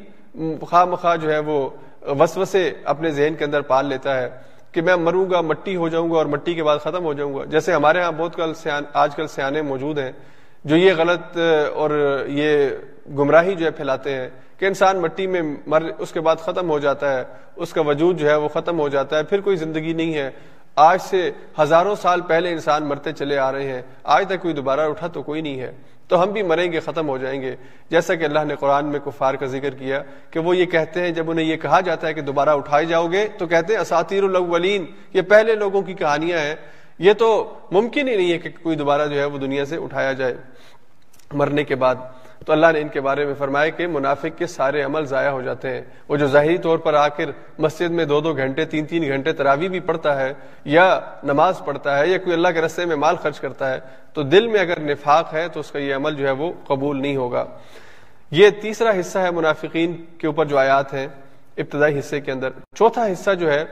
خواہ 0.61 0.85
مخواہ 0.85 1.17
جو 1.17 1.33
ہے 1.33 1.39
وہ 1.39 1.71
وسوسے 2.03 2.73
اپنے 2.85 3.11
ذہن 3.11 3.35
کے 3.39 3.45
اندر 3.45 3.61
پال 3.61 3.87
لیتا 3.87 4.23
ہے۔ 4.23 4.29
کہ 4.75 4.83
میں 4.83 4.97
مروں 4.97 5.31
گا، 5.31 5.41
مٹی 5.41 5.77
ہو 5.77 5.89
جاؤں 5.89 6.11
گا 6.11 6.17
اور 6.17 6.27
مٹی 6.27 6.55
کے 6.55 6.63
بعد 6.63 6.79
ختم 6.79 7.05
ہو 7.05 7.13
جاؤں 7.13 7.35
گا۔ 7.35 7.45
جیسے 7.45 7.73
ہمارے 7.73 8.01
ہاں 8.03 8.13
بہت 8.13 8.37
کل 8.37 8.55
سیان 8.55 8.85
آج 8.93 9.15
کل 9.17 9.27
سیانے 9.27 9.63
موجود 9.63 9.99
ہیں، 9.99 10.11
جو 10.65 10.77
یہ 10.77 10.93
غلط 10.97 11.37
اور 11.75 11.91
یہ 12.29 12.69
گمراہی 13.19 13.55
جو 13.55 13.67
ہے 13.67 13.71
پھیلاتے 13.71 14.15
ہیں 14.15 14.29
کہ 14.59 14.67
انسان 14.67 15.01
مٹی 15.03 15.27
میں 15.27 15.43
مر، 15.67 15.83
اس 15.99 16.13
کے 16.13 16.21
بعد 16.21 16.37
ختم 16.37 16.71
ہو 16.71 16.79
جاتا 16.79 17.13
ہے، 17.15 17.23
اس 17.57 17.73
کا 17.73 17.81
وجود 17.81 18.19
جو 18.19 18.29
ہے 18.31 18.35
وہ 18.35 18.49
ختم 18.49 18.81
ہو 18.81 18.89
جاتا 18.89 19.19
ہے، 19.19 19.23
پھر 19.23 19.41
کوئی 19.41 19.57
زندگی 19.57 19.93
نہیں 19.93 20.15
ہے۔ 20.15 20.31
آج 20.77 21.01
سے 21.03 21.31
ہزاروں 21.63 21.95
سال 21.95 22.21
پہلے 22.21 22.51
انسان 22.51 22.85
مرتے 22.85 23.13
چلے 23.13 23.39
آ 23.39 23.53
رہے 23.53 23.73
ہیں، 23.73 23.83
آج 24.05 24.27
تک 24.29 24.43
کوئی 24.43 24.55
دوبارہ 24.55 24.81
اٹھا 24.81 25.07
تو 25.07 25.23
کوئی 25.23 25.41
نہیں 25.41 25.61
ہے۔ 25.61 25.73
تو 26.09 26.23
ہم 26.23 26.29
بھی 26.29 26.43
مریں 26.43 26.73
گے، 26.73 26.81
ختم 26.81 27.09
ہو 27.09 27.19
جائیں 27.19 27.43
گے۔ 27.43 27.57
جیسا 27.91 28.15
کہ 28.15 28.25
اللہ 28.25 28.39
نے 28.45 28.57
قرآن 28.57 28.87
میں 28.87 29.01
کفار 29.05 29.35
کا 29.35 29.47
ذکر 29.47 29.71
کیا 29.71 30.03
کہ 30.31 30.41
وہ 30.41 30.57
یہ 30.57 30.65
کہتے 30.65 31.01
ہیں، 31.01 31.11
جب 31.11 31.31
انہیں 31.31 31.47
یہ 31.47 31.57
کہا 31.57 31.81
جاتا 31.81 32.07
ہے 32.07 32.15
کہ 32.15 32.21
دوبارہ 32.21 32.49
اٹھائے 32.49 32.85
جاؤ 32.85 33.07
گے 33.07 33.29
تو 33.39 33.47
کہتے 33.47 33.75
ہیں 33.75 33.81
اساتیر 33.81 34.25
الاولین۔ 34.25 34.85
یہ 35.13 35.23
پہلے 35.23 35.55
لوگوں 35.55 35.83
کی 35.83 35.95
کہانیاں 35.95 36.39
ہیں۔ 36.39 36.55
یہ 36.99 37.13
تو 37.13 37.55
ممکن 37.71 38.09
ہی 38.09 38.17
نہیں 38.17 38.33
ہے 38.33 38.39
کہ 38.39 38.51
کوئی 38.63 38.77
دوبارہ 38.77 39.07
جو 39.07 39.21
ہے 39.21 39.25
وہ 39.25 39.39
دنیا 39.39 39.65
سے 39.65 39.77
اٹھایا 39.77 40.13
جائے۔ 40.13 40.37
مرنے 41.33 41.65
کے 41.65 41.75
بعد 41.75 41.95
تو 42.45 42.53
اللہ 42.53 42.67
نے 42.73 42.81
ان 42.81 42.89
کے 42.89 43.01
بارے 43.01 43.25
میں 43.25 43.35
فرمایا 43.39 43.69
کہ 43.69 43.87
منافق 43.87 44.39
کے 44.39 44.47
سارے 44.47 44.83
عمل 44.83 45.05
ضائع 45.07 45.31
ہو 45.31 45.43
جاتے 45.43 45.71
ہیں۔ 45.71 45.83
وہ 46.09 46.17
جو 46.17 46.27
ظاہری 46.27 46.59
طور 46.59 46.79
پر 46.79 46.95
آ 46.95 47.09
کر 47.09 47.25
مسجد 47.59 47.91
میں 47.91 48.05
دو 48.05 48.21
دو 48.21 48.35
گھنٹے، 48.35 48.65
تین 48.65 48.85
تین 48.85 49.03
گھنٹے 49.03 49.33
تراوی 49.33 49.69
بھی 49.69 49.81
پڑھتا 49.81 50.21
ہے 50.21 50.33
یا 50.65 51.01
نماز 51.23 51.59
پڑھتا 51.65 51.99
ہے 51.99 52.09
یا 52.09 52.19
کوئی 52.19 52.33
اللہ 52.33 52.49
کے 52.49 52.61
رستے 52.61 52.85
میں 52.85 52.97
مال 52.97 53.17
خرچ 53.17 53.41
کرتا 53.41 53.75
ہے، 53.75 53.81
تو 54.13 54.23
دل 54.23 54.47
میں 54.47 54.61
اگر 54.61 54.81
نفاق 54.81 55.35
ہے 55.35 55.49
تو 55.49 55.61
اس 55.61 55.71
کا 55.71 55.79
یہ 55.79 55.95
عمل 55.95 56.15
جو 56.15 56.27
ہے 56.27 56.33
وہ 56.33 56.53
قبول 56.67 57.03
نہیں 57.03 57.17
ہوگا۔ 57.17 57.45
یہ 58.31 58.51
تیسرا 58.51 58.91
حصہ 59.01 59.19
ہے 59.19 59.31
منافقین 59.31 60.05
کے 60.19 60.27
اوپر 60.27 60.45
جو 60.45 60.59
آیات 60.59 60.95
ہیں 60.95 61.07
ابتدائی 61.57 61.99
حصے 61.99 62.21
کے 62.21 62.33
اندر۔ 62.33 62.51
چوتھا 62.77 63.07
حصہ 63.07 63.31
جو 63.31 63.53
ہے، 63.53 63.65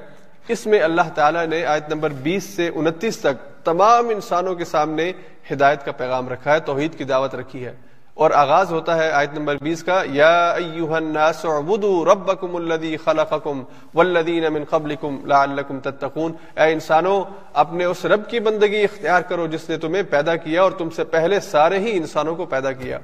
اس 0.49 0.67
میں 0.67 0.81
اللہ 0.81 1.09
تعالیٰ 1.15 1.47
نے 1.47 1.65
آیت 1.65 1.89
نمبر 1.89 2.11
بیس 2.11 2.45
سے 2.45 2.71
انتیس 2.75 3.19
تک 3.19 3.65
تمام 3.65 4.09
انسانوں 4.09 4.55
کے 4.55 4.65
سامنے 4.65 5.13
ہدایت 5.53 5.85
کا 5.85 5.93
پیغام 5.93 6.29
رکھا 6.29 6.55
ہے، 6.55 6.61
توحید 6.61 6.99
کی 6.99 7.05
دعوت 7.05 7.35
رکھی 7.35 7.67
ہے۔ 7.67 7.73
اور 8.15 8.31
آغاز 8.31 8.73
ہوتا 8.73 8.97
ہے 8.97 9.11
آیت 9.11 9.35
نمبر 9.35 9.57
بیس 9.63 9.83
کا، 9.83 10.03
یا 10.05 10.51
ایوہ 10.51 10.97
الناس 10.97 11.45
عبدو 11.45 12.05
ربکم 12.05 12.57
الذی 12.57 12.97
خلقکم 12.97 13.63
والذین 13.95 14.53
من 14.53 14.65
قبلکم 14.65 15.27
لعلکم 15.27 15.81
تتقون۔ 15.81 16.33
اے 16.57 16.73
انسانوں، 16.73 17.25
اپنے 17.53 17.85
اس 17.85 18.05
رب 18.05 18.29
کی 18.29 18.41
بندگی 18.41 18.85
اختیار 18.85 19.23
کرو 19.23 19.47
جس 19.47 19.69
نے 19.69 19.77
تمہیں 19.77 20.03
پیدا 20.03 20.37
کیا 20.37 20.63
اور 20.63 20.73
تم 20.73 20.91
سے 20.91 21.05
پہلے 21.05 21.41
سارے 21.41 21.79
ہی 21.79 21.97
انسانوں 21.97 22.37
کو 22.37 22.45
پیدا 22.45 22.73
کیا۔ 22.73 22.99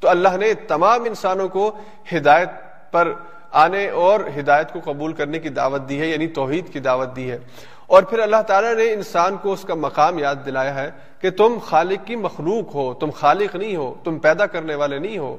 تو 0.00 0.08
اللہ 0.08 0.36
نے 0.36 0.54
تمام 0.54 1.04
انسانوں 1.04 1.48
کو 1.48 1.78
ہدایت 2.12 2.48
پر 2.90 3.12
آنے 3.52 3.88
اور 3.88 4.20
ہدایت 4.40 4.72
کو 4.72 4.80
قبول 4.84 5.12
کرنے 5.12 5.38
کی 5.38 5.48
دعوت 5.48 5.88
دی 5.88 6.00
ہے 6.00 6.06
یعنی 6.06 6.26
توحید 6.26 6.72
کی 6.72 6.80
دعوت 6.80 7.16
دی 7.16 7.30
ہے۔ 7.30 7.38
اور 7.86 8.02
پھر 8.02 8.18
اللہ 8.18 8.42
تعالیٰ 8.46 8.74
نے 8.74 8.92
انسان 8.92 9.36
کو 9.36 9.52
اس 9.52 9.62
کا 9.62 9.74
مقام 9.74 10.18
یاد 10.18 10.34
دلایا 10.46 10.74
ہے 10.74 10.90
کہ 11.20 11.30
تم 11.30 11.58
خالق 11.64 12.06
کی 12.06 12.16
مخلوق 12.16 12.74
ہو، 12.74 12.94
تم 12.94 13.10
خالق 13.10 13.56
نہیں 13.56 13.76
ہو، 13.76 13.94
تم 14.04 14.18
پیدا 14.18 14.46
کرنے 14.46 14.74
والے 14.74 14.98
نہیں 14.98 15.18
ہو۔ 15.18 15.36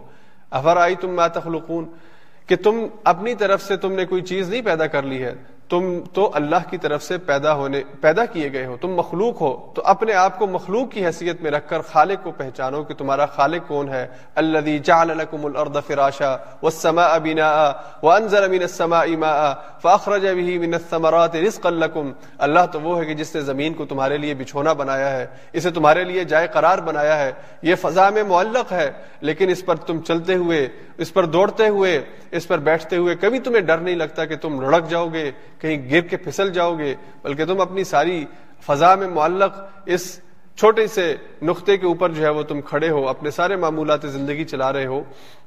افر 0.51 0.77
آئی 0.77 0.95
تم 0.95 1.27
تخلقون؟ 1.27 1.85
کہ 2.47 2.55
تم 2.55 2.87
اپنی 3.03 3.35
طرف 3.35 3.61
سے 3.61 3.77
تم 3.77 3.91
نے 3.91 4.05
کوئی 4.05 4.21
چیز 4.21 4.49
نہیں 4.49 4.61
پیدا 4.61 4.87
کر 4.87 5.03
لی 5.03 5.23
ہے۔ 5.23 5.35
تم 5.69 5.99
تو 6.13 6.29
اللہ 6.33 6.69
کی 6.69 6.77
طرف 6.77 7.03
سے 7.03 7.17
پیدا 7.17 7.53
ہونے، 7.53 7.81
پیدا 8.01 8.25
کیے 8.25 8.51
گئے 8.53 8.65
ہو، 8.65 8.75
تم 8.81 8.93
مخلوق 8.95 9.41
ہو، 9.41 9.71
تو 9.73 9.81
اپنے 9.85 10.13
آپ 10.13 10.37
کو 10.39 10.47
مخلوق 10.47 10.91
کی 10.91 11.05
حیثیت 11.05 11.41
میں 11.41 11.51
رکھ 11.51 11.69
کر 11.69 11.81
خالق 11.81 12.23
کو 12.23 12.31
پہچانو 12.31 12.83
کہ 12.83 12.93
تمہارا 12.93 13.25
خالق 13.25 13.67
کون 13.67 13.89
ہے۔ 13.89 14.07
الذي 14.35 14.77
جعل 14.79 15.17
لكم 15.17 15.45
الارض 15.45 15.77
فراشا 15.87 16.35
والسماء 16.63 17.17
بناء 17.17 17.71
وانزل 18.03 18.49
من 18.51 18.61
السماء 18.61 19.05
ماء 19.17 19.53
فاخرج 19.81 20.25
به 20.27 20.57
من 20.59 20.73
الثمرات 20.73 21.35
رزقا 21.35 21.69
لكم 21.69 22.11
اللہ 22.37 22.65
تو 22.71 22.81
وہ 22.81 22.99
ہے 22.99 23.05
کہ 23.05 23.13
جس 23.13 23.35
نے 23.35 23.41
زمین 23.41 23.73
کو 23.73 23.85
تمہارے 23.85 24.17
لیے 24.17 24.33
بچھونا 24.33 24.73
بنایا 24.73 25.09
ہے، 25.11 25.25
اسے 25.53 25.71
تمہارے 25.71 26.03
لیے 26.03 26.23
جائے 26.23 26.47
قرار 26.53 26.77
بنایا 26.77 27.17
ہے۔ 27.19 27.31
یہ 27.61 27.75
فضا 27.75 28.09
میں 28.09 28.23
معلق 28.23 28.71
ہے، 28.71 28.91
لیکن 29.21 29.49
اس 29.49 29.65
پر 29.65 29.75
تم 29.75 30.01
چلتے 30.01 30.35
ہوئے، 30.35 30.67
اس 30.97 31.13
پر 31.13 31.25
دوڑتے 31.25 31.67
ہوئے، 31.67 32.01
اس 32.31 32.47
پر 32.47 32.57
بیٹھتے 32.59 32.97
ہوئے 32.97 33.15
کبھی 33.15 33.39
تمہیں 33.39 33.61
ڈر 33.61 33.77
نہیں 33.77 33.95
لگتا 33.95 34.25
کہ 34.25 34.35
تم 34.35 34.61
لڑک 34.61 34.89
جاؤ 34.89 35.07
گے 35.13 35.31
کہیں 35.59 35.89
گر 35.91 36.01
کے 36.01 36.17
پھسل 36.17 36.51
جاؤ 36.53 36.77
گے، 36.77 36.93
بلکہ 37.23 37.45
تم 37.45 37.61
اپنی 37.61 37.83
ساری 37.83 38.23
فضا 38.65 38.93
میں 38.95 39.07
معلق 39.07 39.59
اس 39.85 40.19
چھوٹے 40.57 40.85
سے 40.87 41.15
نقطے 41.43 41.75
کے 41.77 41.85
اوپر 41.85 42.09
جو 42.09 42.23
ہے 42.23 42.29
وہ 42.29 42.43
تم 42.43 42.61
کھڑے 42.61 42.89
ہو، 42.89 43.07
اپنے 43.07 43.31
سارے 43.31 43.55
معمولات 43.55 44.05
زندگی 44.11 44.43
چلا 44.45 44.71
رہے 44.73 44.85
ہو۔ 44.85 45.01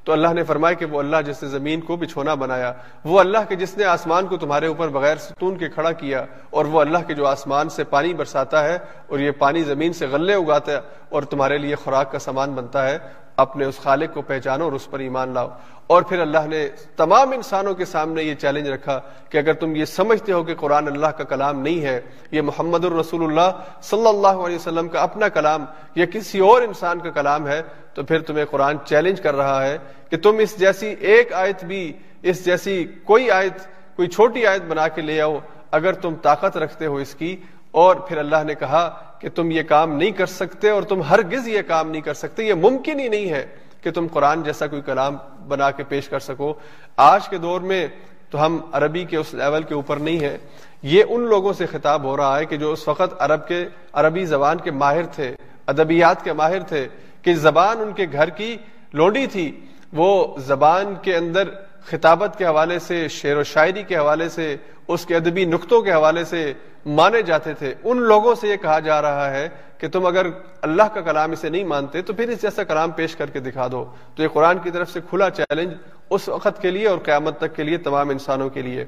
تو 0.05 0.13
اللہ 0.13 0.33
نے 0.35 0.43
فرمایا 0.45 0.75
کہ 0.75 0.87
وہ 0.87 0.99
اللہ 0.99 1.23
جس 1.27 1.43
نے 1.43 1.49
زمین 1.49 1.81
کو 1.81 1.97
بچھونا 1.97 2.35
بنایا، 2.35 2.73
وہ 3.05 3.19
اللہ 3.21 3.49
کے 3.49 3.57
جس 3.57 3.77
نے 3.79 3.85
آسمان 3.85 4.27
کو 4.27 4.37
تمہارے 4.37 4.67
اوپر 4.67 4.89
بغیر 4.89 5.17
ستون 5.17 5.57
کے 5.59 5.69
کھڑا 5.69 5.93
کیا، 5.93 6.25
اور 6.51 6.65
وہ 6.65 6.81
اللہ 6.81 7.07
کے 7.07 7.15
جو 7.15 7.27
آسمان 7.27 7.69
سے 7.69 7.85
پانی 7.85 8.15
برساتا 8.15 8.65
ہے، 8.65 8.79
اور 9.07 9.19
یہ 9.19 9.31
پانی 9.39 9.63
زمین 9.65 9.93
سے 9.93 10.07
غلے 10.07 10.35
اگاتا 10.35 10.73
ہے، 10.73 10.81
اور 11.09 11.23
تمہارے 11.23 11.59
لیے 11.59 11.75
خوراک 11.75 12.13
کا 12.13 12.19
سامان 12.19 12.55
بنتا 12.55 12.89
ہے۔ 12.89 12.99
اپنے 13.39 13.65
اس 13.65 13.79
خالق 13.79 14.15
کو 14.15 14.23
پہچانو 14.23 14.65
اور 14.65 14.73
اس 14.73 14.91
پر 14.91 14.99
ایمان 14.99 15.35
لاؤ۔ 15.35 15.49
اور 15.87 16.03
پھر 16.03 16.21
اللہ 16.21 16.47
نے 16.47 16.69
تمام 16.97 17.31
انسانوں 17.33 17.75
کے 17.75 17.85
سامنے 17.85 18.23
یہ 18.23 18.35
چیلنج 18.35 18.69
رکھا 18.69 19.01
کہ 19.29 19.39
اگر 19.39 19.53
تم 19.53 19.77
یہ 19.77 19.85
سمجھتے 19.85 20.33
ہو 20.33 20.43
کہ 20.43 20.55
قرآن 20.55 20.89
اللہ 20.89 21.07
کا 21.07 21.25
کلام 21.25 21.61
نہیں 21.61 21.83
ہے، 21.83 22.01
یہ 22.31 22.43
محمد 22.43 22.85
الرسول 22.85 23.25
اللہ 23.25 23.51
صلی 23.83 24.09
اللہ 24.09 24.43
علیہ 24.47 24.57
وسلم 24.57 24.89
کا 24.89 25.01
اپنا 25.01 25.29
کلام، 25.29 25.65
یا 25.95 26.07
کسی 26.07 26.39
اور 26.39 26.63
انسان 26.63 27.01
کا 27.01 27.11
کلام 27.11 27.49
ہے، 27.49 27.63
تو 27.95 28.03
پھر 28.03 28.21
تمہیں 28.21 28.45
قرآن 28.45 28.77
چیلنج 28.85 29.21
کر 29.21 29.35
رہا 29.35 29.67
ہے 29.67 29.79
کہ 30.11 30.17
تم 30.17 30.39
اس 30.39 30.59
جیسی 30.59 30.95
ایک 31.01 31.33
آیت 31.33 31.65
بھی، 31.65 31.93
اس 32.23 32.45
جیسی 32.45 32.85
کوئی 33.05 33.31
آیت، 33.31 33.67
کوئی 33.97 34.09
چھوٹی 34.09 34.47
آیت 34.47 34.63
بنا 34.63 34.89
کے 34.89 35.03
لے 35.03 35.21
آؤ۔ 35.21 35.39
اگر 35.71 35.93
تم 35.93 36.15
طاقت 36.15 36.57
رکھتے 36.57 36.87
ہو 36.87 36.97
اس 36.97 37.15
کی، 37.15 37.37
اور 37.71 37.97
پھر 37.97 38.19
اللہ 38.19 38.45
نے 38.47 38.55
کہا 38.55 39.08
کہ 39.19 39.29
تم 39.35 39.51
یہ 39.51 39.63
کام 39.63 39.97
نہیں 39.97 40.11
کر 40.11 40.27
سکتے 40.27 40.71
اور 40.71 40.83
تم 40.83 41.03
ہرگز 41.03 41.49
یہ 41.49 41.63
کام 41.63 41.91
نہیں 41.91 42.03
کر 42.03 42.15
سکتے، 42.15 42.45
یہ 42.45 42.55
ممکن 42.55 43.01
ہی 43.01 43.09
نہیں 43.09 43.31
ہے 43.31 43.47
کہ 43.81 43.91
تم 43.91 44.07
قرآن 44.13 44.43
جیسا 44.43 44.67
کوئی 44.67 44.83
کلام 44.83 45.17
بنا 45.49 45.71
کے 45.71 45.85
پیش 45.85 46.09
کر 46.09 46.19
سکو۔ 46.19 46.55
آج 46.97 47.29
کے 47.29 47.39
دور 47.39 47.61
میں 47.61 47.87
تو 48.31 48.47
ہم 48.47 48.59
عربی 48.73 49.05
کے 49.05 49.17
اس 49.17 49.35
لیول 49.35 49.63
کے 49.63 49.75
اوپر 49.75 49.97
نہیں 49.97 50.21
ہیں۔ 50.21 50.39
یہ 50.83 51.05
ان 51.09 51.21
لوگوں 51.21 51.53
سے 51.53 51.67
خطاب 51.67 52.05
ہو 52.05 52.17
رہا 52.17 52.39
ہے 52.39 52.45
کہ 52.45 52.57
جو 52.57 52.73
اس 52.73 52.89
وقت 52.89 53.15
عرب 53.19 53.49
کے، 53.49 53.67
عربی 53.93 54.25
زبان 54.25 54.57
کے 54.57 54.71
ماہر 54.71 55.07
تھے، 55.07 55.35
ادبیات 55.67 56.25
کے 56.25 56.33
ماہر 56.33 56.61
تھے، 56.61 56.89
کہ 57.23 57.35
زبان 57.35 57.81
ان 57.81 57.93
کے 57.93 58.07
گھر 58.13 58.31
کی 58.31 58.57
لوڈی 58.93 59.27
تھی۔ 59.27 59.61
وہ 59.93 60.37
زبان 60.39 60.95
کے 61.03 61.17
اندر 61.17 61.49
خطابت 61.85 62.39
کے 62.39 62.47
حوالے 62.47 62.79
سے، 62.79 63.09
شعر 63.09 63.37
و 63.37 63.43
شاعری 63.43 63.83
کے 63.83 63.97
حوالے 63.97 64.29
سے، 64.29 64.57
اس 64.89 65.07
کے 65.07 65.17
ادبی 65.17 65.45
نقطوں 65.45 65.83
کے 65.83 65.93
حوالے 65.93 66.25
سے 66.25 66.53
مانے 66.87 67.23
جاتے 67.23 67.55
تھے۔ 67.55 67.75
ان 67.85 67.97
لوگوں 67.97 68.35
سے 68.35 68.49
یہ 68.49 68.57
کہا 68.57 68.79
جا 68.79 69.03
رہا 69.03 69.31
ہے 69.31 69.49
کہ 69.79 69.89
تم 69.89 70.07
اگر 70.07 70.27
اللہ 70.63 70.83
کا 70.83 71.01
کلام 71.01 71.33
اسے 71.33 71.49
نہیں 71.49 71.65
مانتے 71.65 72.03
تو 72.03 72.13
پھر 72.13 72.29
اس 72.29 72.43
جیسا 72.43 72.65
کلام 72.65 72.91
پیش 72.91 73.17
کر 73.17 73.27
کے 73.27 73.41
دکھا 73.41 73.69
دو۔ 73.73 73.85
تو 74.17 74.23
یہ 74.23 74.29
قرآن 74.29 74.59
کی 74.59 74.71
طرف 74.71 74.91
سے 74.91 75.01
کھلا 75.11 75.31
چیلنج 75.31 75.75
اس 76.11 76.29
وقت 76.29 76.63
کے 76.63 76.71
لیے 76.71 76.89
اور 76.89 76.99
قیامت 76.99 77.39
تک 77.39 77.57
کے 77.57 77.63
لیے 77.63 77.77
تمام 77.77 78.09
انسانوں 78.09 78.51
کے 78.51 78.63
لیے۔ 78.63 78.85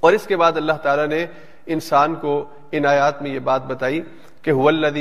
اور 0.00 0.12
اس 0.12 0.26
کے 0.26 0.36
بعد 0.36 0.52
اللہ 0.56 0.72
تعالیٰ 0.72 1.06
نے 1.06 1.26
انسان 1.66 2.14
کو 2.14 2.44
ان 2.72 2.86
آیات 2.86 3.22
میں 3.22 3.30
یہ 3.30 3.38
بات 3.38 3.66
بتائی 3.66 4.02
کہ 4.42 4.52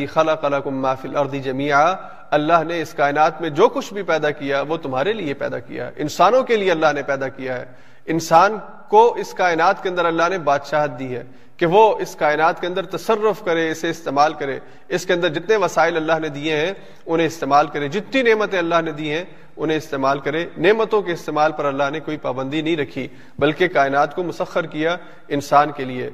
خلا 0.10 0.36
خلا 0.36 0.60
محفل 0.66 1.16
اردی 1.16 1.40
جمیا 1.40 1.96
اللہ 2.34 2.64
نے 2.68 2.82
اس 2.82 2.94
کائنات 2.94 3.42
میں 3.42 3.50
جو 3.50 3.70
کچھ 3.70 3.94
بھی 3.94 4.04
پیدا 4.04 4.32
کیا 4.32 4.62
وہ 4.62 4.78
تمہارے 4.78 5.14
لیے 5.14 5.34
پیدا 5.34 5.60
کیا 5.60 5.88
ہے۔ 5.88 5.92
انسانوں 5.96 6.44
کے 6.44 6.56
لیے 6.56 6.72
اللہ 6.72 6.94
نے 6.96 7.04
پیدا 7.04 7.28
کیا 7.28 7.60
ہے۔ 7.60 7.66
انسان 8.06 8.58
کو 8.90 9.14
اس 9.14 9.34
کائنات 9.34 9.84
کے 9.84 9.90
اندر 9.90 10.06
اللہ 10.06 10.30
نے 10.30 10.38
بادشاہت 10.38 11.00
دی 11.00 11.16
ہے 11.16 11.24
کہ 11.58 11.66
وہ 11.66 11.98
اس 12.00 12.16
کائنات 12.16 12.62
کے 12.62 12.68
اندر 12.68 12.86
تصرف 12.86 13.44
کرے، 13.46 13.72
اسے 13.72 13.90
استعمال 13.90 14.34
کرے۔ 14.34 14.60
اس 14.88 15.06
کے 15.06 15.14
اندر 15.14 15.30
جتنے 15.30 15.56
وسائل 15.56 15.96
اللہ 15.96 16.20
نے 16.22 16.30
دیے 16.30 16.56
ہیں، 16.56 16.74
انہیں 17.06 17.28
استعمال 17.28 17.68
کرے۔ 17.68 17.88
جتنی 17.88 18.22
نعمتیں 18.22 18.60
اللہ 18.60 18.82
نے 18.86 18.92
دی 18.92 19.12
ہیں، 19.12 19.24
انہیں 19.58 19.78
استعمال 19.78 20.20
کرے۔ 20.20 20.46
نعمتوں 20.58 21.02
کے 21.02 21.14
استعمال 21.14 21.52
پر 21.52 21.66
اللہ 21.66 21.90
نے 21.92 22.00
کوئی 22.00 22.18
پابندی 22.18 22.62
نہیں 22.62 22.78
رکھی، 22.78 23.08
بلکہ 23.40 23.68
کائنات 23.68 24.16
کو 24.16 24.24
مسخر 24.24 24.66
کیا 24.66 24.98
انسان 25.28 25.72
کے 25.72 25.86
لیے۔ 25.86 26.10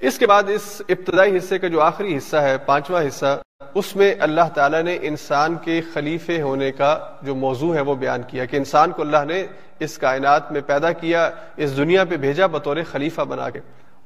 اس 0.00 0.18
کے 0.18 0.26
بعد 0.26 0.42
اس 0.48 0.82
ابتدائی 0.88 1.36
حصے 1.36 1.58
کا 1.58 1.68
جو 1.68 1.80
آخری 1.80 2.16
حصہ 2.16 2.36
ہے، 2.36 2.56
پانچواں 2.66 3.02
حصہ، 3.02 3.40
اس 3.74 3.96
میں 3.96 4.14
اللہ 4.20 4.48
تعالیٰ 4.54 4.82
نے 4.82 4.98
انسان 5.02 5.54
کے 5.54 5.80
خلیفے 5.94 6.40
ہونے 6.42 6.70
کا 6.72 6.98
جو 7.22 7.34
موضوع 7.34 7.74
ہے 7.74 7.80
وہ 7.80 7.94
بیان 7.94 8.22
کیا 8.28 8.44
کہ 8.44 8.56
انسان 8.56 8.90
کو 8.90 9.02
اللہ 9.02 9.24
نے 9.26 9.46
اس 9.78 9.98
کائنات 9.98 10.52
میں 10.52 10.60
پیدا 10.66 10.92
کیا، 10.92 11.30
اس 11.56 11.76
دنیا 11.76 12.04
پہ 12.04 12.16
بھیجا 12.16 12.46
بطور 12.46 12.76
خلیفہ 12.90 13.22
بنا 13.22 13.50
کے۔ 13.50 13.60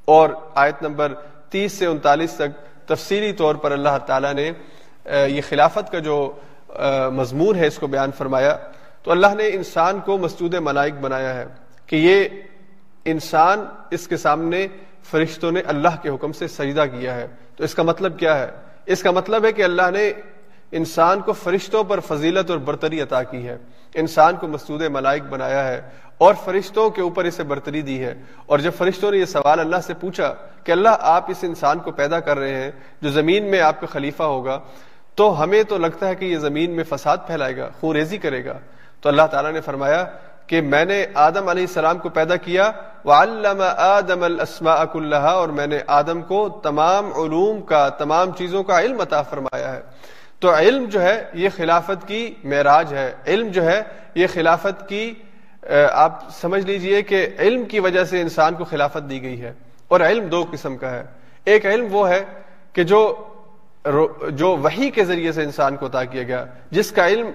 اور 0.05 0.28
آیت 0.55 0.82
نمبر 0.82 1.14
تیس 1.49 1.72
سے 1.72 1.86
انتالیس 1.86 2.32
تک 2.36 2.86
تفصیلی 2.88 3.32
طور 3.32 3.55
پر 3.55 3.72
اللہ 3.72 3.99
تعالیٰ 4.07 4.32
نے 4.34 4.51
یہ 5.07 5.40
خلافت 5.49 5.92
کا 5.92 5.99
جو 5.99 6.32
مضمون 7.12 7.57
ہے 7.57 7.66
اس 7.66 7.78
کو 7.78 7.86
بیان 7.86 8.11
فرمایا۔ 8.18 8.57
تو 9.03 9.11
اللہ 9.11 9.34
نے 9.36 9.49
انسان 9.49 10.01
کو 10.01 10.18
مسجود 10.18 10.55
ملائک 10.55 10.95
بنایا 11.01 11.34
ہے 11.34 11.47
کہ 11.86 11.97
یہ 11.97 12.28
انسان 13.05 13.64
اس 13.90 14.09
کے 14.09 14.16
سامنے 14.16 14.66
فرشتوں 15.05 15.52
نے 15.52 15.61
اللہ 15.61 15.88
کے 16.02 16.09
حکم 16.09 16.32
سے 16.32 16.48
سجدہ 16.48 16.84
کیا 16.98 17.14
ہے۔ 17.14 17.26
تو 17.57 17.64
اس 17.64 17.74
کا 17.74 17.82
مطلب 17.82 18.18
کیا 18.18 18.38
ہے؟ 18.38 18.46
اس 18.86 19.02
کا 19.02 19.11
مطلب 19.11 19.44
ہے 19.44 19.52
کہ 19.52 19.62
اللہ 19.62 19.90
نے 19.92 20.12
انسان 20.72 21.20
کو 21.20 21.32
فرشتوں 21.32 21.84
پر 21.84 22.00
فضیلت 22.00 22.50
اور 22.50 22.59
برتری 22.59 23.00
عطا 23.00 23.22
کی 23.22 23.48
ہے۔ 23.48 23.59
انسان 23.94 24.36
کو 24.36 24.46
مسجود 24.46 24.82
ملائک 24.82 25.22
بنایا 25.22 25.68
ہے 25.68 25.82
اور 26.18 26.34
فرشتوں 26.44 26.90
کے 26.90 27.00
اوپر 27.00 27.24
اسے 27.24 27.42
برتری 27.42 27.82
دی 27.82 28.05
ہے۔ 28.05 28.14
اور 28.46 28.59
جب 28.59 28.70
فرشتوں 28.78 29.11
نے 29.11 29.18
یہ 29.18 29.24
سوال 29.24 29.61
اللہ 29.61 29.76
سے 29.86 29.94
پوچھا 29.94 30.34
کہ 30.64 30.72
اللہ، 30.72 30.88
آپ 31.00 31.30
اس 31.30 31.36
انسان 31.42 31.78
کو 31.78 31.90
پیدا 31.90 32.20
کر 32.20 32.38
رہے 32.38 32.55
ہیں، 32.55 32.70
جو 33.02 33.11
زمین 33.11 33.50
میں 33.50 33.61
آپ 33.61 33.80
کا 33.80 33.86
خلیفہ 33.86 34.22
ہوگا، 34.22 34.61
تو 35.14 35.42
ہمیں 35.42 35.62
تو 35.62 35.78
لگتا 35.78 36.09
ہے 36.09 36.14
کہ 36.14 36.24
یہ 36.24 36.38
زمین 36.38 36.70
میں 36.70 36.84
فساد 36.88 37.16
پھیلائے 37.26 37.57
گا 37.57 37.70
خون 37.80 37.96
ریزی 37.96 38.18
کرے 38.18 38.44
گا۔ 38.44 38.59
تو 39.00 39.09
اللہ 39.09 39.22
تعالیٰ 39.30 39.52
نے 39.52 39.61
فرمایا 39.61 40.05
کہ 40.47 40.61
میں 40.61 40.84
نے 40.84 41.07
آدم 41.14 41.49
علیہ 41.49 41.62
السلام 41.62 41.99
کو 41.99 42.09
پیدا 42.09 42.36
کیا 42.36 42.72
آدم 43.76 44.22
اللہ 44.22 45.14
اور 45.14 45.49
میں 45.49 45.66
نے 45.66 45.78
آدم 45.86 46.22
کو 46.22 46.61
تمام 46.62 47.07
علوم 47.07 47.62
کا، 47.62 47.88
تمام 47.88 48.32
چیزوں 48.32 48.62
کا 48.62 48.80
علم 48.80 49.01
عطا 49.01 49.22
فرمایا 49.22 49.76
ہے۔ 49.76 49.82
تو 50.38 50.55
علم 50.55 50.84
جو 50.84 51.03
ہے، 51.03 51.24
یہ 51.34 51.49
خلافت 51.57 52.09
کی 52.09 52.34
معراج 52.45 52.95
ہے۔ 52.95 53.14
علم 53.26 53.49
جو 53.49 53.64
ہے، 53.64 53.82
یہ 54.14 54.26
خلافت 54.32 54.88
کی 54.88 55.14
آپ 55.92 56.18
سمجھ 56.40 56.66
لیجیے 56.66 57.03
کہ 57.03 57.28
علم 57.38 57.64
کی 57.64 57.80
وجہ 57.80 58.05
سے 58.05 58.20
انسان 58.20 58.55
کو 58.55 58.64
خلافت 58.64 59.11
دی 59.11 59.22
گئی 59.22 59.42
ہے۔ 59.42 59.53
اور 59.88 60.01
علم 60.01 60.26
دو 60.26 60.45
قسم 60.53 60.76
کا 60.76 60.90
ہے۔ 60.90 61.05
ایک 61.45 61.66
علم 61.66 61.86
وہ 61.90 62.09
ہے 62.09 62.24
کہ 62.72 62.84
جو 62.84 63.24
جو 64.28 64.57
وہی 64.57 64.90
کے 64.90 65.05
ذریعے 65.05 65.32
سے 65.32 65.42
انسان 65.42 65.76
کو 65.76 65.86
عطا 65.86 66.05
کیا 66.05 66.22
گیا، 66.22 66.45
جس 66.70 66.90
کا 66.90 67.07
علم 67.09 67.30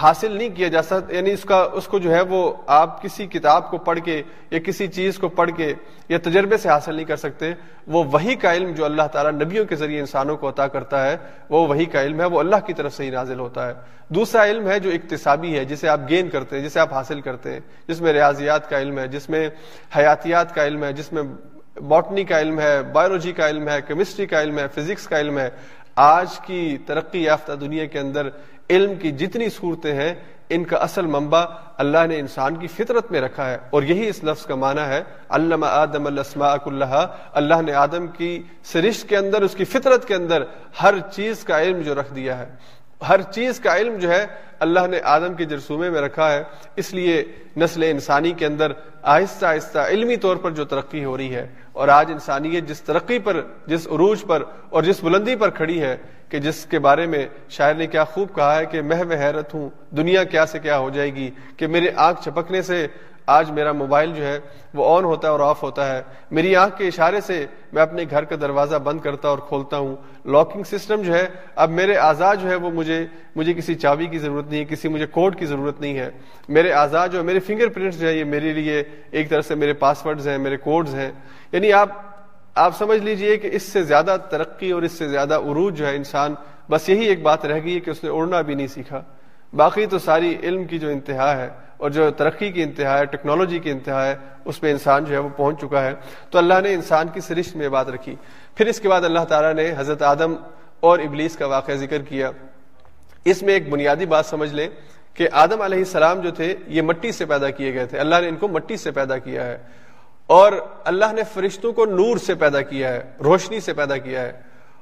حاصل 0.00 0.36
نہیں 0.36 0.48
کیا 0.48 0.68
جا 0.68 0.82
سکتا 0.82 1.14
یعنی 1.14 1.32
اس 1.32 1.42
کا، 1.42 1.56
اس 1.72 1.86
کو 1.86 1.98
جو 1.98 2.14
ہے 2.14 2.20
وہ 2.20 2.52
آپ 2.66 3.02
کسی 3.02 3.26
کتاب 3.26 3.70
کو 3.70 3.78
پڑھ 3.78 3.98
کے 4.04 4.22
یا 4.50 4.58
کسی 4.58 4.86
چیز 4.86 5.18
کو 5.18 5.28
پڑھ 5.28 5.50
کے 5.56 5.74
یا 6.08 6.18
تجربے 6.22 6.56
سے 6.56 6.68
حاصل 6.68 6.94
نہیں 6.94 7.04
کر 7.04 7.16
سکتے، 7.16 7.52
وہ 7.86 8.04
وہی 8.12 8.34
کا 8.34 8.54
علم 8.54 8.72
جو 8.72 8.84
اللہ 8.84 9.06
تعالیٰ 9.12 9.32
نبیوں 9.32 9.64
کے 9.64 9.76
ذریعے 9.76 10.00
انسانوں 10.00 10.36
کو 10.36 10.48
عطا 10.48 10.66
کرتا 10.66 11.06
ہے، 11.06 11.16
وہ 11.50 11.66
وہی 11.68 11.84
کا 11.84 12.02
علم 12.02 12.20
ہے، 12.20 12.26
وہ 12.26 12.40
اللہ 12.40 12.64
کی 12.66 12.72
طرف 12.72 12.94
سے 12.94 13.04
ہی 13.04 13.10
نازل 13.10 13.38
ہوتا 13.38 13.68
ہے۔ 13.68 13.72
دوسرا 14.08 14.44
علم 14.44 14.68
ہے 14.68 14.78
جو 14.78 14.90
اقتصابی 14.90 15.58
ہے، 15.58 15.64
جسے 15.64 15.88
آپ 15.88 16.00
گین 16.08 16.28
کرتے 16.28 16.58
ہیں، 16.58 16.64
جسے 16.64 16.80
آپ 16.80 16.92
حاصل 16.92 17.20
کرتے 17.20 17.52
ہیں، 17.52 17.60
جس 17.88 18.00
میں 18.00 18.12
ریاضیات 18.12 18.70
کا 18.70 18.80
علم 18.80 18.98
ہے، 18.98 19.08
جس 19.08 19.30
میں 19.30 19.48
حیاتیات 19.96 20.54
کا 20.54 20.66
علم 20.66 20.84
ہے، 20.84 20.92
جس 20.92 21.12
میں 21.12 21.22
باٹنی 21.88 22.24
کا 22.24 22.40
علم 22.40 22.60
ہے، 22.60 22.82
بایولوجی 22.82 23.32
کا 23.32 23.48
علم 23.48 23.68
ہے 23.68 23.80
کیمسٹری 23.86 24.26
کا 24.26 24.42
علم 24.42 24.58
ہے 24.58 24.66
فزکس 24.68 25.06
کا 25.06 25.20
علم 25.20 25.38
ہے۔ 25.38 25.50
آج 25.94 26.40
کی 26.40 26.78
ترقی 26.86 27.22
یافتہ 27.22 27.52
دنیا 27.52 27.84
کے 27.84 27.98
اندر 27.98 28.28
علم 28.70 28.94
کی 28.94 29.10
جتنی 29.10 29.48
صورتیں 29.48 29.94
ہیں، 29.94 30.14
ان 30.48 30.64
کا 30.64 30.76
اصل 30.76 31.06
منبع 31.06 31.44
اللہ 31.76 32.06
نے 32.08 32.18
انسان 32.18 32.56
کی 32.56 32.66
فطرت 32.66 33.10
میں 33.10 33.20
رکھا 33.20 33.50
ہے۔ 33.50 33.58
اور 33.70 33.82
یہی 33.82 34.08
اس 34.08 34.24
لفظ 34.24 34.46
کا 34.46 34.54
معنی 34.54 34.80
ہے 34.80 35.02
علامہ 35.28 35.66
آدم 35.66 36.06
الاسماء 36.06 36.54
اللہ 36.66 37.06
اللہ 37.32 37.62
نے 37.62 37.72
آدم 37.72 38.06
کی 38.06 38.42
سرشت 38.62 39.08
کے 39.08 39.16
اندر، 39.16 39.42
اس 39.42 39.54
کی 39.54 39.64
فطرت 39.64 40.08
کے 40.08 40.14
اندر 40.14 40.42
ہر 40.82 40.94
چیز 41.12 41.44
کا 41.44 41.62
علم 41.62 41.80
جو 41.80 41.94
رکھ 41.94 42.14
دیا 42.14 42.38
ہے۔ 42.38 42.54
ہر 43.08 43.22
چیز 43.34 43.60
کا 43.60 43.76
علم 43.76 43.96
جو 43.96 44.10
ہے 44.10 44.24
اللہ 44.60 44.86
نے 44.90 44.98
آدم 45.04 45.34
کے 45.34 45.44
جرسومے 45.44 45.90
میں 45.90 46.00
رکھا 46.00 46.30
ہے۔ 46.32 46.42
اس 46.76 46.92
لیے 46.94 47.22
نسل 47.56 47.82
انسانی 47.82 48.32
کے 48.32 48.46
اندر 48.46 48.72
آہستہ 49.02 49.46
آہستہ 49.46 49.78
علمی 49.88 50.16
طور 50.16 50.36
پر 50.36 50.50
جو 50.50 50.64
ترقی 50.64 51.04
ہو 51.04 51.16
رہی 51.16 51.34
ہے 51.34 51.46
اور 51.72 51.88
آج 51.88 52.10
انسانیت 52.12 52.68
جس 52.68 52.80
ترقی 52.80 53.18
پر، 53.18 53.40
جس 53.66 53.86
عروج 53.86 54.24
پر 54.26 54.42
اور 54.70 54.82
جس 54.82 55.02
بلندی 55.02 55.36
پر 55.36 55.50
کھڑی 55.50 55.80
ہے 55.82 55.96
کہ 56.28 56.38
جس 56.38 56.64
کے 56.66 56.78
بارے 56.78 57.06
میں 57.06 57.26
شاعر 57.48 57.74
نے 57.74 57.86
کیا 57.86 58.04
خوب 58.04 58.34
کہا 58.34 58.58
ہے 58.58 58.66
کہ 58.66 58.82
میں 58.82 59.02
حیرت 59.18 59.54
ہوں، 59.54 59.68
دنیا 59.96 60.24
کیا 60.24 60.46
سے 60.46 60.58
کیا 60.58 60.78
ہو 60.78 60.90
جائے 60.90 61.14
گی، 61.14 61.30
کہ 61.56 61.66
میرے 61.66 61.90
آنکھ 61.96 62.22
چپکنے 62.24 62.62
سے 62.62 62.86
آج 63.26 63.50
میرا 63.50 63.72
موبائل 63.72 64.12
جو 64.14 64.26
ہے 64.26 64.38
وہ 64.74 64.98
آن 64.98 65.04
ہوتا 65.04 65.28
ہے 65.28 65.32
اور 65.32 65.40
آف 65.40 65.62
ہوتا 65.62 65.96
ہے۔ 65.96 66.02
میری 66.30 66.56
آنکھ 66.56 66.78
کے 66.78 66.86
اشارے 66.86 67.20
سے 67.20 67.46
میں 67.72 67.82
اپنے 67.82 68.04
گھر 68.10 68.24
کا 68.24 68.36
دروازہ 68.40 68.76
بند 68.76 69.00
کرتا 69.00 69.28
اور 69.28 69.38
کھولتا 69.38 69.76
ہوں۔ 69.76 69.96
لاکنگ 70.24 70.62
سسٹم 70.62 71.02
جو 71.02 71.14
ہے، 71.14 71.26
اب 71.56 71.70
میرے 71.70 71.96
آزاد 71.96 72.36
جو 72.36 72.48
ہے 72.50 72.54
وہ 72.54 72.70
مجھے 72.70 73.06
مجھے 73.36 73.54
کسی 73.54 73.74
چابی 73.74 74.06
کی 74.06 74.18
ضرورت 74.18 74.50
نہیں 74.50 74.60
ہے، 74.60 74.64
کسی 74.64 74.88
مجھے 74.88 75.06
کوڈ 75.06 75.38
کی 75.38 75.46
ضرورت 75.46 75.80
نہیں 75.80 75.98
ہے۔ 75.98 76.10
میرے 76.48 76.72
آزاد 76.72 77.08
جو 77.08 77.18
ہے، 77.18 77.24
میرے 77.24 77.40
فنگر 77.40 77.68
پرنٹس 77.68 78.00
جو 78.00 78.08
ہے 78.08 78.16
یہ 78.16 78.24
میرے 78.24 78.52
لیے 78.52 78.82
ایک 79.10 79.30
طرح 79.30 79.42
سے 79.42 79.54
میرے 79.54 79.72
پاسورڈز 79.72 80.28
ہیں، 80.28 80.38
میرے 80.38 80.56
کوڈز 80.56 80.94
ہیں۔ 80.94 81.12
یعنی 81.52 81.72
آپ 81.72 81.88
آپ 82.54 82.78
سمجھ 82.78 83.02
لیجیے 83.02 83.36
کہ 83.36 83.48
اس 83.52 83.62
سے 83.62 83.82
زیادہ 83.82 84.16
ترقی 84.30 84.70
اور 84.70 84.82
اس 84.82 84.92
سے 84.92 85.08
زیادہ 85.08 85.34
عروج 85.34 85.78
جو 85.78 85.86
ہے 85.86 85.96
انسان، 85.96 86.34
بس 86.70 86.88
یہی 86.88 87.04
ایک 87.04 87.22
بات 87.22 87.46
رہ 87.46 87.60
گئی 87.64 87.74
ہے 87.74 87.80
کہ 87.80 87.90
اس 87.90 88.04
نے 88.04 88.10
اڑنا 88.10 88.40
بھی 88.40 88.54
نہیں 88.54 88.66
سیکھا۔ 88.66 89.02
باقی 89.52 89.86
تو 89.86 89.98
ساری 89.98 90.36
علم 90.42 90.64
کی 90.64 90.78
جو 90.78 90.88
انتہا 90.88 91.36
ہے 91.36 91.48
اور 91.76 91.90
جو 91.90 92.10
ترقی 92.10 92.52
کی 92.52 92.62
انتہا 92.62 92.98
ہے، 92.98 93.04
ٹیکنالوجی 93.04 93.58
کی 93.58 93.70
انتہا 93.70 94.06
ہے، 94.06 94.16
اس 94.44 94.60
پہ 94.60 94.70
انسان 94.70 95.04
جو 95.04 95.14
ہے 95.14 95.18
وہ 95.18 95.28
پہنچ 95.36 95.60
چکا 95.60 95.84
ہے۔ 95.84 95.92
تو 96.30 96.38
اللہ 96.38 96.54
نے 96.62 96.74
انسان 96.74 97.08
کی 97.08 97.20
سرشت 97.20 97.56
میں 97.56 97.68
بات 97.68 97.88
رکھی۔ 97.88 98.16
پھر 98.54 98.66
اس 98.66 98.80
کے 98.80 98.88
بعد 98.88 99.02
اللہ 99.02 99.20
تعالیٰ 99.20 99.54
نے 99.54 99.74
حضرت 99.76 100.02
آدم 100.02 100.34
اور 100.80 100.98
ابلیس 100.98 101.36
کا 101.36 101.46
واقعہ 101.46 101.74
ذکر 101.74 102.02
کیا۔ 102.02 102.30
اس 103.24 103.42
میں 103.42 103.54
ایک 103.54 103.68
بنیادی 103.68 104.06
بات 104.06 104.26
سمجھ 104.26 104.54
لیں 104.54 104.68
کہ 105.14 105.28
آدم 105.32 105.60
علیہ 105.60 105.78
السلام 105.78 106.20
جو 106.20 106.30
تھے، 106.30 106.56
یہ 106.66 106.82
مٹی 106.82 107.12
سے 107.12 107.24
پیدا 107.24 107.50
کیے 107.50 107.74
گئے 107.74 107.86
تھے۔ 107.86 107.98
اللہ 107.98 108.14
نے 108.20 108.28
ان 108.28 108.36
کو 108.36 108.48
مٹی 108.48 108.76
سے 108.76 108.90
پیدا 108.90 109.18
کیا 109.18 109.46
ہے۔ 109.46 109.58
اور 110.26 110.52
اللہ 110.84 111.12
نے 111.12 111.22
فرشتوں 111.34 111.72
کو 111.72 111.86
نور 111.86 112.16
سے 112.16 112.34
پیدا 112.34 112.62
کیا 112.62 112.88
ہے، 112.88 113.04
روشنی 113.24 113.60
سے 113.60 113.74
پیدا 113.74 113.96
کیا 113.96 114.20
ہے۔ 114.20 114.32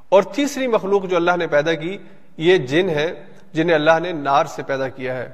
اور 0.08 0.22
تیسری 0.22 0.66
مخلوق 0.66 1.06
جو 1.06 1.16
اللہ 1.16 1.36
نے 1.38 1.46
پیدا 1.46 1.74
کی، 1.74 1.98
یہ 2.36 2.56
جن 2.56 2.88
ہے۔ 2.88 3.24
جنہیں 3.52 3.74
اللہ 3.74 3.98
نے 4.02 4.12
نار 4.12 4.44
سے 4.44 4.62
پیدا 4.62 4.88
کیا 4.88 5.16
ہے۔ 5.16 5.28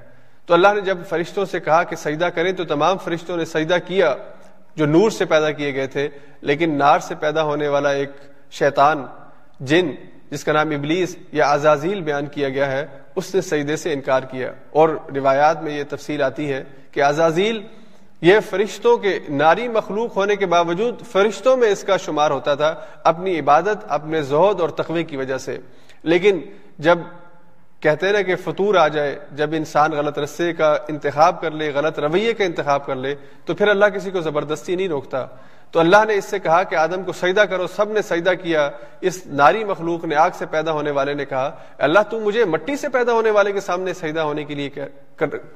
تو 0.47 0.55
اللہ 0.55 0.69
نے 0.75 0.81
جب 0.81 0.99
فرشتوں 1.09 1.45
سے 1.45 1.61
کہا 1.61 1.83
کہ 1.83 1.97
سجدہ 1.97 2.25
کریں 2.25 2.53
تو 2.53 2.65
تمام 2.65 2.99
فرشتوں 2.99 3.37
نے 3.37 3.45
سجدہ 3.45 3.77
کیا 3.87 4.15
جو 4.77 4.87
نور 4.87 5.11
سے 5.11 5.25
پیدا 5.25 5.51
کیے 5.51 5.75
گئے 5.75 5.87
تھے، 5.87 6.09
لیکن 6.41 6.79
نار 6.79 6.99
سے 6.99 7.15
پیدا 7.15 7.43
ہونے 7.43 7.69
والا 7.69 7.91
ایک 7.91 8.11
شیطان، 8.51 9.07
جن 9.61 9.91
جس 10.31 10.45
کا 10.45 10.53
نام 10.53 10.71
ابلیس 10.71 11.17
یا 11.33 11.55
عزازیل 11.55 12.01
بیان 12.01 12.27
کیا 12.27 12.49
گیا 12.49 12.73
ہے، 12.73 12.87
اس 13.17 13.35
نے 13.35 13.41
سجدے 13.41 13.77
سے 13.77 13.93
انکار 13.93 14.23
کیا۔ 14.23 14.53
اور 14.71 14.89
روایات 15.17 15.63
میں 15.63 15.79
یہ 15.79 15.85
تفصیل 15.89 16.23
آتی 16.23 16.53
ہے 16.53 16.65
کہ 16.91 17.03
عزازیل 17.03 17.63
یہ 18.21 18.41
فرشتوں 18.51 18.97
کے 18.97 19.19
ناری 19.29 19.69
مخلوق 19.69 20.17
ہونے 20.17 20.37
کے 20.37 20.47
باوجود 20.47 21.03
فرشتوں 21.13 21.57
میں 21.57 21.69
اس 21.69 21.83
کا 21.83 21.97
شمار 21.97 22.31
ہوتا 22.31 22.55
تھا 22.55 22.75
اپنی 23.05 23.39
عبادت، 23.39 23.85
اپنے 23.89 24.23
زہد 24.23 24.61
اور 24.61 24.69
تقوی 24.69 25.05
کی 25.05 25.17
وجہ 25.17 25.39
سے۔ 25.39 25.59
لیکن 26.03 26.41
جب 26.79 26.99
کہتے 27.81 28.07
ہیں 28.07 28.13
نا 28.13 28.23
کہ 28.23 28.37
فطور 28.37 28.75
آ 28.75 28.87
جائے، 28.89 29.19
جب 29.33 29.51
انسان 29.53 29.93
غلط 29.93 30.19
رسے 30.19 30.53
کا 30.53 30.77
انتخاب 30.89 31.41
کر 31.41 31.51
لے، 31.51 31.71
غلط 31.75 31.99
رویے 31.99 32.33
کا 32.35 32.45
انتخاب 32.45 32.87
کر 32.87 32.97
لے، 32.97 33.15
تو 33.45 33.55
پھر 33.55 33.69
اللہ 33.69 33.87
کسی 33.87 34.11
کو 34.11 34.21
زبردستی 34.21 34.77
نہیں 34.77 34.89
روکتا۔ 34.89 35.27
تو 35.71 35.81
اللہ 35.81 36.05
نے 36.09 36.15
اس 36.15 36.25
سے 36.25 36.39
کہا 36.39 36.63
کہ 36.63 36.75
آدم 36.75 37.03
کو 37.03 37.13
سجدہ 37.13 37.41
کرو، 37.41 37.67
سب 37.67 37.91
نے 37.91 38.03
سجدہ 38.03 38.33
کیا، 38.43 38.69
اس 39.01 39.21
ناری 39.27 39.65
مخلوق 39.65 40.05
نے، 40.05 40.15
آگ 40.15 40.31
سے 40.39 40.47
پیدا 40.47 40.73
ہونے 40.73 40.91
والے 40.91 41.15
نے 41.15 41.25
کہا 41.25 41.51
اللہ 41.79 42.03
تو 42.11 42.21
مجھے 42.21 42.45
مٹی 42.45 42.77
سے 42.77 42.89
پیدا 42.89 43.13
ہونے 43.13 43.31
والے 43.31 43.53
کے 43.53 43.61
سامنے 43.61 43.95
سجدہ 43.95 44.21
ہونے 44.21 44.45
کے 44.45 44.55
لیے 44.55 44.71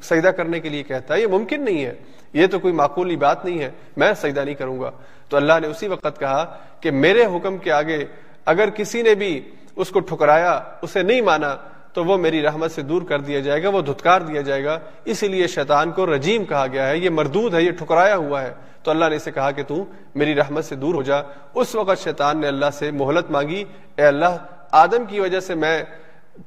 سجدہ 0.02 0.28
کرنے 0.28 0.60
کے 0.60 0.68
لیے 0.68 0.82
کہتا 0.82 1.14
ہے، 1.14 1.20
یہ 1.20 1.26
ممکن 1.26 1.64
نہیں 1.64 1.84
ہے، 1.84 1.94
یہ 2.32 2.46
تو 2.46 2.58
کوئی 2.58 2.74
معقولی 2.74 3.16
بات 3.16 3.44
نہیں 3.44 3.58
ہے، 3.58 3.70
میں 3.96 4.12
سجدہ 4.14 4.40
نہیں 4.40 4.54
کروں 4.54 4.80
گا۔ 4.80 4.90
تو 5.28 5.36
اللہ 5.36 5.58
نے 5.60 5.66
اسی 5.66 5.88
وقت 5.88 6.18
کہا 6.20 6.44
کہ 6.80 6.90
میرے 6.90 7.24
حکم 7.36 7.56
کے 7.58 7.72
آگے 7.72 8.04
اگر 8.46 8.70
کسی 8.70 9.02
نے 9.02 9.14
بھی 9.14 9.40
اس 9.76 9.88
کو 9.88 10.00
ٹھکرایا، 10.00 10.60
اسے 10.82 11.02
نہیں 11.02 11.20
مانا 11.20 11.56
تو 11.92 12.04
وہ 12.04 12.16
میری 12.16 12.42
رحمت 12.42 12.72
سے 12.72 12.82
دور 12.82 13.02
کر 13.02 13.20
دیا 13.20 13.40
جائے 13.40 13.62
گا، 13.62 13.68
وہ 13.68 13.82
دھتکار 13.82 14.20
دیا 14.20 14.40
جائے 14.40 14.64
گا۔ 14.64 14.78
اسی 15.04 15.28
لیے 15.28 15.46
شیطان 15.46 15.90
کو 15.90 16.14
رجیم 16.14 16.44
کہا 16.44 16.66
گیا 16.66 16.88
ہے، 16.88 16.98
یہ 16.98 17.10
مردود 17.10 17.54
ہے، 17.54 17.62
یہ 17.62 17.70
ٹھکرایا 17.70 18.16
ہوا 18.16 18.42
ہے۔ 18.42 18.54
تو 18.82 18.90
اللہ 18.90 19.04
نے 19.04 19.16
اسے 19.16 19.30
کہا 19.30 19.50
کہ 19.50 19.62
تو 19.62 19.84
میری 20.14 20.34
رحمت 20.34 20.64
سے 20.64 20.74
دور 20.74 20.94
ہو 20.94 21.02
جا۔ 21.02 21.16
اس 21.54 21.74
وقت 21.74 22.04
شیطان 22.04 22.38
نے 22.38 22.48
اللہ 22.48 22.70
سے 22.72 22.90
مہلت 22.90 23.30
مانگی، 23.30 23.64
اے 23.96 24.04
اللہ، 24.04 24.36
آدم 24.70 25.04
کی 25.08 25.20
وجہ 25.20 25.40
سے 25.40 25.54
میں 25.54 25.82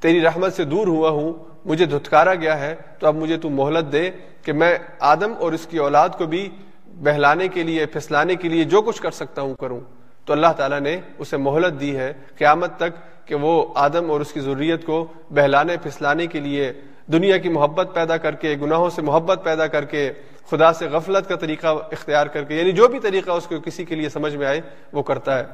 تیری 0.00 0.20
رحمت 0.20 0.54
سے 0.54 0.64
دور 0.64 0.86
ہوا 0.86 1.10
ہوں، 1.10 1.32
مجھے 1.64 1.84
دھتکارا 1.84 2.34
گیا 2.34 2.60
ہے، 2.60 2.74
تو 2.98 3.06
اب 3.06 3.14
مجھے 3.14 3.36
تو 3.36 3.50
مہلت 3.50 3.92
دے 3.92 4.10
کہ 4.42 4.52
میں 4.52 4.78
آدم 5.00 5.32
اور 5.38 5.52
اس 5.52 5.66
کی 5.66 5.78
اولاد 5.78 6.08
کو 6.18 6.26
بھی 6.26 6.48
بہلانے 6.86 7.48
کے 7.48 7.62
لیے، 7.62 7.86
پھسلانے 7.86 8.34
کے 8.34 8.48
لیے 8.48 8.64
جو 8.64 8.82
کچھ 8.82 9.02
کر 9.02 9.10
سکتا 9.10 9.42
ہوں 9.42 9.54
کروں۔ 9.54 9.80
تو 10.24 10.32
اللہ 10.32 10.46
تعالیٰ 10.56 10.80
نے 10.80 11.00
اسے 11.18 11.36
مہلت 11.36 11.80
دی 11.80 11.96
ہے 11.96 12.12
قیامت 12.38 12.76
تک 12.76 13.26
کہ 13.28 13.34
وہ 13.34 13.66
آدم 13.74 14.10
اور 14.10 14.20
اس 14.20 14.32
کی 14.32 14.40
ضروریت 14.40 14.86
کو 14.86 15.06
بہلانے، 15.30 15.76
پھسلانے 15.82 16.26
کے 16.26 16.40
لیے 16.40 16.72
دنیا 17.06 17.36
کی 17.36 17.48
محبت 17.48 17.88
پیدا 17.94 18.16
کر 18.16 18.34
کے، 18.34 18.56
گناہوں 18.62 18.90
سے 18.90 19.02
محبت 19.02 19.40
پیدا 19.44 19.66
کر 19.66 19.84
کے، 19.84 20.12
خدا 20.50 20.72
سے 20.72 20.88
غفلت 20.88 21.28
کا 21.28 21.36
طریقہ 21.36 21.66
اختیار 21.66 22.26
کر 22.26 22.44
کے 22.44 22.54
یعنی 22.54 22.72
جو 22.72 22.88
بھی 22.88 22.98
طریقہ 22.98 23.30
اس 23.30 23.46
کو 23.46 23.60
کسی 23.60 23.84
کے 23.84 23.94
لیے 23.94 24.08
سمجھ 24.08 24.36
میں 24.36 24.46
آئے، 24.46 24.60
وہ 24.92 25.02
کرتا 25.02 25.38
ہے۔ 25.38 25.44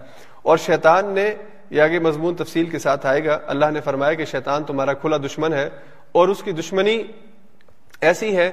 اور 0.42 0.56
شیطان 0.56 1.10
نے 1.10 1.34
یہ 1.70 1.82
آگے 1.82 1.98
مضمون 1.98 2.34
تفصیل 2.34 2.66
کے 2.66 2.78
ساتھ 2.78 3.06
آئے 3.06 3.24
گا۔ 3.24 3.38
اللہ 3.46 3.66
نے 3.70 3.80
فرمایا 3.80 4.14
کہ 4.14 4.24
شیطان 4.24 4.64
تمہارا 4.64 4.92
کھلا 4.92 5.16
دشمن 5.16 5.52
ہے 5.52 5.70
اور 6.12 6.28
اس 6.28 6.42
کی 6.42 6.52
دشمنی 6.52 7.02
ایسی 8.00 8.36
ہے 8.36 8.52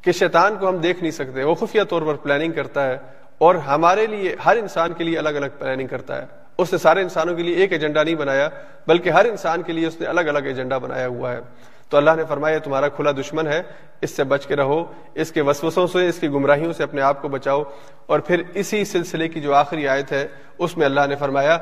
کہ 0.00 0.12
شیطان 0.12 0.56
کو 0.56 0.68
ہم 0.68 0.76
دیکھ 0.76 1.00
نہیں 1.00 1.10
سکتے۔ 1.10 1.44
وہ 1.44 1.54
خفیہ 1.54 1.82
طور 1.82 2.02
پر 2.02 2.14
پلاننگ 2.14 2.52
کرتا 2.52 2.86
ہے۔ 2.86 3.21
اور 3.38 3.54
ہمارے 3.54 4.06
لیے 4.06 4.36
ہر 4.44 4.56
انسان 4.56 4.92
کے 4.92 5.04
لیے 5.04 5.18
الگ 5.18 5.28
الگ 5.28 5.46
پلاننگ 5.58 5.86
کرتا 5.86 6.22
ہے۔ 6.22 6.26
اس 6.58 6.72
نے 6.72 6.78
سارے 6.78 7.00
انسانوں 7.00 7.34
کے 7.34 7.42
لیے 7.42 7.56
ایک 7.56 7.72
ایجنڈا 7.72 8.02
نہیں 8.02 8.14
بنایا، 8.14 8.48
بلکہ 8.86 9.10
ہر 9.10 9.24
انسان 9.24 9.62
کے 9.62 9.72
لیے 9.72 9.86
اس 9.86 10.00
نے 10.00 10.06
الگ 10.06 10.20
الگ 10.20 10.38
ایجنڈا 10.38 10.78
بنایا 10.78 11.06
ہوا 11.06 11.32
ہے۔ 11.32 11.40
تو 11.88 11.96
اللہ 11.96 12.10
نے 12.16 12.22
فرمایا 12.28 12.58
تمہارا 12.58 12.88
کھلا 12.88 13.10
دشمن 13.10 13.46
ہے، 13.46 13.62
اس 14.00 14.10
سے 14.10 14.24
بچ 14.24 14.46
کے 14.46 14.56
رہو، 14.56 14.84
اس 15.14 15.32
کے 15.32 15.40
وسوسوں 15.40 15.86
سے، 15.86 16.08
اس 16.08 16.18
کی 16.18 16.28
گمراہیوں 16.28 16.72
سے 16.72 16.82
اپنے 16.82 17.00
آپ 17.00 17.22
کو 17.22 17.28
بچاؤ۔ 17.28 17.62
اور 18.06 18.20
پھر 18.20 18.42
اسی 18.54 18.84
سلسلے 18.84 19.28
کی 19.28 19.40
جو 19.40 19.54
آخری 19.54 19.88
آیت 19.88 20.12
ہے، 20.12 20.28
اس 20.58 20.76
میں 20.76 20.86
اللہ 20.86 21.00
نے 21.08 21.16
فرمایا 21.16 21.58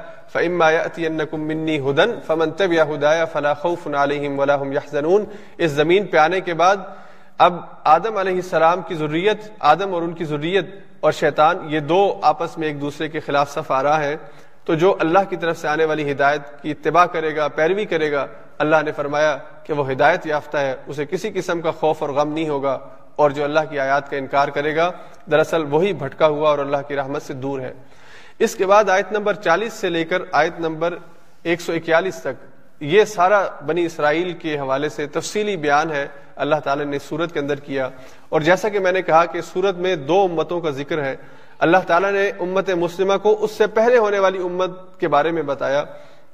ہدن 1.90 2.20
فمن 2.26 2.50
طب 2.50 2.72
یا 2.72 2.82
ہدایا 2.82 3.24
فلاں 3.24 3.54
اس 5.58 5.70
زمین 5.70 6.06
پہ 6.06 6.16
آنے 6.16 6.40
کے 6.40 6.54
بعد 6.54 6.76
اب 7.40 7.54
آدم 7.84 8.16
علیہ 8.16 8.34
السلام 8.34 8.80
کی 8.82 8.94
ضروریت 8.94 9.44
آدم 9.60 9.94
اور 9.94 10.02
ان 10.02 10.12
کی 10.14 10.24
ضروریت 10.24 10.66
اور 11.00 11.12
شیطان، 11.12 11.58
یہ 11.68 11.80
دو 11.80 12.18
آپس 12.22 12.58
میں 12.58 12.66
ایک 12.68 12.80
دوسرے 12.80 13.08
کے 13.08 13.20
خلاف 13.20 13.50
صف 13.50 13.70
آ 13.70 13.82
رہا 13.82 14.02
ہے 14.02 14.16
تو 14.64 14.74
جو 14.74 14.94
اللہ 15.00 15.18
کی 15.28 15.36
طرف 15.36 15.58
سے 15.58 15.68
آنے 15.68 15.84
والی 15.84 16.10
ہدایت 16.12 16.62
کی 16.62 16.70
اتباع 16.70 17.06
کرے 17.06 17.34
گا، 17.36 17.48
پیروی 17.48 17.84
کرے 17.84 18.12
گا، 18.12 18.26
اللہ 18.58 18.82
نے 18.84 18.92
فرمایا 18.92 19.36
کہ 19.64 19.72
وہ 19.72 19.90
ہدایت 19.90 20.26
یافتہ 20.26 20.56
ہے۔ 20.56 20.74
اسے 20.86 21.06
کسی 21.06 21.30
قسم 21.34 21.60
کا 21.60 21.70
خوف 21.70 22.02
اور 22.02 22.10
غم 22.10 22.32
نہیں 22.32 22.48
ہوگا 22.48 22.78
اور 23.16 23.30
جو 23.30 23.44
اللہ 23.44 23.60
کی 23.70 23.78
آیات 23.78 24.10
کا 24.10 24.16
انکار 24.16 24.48
کرے 24.48 24.76
گا، 24.76 24.90
دراصل 25.30 25.64
وہی 25.70 25.92
بھٹکا 25.92 26.26
ہوا 26.26 26.50
اور 26.50 26.58
اللہ 26.58 26.88
کی 26.88 26.96
رحمت 26.96 27.22
سے 27.22 27.34
دور 27.34 27.60
ہے۔ 27.60 27.72
اس 28.38 28.54
کے 28.54 28.66
بعد 28.66 28.90
آیت 28.90 29.12
نمبر 29.12 29.34
چالیس 29.34 29.72
سے 29.72 29.88
لے 29.88 30.04
کر 30.04 30.22
آیت 30.32 30.60
نمبر 30.60 30.98
ایک 31.42 31.60
سو 31.60 31.72
اکیالیس 31.72 32.20
تک، 32.20 32.44
یہ 32.80 33.04
سارا 33.04 33.44
بنی 33.66 33.84
اسرائیل 33.84 34.32
کے 34.32 34.58
حوالے 34.58 34.88
سے 34.88 35.06
تفصیلی 35.06 35.56
بیان 35.56 35.90
ہے۔ 35.90 36.06
اللہ 36.40 36.60
تعالی 36.64 36.84
نے 36.84 36.98
سورت 36.98 37.32
کے 37.32 37.38
اندر 37.38 37.60
کیا۔ 37.60 37.88
اور 38.28 38.40
جیسا 38.40 38.68
کہ 38.68 38.78
میں 38.78 38.92
نے 38.92 39.02
کہا 39.02 39.24
کہ 39.24 39.40
سورت 39.40 39.76
میں 39.76 39.96
دو 39.96 40.26
امتوں 40.30 40.60
کا 40.60 40.70
ذکر 40.70 41.04
ہے، 41.04 41.16
اللہ 41.58 41.78
تعالیٰ 41.86 42.12
نے 42.12 42.30
امت 42.40 42.70
مسلمہ 42.70 43.16
کو 43.22 43.36
اس 43.40 43.50
سے 43.50 43.66
پہلے 43.66 43.98
ہونے 43.98 44.18
والی 44.18 44.38
امت 44.38 45.00
کے 45.00 45.08
بارے 45.08 45.30
میں 45.30 45.42
بتایا، 45.42 45.84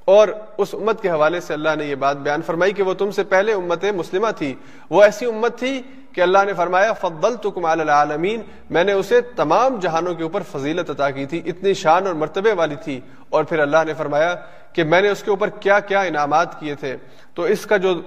اور 0.04 0.28
اس 0.58 0.74
امت 0.74 1.02
کے 1.02 1.10
حوالے 1.10 1.40
سے 1.40 1.54
اللہ 1.54 1.68
نے 1.78 1.84
یہ 1.84 1.94
بات 1.94 2.16
بیان 2.16 2.42
فرمائی 2.42 2.72
کہ 2.72 2.82
وہ 2.82 2.94
تم 2.94 3.10
سے 3.10 3.24
پہلے 3.24 3.52
امت 3.52 3.84
مسلمہ 3.84 4.26
تھی۔ 4.36 4.54
وہ 4.90 5.02
ایسی 5.02 5.26
امت 5.26 5.58
تھی 5.58 5.82
کہ 6.12 6.20
اللہ 6.20 6.38
نے 6.46 6.52
فرمایا 6.52 6.92
فضل 6.92 7.34
تو 7.36 7.66
العالمین 7.66 8.42
میں 8.70 8.84
نے 8.84 8.92
اسے 8.92 9.20
تمام 9.20 9.78
جہانوں 9.78 10.14
کے 10.14 10.22
اوپر 10.22 10.42
فضیلت 10.42 10.90
عطا 10.90 11.10
کی 11.10 11.26
تھی، 11.26 11.42
اتنی 11.46 11.74
شان 11.74 12.06
اور 12.06 12.14
مرتبے 12.14 12.52
والی 12.52 12.76
تھی۔ 12.84 13.00
اور 13.28 13.44
پھر 13.44 13.58
اللہ 13.58 13.84
نے 13.86 13.94
فرمایا 13.94 14.34
کہ 14.72 14.84
میں 14.84 15.02
نے 15.02 15.08
اس 15.08 15.22
کے 15.22 15.30
اوپر 15.30 15.50
کیا 15.50 15.80
کیا 15.80 16.00
انعامات 16.00 16.60
کیے 16.60 16.74
تھے۔ 16.74 16.96
تو 17.34 17.42
اس 17.42 17.66
کا 17.66 17.76
جو 17.76 18.00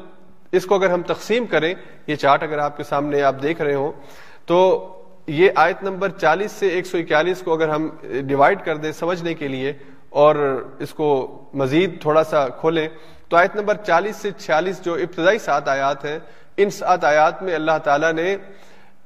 اس 0.53 0.65
کو 0.65 0.75
اگر 0.75 0.89
ہم 0.89 1.01
تقسیم 1.07 1.45
کریں، 1.45 1.73
یہ 2.07 2.15
چارٹ 2.15 2.43
اگر 2.43 2.57
آپ 2.59 2.77
کے 2.77 2.83
سامنے 2.83 3.21
آپ 3.23 3.41
دیکھ 3.41 3.61
رہے 3.61 3.73
ہوں، 3.73 3.91
تو 4.45 4.95
یہ 5.27 5.49
آیت 5.55 5.83
نمبر 5.83 6.09
چالیس 6.11 6.51
سے 6.51 6.67
ایک 6.67 6.85
سو 6.87 6.97
اکیالیس 6.97 7.41
کو 7.45 7.53
اگر 7.53 7.69
ہم 7.69 7.89
ڈیوائڈ 8.27 8.63
کر 8.65 8.77
دیں 8.77 8.91
سمجھنے 8.91 9.33
کے 9.33 9.47
لیے 9.47 9.73
اور 10.21 10.35
اس 10.79 10.93
کو 10.93 11.09
مزید 11.53 12.01
تھوڑا 12.01 12.23
سا 12.23 12.47
کھولیں، 12.61 12.87
تو 13.29 13.37
آیت 13.37 13.55
نمبر 13.55 13.75
چالیس 13.85 14.15
سے 14.15 14.31
چھیالیس 14.37 14.83
جو 14.85 14.93
ابتدائی 14.93 15.39
سات 15.39 15.67
آیات 15.67 16.05
ہیں، 16.05 16.17
ان 16.57 16.69
سات 16.69 17.03
آیات 17.05 17.43
میں 17.43 17.55
اللہ 17.55 17.77
تعالیٰ 17.83 18.11
نے 18.13 18.35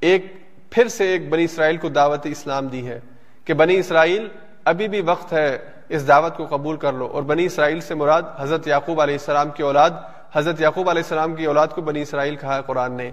ایک 0.00 0.32
پھر 0.72 0.88
سے 0.88 1.10
ایک 1.12 1.28
بنی 1.30 1.44
اسرائیل 1.44 1.76
کو 1.76 1.88
دعوت 1.88 2.26
اسلام 2.26 2.68
دی 2.68 2.86
ہے 2.86 2.98
کہ 3.46 3.54
بنی 3.54 3.76
اسرائیل 3.78 4.26
ابھی 4.64 4.88
بھی 4.88 5.00
وقت 5.06 5.32
ہے 5.32 5.56
اس 5.88 6.06
دعوت 6.08 6.36
کو 6.36 6.46
قبول 6.50 6.76
کر 6.82 6.92
لو، 6.92 7.06
اور 7.06 7.22
بنی 7.22 7.44
اسرائیل 7.46 7.80
سے 7.80 7.94
مراد 7.94 8.22
حضرت 8.38 8.66
یعقوب 8.66 9.00
علیہ 9.00 9.14
السلام 9.14 9.50
کی 9.56 9.62
اولاد 9.62 9.90
حضرت 10.34 10.60
یعقوب 10.60 10.90
علیہ 10.90 11.02
السلام 11.02 11.34
کی 11.34 11.44
اولاد 11.44 11.68
کو 11.68 11.80
بنی 11.80 12.02
اسرائیل 12.02 12.36
کہا 12.36 12.60
قرآن 12.60 12.92
نے۔ 12.92 13.10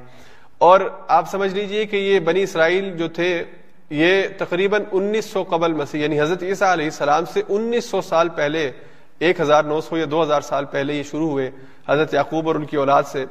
اور 0.57 0.80
آپ 1.07 1.30
سمجھ 1.30 1.53
لیجیے 1.53 1.86
کہ 1.86 1.95
یہ 1.95 2.19
بنی 2.19 2.43
اسرائیل 2.43 2.97
جو 2.97 3.07
تھے، 3.07 3.43
یہ 3.89 4.24
تقریباً 4.38 4.84
انیس 4.91 5.26
سو 5.26 5.43
قبل 5.43 5.74
مسیح 5.74 6.03
یعنی 6.03 6.22
حضرت 6.22 6.43
عیسیٰ 6.43 6.67
علیہ 6.67 6.86
السلام 6.86 7.24
سے 7.26 7.41
انیس 7.49 7.86
سو 7.86 8.01
سال 8.01 8.30
پہلے، 8.30 8.72
ایک 9.19 9.41
ہزار 9.41 9.63
نو 9.63 9.82
سو 9.82 9.97
یا 9.97 10.05
دو 10.11 10.24
ہزار 10.24 10.41
سال 10.41 10.65
پہلے 10.65 10.93
یہ 10.93 11.03
شروع 11.03 11.30
ہوئے 11.30 11.51
حضرت 11.89 12.13
یعقوب 12.13 12.47
اور 12.47 12.55
ان 12.55 12.65
کی 12.65 12.78
اولاد 12.78 13.03
سے۔ 13.03 13.26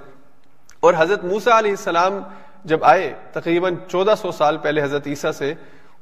اور 0.80 0.94
حضرت 0.96 1.24
موسا 1.24 1.58
علیہ 1.58 1.70
السلام 1.70 2.18
جب 2.64 2.84
آئے، 2.84 3.14
تقریباً 3.32 3.74
چودہ 3.88 4.14
سو 4.18 4.32
سال 4.32 4.56
پہلے 4.56 4.82
حضرت 4.82 5.06
عیسیٰ 5.06 5.32
سے، 5.32 5.54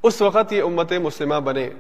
اس 0.03 0.23
وقت 0.23 0.53
یہ 0.53 0.63
امت 0.63 0.93
مسلمہ 0.93 1.35
بنے۔ 1.35 1.71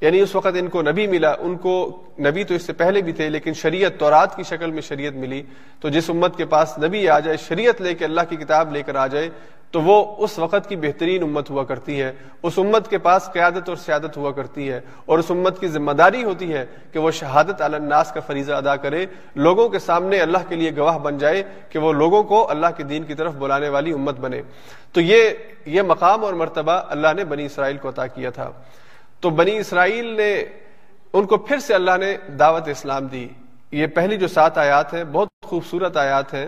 یعنی 0.00 0.20
اس 0.20 0.34
وقت 0.34 0.56
ان 0.58 0.68
کو 0.68 0.82
نبی 0.82 1.06
ملا، 1.06 1.34
ان 1.38 1.56
کو 1.56 2.02
نبی 2.18 2.44
تو 2.44 2.54
اس 2.54 2.62
سے 2.62 2.72
پہلے 2.72 3.02
بھی 3.02 3.12
تھے، 3.12 3.28
لیکن 3.28 3.52
شریعت، 3.52 3.92
تورات 3.98 4.36
کی 4.36 4.42
شکل 4.42 4.70
میں 4.70 4.82
شریعت 4.82 5.12
ملی۔ 5.12 5.42
تو 5.80 5.88
جس 5.88 6.10
امت 6.10 6.36
کے 6.36 6.44
پاس 6.44 6.78
نبی 6.78 7.08
آ 7.08 7.18
جائے، 7.18 7.36
شریعت 7.36 7.82
لے 7.82 7.94
کے 7.94 8.04
اللہ 8.04 8.20
کی 8.28 8.36
کتاب 8.36 8.72
لے 8.72 8.82
کر 8.82 8.94
آ 8.94 9.06
جائے، 9.06 9.28
تو 9.70 9.80
وہ 9.80 10.14
اس 10.18 10.38
وقت 10.38 10.68
کی 10.68 10.76
بہترین 10.76 11.22
امت 11.22 11.50
ہوا 11.50 11.64
کرتی 11.64 12.02
ہے۔ 12.02 12.12
اس 12.42 12.52
امت 12.56 12.90
کے 12.90 12.98
پاس 12.98 13.30
قیادت 13.32 13.68
اور 13.68 13.76
سیادت 13.76 14.16
ہوا 14.16 14.30
کرتی 14.30 14.70
ہے۔ 14.70 14.80
اور 15.06 15.18
اس 15.18 15.30
امت 15.30 15.60
کی 15.60 15.68
ذمہ 15.68 15.92
داری 15.92 16.24
ہوتی 16.24 16.52
ہے 16.52 16.66
کہ 16.92 16.98
وہ 16.98 17.10
شہادت 17.10 17.62
الناس 17.62 18.12
کا 18.12 18.20
فریضہ 18.20 18.52
ادا 18.52 18.76
کرے، 18.76 19.06
لوگوں 19.34 19.68
کے 19.68 19.78
سامنے 19.78 20.18
اللہ 20.18 20.38
کے 20.48 20.54
لیے 20.54 20.76
گواہ 20.76 20.98
بن 20.98 21.18
جائے 21.18 21.42
کہ 21.68 21.78
وہ 21.78 21.92
لوگوں 21.92 22.22
کو 22.22 22.50
اللہ 22.50 22.66
کے 22.76 22.82
دین 22.82 23.02
کی 23.02 23.14
طرف 23.14 23.32
بلانے 23.34 23.68
والی 23.68 23.92
امت 23.92 24.20
بنے۔ 24.20 24.42
تو 24.92 25.00
یہ 25.00 25.30
یہ 25.66 25.82
مقام 25.82 26.24
اور 26.24 26.34
مرتبہ 26.34 26.72
اللہ 26.72 27.08
نے 27.16 27.24
بنی 27.24 27.46
اسرائیل 27.46 27.76
کو 27.76 27.88
عطا 27.88 28.06
کیا 28.06 28.30
تھا۔ 28.30 28.50
تو 29.20 29.30
بنی 29.30 29.58
اسرائیل 29.58 30.06
نے 30.06 30.44
ان 31.12 31.26
کو 31.26 31.36
پھر 31.36 31.58
سے 31.58 31.74
اللہ 31.74 31.96
نے 32.00 32.16
دعوت 32.38 32.68
اسلام 32.68 33.06
دی۔ 33.06 33.28
یہ 33.72 33.86
پہلی 33.86 34.16
جو 34.16 34.28
سات 34.28 34.58
آیات 34.58 34.94
ہیں، 34.94 35.04
بہت 35.04 35.28
خوبصورت 35.44 35.96
آیات 35.96 36.34
ہیں۔ 36.34 36.46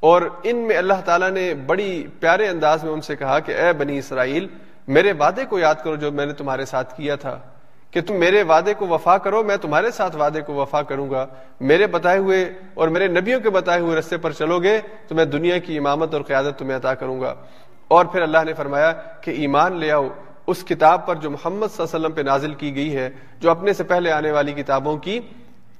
اور 0.00 0.22
ان 0.42 0.56
میں 0.56 0.76
اللہ 0.76 0.94
تعالیٰ 1.04 1.30
نے 1.30 1.54
بڑی 1.54 2.06
پیارے 2.20 2.48
انداز 2.48 2.84
میں 2.84 2.92
ان 2.92 3.00
سے 3.00 3.16
کہا 3.16 3.38
کہ 3.38 3.52
اے 3.52 3.72
بنی 3.72 3.98
اسرائیل، 3.98 4.46
میرے 4.88 5.12
وعدے 5.12 5.44
کو 5.44 5.58
یاد 5.58 5.74
کرو 5.84 5.96
جو 5.96 6.12
میں 6.12 6.26
نے 6.26 6.32
تمہارے 6.32 6.64
ساتھ 6.64 6.96
کیا 6.96 7.16
تھا۔ 7.16 7.38
کہ 7.90 8.00
تم 8.00 8.14
میرے 8.14 8.42
وعدے 8.42 8.74
کو 8.74 8.86
وفا 8.86 9.18
کرو، 9.18 9.42
میں 9.42 9.56
تمہارے 9.56 9.90
ساتھ 9.90 10.16
وعدے 10.16 10.40
کو 10.40 10.54
وفا 10.54 10.82
کروں 10.82 11.10
گا۔ 11.10 11.26
میرے 11.60 11.86
بتائے 11.86 12.18
ہوئے 12.18 12.52
اور 12.74 12.88
میرے 12.88 13.06
نبیوں 13.06 13.40
کے 13.40 13.50
بتائے 13.50 13.80
ہوئے 13.80 13.96
رستے 13.96 14.16
پر 14.16 14.32
چلو 14.32 14.62
گے 14.62 14.80
تو 15.08 15.14
میں 15.14 15.24
دنیا 15.24 15.58
کی 15.58 15.78
امامت 15.78 16.14
اور 16.14 16.22
قیادت 16.22 16.58
تمہیں 16.58 16.76
عطا 16.76 16.94
کروں 16.94 17.20
گا۔ 17.20 17.34
اور 17.88 18.04
پھر 18.04 18.22
اللہ 18.22 18.38
نے 18.46 18.52
فرمایا 18.52 18.92
کہ 19.20 19.30
ایمان 19.30 19.76
لے 19.76 19.92
آؤ۔ 19.92 20.08
اس 20.46 20.64
کتاب 20.64 21.06
پر 21.06 21.14
جو 21.14 21.30
محمد 21.30 21.66
صلی 21.66 21.82
اللہ 21.82 21.96
علیہ 21.96 22.06
وسلم 22.06 22.12
پہ 22.12 22.20
نازل 22.20 22.54
کی 22.54 22.74
گئی 22.74 22.96
ہے، 22.96 23.10
جو 23.40 23.50
اپنے 23.50 23.72
سے 23.72 23.84
پہلے 23.84 24.12
آنے 24.12 24.30
والی 24.30 24.52
کتابوں 24.52 24.96
کی 24.96 25.20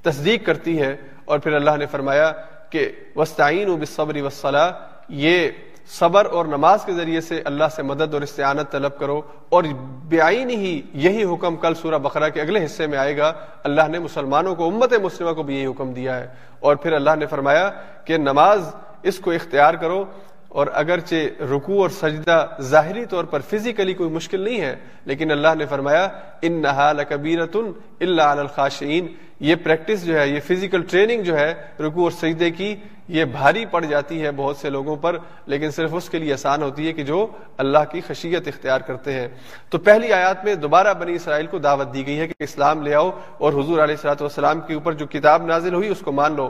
تصدیق 0.03 0.47
کرتی 0.47 0.81
ہے 0.81 0.97
اور 1.25 1.39
پھر 1.39 1.53
اللہ 1.53 1.71
نے 1.79 1.87
فرمایا 1.87 2.33
کہ 2.71 2.89
وسطین 3.17 3.69
و 3.69 3.77
بصبری 3.77 4.21
وسلح 4.21 4.71
یہ 5.09 5.49
صبر 5.87 6.25
اور 6.25 6.45
نماز 6.45 6.85
کے 6.85 6.93
ذریعے 6.93 7.21
سے 7.21 7.43
اللہ 7.45 7.65
سے 7.77 7.83
مدد 7.83 8.15
اور 8.15 8.23
استعانت 8.23 8.73
طلب 8.73 8.99
کرو۔ 8.99 9.23
اور 9.49 9.65
بیائی 10.05 10.45
ہی 10.45 10.83
یہی 10.95 11.25
حکم 11.25 11.57
کل 11.57 11.75
سورہ 11.75 11.99
بقرہ 11.99 12.29
کے 12.29 12.41
اگلے 12.41 12.65
حصے 12.65 12.87
میں 12.87 12.99
آئے 12.99 13.17
گا۔ 13.17 13.33
اللہ 13.65 13.89
نے 13.89 13.99
مسلمانوں 13.99 14.55
کو، 14.55 14.69
امت 14.69 14.93
مسلمہ 14.93 15.33
کو 15.33 15.43
بھی 15.43 15.57
یہی 15.57 15.67
حکم 15.67 15.93
دیا 15.93 16.17
ہے۔ 16.17 16.27
اور 16.61 16.77
پھر 16.77 16.93
اللہ 16.93 17.11
نے 17.19 17.27
فرمایا 17.27 17.71
کہ 18.05 18.17
نماز 18.17 18.75
اس 19.03 19.19
کو 19.19 19.31
اختیار 19.31 19.75
کرو۔ 19.75 20.05
اور 20.49 20.67
اگرچہ 20.73 21.43
رکوع 21.51 21.81
اور 21.83 21.91
سجدہ 21.91 22.47
ظاہری 22.63 23.05
طور 23.07 23.25
پر 23.25 23.41
فزیکلی 23.41 23.95
کوئی 23.95 24.11
مشکل 24.11 24.41
نہیں 24.41 24.61
ہے، 24.61 24.75
لیکن 25.05 25.31
اللہ 25.31 25.55
نے 25.59 25.67
فرمایا 25.67 26.09
ان 26.43 26.63
نہ 26.63 27.03
کبیرتن 27.09 27.71
اللہ 28.01 28.23
الخاشین 28.23 29.07
یہ 29.41 29.55
پریکٹس 29.55 30.05
جو 30.05 30.19
ہے، 30.19 30.29
یہ 30.29 30.41
فزیکل 30.41 30.83
ٹریننگ 30.83 31.23
جو 31.23 31.39
ہے 31.39 31.53
رکوع 31.81 32.03
اور 32.03 32.11
سجدے 32.11 32.51
کی، 32.51 32.75
یہ 33.09 33.25
بھاری 33.25 33.65
پڑ 33.67 33.85
جاتی 33.85 34.23
ہے 34.23 34.31
بہت 34.37 34.57
سے 34.57 34.71
لوگوں 34.71 34.95
پر، 34.97 35.17
لیکن 35.47 35.71
صرف 35.71 35.95
اس 35.95 36.09
کے 36.09 36.19
لیے 36.19 36.33
آسان 36.33 36.63
ہوتی 36.63 36.87
ہے 36.87 36.93
کہ 36.93 37.03
جو 37.03 37.27
اللہ 37.59 37.85
کی 37.91 38.01
خشیت 38.01 38.49
اختیار 38.49 38.81
کرتے 38.81 39.13
ہیں۔ 39.13 39.29
تو 39.71 39.79
پہلی 39.79 40.13
آیات 40.13 40.45
میں 40.45 40.55
دوبارہ 40.55 40.95
بنی 40.95 41.15
اسرائیل 41.15 41.47
کو 41.47 41.59
دعوت 41.59 41.93
دی 41.95 42.07
گئی 42.07 42.19
ہے 42.21 42.27
کہ 42.27 42.45
اسلام 42.45 42.83
لے 42.83 42.95
آؤ 42.95 43.11
اور 43.39 43.53
حضور 43.53 43.79
علیہ 43.79 43.95
السلاۃ 43.95 44.21
والسلام 44.21 44.61
کے 44.61 44.75
اوپر 44.75 44.93
جو 44.93 45.07
کتاب 45.07 45.47
نازل 45.47 45.75
ہوئی 45.75 45.89
اس 45.89 46.01
کو 46.01 46.13
مان 46.13 46.37
لو۔ 46.37 46.49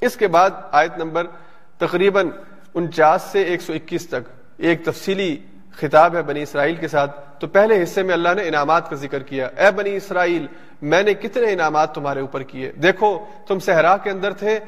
اس 0.00 0.16
کے 0.16 0.28
بعد 0.28 0.50
آیت 0.72 0.98
نمبر 0.98 1.26
تقریباً 1.80 2.30
انچاس 2.74 3.22
سے 3.22 3.42
ایک 3.42 3.62
سو 3.62 3.72
اکیس 3.72 4.08
تک 4.08 4.28
ایک 4.56 4.84
تفصیلی 4.84 5.36
خطاب 5.72 6.16
ہے 6.16 6.22
بنی 6.22 6.42
اسرائیل 6.42 6.74
کے 6.74 6.88
ساتھ۔ 6.88 7.40
تو 7.40 7.46
پہلے 7.46 7.82
حصے 7.82 8.02
میں 8.02 8.14
اللہ 8.14 8.28
نے 8.36 8.48
انعامات 8.48 8.90
کا 8.90 8.96
ذکر 8.96 9.22
کیا۔ 9.22 9.46
اے 9.46 9.70
بنی 9.70 9.96
اسرائیل، 9.96 10.46
میں 10.82 11.02
نے 11.02 11.14
کتنے 11.14 11.52
انعامات 11.52 11.94
تمہارے 11.94 12.20
اوپر 12.20 12.42
کیے۔ 12.42 12.72
دیکھو، 12.72 13.24
تم 13.46 13.58
صحرا 13.58 13.96
کے 13.96 14.10
اندر 14.10 14.32
تھے، 14.32 14.58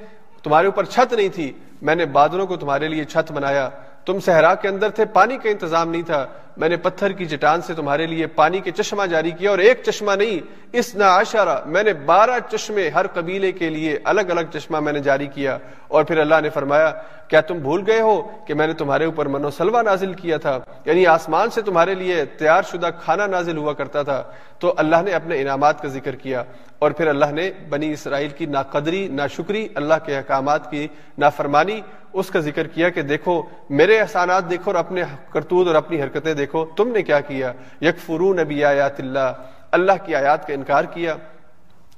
تمہارے 0.42 0.66
اوپر 0.66 0.84
چھت 0.84 1.12
نہیں 1.12 1.28
تھی۔ 1.28 1.52
میں 1.82 1.94
نے 1.94 2.06
بادلوں 2.06 2.46
کو 2.46 2.56
تمہارے 2.56 2.88
لیے 2.88 3.04
چھت 3.04 3.32
بنایا۔ 3.32 3.70
تم 4.06 4.20
صحرا 4.20 4.54
کے 4.54 4.68
اندر 4.68 4.90
تھے، 4.90 5.04
پانی 5.04 5.36
کا 5.36 5.50
انتظام 5.50 5.90
نہیں 5.90 6.02
تھا۔ 6.02 6.26
میں 6.60 6.68
نے 6.68 6.76
پتھر 6.76 7.12
کی 7.12 7.24
چٹان 7.24 7.60
سے 7.62 7.74
تمہارے 7.74 8.06
لیے 8.06 8.26
پانی 8.26 8.60
کے 8.60 8.70
چشمہ 8.70 9.06
جاری 9.06 9.30
کیا 9.30 9.50
اور 9.50 9.58
ایک 9.58 9.80
چشمہ 9.84 10.12
نہیں، 10.12 10.40
اس 10.72 10.94
نہ 10.94 11.04
آشارہ 11.04 11.58
میں 11.66 11.82
نے 11.82 11.92
بارہ 11.92 12.56
چشمے 12.56 12.88
ہر 12.88 13.06
قبیلے 13.06 13.52
کے 13.52 13.70
لیے 13.70 13.98
الگ 14.04 14.20
الگ 14.20 14.40
چشمہ 14.52 14.80
میں 14.80 14.92
نے 14.92 14.98
جاری 14.98 15.26
کیا۔ 15.26 15.58
اور 15.88 16.04
پھر 16.04 16.18
اللہ 16.18 16.34
نے 16.42 16.50
فرمایا، 16.50 16.90
کیا 17.28 17.40
تم 17.40 17.58
بھول 17.58 17.84
گئے 17.86 18.00
ہو 18.00 18.28
کہ 18.46 18.54
میں 18.54 18.66
نے 18.66 18.72
تمہارے 18.72 19.04
اوپر 19.04 19.26
منو 19.26 19.50
سلوا 19.50 19.82
نازل 19.82 20.12
کیا 20.12 20.36
تھا؟ 20.36 20.58
یعنی 20.84 21.06
آسمان 21.06 21.50
سے 21.50 21.62
تمہارے 21.62 21.94
لیے 21.94 22.24
تیار 22.24 22.62
شدہ 22.62 22.88
کھانا 23.04 23.26
نازل 23.26 23.56
ہوا 23.56 23.72
کرتا 23.72 24.02
تھا۔ 24.02 24.22
تو 24.58 24.74
اللہ 24.76 24.96
نے 25.04 25.10
اپنے 25.10 25.40
انعامات 25.40 25.82
کا 25.82 25.88
ذکر 25.88 26.14
کیا۔ 26.14 26.44
اور 26.78 26.90
پھر 26.90 27.06
اللہ 27.06 27.32
نے 27.32 27.50
بنی 27.68 27.92
اسرائیل 27.92 28.28
کی 28.28 28.46
ناقدری، 28.46 29.08
ناشکری، 29.08 29.68
اللہ 29.74 29.94
کے 30.06 30.16
احکامات 30.16 30.70
کی 30.70 30.88
نافرمانی 31.18 31.80
اس 32.12 32.28
کا 32.28 32.40
ذکر 32.40 32.66
کیا 32.66 32.88
کہ 32.88 33.02
دیکھو، 33.02 33.42
میرے 33.70 34.00
احسانات 34.00 34.50
دیکھو 34.50 34.70
اور 34.70 34.74
اپنے 34.74 35.02
کرتوت 35.32 35.66
اور 35.66 35.74
اپنی 35.74 36.02
حرکتیں 36.02 36.34
دیکھو، 36.34 36.64
تم 36.64 36.88
نے 36.88 37.02
کیا 37.02 37.20
کیا؟ 37.20 37.52
یک 37.80 37.98
فرون 38.06 38.36
نبی 38.36 38.64
آیات 38.64 39.00
اللہ 39.00 39.32
اللہ 39.70 39.92
کی 40.04 40.14
آیات 40.14 40.46
کا 40.46 40.54
انکار 40.54 40.84
کیا۔ 40.84 41.16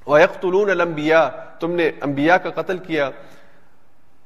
وَيَقْتُلُونَ 0.06 0.70
الْأَنْبِيَا 0.70 1.28
تم 1.60 1.72
نے 1.72 1.90
انبیاء 2.00 2.36
کا 2.36 2.62
قتل 2.62 2.78
کیا۔ 2.78 3.10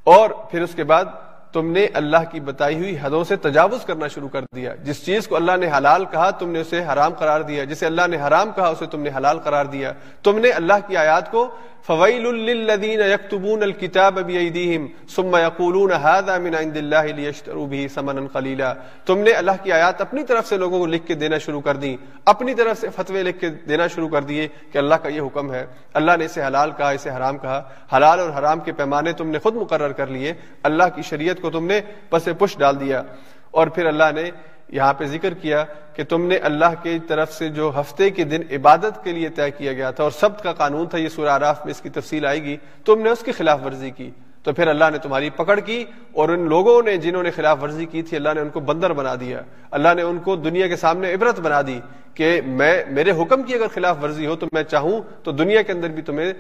اور 0.05 0.31
پھر 0.51 0.63
اس 0.63 0.75
کے 0.75 0.85
بعد 0.85 1.05
تم 1.53 1.73
نے 1.73 1.87
اللہ 1.95 2.17
کی 2.31 2.41
بتائی 2.41 2.77
ہوئی 2.77 2.97
حدوں 3.03 3.25
سے 3.25 3.37
تجاوز 3.37 3.85
کرنا 3.85 4.07
شروع 4.07 4.29
کر 4.29 4.41
دیا۔ 4.55 4.75
جس 4.75 5.07
چیز 5.07 5.29
کو 5.29 5.37
اللہ 5.37 5.57
نے 5.57 5.71
حلال 5.77 6.05
کہا، 6.05 6.31
تم 6.31 6.51
نے 6.51 6.61
اسے 6.61 6.85
حرام 6.93 7.15
قرار 7.15 7.41
دیا۔ 7.41 7.65
جسے 7.65 7.87
اللہ 7.87 8.07
نے 8.11 8.17
حرام 8.17 8.51
کہا، 8.57 8.69
اسے 8.69 8.87
تم 8.87 9.01
نے 9.01 9.11
حلال 9.17 9.39
قرار 9.39 9.65
دیا۔ 9.65 9.93
تم 10.23 10.39
نے 10.39 10.51
اللہ 10.51 10.73
کی 10.87 10.97
آیات 10.97 11.31
کو 11.31 11.51
فویل 11.87 12.35
للذین 12.35 13.01
یکتبون 13.01 13.63
الكتاب 13.63 14.21
بیدیہم 14.21 14.87
ثم 15.09 15.37
یقولون 15.37 15.91
هذا 15.93 16.39
من 16.39 16.55
عند 16.55 16.77
اللہ 16.77 17.13
لیشتروا 17.17 17.67
به 17.67 17.87
ثمنا 17.95 18.21
قلیلا 18.33 18.75
تم 19.07 19.19
نے 19.19 19.31
اللہ 19.31 19.51
کی 19.63 19.73
آیات 19.73 20.01
اپنی 20.01 20.23
طرف 20.23 20.47
سے 20.47 20.57
لوگوں 20.57 20.79
کو 20.79 20.87
لکھ 20.87 21.07
کے 21.07 21.15
دینا 21.15 21.39
شروع 21.39 21.61
کر 21.61 21.77
دی۔ 21.77 21.97
اپنی 22.25 22.55
طرف 22.55 22.81
سے 22.81 22.89
فتوے 22.97 23.23
لکھ 23.23 23.41
کے 23.41 23.49
دینا 23.49 23.87
شروع 23.87 24.09
کر 24.09 24.23
دیے 24.23 24.49
کہ 24.73 24.79
اللہ 24.79 24.95
کا 24.95 25.09
یہ 25.09 25.21
حکم 25.21 25.53
ہے۔ 25.53 25.67
اللہ 25.95 26.13
نے 26.19 26.25
اسے 26.25 26.45
حلال 26.45 26.71
کہا، 26.77 26.91
اسے 26.91 27.11
حرام 27.11 27.39
کہا۔ 27.39 27.63
حلال 27.97 28.21
اور 28.21 28.31
حرام 28.31 28.61
کے 28.61 28.73
پیمانے 28.73 29.13
تم 29.13 29.31
نے 29.31 29.39
خود 29.39 29.55
مقرر 29.55 29.93
کر 29.93 30.07
لیے۔ 30.07 30.33
اللہ 30.63 30.85
کی 30.95 31.03
شریعت 31.03 31.36
شریعت 31.37 31.53
کو 31.53 31.61
تم 31.61 31.67
نے 31.67 31.81
پس 32.11 32.29
پش 32.39 32.59
ڈال 32.59 32.81
دیا۔ 32.81 33.03
اور 33.51 33.67
پھر 33.67 33.87
اللہ 33.87 34.05
نے 34.15 34.31
یہاں 34.69 34.95
پہ 34.95 35.05
ذکر 35.05 35.35
کیا 35.35 35.65
کہ 35.95 36.05
تم 36.05 36.27
نے 36.27 36.37
اللہ 36.37 36.75
کی 36.83 36.99
طرف 37.09 37.33
سے 37.33 37.49
جو 37.49 37.73
ہفتے 37.81 38.11
کے 38.11 38.25
دن 38.25 38.41
عبادت 38.51 39.05
کے 39.05 39.13
لیے 39.13 39.29
طے 39.29 39.51
کیا 39.51 39.73
گیا 39.73 39.91
تھا 39.91 40.05
اور 40.05 40.11
سب 40.11 40.43
کا 40.43 40.53
قانون 40.53 40.87
تھا، 40.87 40.99
یہ 40.99 41.09
سورہ 41.09 41.29
عراف 41.29 41.65
میں 41.65 41.71
اس 41.71 41.81
کی 41.81 41.89
تفصیل 41.89 42.27
آئے 42.27 42.43
گی، 42.43 42.57
تم 42.85 43.03
نے 43.03 43.11
اس 43.11 43.21
کی 43.21 43.33
خلاف 43.33 43.61
ورزی 43.65 43.91
کی۔ 43.91 44.11
تو 44.43 44.53
پھر 44.53 44.69
اللہ 44.69 44.85
نے 44.93 44.99
تمہاری 44.99 45.31
پکڑ 45.31 45.61
کی 45.61 45.85
اور 46.13 46.29
ان 46.29 46.49
لوگوں 46.49 46.83
نے 46.83 46.97
جنہوں 46.97 47.23
نے 47.23 47.31
خلاف 47.31 47.63
ورزی 47.63 47.87
کی 47.87 48.03
تھی، 48.03 48.17
اللہ 48.17 48.29
نے 48.35 48.41
ان 48.41 48.49
کو 48.49 48.61
بندر 48.61 48.93
بنا 48.93 49.15
دیا۔ 49.21 49.43
اللہ 49.71 49.89
نے 49.97 50.03
ان 50.03 50.19
کو 50.19 50.37
دنیا 50.37 50.67
کے 50.67 50.77
سامنے 50.77 51.15
عبرت 51.15 51.41
بنا 51.41 51.63
دی 51.67 51.81
کہ 52.15 52.41
میں، 52.47 52.85
میرے 52.91 53.11
حکم 53.11 53.43
کی 53.43 53.55
اگر 53.55 53.67
خلاف 53.75 53.97
ورزی 54.03 54.27
ہو 54.27 54.37
تو 54.37 54.47
میں 54.53 54.63
چاہوں 54.63 55.01
تو 55.23 55.33
دنیا 55.33 55.63
کے 55.63 55.73
اندر 55.73 55.89
بھی 55.89 56.03
تمہیں 56.03 56.33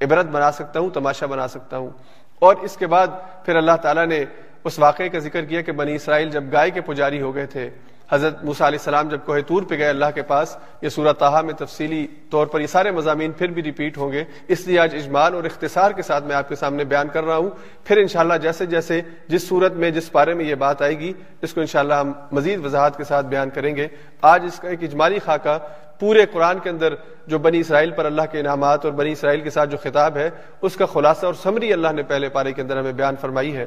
عبرت 0.00 0.26
بنا 0.26 0.52
سکتا 0.52 0.80
ہوں، 0.80 0.90
تماشا 0.90 1.26
بنا 1.26 1.48
سکتا 1.48 1.76
ہوں۔ 1.76 1.90
اور 2.38 2.56
اس 2.56 2.76
کے 2.76 2.86
بعد 2.86 3.06
پھر 3.44 3.56
اللہ 3.56 3.76
تعالیٰ 3.82 4.06
نے 4.06 4.24
اس 4.64 4.78
واقعے 4.78 5.08
کا 5.08 5.18
ذکر 5.18 5.44
کیا 5.44 5.60
کہ 5.60 5.72
بنی 5.72 5.94
اسرائیل 5.94 6.30
جب 6.30 6.44
گائے 6.52 6.70
کے 6.70 6.80
پجاری 6.80 7.20
ہو 7.20 7.34
گئے 7.34 7.46
تھے، 7.46 7.70
حضرت 8.10 8.44
موسا 8.44 8.66
علیہ 8.66 8.78
السلام 8.78 9.08
جب 9.08 9.18
کوہ 9.24 9.38
تور 9.46 9.62
پہ 9.62 9.78
گئے 9.78 9.88
اللہ 9.88 10.04
کے 10.14 10.22
پاس، 10.22 10.56
یہ 10.82 10.88
سورہ 10.88 11.12
تاہا 11.12 11.40
میں 11.40 11.54
تفصیلی 11.54 12.06
طور 12.30 12.46
پر 12.46 12.60
یہ 12.60 12.66
سارے 12.66 12.90
مضامین 12.90 13.32
پھر 13.32 13.46
بھی 13.46 13.62
ریپیٹ 13.62 13.98
ہوں 13.98 14.12
گے۔ 14.12 14.24
اس 14.48 14.66
لیے 14.66 14.78
آج 14.78 14.94
اجمال 14.94 15.34
اور 15.34 15.44
اختصار 15.44 15.90
کے 15.90 16.02
ساتھ 16.02 16.24
میں 16.24 16.36
آپ 16.36 16.48
کے 16.48 16.54
سامنے 16.54 16.84
بیان 16.84 17.08
کر 17.08 17.24
رہا 17.24 17.36
ہوں۔ 17.36 17.50
پھر 17.84 17.96
انشاءاللہ 17.96 18.34
جیسے 18.42 18.66
جیسے 18.66 19.00
جس 19.28 19.48
صورت 19.48 19.72
میں، 19.72 19.90
جس 19.90 20.10
بارے 20.12 20.34
میں 20.34 20.44
یہ 20.44 20.54
بات 20.54 20.82
آئے 20.82 20.98
گی، 20.98 21.12
اس 21.42 21.54
کو 21.54 21.60
انشاءاللہ 21.60 21.94
ہم 21.94 22.12
مزید 22.32 22.64
وضاحت 22.64 22.96
کے 22.96 23.04
ساتھ 23.04 23.26
بیان 23.26 23.50
کریں 23.50 23.76
گے۔ 23.76 23.88
آج 24.22 24.44
اس 24.44 24.58
کا 24.58 24.68
ایک 24.68 24.82
اجمالی 24.82 25.18
خاکہ 25.18 25.58
پورے 26.04 26.24
قرآن 26.32 26.58
کے 26.58 26.70
اندر 26.70 26.94
جو 27.26 27.38
بنی 27.38 27.60
اسرائیل 27.60 27.90
پر 27.96 28.04
اللہ 28.04 28.22
کے 28.30 28.38
انعامات 28.40 28.84
اور 28.84 28.92
بنی 28.92 29.12
اسرائیل 29.12 29.40
کے 29.40 29.50
ساتھ 29.50 29.70
جو 29.70 29.76
خطاب 29.82 30.16
ہے، 30.16 30.28
اس 30.62 30.76
کا 30.76 30.86
خلاصہ 30.86 31.26
اور 31.26 31.34
سمری 31.42 31.72
اللہ 31.72 31.92
نے 31.96 32.02
پہلے 32.02 32.28
پارے 32.28 32.52
کے 32.52 32.62
اندر 32.62 32.78
ہمیں 32.78 32.92
بیان 32.92 33.14
فرمائی 33.20 33.56
ہے۔ 33.56 33.66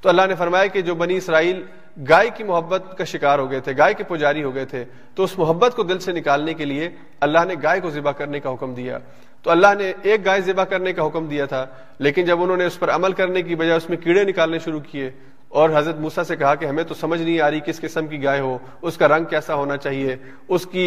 تو 0.00 0.08
اللہ 0.08 0.26
نے 0.28 0.34
فرمایا 0.34 0.66
کہ 0.66 0.80
جو 0.82 0.94
بنی 0.94 1.16
اسرائیل 1.16 1.62
گائے 2.08 2.30
کی 2.34 2.44
محبت 2.44 2.96
کا 2.98 3.04
شکار 3.04 3.38
ہو 3.38 3.50
گئے 3.50 3.60
تھے، 3.60 3.72
گائے 3.78 3.94
کے 3.94 4.04
پجاری 4.08 4.42
ہو 4.44 4.54
گئے 4.54 4.64
تھے، 4.64 4.84
تو 5.14 5.24
اس 5.24 5.36
محبت 5.38 5.76
کو 5.76 5.82
دل 5.82 5.98
سے 5.98 6.12
نکالنے 6.12 6.54
کے 6.54 6.64
لیے 6.64 6.88
اللہ 7.20 7.44
نے 7.48 7.54
گائے 7.62 7.80
کو 7.80 7.90
ذبح 7.90 8.12
کرنے 8.12 8.40
کا 8.40 8.52
حکم 8.52 8.74
دیا۔ 8.74 8.98
تو 9.44 9.50
اللہ 9.50 9.74
نے 9.78 9.92
ایک 10.02 10.24
گائے 10.24 10.40
ذبح 10.40 10.64
کرنے 10.64 10.92
کا 10.92 11.06
حکم 11.06 11.26
دیا 11.26 11.46
تھا، 11.46 11.64
لیکن 11.98 12.24
جب 12.24 12.42
انہوں 12.42 12.56
نے 12.56 12.66
اس 12.66 12.78
پر 12.78 12.90
عمل 12.90 13.12
کرنے 13.12 13.42
کی 13.42 13.54
بجائے 13.54 13.76
اس 13.76 13.88
میں 13.88 13.96
کیڑے 13.96 14.24
نکالنے 14.24 14.58
شروع 14.58 14.80
کیے 14.80 15.10
اور 15.48 15.70
حضرت 15.74 15.96
موسا 15.96 16.24
سے 16.24 16.36
کہا 16.36 16.54
کہ 16.54 16.64
ہمیں 16.64 16.84
تو 16.84 16.94
سمجھ 16.94 17.20
نہیں 17.22 17.40
آ 17.40 17.50
رہی 17.50 17.60
کس 17.66 17.80
قسم 17.80 18.06
کی 18.06 18.22
گائے 18.24 18.40
ہو، 18.40 18.56
اس 18.82 18.96
کا 18.96 19.08
رنگ 19.08 19.24
کیسا 19.24 19.54
ہونا 19.54 19.76
چاہیے، 19.76 20.16
اس 20.48 20.66
کی 20.66 20.86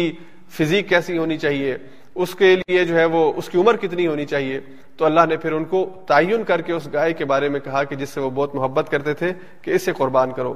فزیک 0.50 0.88
کیسی 0.88 1.18
ہونی 1.18 1.38
چاہیے، 1.38 1.76
اس 2.14 2.34
کے 2.34 2.56
لیے 2.56 2.84
جو 2.84 2.96
ہے 2.96 3.04
وہ، 3.04 3.32
اس 3.36 3.48
کی 3.48 3.58
عمر 3.58 3.76
کتنی 3.76 4.06
ہونی 4.06 4.24
چاہیے؟ 4.26 4.60
تو 4.96 5.04
اللہ 5.04 5.20
نے 5.28 5.36
پھر 5.36 5.52
ان 5.52 5.64
کو 5.64 6.02
تعین 6.06 6.44
کر 6.44 6.60
کے 6.60 6.72
اس 6.72 6.88
گائے 6.92 7.12
کے 7.12 7.24
بارے 7.24 7.48
میں 7.48 7.60
کہا 7.60 7.84
کہ 7.84 7.96
جس 7.96 8.08
سے 8.08 8.20
وہ 8.20 8.30
بہت 8.30 8.54
محبت 8.54 8.90
کرتے 8.90 9.14
تھے 9.14 9.32
کہ 9.62 9.70
اسے 9.70 9.92
قربان 9.92 10.30
کرو۔ 10.30 10.54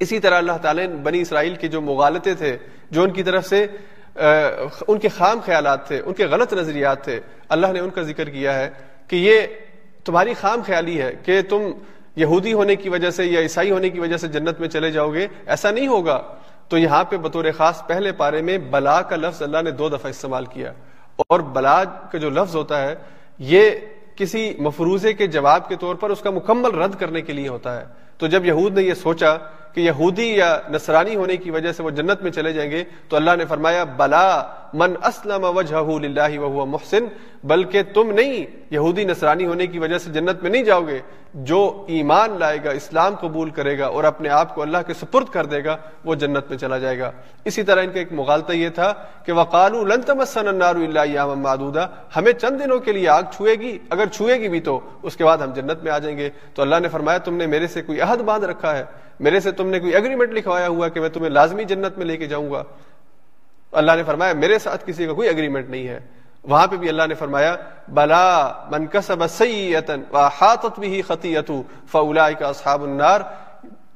اسی 0.00 0.18
طرح 0.18 0.38
اللہ 0.38 0.56
تعالیٰ 0.62 0.86
نے 0.86 0.94
بنی 0.94 1.20
اسرائیل 1.20 1.54
کے 1.54 1.68
جو 1.68 1.80
مغالطے 1.80 2.34
تھے، 2.34 2.56
جو 2.90 3.02
ان 3.02 3.10
کی 3.10 3.22
طرف 3.22 3.46
سے 3.46 3.66
ان 4.88 4.98
کے 4.98 5.08
خام 5.08 5.40
خیالات 5.40 5.86
تھے، 5.86 6.00
ان 6.04 6.14
کے 6.14 6.26
غلط 6.26 6.52
نظریات 6.52 7.04
تھے، 7.04 7.20
اللہ 7.48 7.66
نے 7.66 7.80
ان 7.80 7.90
کا 7.90 8.02
ذکر 8.02 8.28
کیا 8.28 8.58
ہے 8.58 8.70
کہ 9.08 9.16
یہ 9.16 9.40
تمہاری 10.04 10.34
خام 10.34 10.62
خیالی 10.66 11.00
ہے 11.00 11.12
کہ 11.22 11.42
تم 11.42 11.62
یہودی 12.16 12.52
ہونے 12.52 12.76
کی 12.76 12.88
وجہ 12.88 13.10
سے 13.10 13.24
یا 13.24 13.40
عیسائی 13.40 13.70
ہونے 13.70 13.90
کی 13.90 14.00
وجہ 14.00 14.16
سے 14.16 14.28
جنت 14.28 14.60
میں 14.60 14.68
چلے 14.68 14.90
جاؤ 14.90 15.12
گے۔ 15.12 15.26
ایسا 15.46 15.70
نہیں 15.70 15.88
ہوگا۔ 15.88 16.22
تو 16.68 16.78
یہاں 16.78 17.04
پہ 17.04 17.16
بطور 17.16 17.44
خاص 17.56 17.86
پہلے 17.86 18.12
پارے 18.12 18.42
میں 18.42 18.58
بلا 18.58 19.02
کا 19.02 19.16
لفظ 19.16 19.42
اللہ 19.42 19.62
نے 19.62 19.70
دو 19.70 19.88
دفعہ 19.88 20.10
استعمال 20.10 20.46
کیا 20.46 20.72
اور 21.16 21.40
بلا 21.40 21.84
کا 21.84 22.18
جو 22.18 22.30
لفظ 22.30 22.56
ہوتا 22.56 22.82
ہے، 22.82 22.94
یہ 23.38 23.70
کسی 24.16 24.54
مفروضے 24.58 25.12
کے 25.12 25.26
جواب 25.26 25.68
کے 25.68 25.76
طور 25.76 25.94
پر 25.94 26.10
اس 26.10 26.20
کا 26.20 26.30
مکمل 26.30 26.74
رد 26.74 26.94
کرنے 26.98 27.22
کے 27.22 27.32
لیے 27.32 27.48
ہوتا 27.48 27.80
ہے۔ 27.80 27.84
تو 28.18 28.26
جب 28.26 28.46
یہود 28.46 28.74
نے 28.74 28.82
یہ 28.82 28.94
سوچا 28.94 29.36
کہ 29.74 29.80
یہودی 29.80 30.28
یا 30.34 30.58
نصرانی 30.70 31.16
ہونے 31.16 31.36
کی 31.36 31.50
وجہ 31.50 31.72
سے 31.72 31.82
وہ 31.82 31.90
جنت 31.90 32.22
میں 32.22 32.30
چلے 32.30 32.52
جائیں 32.52 32.70
گے، 32.70 32.84
تو 33.08 33.16
اللہ 33.16 33.30
نے 33.38 33.44
فرمایا، 33.44 33.84
بلا 33.96 34.42
من 34.74 34.94
اسلم 35.02 35.44
وجہ 35.56 35.76
وهو 35.76 36.64
محسن، 36.64 37.04
بلکہ 37.44 37.82
تم 37.94 38.10
نہیں 38.10 38.44
یہودی 38.70 39.04
نصرانی 39.04 39.46
ہونے 39.46 39.66
کی 39.66 39.78
وجہ 39.78 39.98
سے 39.98 40.10
جنت 40.10 40.42
میں 40.42 40.50
نہیں 40.50 40.62
جاؤ 40.62 40.86
گے، 40.86 40.98
جو 41.34 41.84
ایمان 41.88 42.38
لائے 42.38 42.58
گا، 42.64 42.70
اسلام 42.70 43.14
قبول 43.20 43.50
کرے 43.50 43.78
گا 43.78 43.86
اور 43.86 44.04
اپنے 44.04 44.28
آپ 44.28 44.54
کو 44.54 44.62
اللہ 44.62 44.78
کے 44.86 44.94
سپرد 44.94 45.28
کر 45.28 45.46
دے 45.46 45.64
گا، 45.64 45.76
وہ 46.04 46.14
جنت 46.14 46.50
میں 46.50 46.58
چلا 46.58 46.78
جائے 46.78 46.98
گا۔ 46.98 47.10
اسی 47.44 47.62
طرح 47.62 47.82
ان 47.82 47.90
کا 47.90 47.98
ایک 47.98 48.12
مغالطہ 48.12 48.52
یہ 48.52 48.68
تھا 48.68 48.92
کہ 49.24 49.32
وقالو 49.32 49.84
لن 49.84 50.02
تمسن 50.02 50.48
النار 50.48 50.74
الا 50.74 51.02
ایاما 51.02 51.34
معدودا، 51.34 51.86
ہمیں 52.16 52.32
چند 52.32 52.60
دنوں 52.60 52.78
کے 52.78 52.92
لیے 52.92 53.08
آگ 53.08 53.22
چھوئے 53.36 53.54
گی، 53.54 53.78
اگر 53.90 54.06
چھوئے 54.06 54.40
گی 54.40 54.48
بھی 54.48 54.60
تو، 54.60 54.80
اس 55.02 55.16
کے 55.16 55.24
بعد 55.24 55.38
ہم 55.38 55.52
جنت 55.52 55.82
میں 55.82 55.92
آ 55.92 55.98
جائیں 55.98 56.16
گے۔ 56.18 56.30
تو 56.54 56.62
اللہ 56.62 56.76
نے 56.82 56.88
فرمایا، 56.88 57.18
تم 57.18 57.34
نے 57.34 57.46
میرے 57.46 57.66
سے 57.66 57.82
کوئی 57.82 58.00
عہد 58.04 58.20
باندھ 58.20 58.44
رکھا 58.44 58.76
ہے۔ 58.76 58.84
میرے 59.20 59.40
سے 59.40 59.52
تم 59.52 59.66
نے 59.66 59.80
کوئی 59.80 59.96
اگریمنٹ 59.96 60.32
لکھوایا 60.32 60.68
ہوا 60.68 60.88
کہ 60.88 61.00
میں 61.00 61.08
تمہیں 61.08 61.30
لازمی 61.30 61.64
جنت 61.64 61.98
میں 61.98 62.06
لے 62.06 62.16
کے 62.16 62.26
جاؤں 62.26 62.50
گا؟ 62.50 62.62
اللہ 63.72 63.92
نے 63.92 64.02
فرمایا، 64.02 64.32
میرے 64.32 64.58
ساتھ 64.58 64.84
کسی 64.86 65.06
کا 65.06 65.12
کوئی 65.12 65.28
اگریمنٹ 65.28 65.70
نہیں 65.70 65.88
ہے۔ 65.88 66.00
وہاں 66.42 66.66
پہ 66.66 66.76
بھی 66.76 66.88
اللہ 66.88 67.02
نے 67.08 67.14
فرمایا، 67.14 67.56
بلا 67.88 68.52
من 68.70 68.86
کسب 68.86 69.26
سیئتا 69.30 69.94
وحاطت 70.12 70.80
به 70.80 71.00
خطیئته 71.06 71.60
فاولئک 71.92 72.42
اصحاب 72.42 72.82
النار۔ 72.82 73.20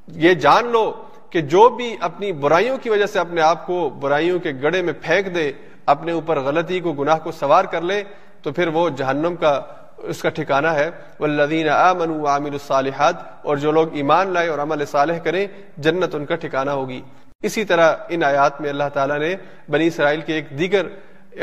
یہ 0.07 0.35
جان 0.35 0.67
لو 0.67 0.93
کہ 1.31 1.41
جو 1.41 1.69
بھی 1.69 1.97
اپنی 2.01 2.33
برائیوں 2.33 2.79
کی 2.83 2.91
وجہ 2.91 3.07
سے 3.07 3.19
اپنے 3.19 3.41
آپ 3.41 3.67
کو 3.67 3.91
برائیوں 3.91 4.39
کے 4.39 4.53
گڑے 4.63 4.83
میں 4.83 4.93
پھینک 5.03 5.35
دے، 5.35 5.53
اپنے 5.87 6.13
اوپر 6.13 6.41
غلطی 6.41 6.81
کو، 6.81 6.93
گناہ 6.93 7.19
کو 7.23 7.33
سوار 7.33 7.65
کر 7.65 7.81
لے، 7.81 8.03
تو 8.43 8.53
پھر 8.53 8.69
وہ 8.69 8.89
جہنم 8.89 9.37
کا 9.37 9.61
اس 10.03 10.23
کا 10.23 10.29
ٹھکانہ 10.29 10.69
ہے 10.69 10.91
والذین 11.21 11.69
آمنوا 11.69 12.17
وعملوا 12.17 12.59
الصالحات، 12.61 13.17
اور 13.43 13.57
جو 13.57 13.73
لوگ 13.73 13.95
ایمان 13.97 14.33
لائے 14.33 14.49
اور 14.49 14.59
عمل 14.59 14.85
صالح 14.87 15.19
کریں، 15.19 15.47
جنت 15.77 16.15
ان 16.15 16.27
کا 16.27 16.37
ٹھکانہ 16.37 16.71
ہوگی۔ 16.71 17.01
اسی 17.43 17.65
طرح 17.65 17.95
ان 18.09 18.23
آیات 18.25 18.61
میں 18.61 18.71
اللہ 18.71 18.89
تعالیٰ 18.95 19.19
نے 19.19 19.35
بنی 19.69 19.87
اسرائیل 19.87 20.21
کے 20.21 20.35
ایک 20.35 20.59
دیگر 20.59 20.87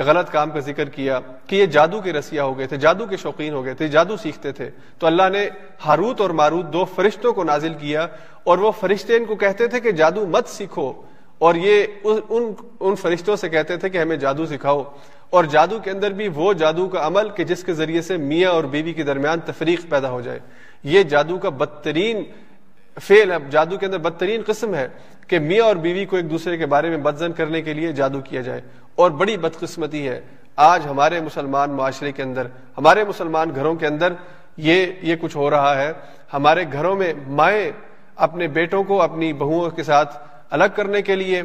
غلط 0.05 0.31
کام 0.31 0.49
کا 0.51 0.59
ذکر 0.59 0.89
کیا 0.89 1.19
کہ 1.47 1.55
یہ 1.55 1.65
جادو 1.65 1.99
کے 2.01 2.13
رسیا 2.13 2.43
ہو 2.43 2.57
گئے 2.57 2.67
تھے، 2.67 2.77
جادو 2.77 3.05
کے 3.05 3.17
شوقین 3.17 3.53
ہو 3.53 3.63
گئے 3.65 3.73
تھے، 3.73 3.87
جادو 3.87 4.17
سیکھتے 4.17 4.51
تھے۔ 4.51 4.69
تو 4.99 5.07
اللہ 5.07 5.29
نے 5.31 5.47
ہاروت 5.85 6.21
اور 6.21 6.29
ماروت 6.29 6.73
دو 6.73 6.85
فرشتوں 6.95 7.33
کو 7.33 7.43
نازل 7.43 7.73
کیا 7.73 8.05
اور 8.43 8.57
وہ 8.57 8.71
فرشتے 8.79 9.17
ان 9.17 9.25
کو 9.25 9.35
کہتے 9.35 9.67
تھے 9.67 9.79
کہ 9.79 9.91
جادو 9.91 10.25
مت 10.27 10.47
سیکھو۔ 10.47 10.91
اور 11.37 11.55
یہ 11.55 11.85
ان 12.03 12.53
ان 12.79 12.95
فرشتوں 12.95 13.35
سے 13.35 13.49
کہتے 13.49 13.77
تھے 13.77 13.89
کہ 13.89 13.97
ہمیں 13.97 14.17
جادو 14.17 14.45
سکھاؤ۔ 14.45 14.83
اور 15.29 15.43
جادو 15.43 15.79
کے 15.79 15.91
اندر 15.91 16.11
بھی 16.11 16.27
وہ 16.27 16.53
جادو 16.53 16.87
کا 16.87 17.07
عمل 17.07 17.29
کہ 17.29 17.43
جس 17.43 17.63
کے 17.63 17.73
ذریعے 17.73 18.01
سے 18.01 18.17
میاں 18.17 18.51
اور 18.51 18.63
بیوی 18.63 18.93
کے 18.93 19.03
درمیان 19.03 19.39
تفریق 19.45 19.89
پیدا 19.89 20.09
ہو 20.09 20.21
جائے۔ 20.21 20.39
یہ 20.83 21.03
جادو 21.03 21.37
کا 21.37 21.49
بدترین 21.49 22.23
فیل 23.01 23.31
ہے 23.31 23.37
جادو 23.49 23.77
کے 23.77 23.85
اندر 23.85 23.97
بدترین 23.97 24.41
قسم 24.47 24.75
ہے 24.75 24.87
کہ 25.27 25.39
میاں 25.39 25.65
اور 25.65 25.75
بیوی 25.75 26.05
کو 26.05 26.15
ایک 26.15 26.31
دوسرے 26.31 26.57
کے 26.57 26.65
بارے 26.65 26.89
میں 26.89 26.97
بدزن 26.97 27.31
کرنے 27.31 27.61
کے 27.61 27.73
لیے 27.73 27.91
جادو 27.91 28.21
کیا 28.21 28.41
جائے۔ 28.41 28.61
اور 28.95 29.11
بڑی 29.11 29.37
بدقسمتی 29.37 30.07
ہے۔ 30.07 30.21
آج 30.55 30.81
ہمارے 30.89 31.21
مسلمان 31.21 31.71
معاشرے 31.71 32.11
کے 32.11 32.23
اندر، 32.23 32.47
ہمارے 32.77 33.03
مسلمان 33.03 33.55
گھروں 33.55 33.75
کے 33.75 33.87
اندر 33.87 34.13
یہ 34.57 34.85
یہ 35.01 35.15
کچھ 35.21 35.37
ہو 35.37 35.49
رہا 35.49 35.81
ہے۔ 35.81 35.91
ہمارے 36.33 36.63
گھروں 36.71 36.95
میں 36.95 37.13
مائیں 37.27 37.71
اپنے 38.15 38.47
بیٹوں 38.47 38.83
کو، 38.83 39.01
اپنی 39.01 39.33
بہوؤں 39.33 39.69
کے 39.69 39.83
ساتھ 39.83 40.34
الگ 40.49 40.65
کرنے 40.75 41.01
کے 41.01 41.15
لیے 41.15 41.41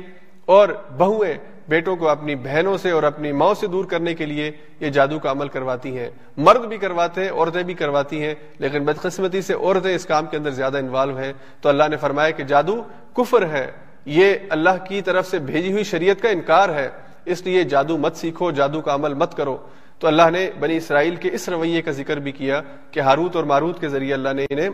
اور 0.47 0.69
بہویں 0.97 1.35
بیٹوں 1.69 1.97
کو 1.97 2.09
اپنی 2.09 2.35
بہنوں 2.35 2.79
سے 2.79 2.91
اور 2.91 3.03
اپنی 3.03 3.33
ماؤں 3.33 3.55
سے 3.55 3.67
دور 3.67 3.85
کرنے 3.85 4.15
کے 4.15 4.27
لیے 4.27 4.51
یہ 4.81 4.91
جادو 4.91 5.19
کا 5.19 5.31
عمل 5.31 5.49
کرواتی 5.49 5.99
ہیں۔ 5.99 6.11
مرد 6.37 6.65
بھی 6.65 6.79
کرواتے 6.79 7.25
ہیں، 7.25 7.33
عورتیں 7.33 7.63
بھی 7.63 7.75
کرواتی 7.75 8.23
ہیں، 8.23 8.35
لیکن 8.59 8.85
بدقسمتی 8.85 9.43
سے 9.43 9.55
عورتیں 9.55 9.95
اس 9.95 10.07
کام 10.07 10.27
کے 10.27 10.37
اندر 10.37 10.51
زیادہ 10.51 10.79
انوالو 10.79 11.19
ہیں۔ 11.19 11.33
تو 11.61 11.69
اللہ 11.69 11.85
نے 11.91 11.97
فرمایا 11.97 12.31
کہ 12.31 12.45
جادو 12.45 12.83
کفر 13.17 13.47
ہے۔ 13.47 13.71
یہ 14.05 14.35
اللہ 14.51 14.85
کی 14.89 15.03
طرف 15.03 15.27
سے 15.27 15.39
بھیجی 15.39 15.73
ہوئی 15.73 15.85
شریعت 15.85 16.23
کا 16.23 16.29
انکار 16.29 16.69
ہے۔ 16.69 16.89
اس 17.25 17.43
لیے 17.43 17.65
جادو 17.65 17.99
مت 17.99 18.17
سیکھو، 18.17 18.51
جادو 18.51 18.81
کا 18.81 18.95
عمل 18.95 19.15
مت 19.15 19.37
کرو۔ 19.37 19.57
تو 19.99 20.07
اللہ 20.07 20.31
نے 20.33 20.51
بنی 20.61 20.77
اسرائیل 20.77 21.17
کے 21.17 21.29
اس 21.33 21.49
رویے 21.49 21.83
کا 21.83 21.91
ذکر 21.91 22.17
بھی 22.17 22.33
کیا 22.33 22.63
کہ 22.91 23.01
ہاروت 23.01 23.37
اور 23.37 23.45
ماروت 23.45 23.81
کے 23.81 23.89
ذریعے 23.89 24.15
اللہ 24.15 24.29
نے 24.33 24.47
انہیں 24.51 24.71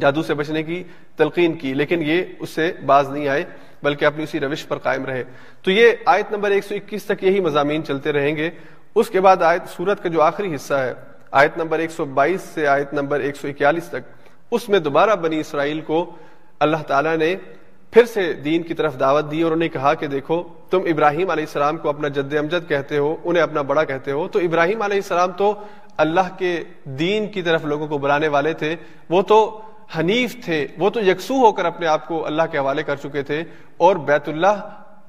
جادو 0.00 0.22
سے 0.22 0.34
بچنے 0.34 0.62
کی 0.62 0.82
تلقین 1.16 1.52
کی، 1.52 1.74
لیکن 1.74 2.02
یہ 2.02 2.22
اس 2.38 2.50
سے 2.50 2.72
باز 2.86 3.10
نہیں 3.10 3.28
آئے، 3.28 3.44
بلکہ 3.82 4.04
اپنی 4.04 4.22
اسی 4.22 4.40
روش 4.40 4.66
پر 4.66 4.78
قائم 4.78 5.04
رہے۔ 5.04 5.24
تو 5.62 5.70
یہ 5.70 5.92
آیت 6.04 6.32
نمبر 6.32 6.50
121 6.50 7.04
تک 7.04 7.24
یہی 7.24 7.40
مضامین 7.40 7.84
چلتے 7.84 8.12
رہیں 8.12 8.36
گے۔ 8.36 8.50
اس 8.94 9.10
کے 9.10 9.20
بعد 9.20 9.42
آیت 9.42 9.62
سورت 9.76 10.02
کا 10.02 10.08
جو 10.08 10.22
آخری 10.22 10.54
حصہ 10.54 10.74
ہے، 10.74 10.92
آیت 11.30 11.58
نمبر 11.58 11.78
122 11.78 12.40
سے 12.40 12.66
آیت 12.66 12.94
نمبر 12.94 13.20
141 13.20 13.88
تک، 13.88 14.26
اس 14.50 14.68
میں 14.68 14.78
دوبارہ 14.78 15.16
بنی 15.16 15.40
اسرائیل 15.40 15.80
کو 15.80 16.16
اللہ 16.60 16.76
تعالیٰ 16.76 17.16
نے 17.16 17.36
پھر 17.90 18.04
سے 18.04 18.32
دین 18.32 18.62
کی 18.62 18.74
طرف 18.74 19.00
دعوت 19.00 19.30
دی 19.30 19.42
اور 19.42 19.52
انہیں 19.52 19.68
کہا 19.68 19.94
کہ 19.94 20.06
دیکھو، 20.06 20.42
تم 20.70 20.80
ابراہیم 20.86 21.30
علیہ 21.30 21.44
السلام 21.44 21.76
کو 21.76 21.88
اپنا 21.88 22.08
جد 22.08 22.34
امجد 22.34 22.68
کہتے 22.68 22.98
ہو، 22.98 23.16
انہیں 23.24 23.42
اپنا 23.42 23.62
بڑا 23.62 23.84
کہتے 23.84 24.12
ہو۔ 24.12 24.28
تو 24.28 24.38
ابراہیم 24.38 24.82
علیہ 24.82 24.96
السلام 24.96 25.32
تو 25.32 25.54
اللہ 25.96 26.38
کے 26.38 26.64
دین 26.84 27.26
کی 27.26 27.42
طرف 27.42 27.64
لوگوں 27.64 27.86
کو 27.86 27.98
بلانے 27.98 28.28
والے 28.28 28.52
تھے، 28.52 28.76
وہ 29.10 29.22
تو 29.22 29.60
حنیف 29.96 30.36
تھے، 30.44 30.66
وہ 30.78 30.90
تو 30.90 31.00
یکسو 31.04 31.34
ہو 31.44 31.52
کر 31.52 31.64
اپنے 31.64 31.86
آپ 31.86 32.06
کو 32.08 32.24
اللہ 32.26 32.42
کے 32.50 32.58
حوالے 32.58 32.82
کر 32.82 32.96
چکے 33.02 33.22
تھے 33.22 33.42
اور 33.76 33.96
بیت 34.06 34.28
اللہ، 34.28 34.60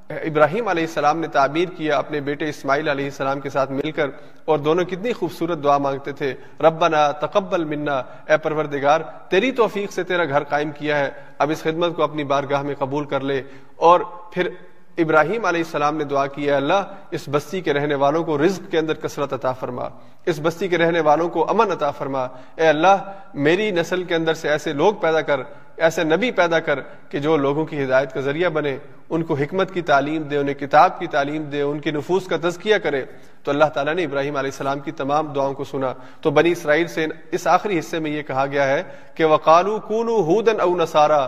ابراہیم 0.10 0.68
علیہ 0.68 0.84
السلام 0.84 1.20
نے 1.20 1.28
تعبیر 1.34 1.70
کیا 1.78 1.98
اپنے 1.98 2.20
بیٹے 2.22 2.50
اسماعیل 2.50 2.90
علیہ 2.90 3.06
السلام 3.06 3.40
کے 3.40 3.50
ساتھ 3.50 3.72
مل 3.72 3.92
کر 3.92 4.10
اور 4.46 4.60
دونوں 4.60 4.84
کتنی 4.86 5.14
خوبصورت 5.14 5.64
دعا 5.64 5.78
مانگتے 5.78 6.12
تھے، 6.12 6.34
ربنا 6.62 7.10
تقبل 7.22 7.64
منا، 7.66 7.98
اے 8.28 8.38
پروردگار، 8.44 9.02
تیری 9.30 9.52
توفیق 9.62 9.92
سے 9.94 10.04
تیرا 10.04 10.26
گھر 10.26 10.44
قائم 10.50 10.72
کیا 10.78 10.98
ہے، 11.00 11.10
اب 11.40 11.52
اس 11.52 11.64
خدمت 11.64 11.96
کو 11.96 12.04
اپنی 12.04 12.24
بارگاہ 12.34 12.62
میں 12.64 12.76
قبول 12.80 13.06
کر 13.06 13.22
لے 13.22 13.42
اور 13.88 14.00
پھر 14.34 14.50
ابراہیم 14.98 15.46
علیہ 15.46 15.60
السلام 15.60 15.98
نے 15.98 16.04
دعا 16.04 16.28
کی 16.28 16.46
ہے 16.46 16.52
اللہ، 16.52 16.94
اس 17.12 17.22
بستی 17.32 17.62
کے 17.62 17.74
رہنے 17.74 17.96
والوں 17.96 18.24
کو 18.24 18.38
رزق 18.38 18.72
کے 18.72 18.80
اندر 18.80 18.94
کثرت 18.94 19.34
عطا 19.34 19.52
فرما۔ 19.52 19.88
اس 20.26 20.40
بستی 20.44 20.68
کے 20.68 20.78
رہنے 20.78 21.00
والوں 21.00 21.30
کو 21.30 21.50
امن 21.50 21.72
عطا 21.72 21.92
فرما۔ 21.92 22.28
اے 22.56 22.68
اللہ، 22.68 23.12
میری 23.34 23.72
نسل 23.72 24.04
کے 24.04 24.16
اندر 24.16 24.34
سے 24.34 24.50
ایسے 24.50 24.74
لوگ 24.74 24.94
پیدا 24.94 25.22
کر، 25.22 25.40
ایسے 25.78 26.04
نبی 26.04 26.32
پیدا 26.32 26.60
کر 26.60 26.80
کہ 27.10 27.20
جو 27.20 27.38
لوگوں 27.38 27.66
کی 27.66 27.84
ہدایت 27.84 28.14
کا 28.14 28.20
ذریعہ 28.20 28.50
بنے، 28.50 28.78
ان 29.10 29.24
کو 29.24 29.34
حکمت 29.34 29.74
کی 29.74 29.82
تعلیم 29.82 30.22
دے، 30.22 30.38
انہیں 30.38 30.56
کتاب 30.56 31.00
کی 31.00 31.08
تعلیم 31.08 31.44
دے، 31.44 31.62
ان 31.62 31.80
کی 31.80 31.92
نفوس 31.92 32.26
کا 32.26 32.38
تزکیہ 32.42 32.78
کرے۔ 32.78 33.06
تو 33.44 33.52
اللہ 33.52 33.66
تعالیٰ 33.66 33.94
نے 33.94 34.04
ابراہیم 34.04 34.36
علیہ 34.36 34.52
السلام 34.52 34.80
کی 34.80 34.92
تمام 34.92 35.28
دعاؤں 35.28 35.54
کو 35.54 35.64
سنا۔ 35.64 35.94
تو 36.22 36.32
بنی 36.32 36.52
اسرائیل 36.52 36.88
سے 36.88 37.06
اس 37.32 37.48
آخری 37.48 37.80
حصے 37.80 38.00
میں 38.00 38.12
یہ 38.12 38.22
کہا 38.22 38.46
گیا 38.46 38.68
ہے 38.68 38.84
کہ 39.16 39.26
وقالو 39.26 39.80
کونو 39.80 40.16
ہودن 40.16 40.62
او 40.62 40.76
نسارا 40.76 41.28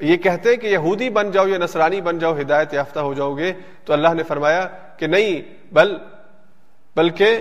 یہ 0.00 0.16
کہتے 0.16 0.50
ہیں 0.50 0.56
کہ 0.56 0.66
یہودی 0.66 1.10
بن 1.10 1.30
جاؤ 1.30 1.46
یا 1.46 1.58
نصرانی 1.58 2.00
بن 2.00 2.18
جاؤ، 2.18 2.34
ہدایت 2.40 2.74
یافتہ 2.74 3.00
ہو 3.00 3.14
جاؤ 3.14 3.36
گے۔ 3.36 3.52
تو 3.84 3.92
اللہ 3.92 4.14
نے 4.14 4.22
فرمایا 4.22 4.68
کہ 4.96 5.06
نہیں، 5.06 5.42
بل، 5.74 5.96
بلکہ 6.96 7.40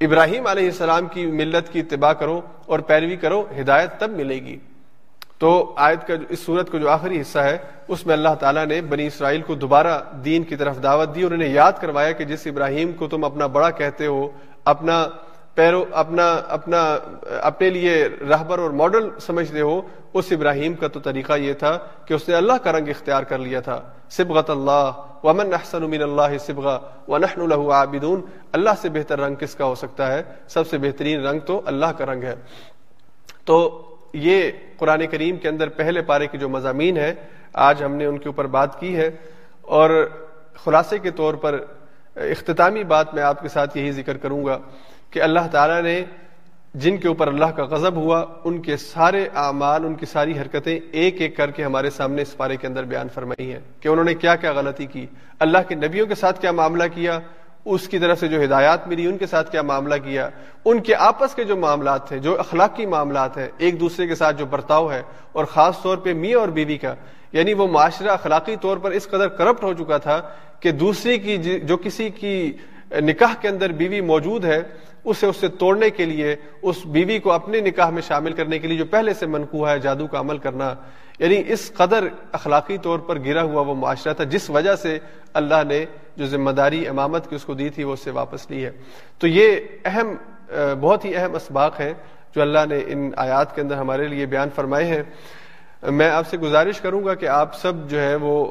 ابراہیم 0.00 0.46
علیہ 0.46 0.64
السلام 0.64 1.06
کی 1.06 1.26
ملت 1.26 1.72
کی 1.72 1.80
اتباع 1.80 2.12
کرو 2.12 2.40
اور 2.66 2.78
پیروی 2.78 3.16
کرو، 3.16 3.44
ہدایت 3.60 3.90
تب 3.98 4.10
ملے 4.10 4.34
گی۔ 4.34 4.58
تو 5.38 5.74
آیت 5.76 6.06
کا 6.06 6.14
اس 6.28 6.38
صورت 6.40 6.72
کا 6.72 6.78
جو 6.78 6.90
آخری 6.90 7.20
حصہ 7.20 7.38
ہے، 7.38 7.58
اس 7.88 8.06
میں 8.06 8.14
اللہ 8.14 8.34
تعالیٰ 8.40 8.66
نے 8.66 8.80
بنی 8.80 9.06
اسرائیل 9.06 9.42
کو 9.42 9.54
دوبارہ 9.54 10.00
دین 10.24 10.42
کی 10.42 10.56
طرف 10.56 10.82
دعوت 10.82 11.14
دی 11.14 11.22
اور 11.22 11.30
انہیں 11.30 11.48
یاد 11.48 11.72
کروایا 11.80 12.12
کہ 12.12 12.24
جس 12.24 12.46
ابراہیم 12.46 12.92
کو 12.92 13.08
تم 13.08 13.24
اپنا 13.24 13.46
بڑا 13.46 13.70
کہتے 13.70 14.06
ہو، 14.06 14.30
اپنا 14.64 15.08
پیرو، 15.54 15.84
اپنا 15.92 16.32
اپنا، 16.48 16.98
اپنے 17.40 17.70
لیے 17.70 18.08
رہبر 18.28 18.58
اور 18.58 18.70
ماڈل 18.70 19.08
سمجھتے 19.20 19.60
ہو 19.60 19.80
اس 20.14 20.32
ابراہیم 20.32 20.74
کا 20.74 20.88
تو 20.88 21.00
طریقہ 21.00 21.32
یہ 21.32 21.52
تھا 21.52 21.78
کہ 22.06 22.14
اس 22.14 22.28
نے 22.28 22.34
اللہ 22.34 22.52
کا 22.52 22.72
رنگ 22.72 22.88
اختیار 22.88 23.22
کر 23.22 23.38
لیا 23.38 23.60
تھا. 23.60 23.80
سبغت 24.10 24.50
اللہ، 24.50 24.90
ومن 25.24 25.54
احسن 25.54 25.82
من 25.90 26.02
اللہ 26.02 26.38
سبغا، 26.40 26.78
ونحن 27.08 27.48
له 27.48 27.72
عابدون. 27.72 28.20
اللہ 28.52 28.70
سے 28.82 28.88
بہتر 28.88 29.20
رنگ 29.20 29.34
کس 29.34 29.54
کا 29.54 29.64
ہو 29.64 29.74
سکتا 29.74 30.12
ہے؟ 30.12 30.22
سب 30.48 30.66
سے 30.66 30.78
بہترین 30.78 31.26
رنگ 31.26 31.40
تو 31.40 31.60
اللہ 31.64 31.92
کا 31.98 32.06
رنگ 32.06 32.22
ہے. 32.22 32.34
تو 33.44 33.58
یہ 34.12 34.50
قرآن 34.76 35.06
کریم 35.06 35.36
کے 35.36 35.48
اندر 35.48 35.68
پہلے 35.68 36.02
پارے 36.02 36.26
کے 36.26 36.38
جو 36.38 36.48
مضامین 36.48 36.96
ہیں، 36.96 37.12
آج 37.52 37.82
ہم 37.82 37.94
نے 37.96 38.06
ان 38.06 38.18
کے 38.18 38.28
اوپر 38.28 38.46
بات 38.46 38.80
کی 38.80 38.96
ہے. 38.96 39.10
اور 39.62 39.90
خلاصے 40.64 40.98
کے 40.98 41.10
طور 41.10 41.34
پر 41.34 41.58
اختتامی 42.16 42.84
بات 42.84 43.14
میں 43.14 43.22
آپ 43.22 43.42
کے 43.42 43.48
ساتھ 43.48 43.76
یہی 43.78 43.92
ذکر 43.92 44.16
کروں 44.16 44.44
گا 44.44 44.58
کہ 45.10 45.22
اللہ 45.22 45.46
تعالیٰ 45.50 45.82
نے 45.82 46.04
جن 46.74 46.96
کے 46.96 47.08
اوپر 47.08 47.28
اللہ 47.28 47.50
کا 47.56 47.64
غضب 47.64 47.96
ہوا، 47.96 48.24
ان 48.44 48.60
کے 48.62 48.76
سارے 48.76 49.26
اعمال، 49.34 49.84
ان 49.84 49.94
کی 49.94 50.06
ساری 50.06 50.38
حرکتیں 50.38 50.78
ایک 50.92 51.20
ایک 51.20 51.36
کر 51.36 51.50
کے 51.50 51.64
ہمارے 51.64 51.90
سامنے 51.90 52.22
اس 52.22 52.36
پارے 52.36 52.56
کے 52.56 52.66
اندر 52.66 52.84
بیان 52.84 53.08
فرمائی 53.14 53.50
ہیں 53.52 53.58
کہ 53.80 53.88
انہوں 53.88 54.04
نے 54.04 54.14
کیا 54.14 54.36
کیا 54.36 54.52
غلطی 54.52 54.86
کی۔ 54.86 55.06
اللہ 55.40 55.68
کے 55.68 55.74
نبیوں 55.74 56.06
کے 56.06 56.14
ساتھ 56.14 56.40
کیا 56.40 56.52
معاملہ 56.52 56.84
کیا، 56.94 57.18
اس 57.64 57.88
کی 57.88 57.98
طرف 57.98 58.20
سے 58.20 58.28
جو 58.28 58.42
ہدایات 58.44 58.88
ملی، 58.88 59.06
ان 59.06 59.18
کے 59.18 59.26
ساتھ 59.26 59.50
کیا 59.50 59.62
معاملہ 59.62 59.94
کیا۔ 60.04 60.28
ان 60.64 60.80
کے 60.80 60.94
آپس 60.94 61.34
کے 61.34 61.44
جو 61.44 61.56
معاملات 61.56 62.08
تھے 62.08 62.18
جو 62.18 62.38
اخلاقی 62.40 62.86
معاملات 62.86 63.36
ہیں، 63.36 63.48
ایک 63.58 63.80
دوسرے 63.80 64.06
کے 64.06 64.14
ساتھ 64.14 64.38
جو 64.38 64.46
برتاؤ 64.46 64.90
ہے، 64.90 65.02
اور 65.32 65.44
خاص 65.44 65.82
طور 65.82 65.96
پہ 65.96 66.14
میاں 66.14 66.38
اور 66.40 66.48
بیوی 66.48 66.76
کا 66.78 66.94
یعنی 67.32 67.54
وہ 67.54 67.66
معاشرہ 67.68 68.10
اخلاقی 68.10 68.56
طور 68.60 68.76
پر 68.76 68.90
اس 68.90 69.08
قدر 69.08 69.28
کرپٹ 69.28 69.64
ہو 69.64 69.72
چکا 69.74 69.98
تھا 69.98 70.20
کہ 70.60 70.70
دوسری 70.72 71.18
کی 71.18 71.36
جی، 71.36 71.58
جو 71.60 71.76
کسی 71.76 72.08
کی 72.10 72.52
نکاح 73.02 73.34
کے 73.40 73.48
اندر 73.48 73.72
بیوی 73.72 74.00
موجود 74.00 74.44
ہے 74.44 74.60
اسے 75.04 75.26
اس 75.26 75.36
سے 75.36 75.48
توڑنے 75.48 75.90
کے 75.90 76.04
لیے 76.04 76.34
اس 76.62 76.84
بیوی 76.86 77.18
کو 77.18 77.32
اپنے 77.32 77.60
نکاح 77.60 77.90
میں 77.90 78.02
شامل 78.02 78.32
کرنے 78.32 78.58
کے 78.58 78.68
لیے 78.68 78.78
جو 78.78 78.84
پہلے 78.84 79.14
سے 79.14 79.26
منقوع 79.26 79.68
ہے، 79.68 79.78
جادو 79.78 80.06
کا 80.06 80.20
عمل 80.20 80.38
کرنا 80.38 80.74
یعنی 81.18 81.42
اس 81.46 81.70
قدر 81.74 82.06
اخلاقی 82.32 82.78
طور 82.78 82.98
پر 82.98 83.18
گرا 83.18 83.42
ہوا 83.42 83.62
وہ 83.62 83.74
معاشرہ 83.74 84.12
تھا 84.14 84.24
جس 84.24 84.48
وجہ 84.50 84.76
سے 84.76 84.98
اللہ 85.34 85.62
نے 85.68 85.84
جو 86.16 86.26
ذمہ 86.26 86.50
داری، 86.50 86.86
امامت 86.88 87.28
کی 87.30 87.36
اس 87.36 87.44
کو 87.44 87.54
دی 87.54 87.68
تھی، 87.68 87.84
وہ 87.84 87.92
اس 87.92 88.00
سے 88.00 88.10
واپس 88.10 88.50
لی 88.50 88.64
ہے۔ 88.64 88.70
تو 89.18 89.26
یہ 89.26 89.56
اہم 89.84 90.14
بہت 90.80 91.04
ہی 91.04 91.14
اہم 91.16 91.34
اسباق 91.34 91.80
ہیں 91.80 91.92
جو 92.34 92.42
اللہ 92.42 92.66
نے 92.68 92.80
ان 92.86 93.10
آیات 93.16 93.54
کے 93.54 93.60
اندر 93.60 93.76
ہمارے 93.76 94.08
لیے 94.08 94.26
بیان 94.26 94.48
فرمائے 94.54 94.86
ہیں۔ 94.86 95.02
میں 95.90 96.08
آپ 96.10 96.28
سے 96.28 96.36
گزارش 96.38 96.80
کروں 96.80 97.04
گا 97.04 97.14
کہ 97.14 97.26
آپ 97.26 97.54
سب 97.54 97.88
جو 97.88 98.00
ہے 98.00 98.14
وہ 98.14 98.44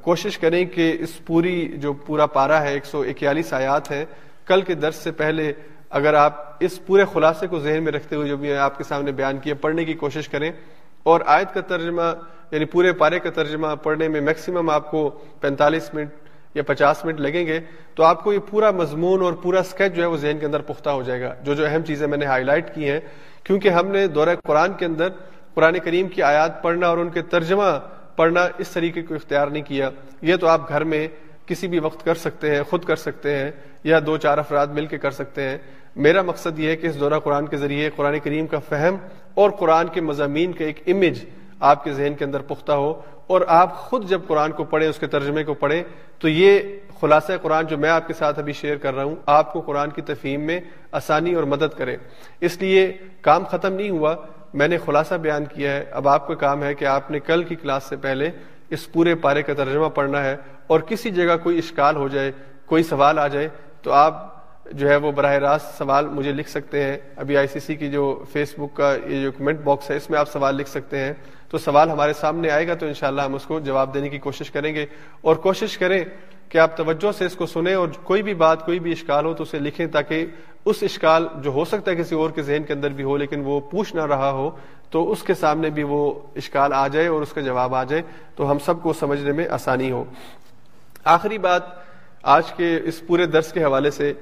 کوشش 0.00 0.38
کریں 0.38 0.64
کہ 0.64 0.96
اس 1.00 1.24
پوری 1.24 1.72
جو 1.74 1.92
پورا 1.92 2.26
پارا 2.26 2.62
ہے، 2.62 2.72
ایک 2.72 2.86
سو 2.86 3.00
اکیالیس 3.00 3.52
آیات 3.52 3.90
ہے 3.90 4.04
کل 4.46 4.60
کے 4.60 4.74
درس 4.74 4.96
سے 4.96 5.12
پہلے 5.12 5.52
اگر 5.92 6.14
آپ 6.14 6.56
اس 6.60 6.86
پورے 6.86 7.04
خلاصے 7.12 7.46
کو 7.46 7.58
ذہن 7.58 7.82
میں 7.82 7.92
رکھتے 7.92 8.16
ہوئے 8.16 8.28
جو 8.28 8.36
بھی 8.36 8.56
آپ 8.56 8.78
کے 8.78 8.84
سامنے 8.84 9.12
بیان 9.12 9.38
کیا 9.38 9.54
پڑھنے 9.54 9.84
کی 9.84 9.94
کوشش 9.94 10.28
کریں۔ 10.28 10.52
اور 11.02 11.20
آیت 11.26 11.54
کا 11.54 11.60
ترجمہ 11.60 12.12
یعنی 12.50 12.64
پورے 12.64 12.92
پارے 12.92 13.18
کا 13.18 13.30
ترجمہ 13.30 13.66
پڑھنے 13.82 14.08
میں 14.08 14.20
میکسیمم 14.20 14.70
آپ 14.70 14.90
کو 14.90 15.10
پینتالیس 15.40 15.94
منٹ 15.94 16.10
یا 16.54 16.62
پچاس 16.62 17.04
منٹ 17.04 17.20
لگیں 17.20 17.46
گے، 17.46 17.60
تو 17.94 18.02
آپ 18.02 18.24
کو 18.24 18.32
یہ 18.32 18.38
پورا 18.50 18.70
مضمون 18.70 19.22
اور 19.22 19.32
پورا 19.32 19.60
اسکیچ 19.60 19.94
جو 19.94 20.02
ہے 20.02 20.06
وہ 20.06 20.16
ذہن 20.16 20.38
کے 20.38 20.46
اندر 20.46 20.60
پختہ 20.60 20.90
ہو 20.90 21.02
جائے 21.02 21.20
گا۔ 21.20 21.34
جو 21.34 21.54
جو 21.54 21.66
اہم 21.66 21.82
چیزیں 21.82 22.06
میں 22.06 22.18
نے 22.18 22.26
ہائی 22.26 22.44
لائٹ 22.44 22.74
کی 22.74 22.90
ہیں، 22.90 23.00
کیونکہ 23.44 23.68
ہم 23.68 23.86
نے 23.86 24.06
دورہ 24.06 24.28
قرآن 24.44 24.72
کے 24.72 24.84
اندر 24.84 25.08
قرآن 25.54 25.78
کریم 25.78 26.08
کی 26.08 26.22
آیات 26.22 26.62
پڑھنا 26.62 26.88
اور 26.88 26.98
ان 26.98 27.10
کے 27.10 27.22
ترجمہ 27.22 27.78
پڑھنا 28.16 28.48
اس 28.58 28.68
طریقے 28.68 29.02
کو 29.02 29.14
اختیار 29.14 29.46
نہیں 29.46 29.62
کیا۔ 29.62 29.90
یہ 30.22 30.36
تو 30.36 30.46
آپ 30.46 30.68
گھر 30.68 30.84
میں 30.84 31.08
کسی 31.46 31.68
بھی 31.68 31.78
وقت 31.78 32.04
کر 32.04 32.14
سکتے 32.14 32.54
ہیں، 32.54 32.62
خود 32.62 32.84
کر 32.84 32.96
سکتے 32.96 33.36
ہیں 33.36 33.50
یا 33.84 34.00
دو 34.06 34.16
چار 34.16 34.38
افراد 34.38 34.66
مل 34.66 34.86
کے 34.86 34.98
کر 34.98 35.10
سکتے 35.10 35.42
ہیں۔ 35.42 35.58
میرا 35.96 36.22
مقصد 36.22 36.58
یہ 36.58 36.68
ہے 36.68 36.76
کہ 36.76 36.86
اس 36.86 37.00
دورہ 37.00 37.18
قرآن 37.18 37.46
کے 37.46 37.56
ذریعے 37.56 37.90
قرآن 37.96 38.18
کریم 38.18 38.46
کا 38.46 38.58
فہم 38.58 38.96
اور 39.34 39.50
قرآن 39.50 39.88
کے 39.88 40.00
مضامین 40.00 40.52
کا 40.52 40.64
ایک 40.64 40.80
امیج 40.86 41.24
آپ 41.60 41.84
کے 41.84 41.92
ذہن 41.92 42.14
کے 42.18 42.24
اندر 42.24 42.40
پختہ 42.40 42.72
ہو 42.72 43.00
اور 43.26 43.40
آپ 43.48 43.76
خود 43.76 44.08
جب 44.08 44.20
قرآن 44.26 44.52
کو 44.52 44.64
پڑھیں، 44.64 44.88
اس 44.88 44.98
کے 44.98 45.06
ترجمے 45.06 45.44
کو 45.44 45.54
پڑھیں، 45.54 45.82
تو 46.18 46.28
یہ 46.28 46.58
خلاصہ 47.00 47.32
قرآن 47.42 47.66
جو 47.66 47.78
میں 47.78 47.90
آپ 47.90 48.06
کے 48.06 48.14
ساتھ 48.14 48.38
ابھی 48.38 48.52
شیئر 48.52 48.76
کر 48.76 48.94
رہا 48.94 49.04
ہوں، 49.04 49.14
آپ 49.26 49.52
کو 49.52 49.60
قرآن 49.60 49.90
کی 49.90 50.02
تفہیم 50.02 50.40
میں 50.40 50.60
آسانی 50.92 51.34
اور 51.34 51.44
مدد 51.44 51.78
کرے۔ 51.78 51.96
اس 52.40 52.60
لیے 52.60 52.92
کام 53.20 53.44
ختم 53.44 53.72
نہیں 53.72 53.90
ہوا، 53.90 54.14
میں 54.54 54.68
نے 54.68 54.78
خلاصہ 54.78 55.14
بیان 55.14 55.44
کیا 55.44 55.72
ہے۔ 55.72 55.84
اب 55.90 56.08
آپ 56.08 56.26
کا 56.28 56.34
کام 56.34 56.62
ہے 56.62 56.74
کہ 56.74 56.84
آپ 56.84 57.10
نے 57.10 57.20
کل 57.20 57.42
کی 57.42 57.54
کلاس 57.54 57.84
سے 57.84 57.96
پہلے 57.96 58.30
اس 58.70 58.92
پورے 58.92 59.14
پارے 59.14 59.42
کا 59.42 59.54
ترجمہ 59.54 59.88
پڑھنا 59.88 60.24
ہے 60.24 60.36
اور 60.66 60.80
کسی 60.80 61.10
جگہ 61.10 61.36
کوئی 61.42 61.58
اشکال 61.58 61.96
ہو 61.96 62.08
جائے، 62.08 62.32
کوئی 62.66 62.82
سوال 62.82 63.18
آ 63.18 63.28
جائے، 63.28 63.48
تو 63.82 63.92
آپ 63.92 64.31
جو 64.70 64.88
ہے 64.88 64.96
وہ 64.96 65.12
براہ 65.12 65.32
راست 65.32 65.78
سوال 65.78 66.06
مجھے 66.06 66.32
لکھ 66.32 66.50
سکتے 66.50 66.84
ہیں۔ 66.84 66.98
ابھی 67.16 67.36
آئی 67.36 67.46
سی 67.46 67.60
سی 67.60 67.74
کی 67.74 67.90
جو 67.90 68.24
فیس 68.32 68.54
بک 68.58 68.76
کا 68.76 68.96
یہ 69.06 69.22
جو 69.22 69.32
کمنٹ 69.32 69.60
باکس 69.60 69.90
ہے، 69.90 69.96
اس 69.96 70.10
میں 70.10 70.18
آپ 70.18 70.28
سوال 70.32 70.54
لکھ 70.54 70.68
سکتے 70.68 70.98
ہیں۔ 70.98 71.12
تو 71.48 71.58
سوال 71.58 71.90
ہمارے 71.90 72.12
سامنے 72.12 72.50
آئے 72.50 72.68
گا 72.68 72.74
تو 72.74 72.86
انشاءاللہ 72.86 73.22
ہم 73.22 73.34
اس 73.34 73.44
کو 73.44 73.60
جواب 73.60 73.94
دینے 73.94 74.08
کی 74.08 74.18
کوشش 74.18 74.50
کریں 74.50 74.74
گے۔ 74.74 74.86
اور 75.20 75.36
کوشش 75.36 75.78
کریں 75.78 76.04
کہ 76.48 76.58
آپ 76.58 76.76
توجہ 76.76 77.12
سے 77.12 77.26
اس 77.26 77.34
کو 77.34 77.46
سنیں 77.46 77.74
اور 77.74 77.88
کوئی 78.02 78.22
بھی 78.22 78.34
بات، 78.34 78.66
کوئی 78.66 78.78
بھی 78.78 78.92
اشکال 78.92 79.24
ہو 79.24 79.34
تو 79.34 79.42
اسے 79.42 79.58
لکھیں 79.58 79.86
تاکہ 79.86 80.26
اس 80.64 80.76
اشکال 80.82 81.28
جو 81.36 81.50
ہو 81.50 81.64
سکتا 81.64 81.90
ہے 81.90 81.96
کسی 81.96 82.14
اور 82.14 82.30
کے 82.30 82.42
ذہن 82.42 82.62
کے 82.62 82.72
اندر 82.72 82.88
بھی 82.88 83.04
ہو، 83.04 83.16
لیکن 83.16 83.42
وہ 83.44 83.60
پوچھ 83.60 83.96
نہ 83.96 84.06
رہا 84.06 84.30
ہو 84.30 84.50
تو 84.90 85.10
اس 85.10 85.22
کے 85.22 85.34
سامنے 85.34 85.70
بھی 85.70 85.82
وہ 85.82 86.20
اشکال 86.36 86.72
آ 86.72 86.88
جائے 86.88 87.06
اور 87.06 87.22
اس 87.22 87.32
کا 87.32 87.40
جواب 87.40 87.74
آ 87.74 87.84
جائے۔ 87.84 88.02
تو 88.36 88.50
ہم 88.50 88.58
سب 88.58 88.82
کو 88.82 88.92
سمجھنے 88.92 89.32
میں 89.32 89.48
آسانی 89.48 89.90
ہو۔ 89.90 90.04
آخری 91.04 91.38
بات، 91.38 91.62
آج 92.22 92.52
کے 92.52 92.80
اس 92.84 93.06
پورے 93.06 93.26
درس 93.26 93.52
کے 93.52 93.64
حوالے 93.64 93.90
سے 93.90 94.12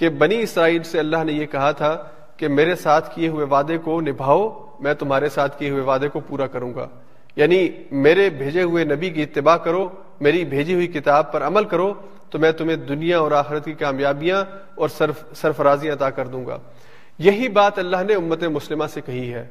کہ 0.00 0.08
بنی 0.08 0.40
اسرائیل 0.40 0.82
سے 0.82 0.98
اللہ 0.98 1.24
نے 1.24 1.32
یہ 1.32 1.46
کہا 1.46 1.70
تھا 1.70 2.02
کہ 2.36 2.48
میرے 2.48 2.74
ساتھ 2.74 3.14
کیے 3.14 3.28
ہوئے 3.28 3.46
وعدے 3.46 3.78
کو 3.78 4.00
نبھاؤ، 4.00 4.66
میں 4.80 4.94
تمہارے 4.94 5.28
ساتھ 5.28 5.58
کیے 5.58 5.70
ہوئے 5.70 5.82
وعدے 5.82 6.08
کو 6.08 6.20
پورا 6.20 6.46
کروں 6.46 6.74
گا۔ 6.74 6.88
یعنی 7.36 7.68
میرے 7.90 8.30
بھیجے 8.30 8.62
ہوئے 8.62 8.84
نبی 8.84 9.10
کی 9.10 9.22
اتباع 9.22 9.56
کرو، 9.56 9.88
میری 10.20 10.44
بھیجی 10.44 10.74
ہوئی 10.74 10.86
کتاب 10.86 11.32
پر 11.32 11.42
عمل 11.42 11.64
کرو، 11.64 11.94
تو 12.30 12.38
میں 12.38 12.52
تمہیں 12.52 12.76
دنیا 12.76 13.18
اور 13.18 13.32
آخرت 13.32 13.64
کی 13.64 13.72
کامیابیاں 13.72 14.44
اور 14.74 14.88
سرف 14.88 15.24
سرفرازیاں 15.36 15.94
عطا 15.94 16.10
کر 16.10 16.26
دوں 16.26 16.46
گا۔ 16.46 16.58
یہی 17.18 17.48
بات 17.48 17.78
اللہ 17.78 17.96
نے 18.08 18.14
امت 18.14 18.42
مسلمہ 18.42 18.84
سے 18.86 19.00
کہی 19.00 19.34
ہے۔ 19.34 19.48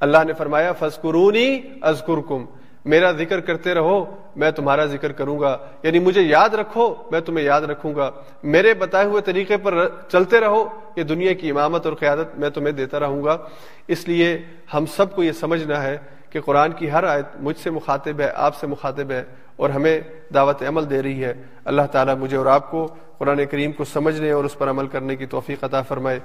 اللہ 0.00 0.18
نے 0.26 0.32
فرمایا 0.32 0.72
فسکرونی 0.72 1.60
ازکرکم 1.80 2.44
میرا 2.86 3.12
ذکر 3.12 3.40
کرتے 3.40 3.74
رہو، 3.74 4.16
میں 4.36 4.50
تمہارا 4.50 4.84
ذکر 4.84 5.12
کروں 5.12 5.40
گا۔ 5.40 5.58
یعنی 5.82 5.98
مجھے 5.98 6.22
یاد 6.22 6.48
رکھو، 6.48 6.94
میں 7.10 7.20
تمہیں 7.20 7.44
یاد 7.44 7.60
رکھوں 7.60 7.94
گا۔ 7.94 8.10
میرے 8.42 8.74
بتائے 8.74 9.06
ہوئے 9.06 9.22
طریقے 9.22 9.56
پر 9.56 9.88
چلتے 10.08 10.40
رہو، 10.40 10.68
یہ 10.96 11.02
دنیا 11.02 11.32
کی 11.32 11.50
امامت 11.50 11.86
اور 11.86 11.94
قیادت 11.94 12.38
میں 12.38 12.50
تمہیں 12.50 12.72
دیتا 12.72 13.00
رہوں 13.00 13.24
گا۔ 13.24 13.38
اس 13.88 14.08
لیے 14.08 14.38
ہم 14.74 14.86
سب 14.86 15.14
کو 15.14 15.22
یہ 15.22 15.32
سمجھنا 15.32 15.82
ہے 15.82 15.96
کہ 16.30 16.40
قرآن 16.40 16.72
کی 16.72 16.90
ہر 16.90 17.04
آیت 17.04 17.26
مجھ 17.40 17.56
سے 17.56 17.70
مخاطب 17.70 18.20
ہے، 18.20 18.30
آپ 18.34 18.56
سے 18.56 18.66
مخاطب 18.66 19.10
ہے 19.10 19.24
اور 19.56 19.70
ہمیں 19.70 20.00
دعوت 20.34 20.62
عمل 20.62 20.90
دے 20.90 21.02
رہی 21.02 21.24
ہے۔ 21.24 21.34
اللہ 21.64 21.82
تعالیٰ 21.92 22.16
مجھے 22.16 22.36
اور 22.36 22.46
آپ 22.46 22.70
کو 22.70 22.94
قرآن 23.18 23.46
کریم 23.50 23.72
کو 23.72 23.84
سمجھنے 23.84 24.30
اور 24.30 24.44
اس 24.44 24.58
پر 24.58 24.70
عمل 24.70 24.86
کرنے 24.86 25.16
کی 25.16 25.26
توفیق 25.26 25.64
عطا 25.64 25.82
فرمائے۔ 25.82 26.18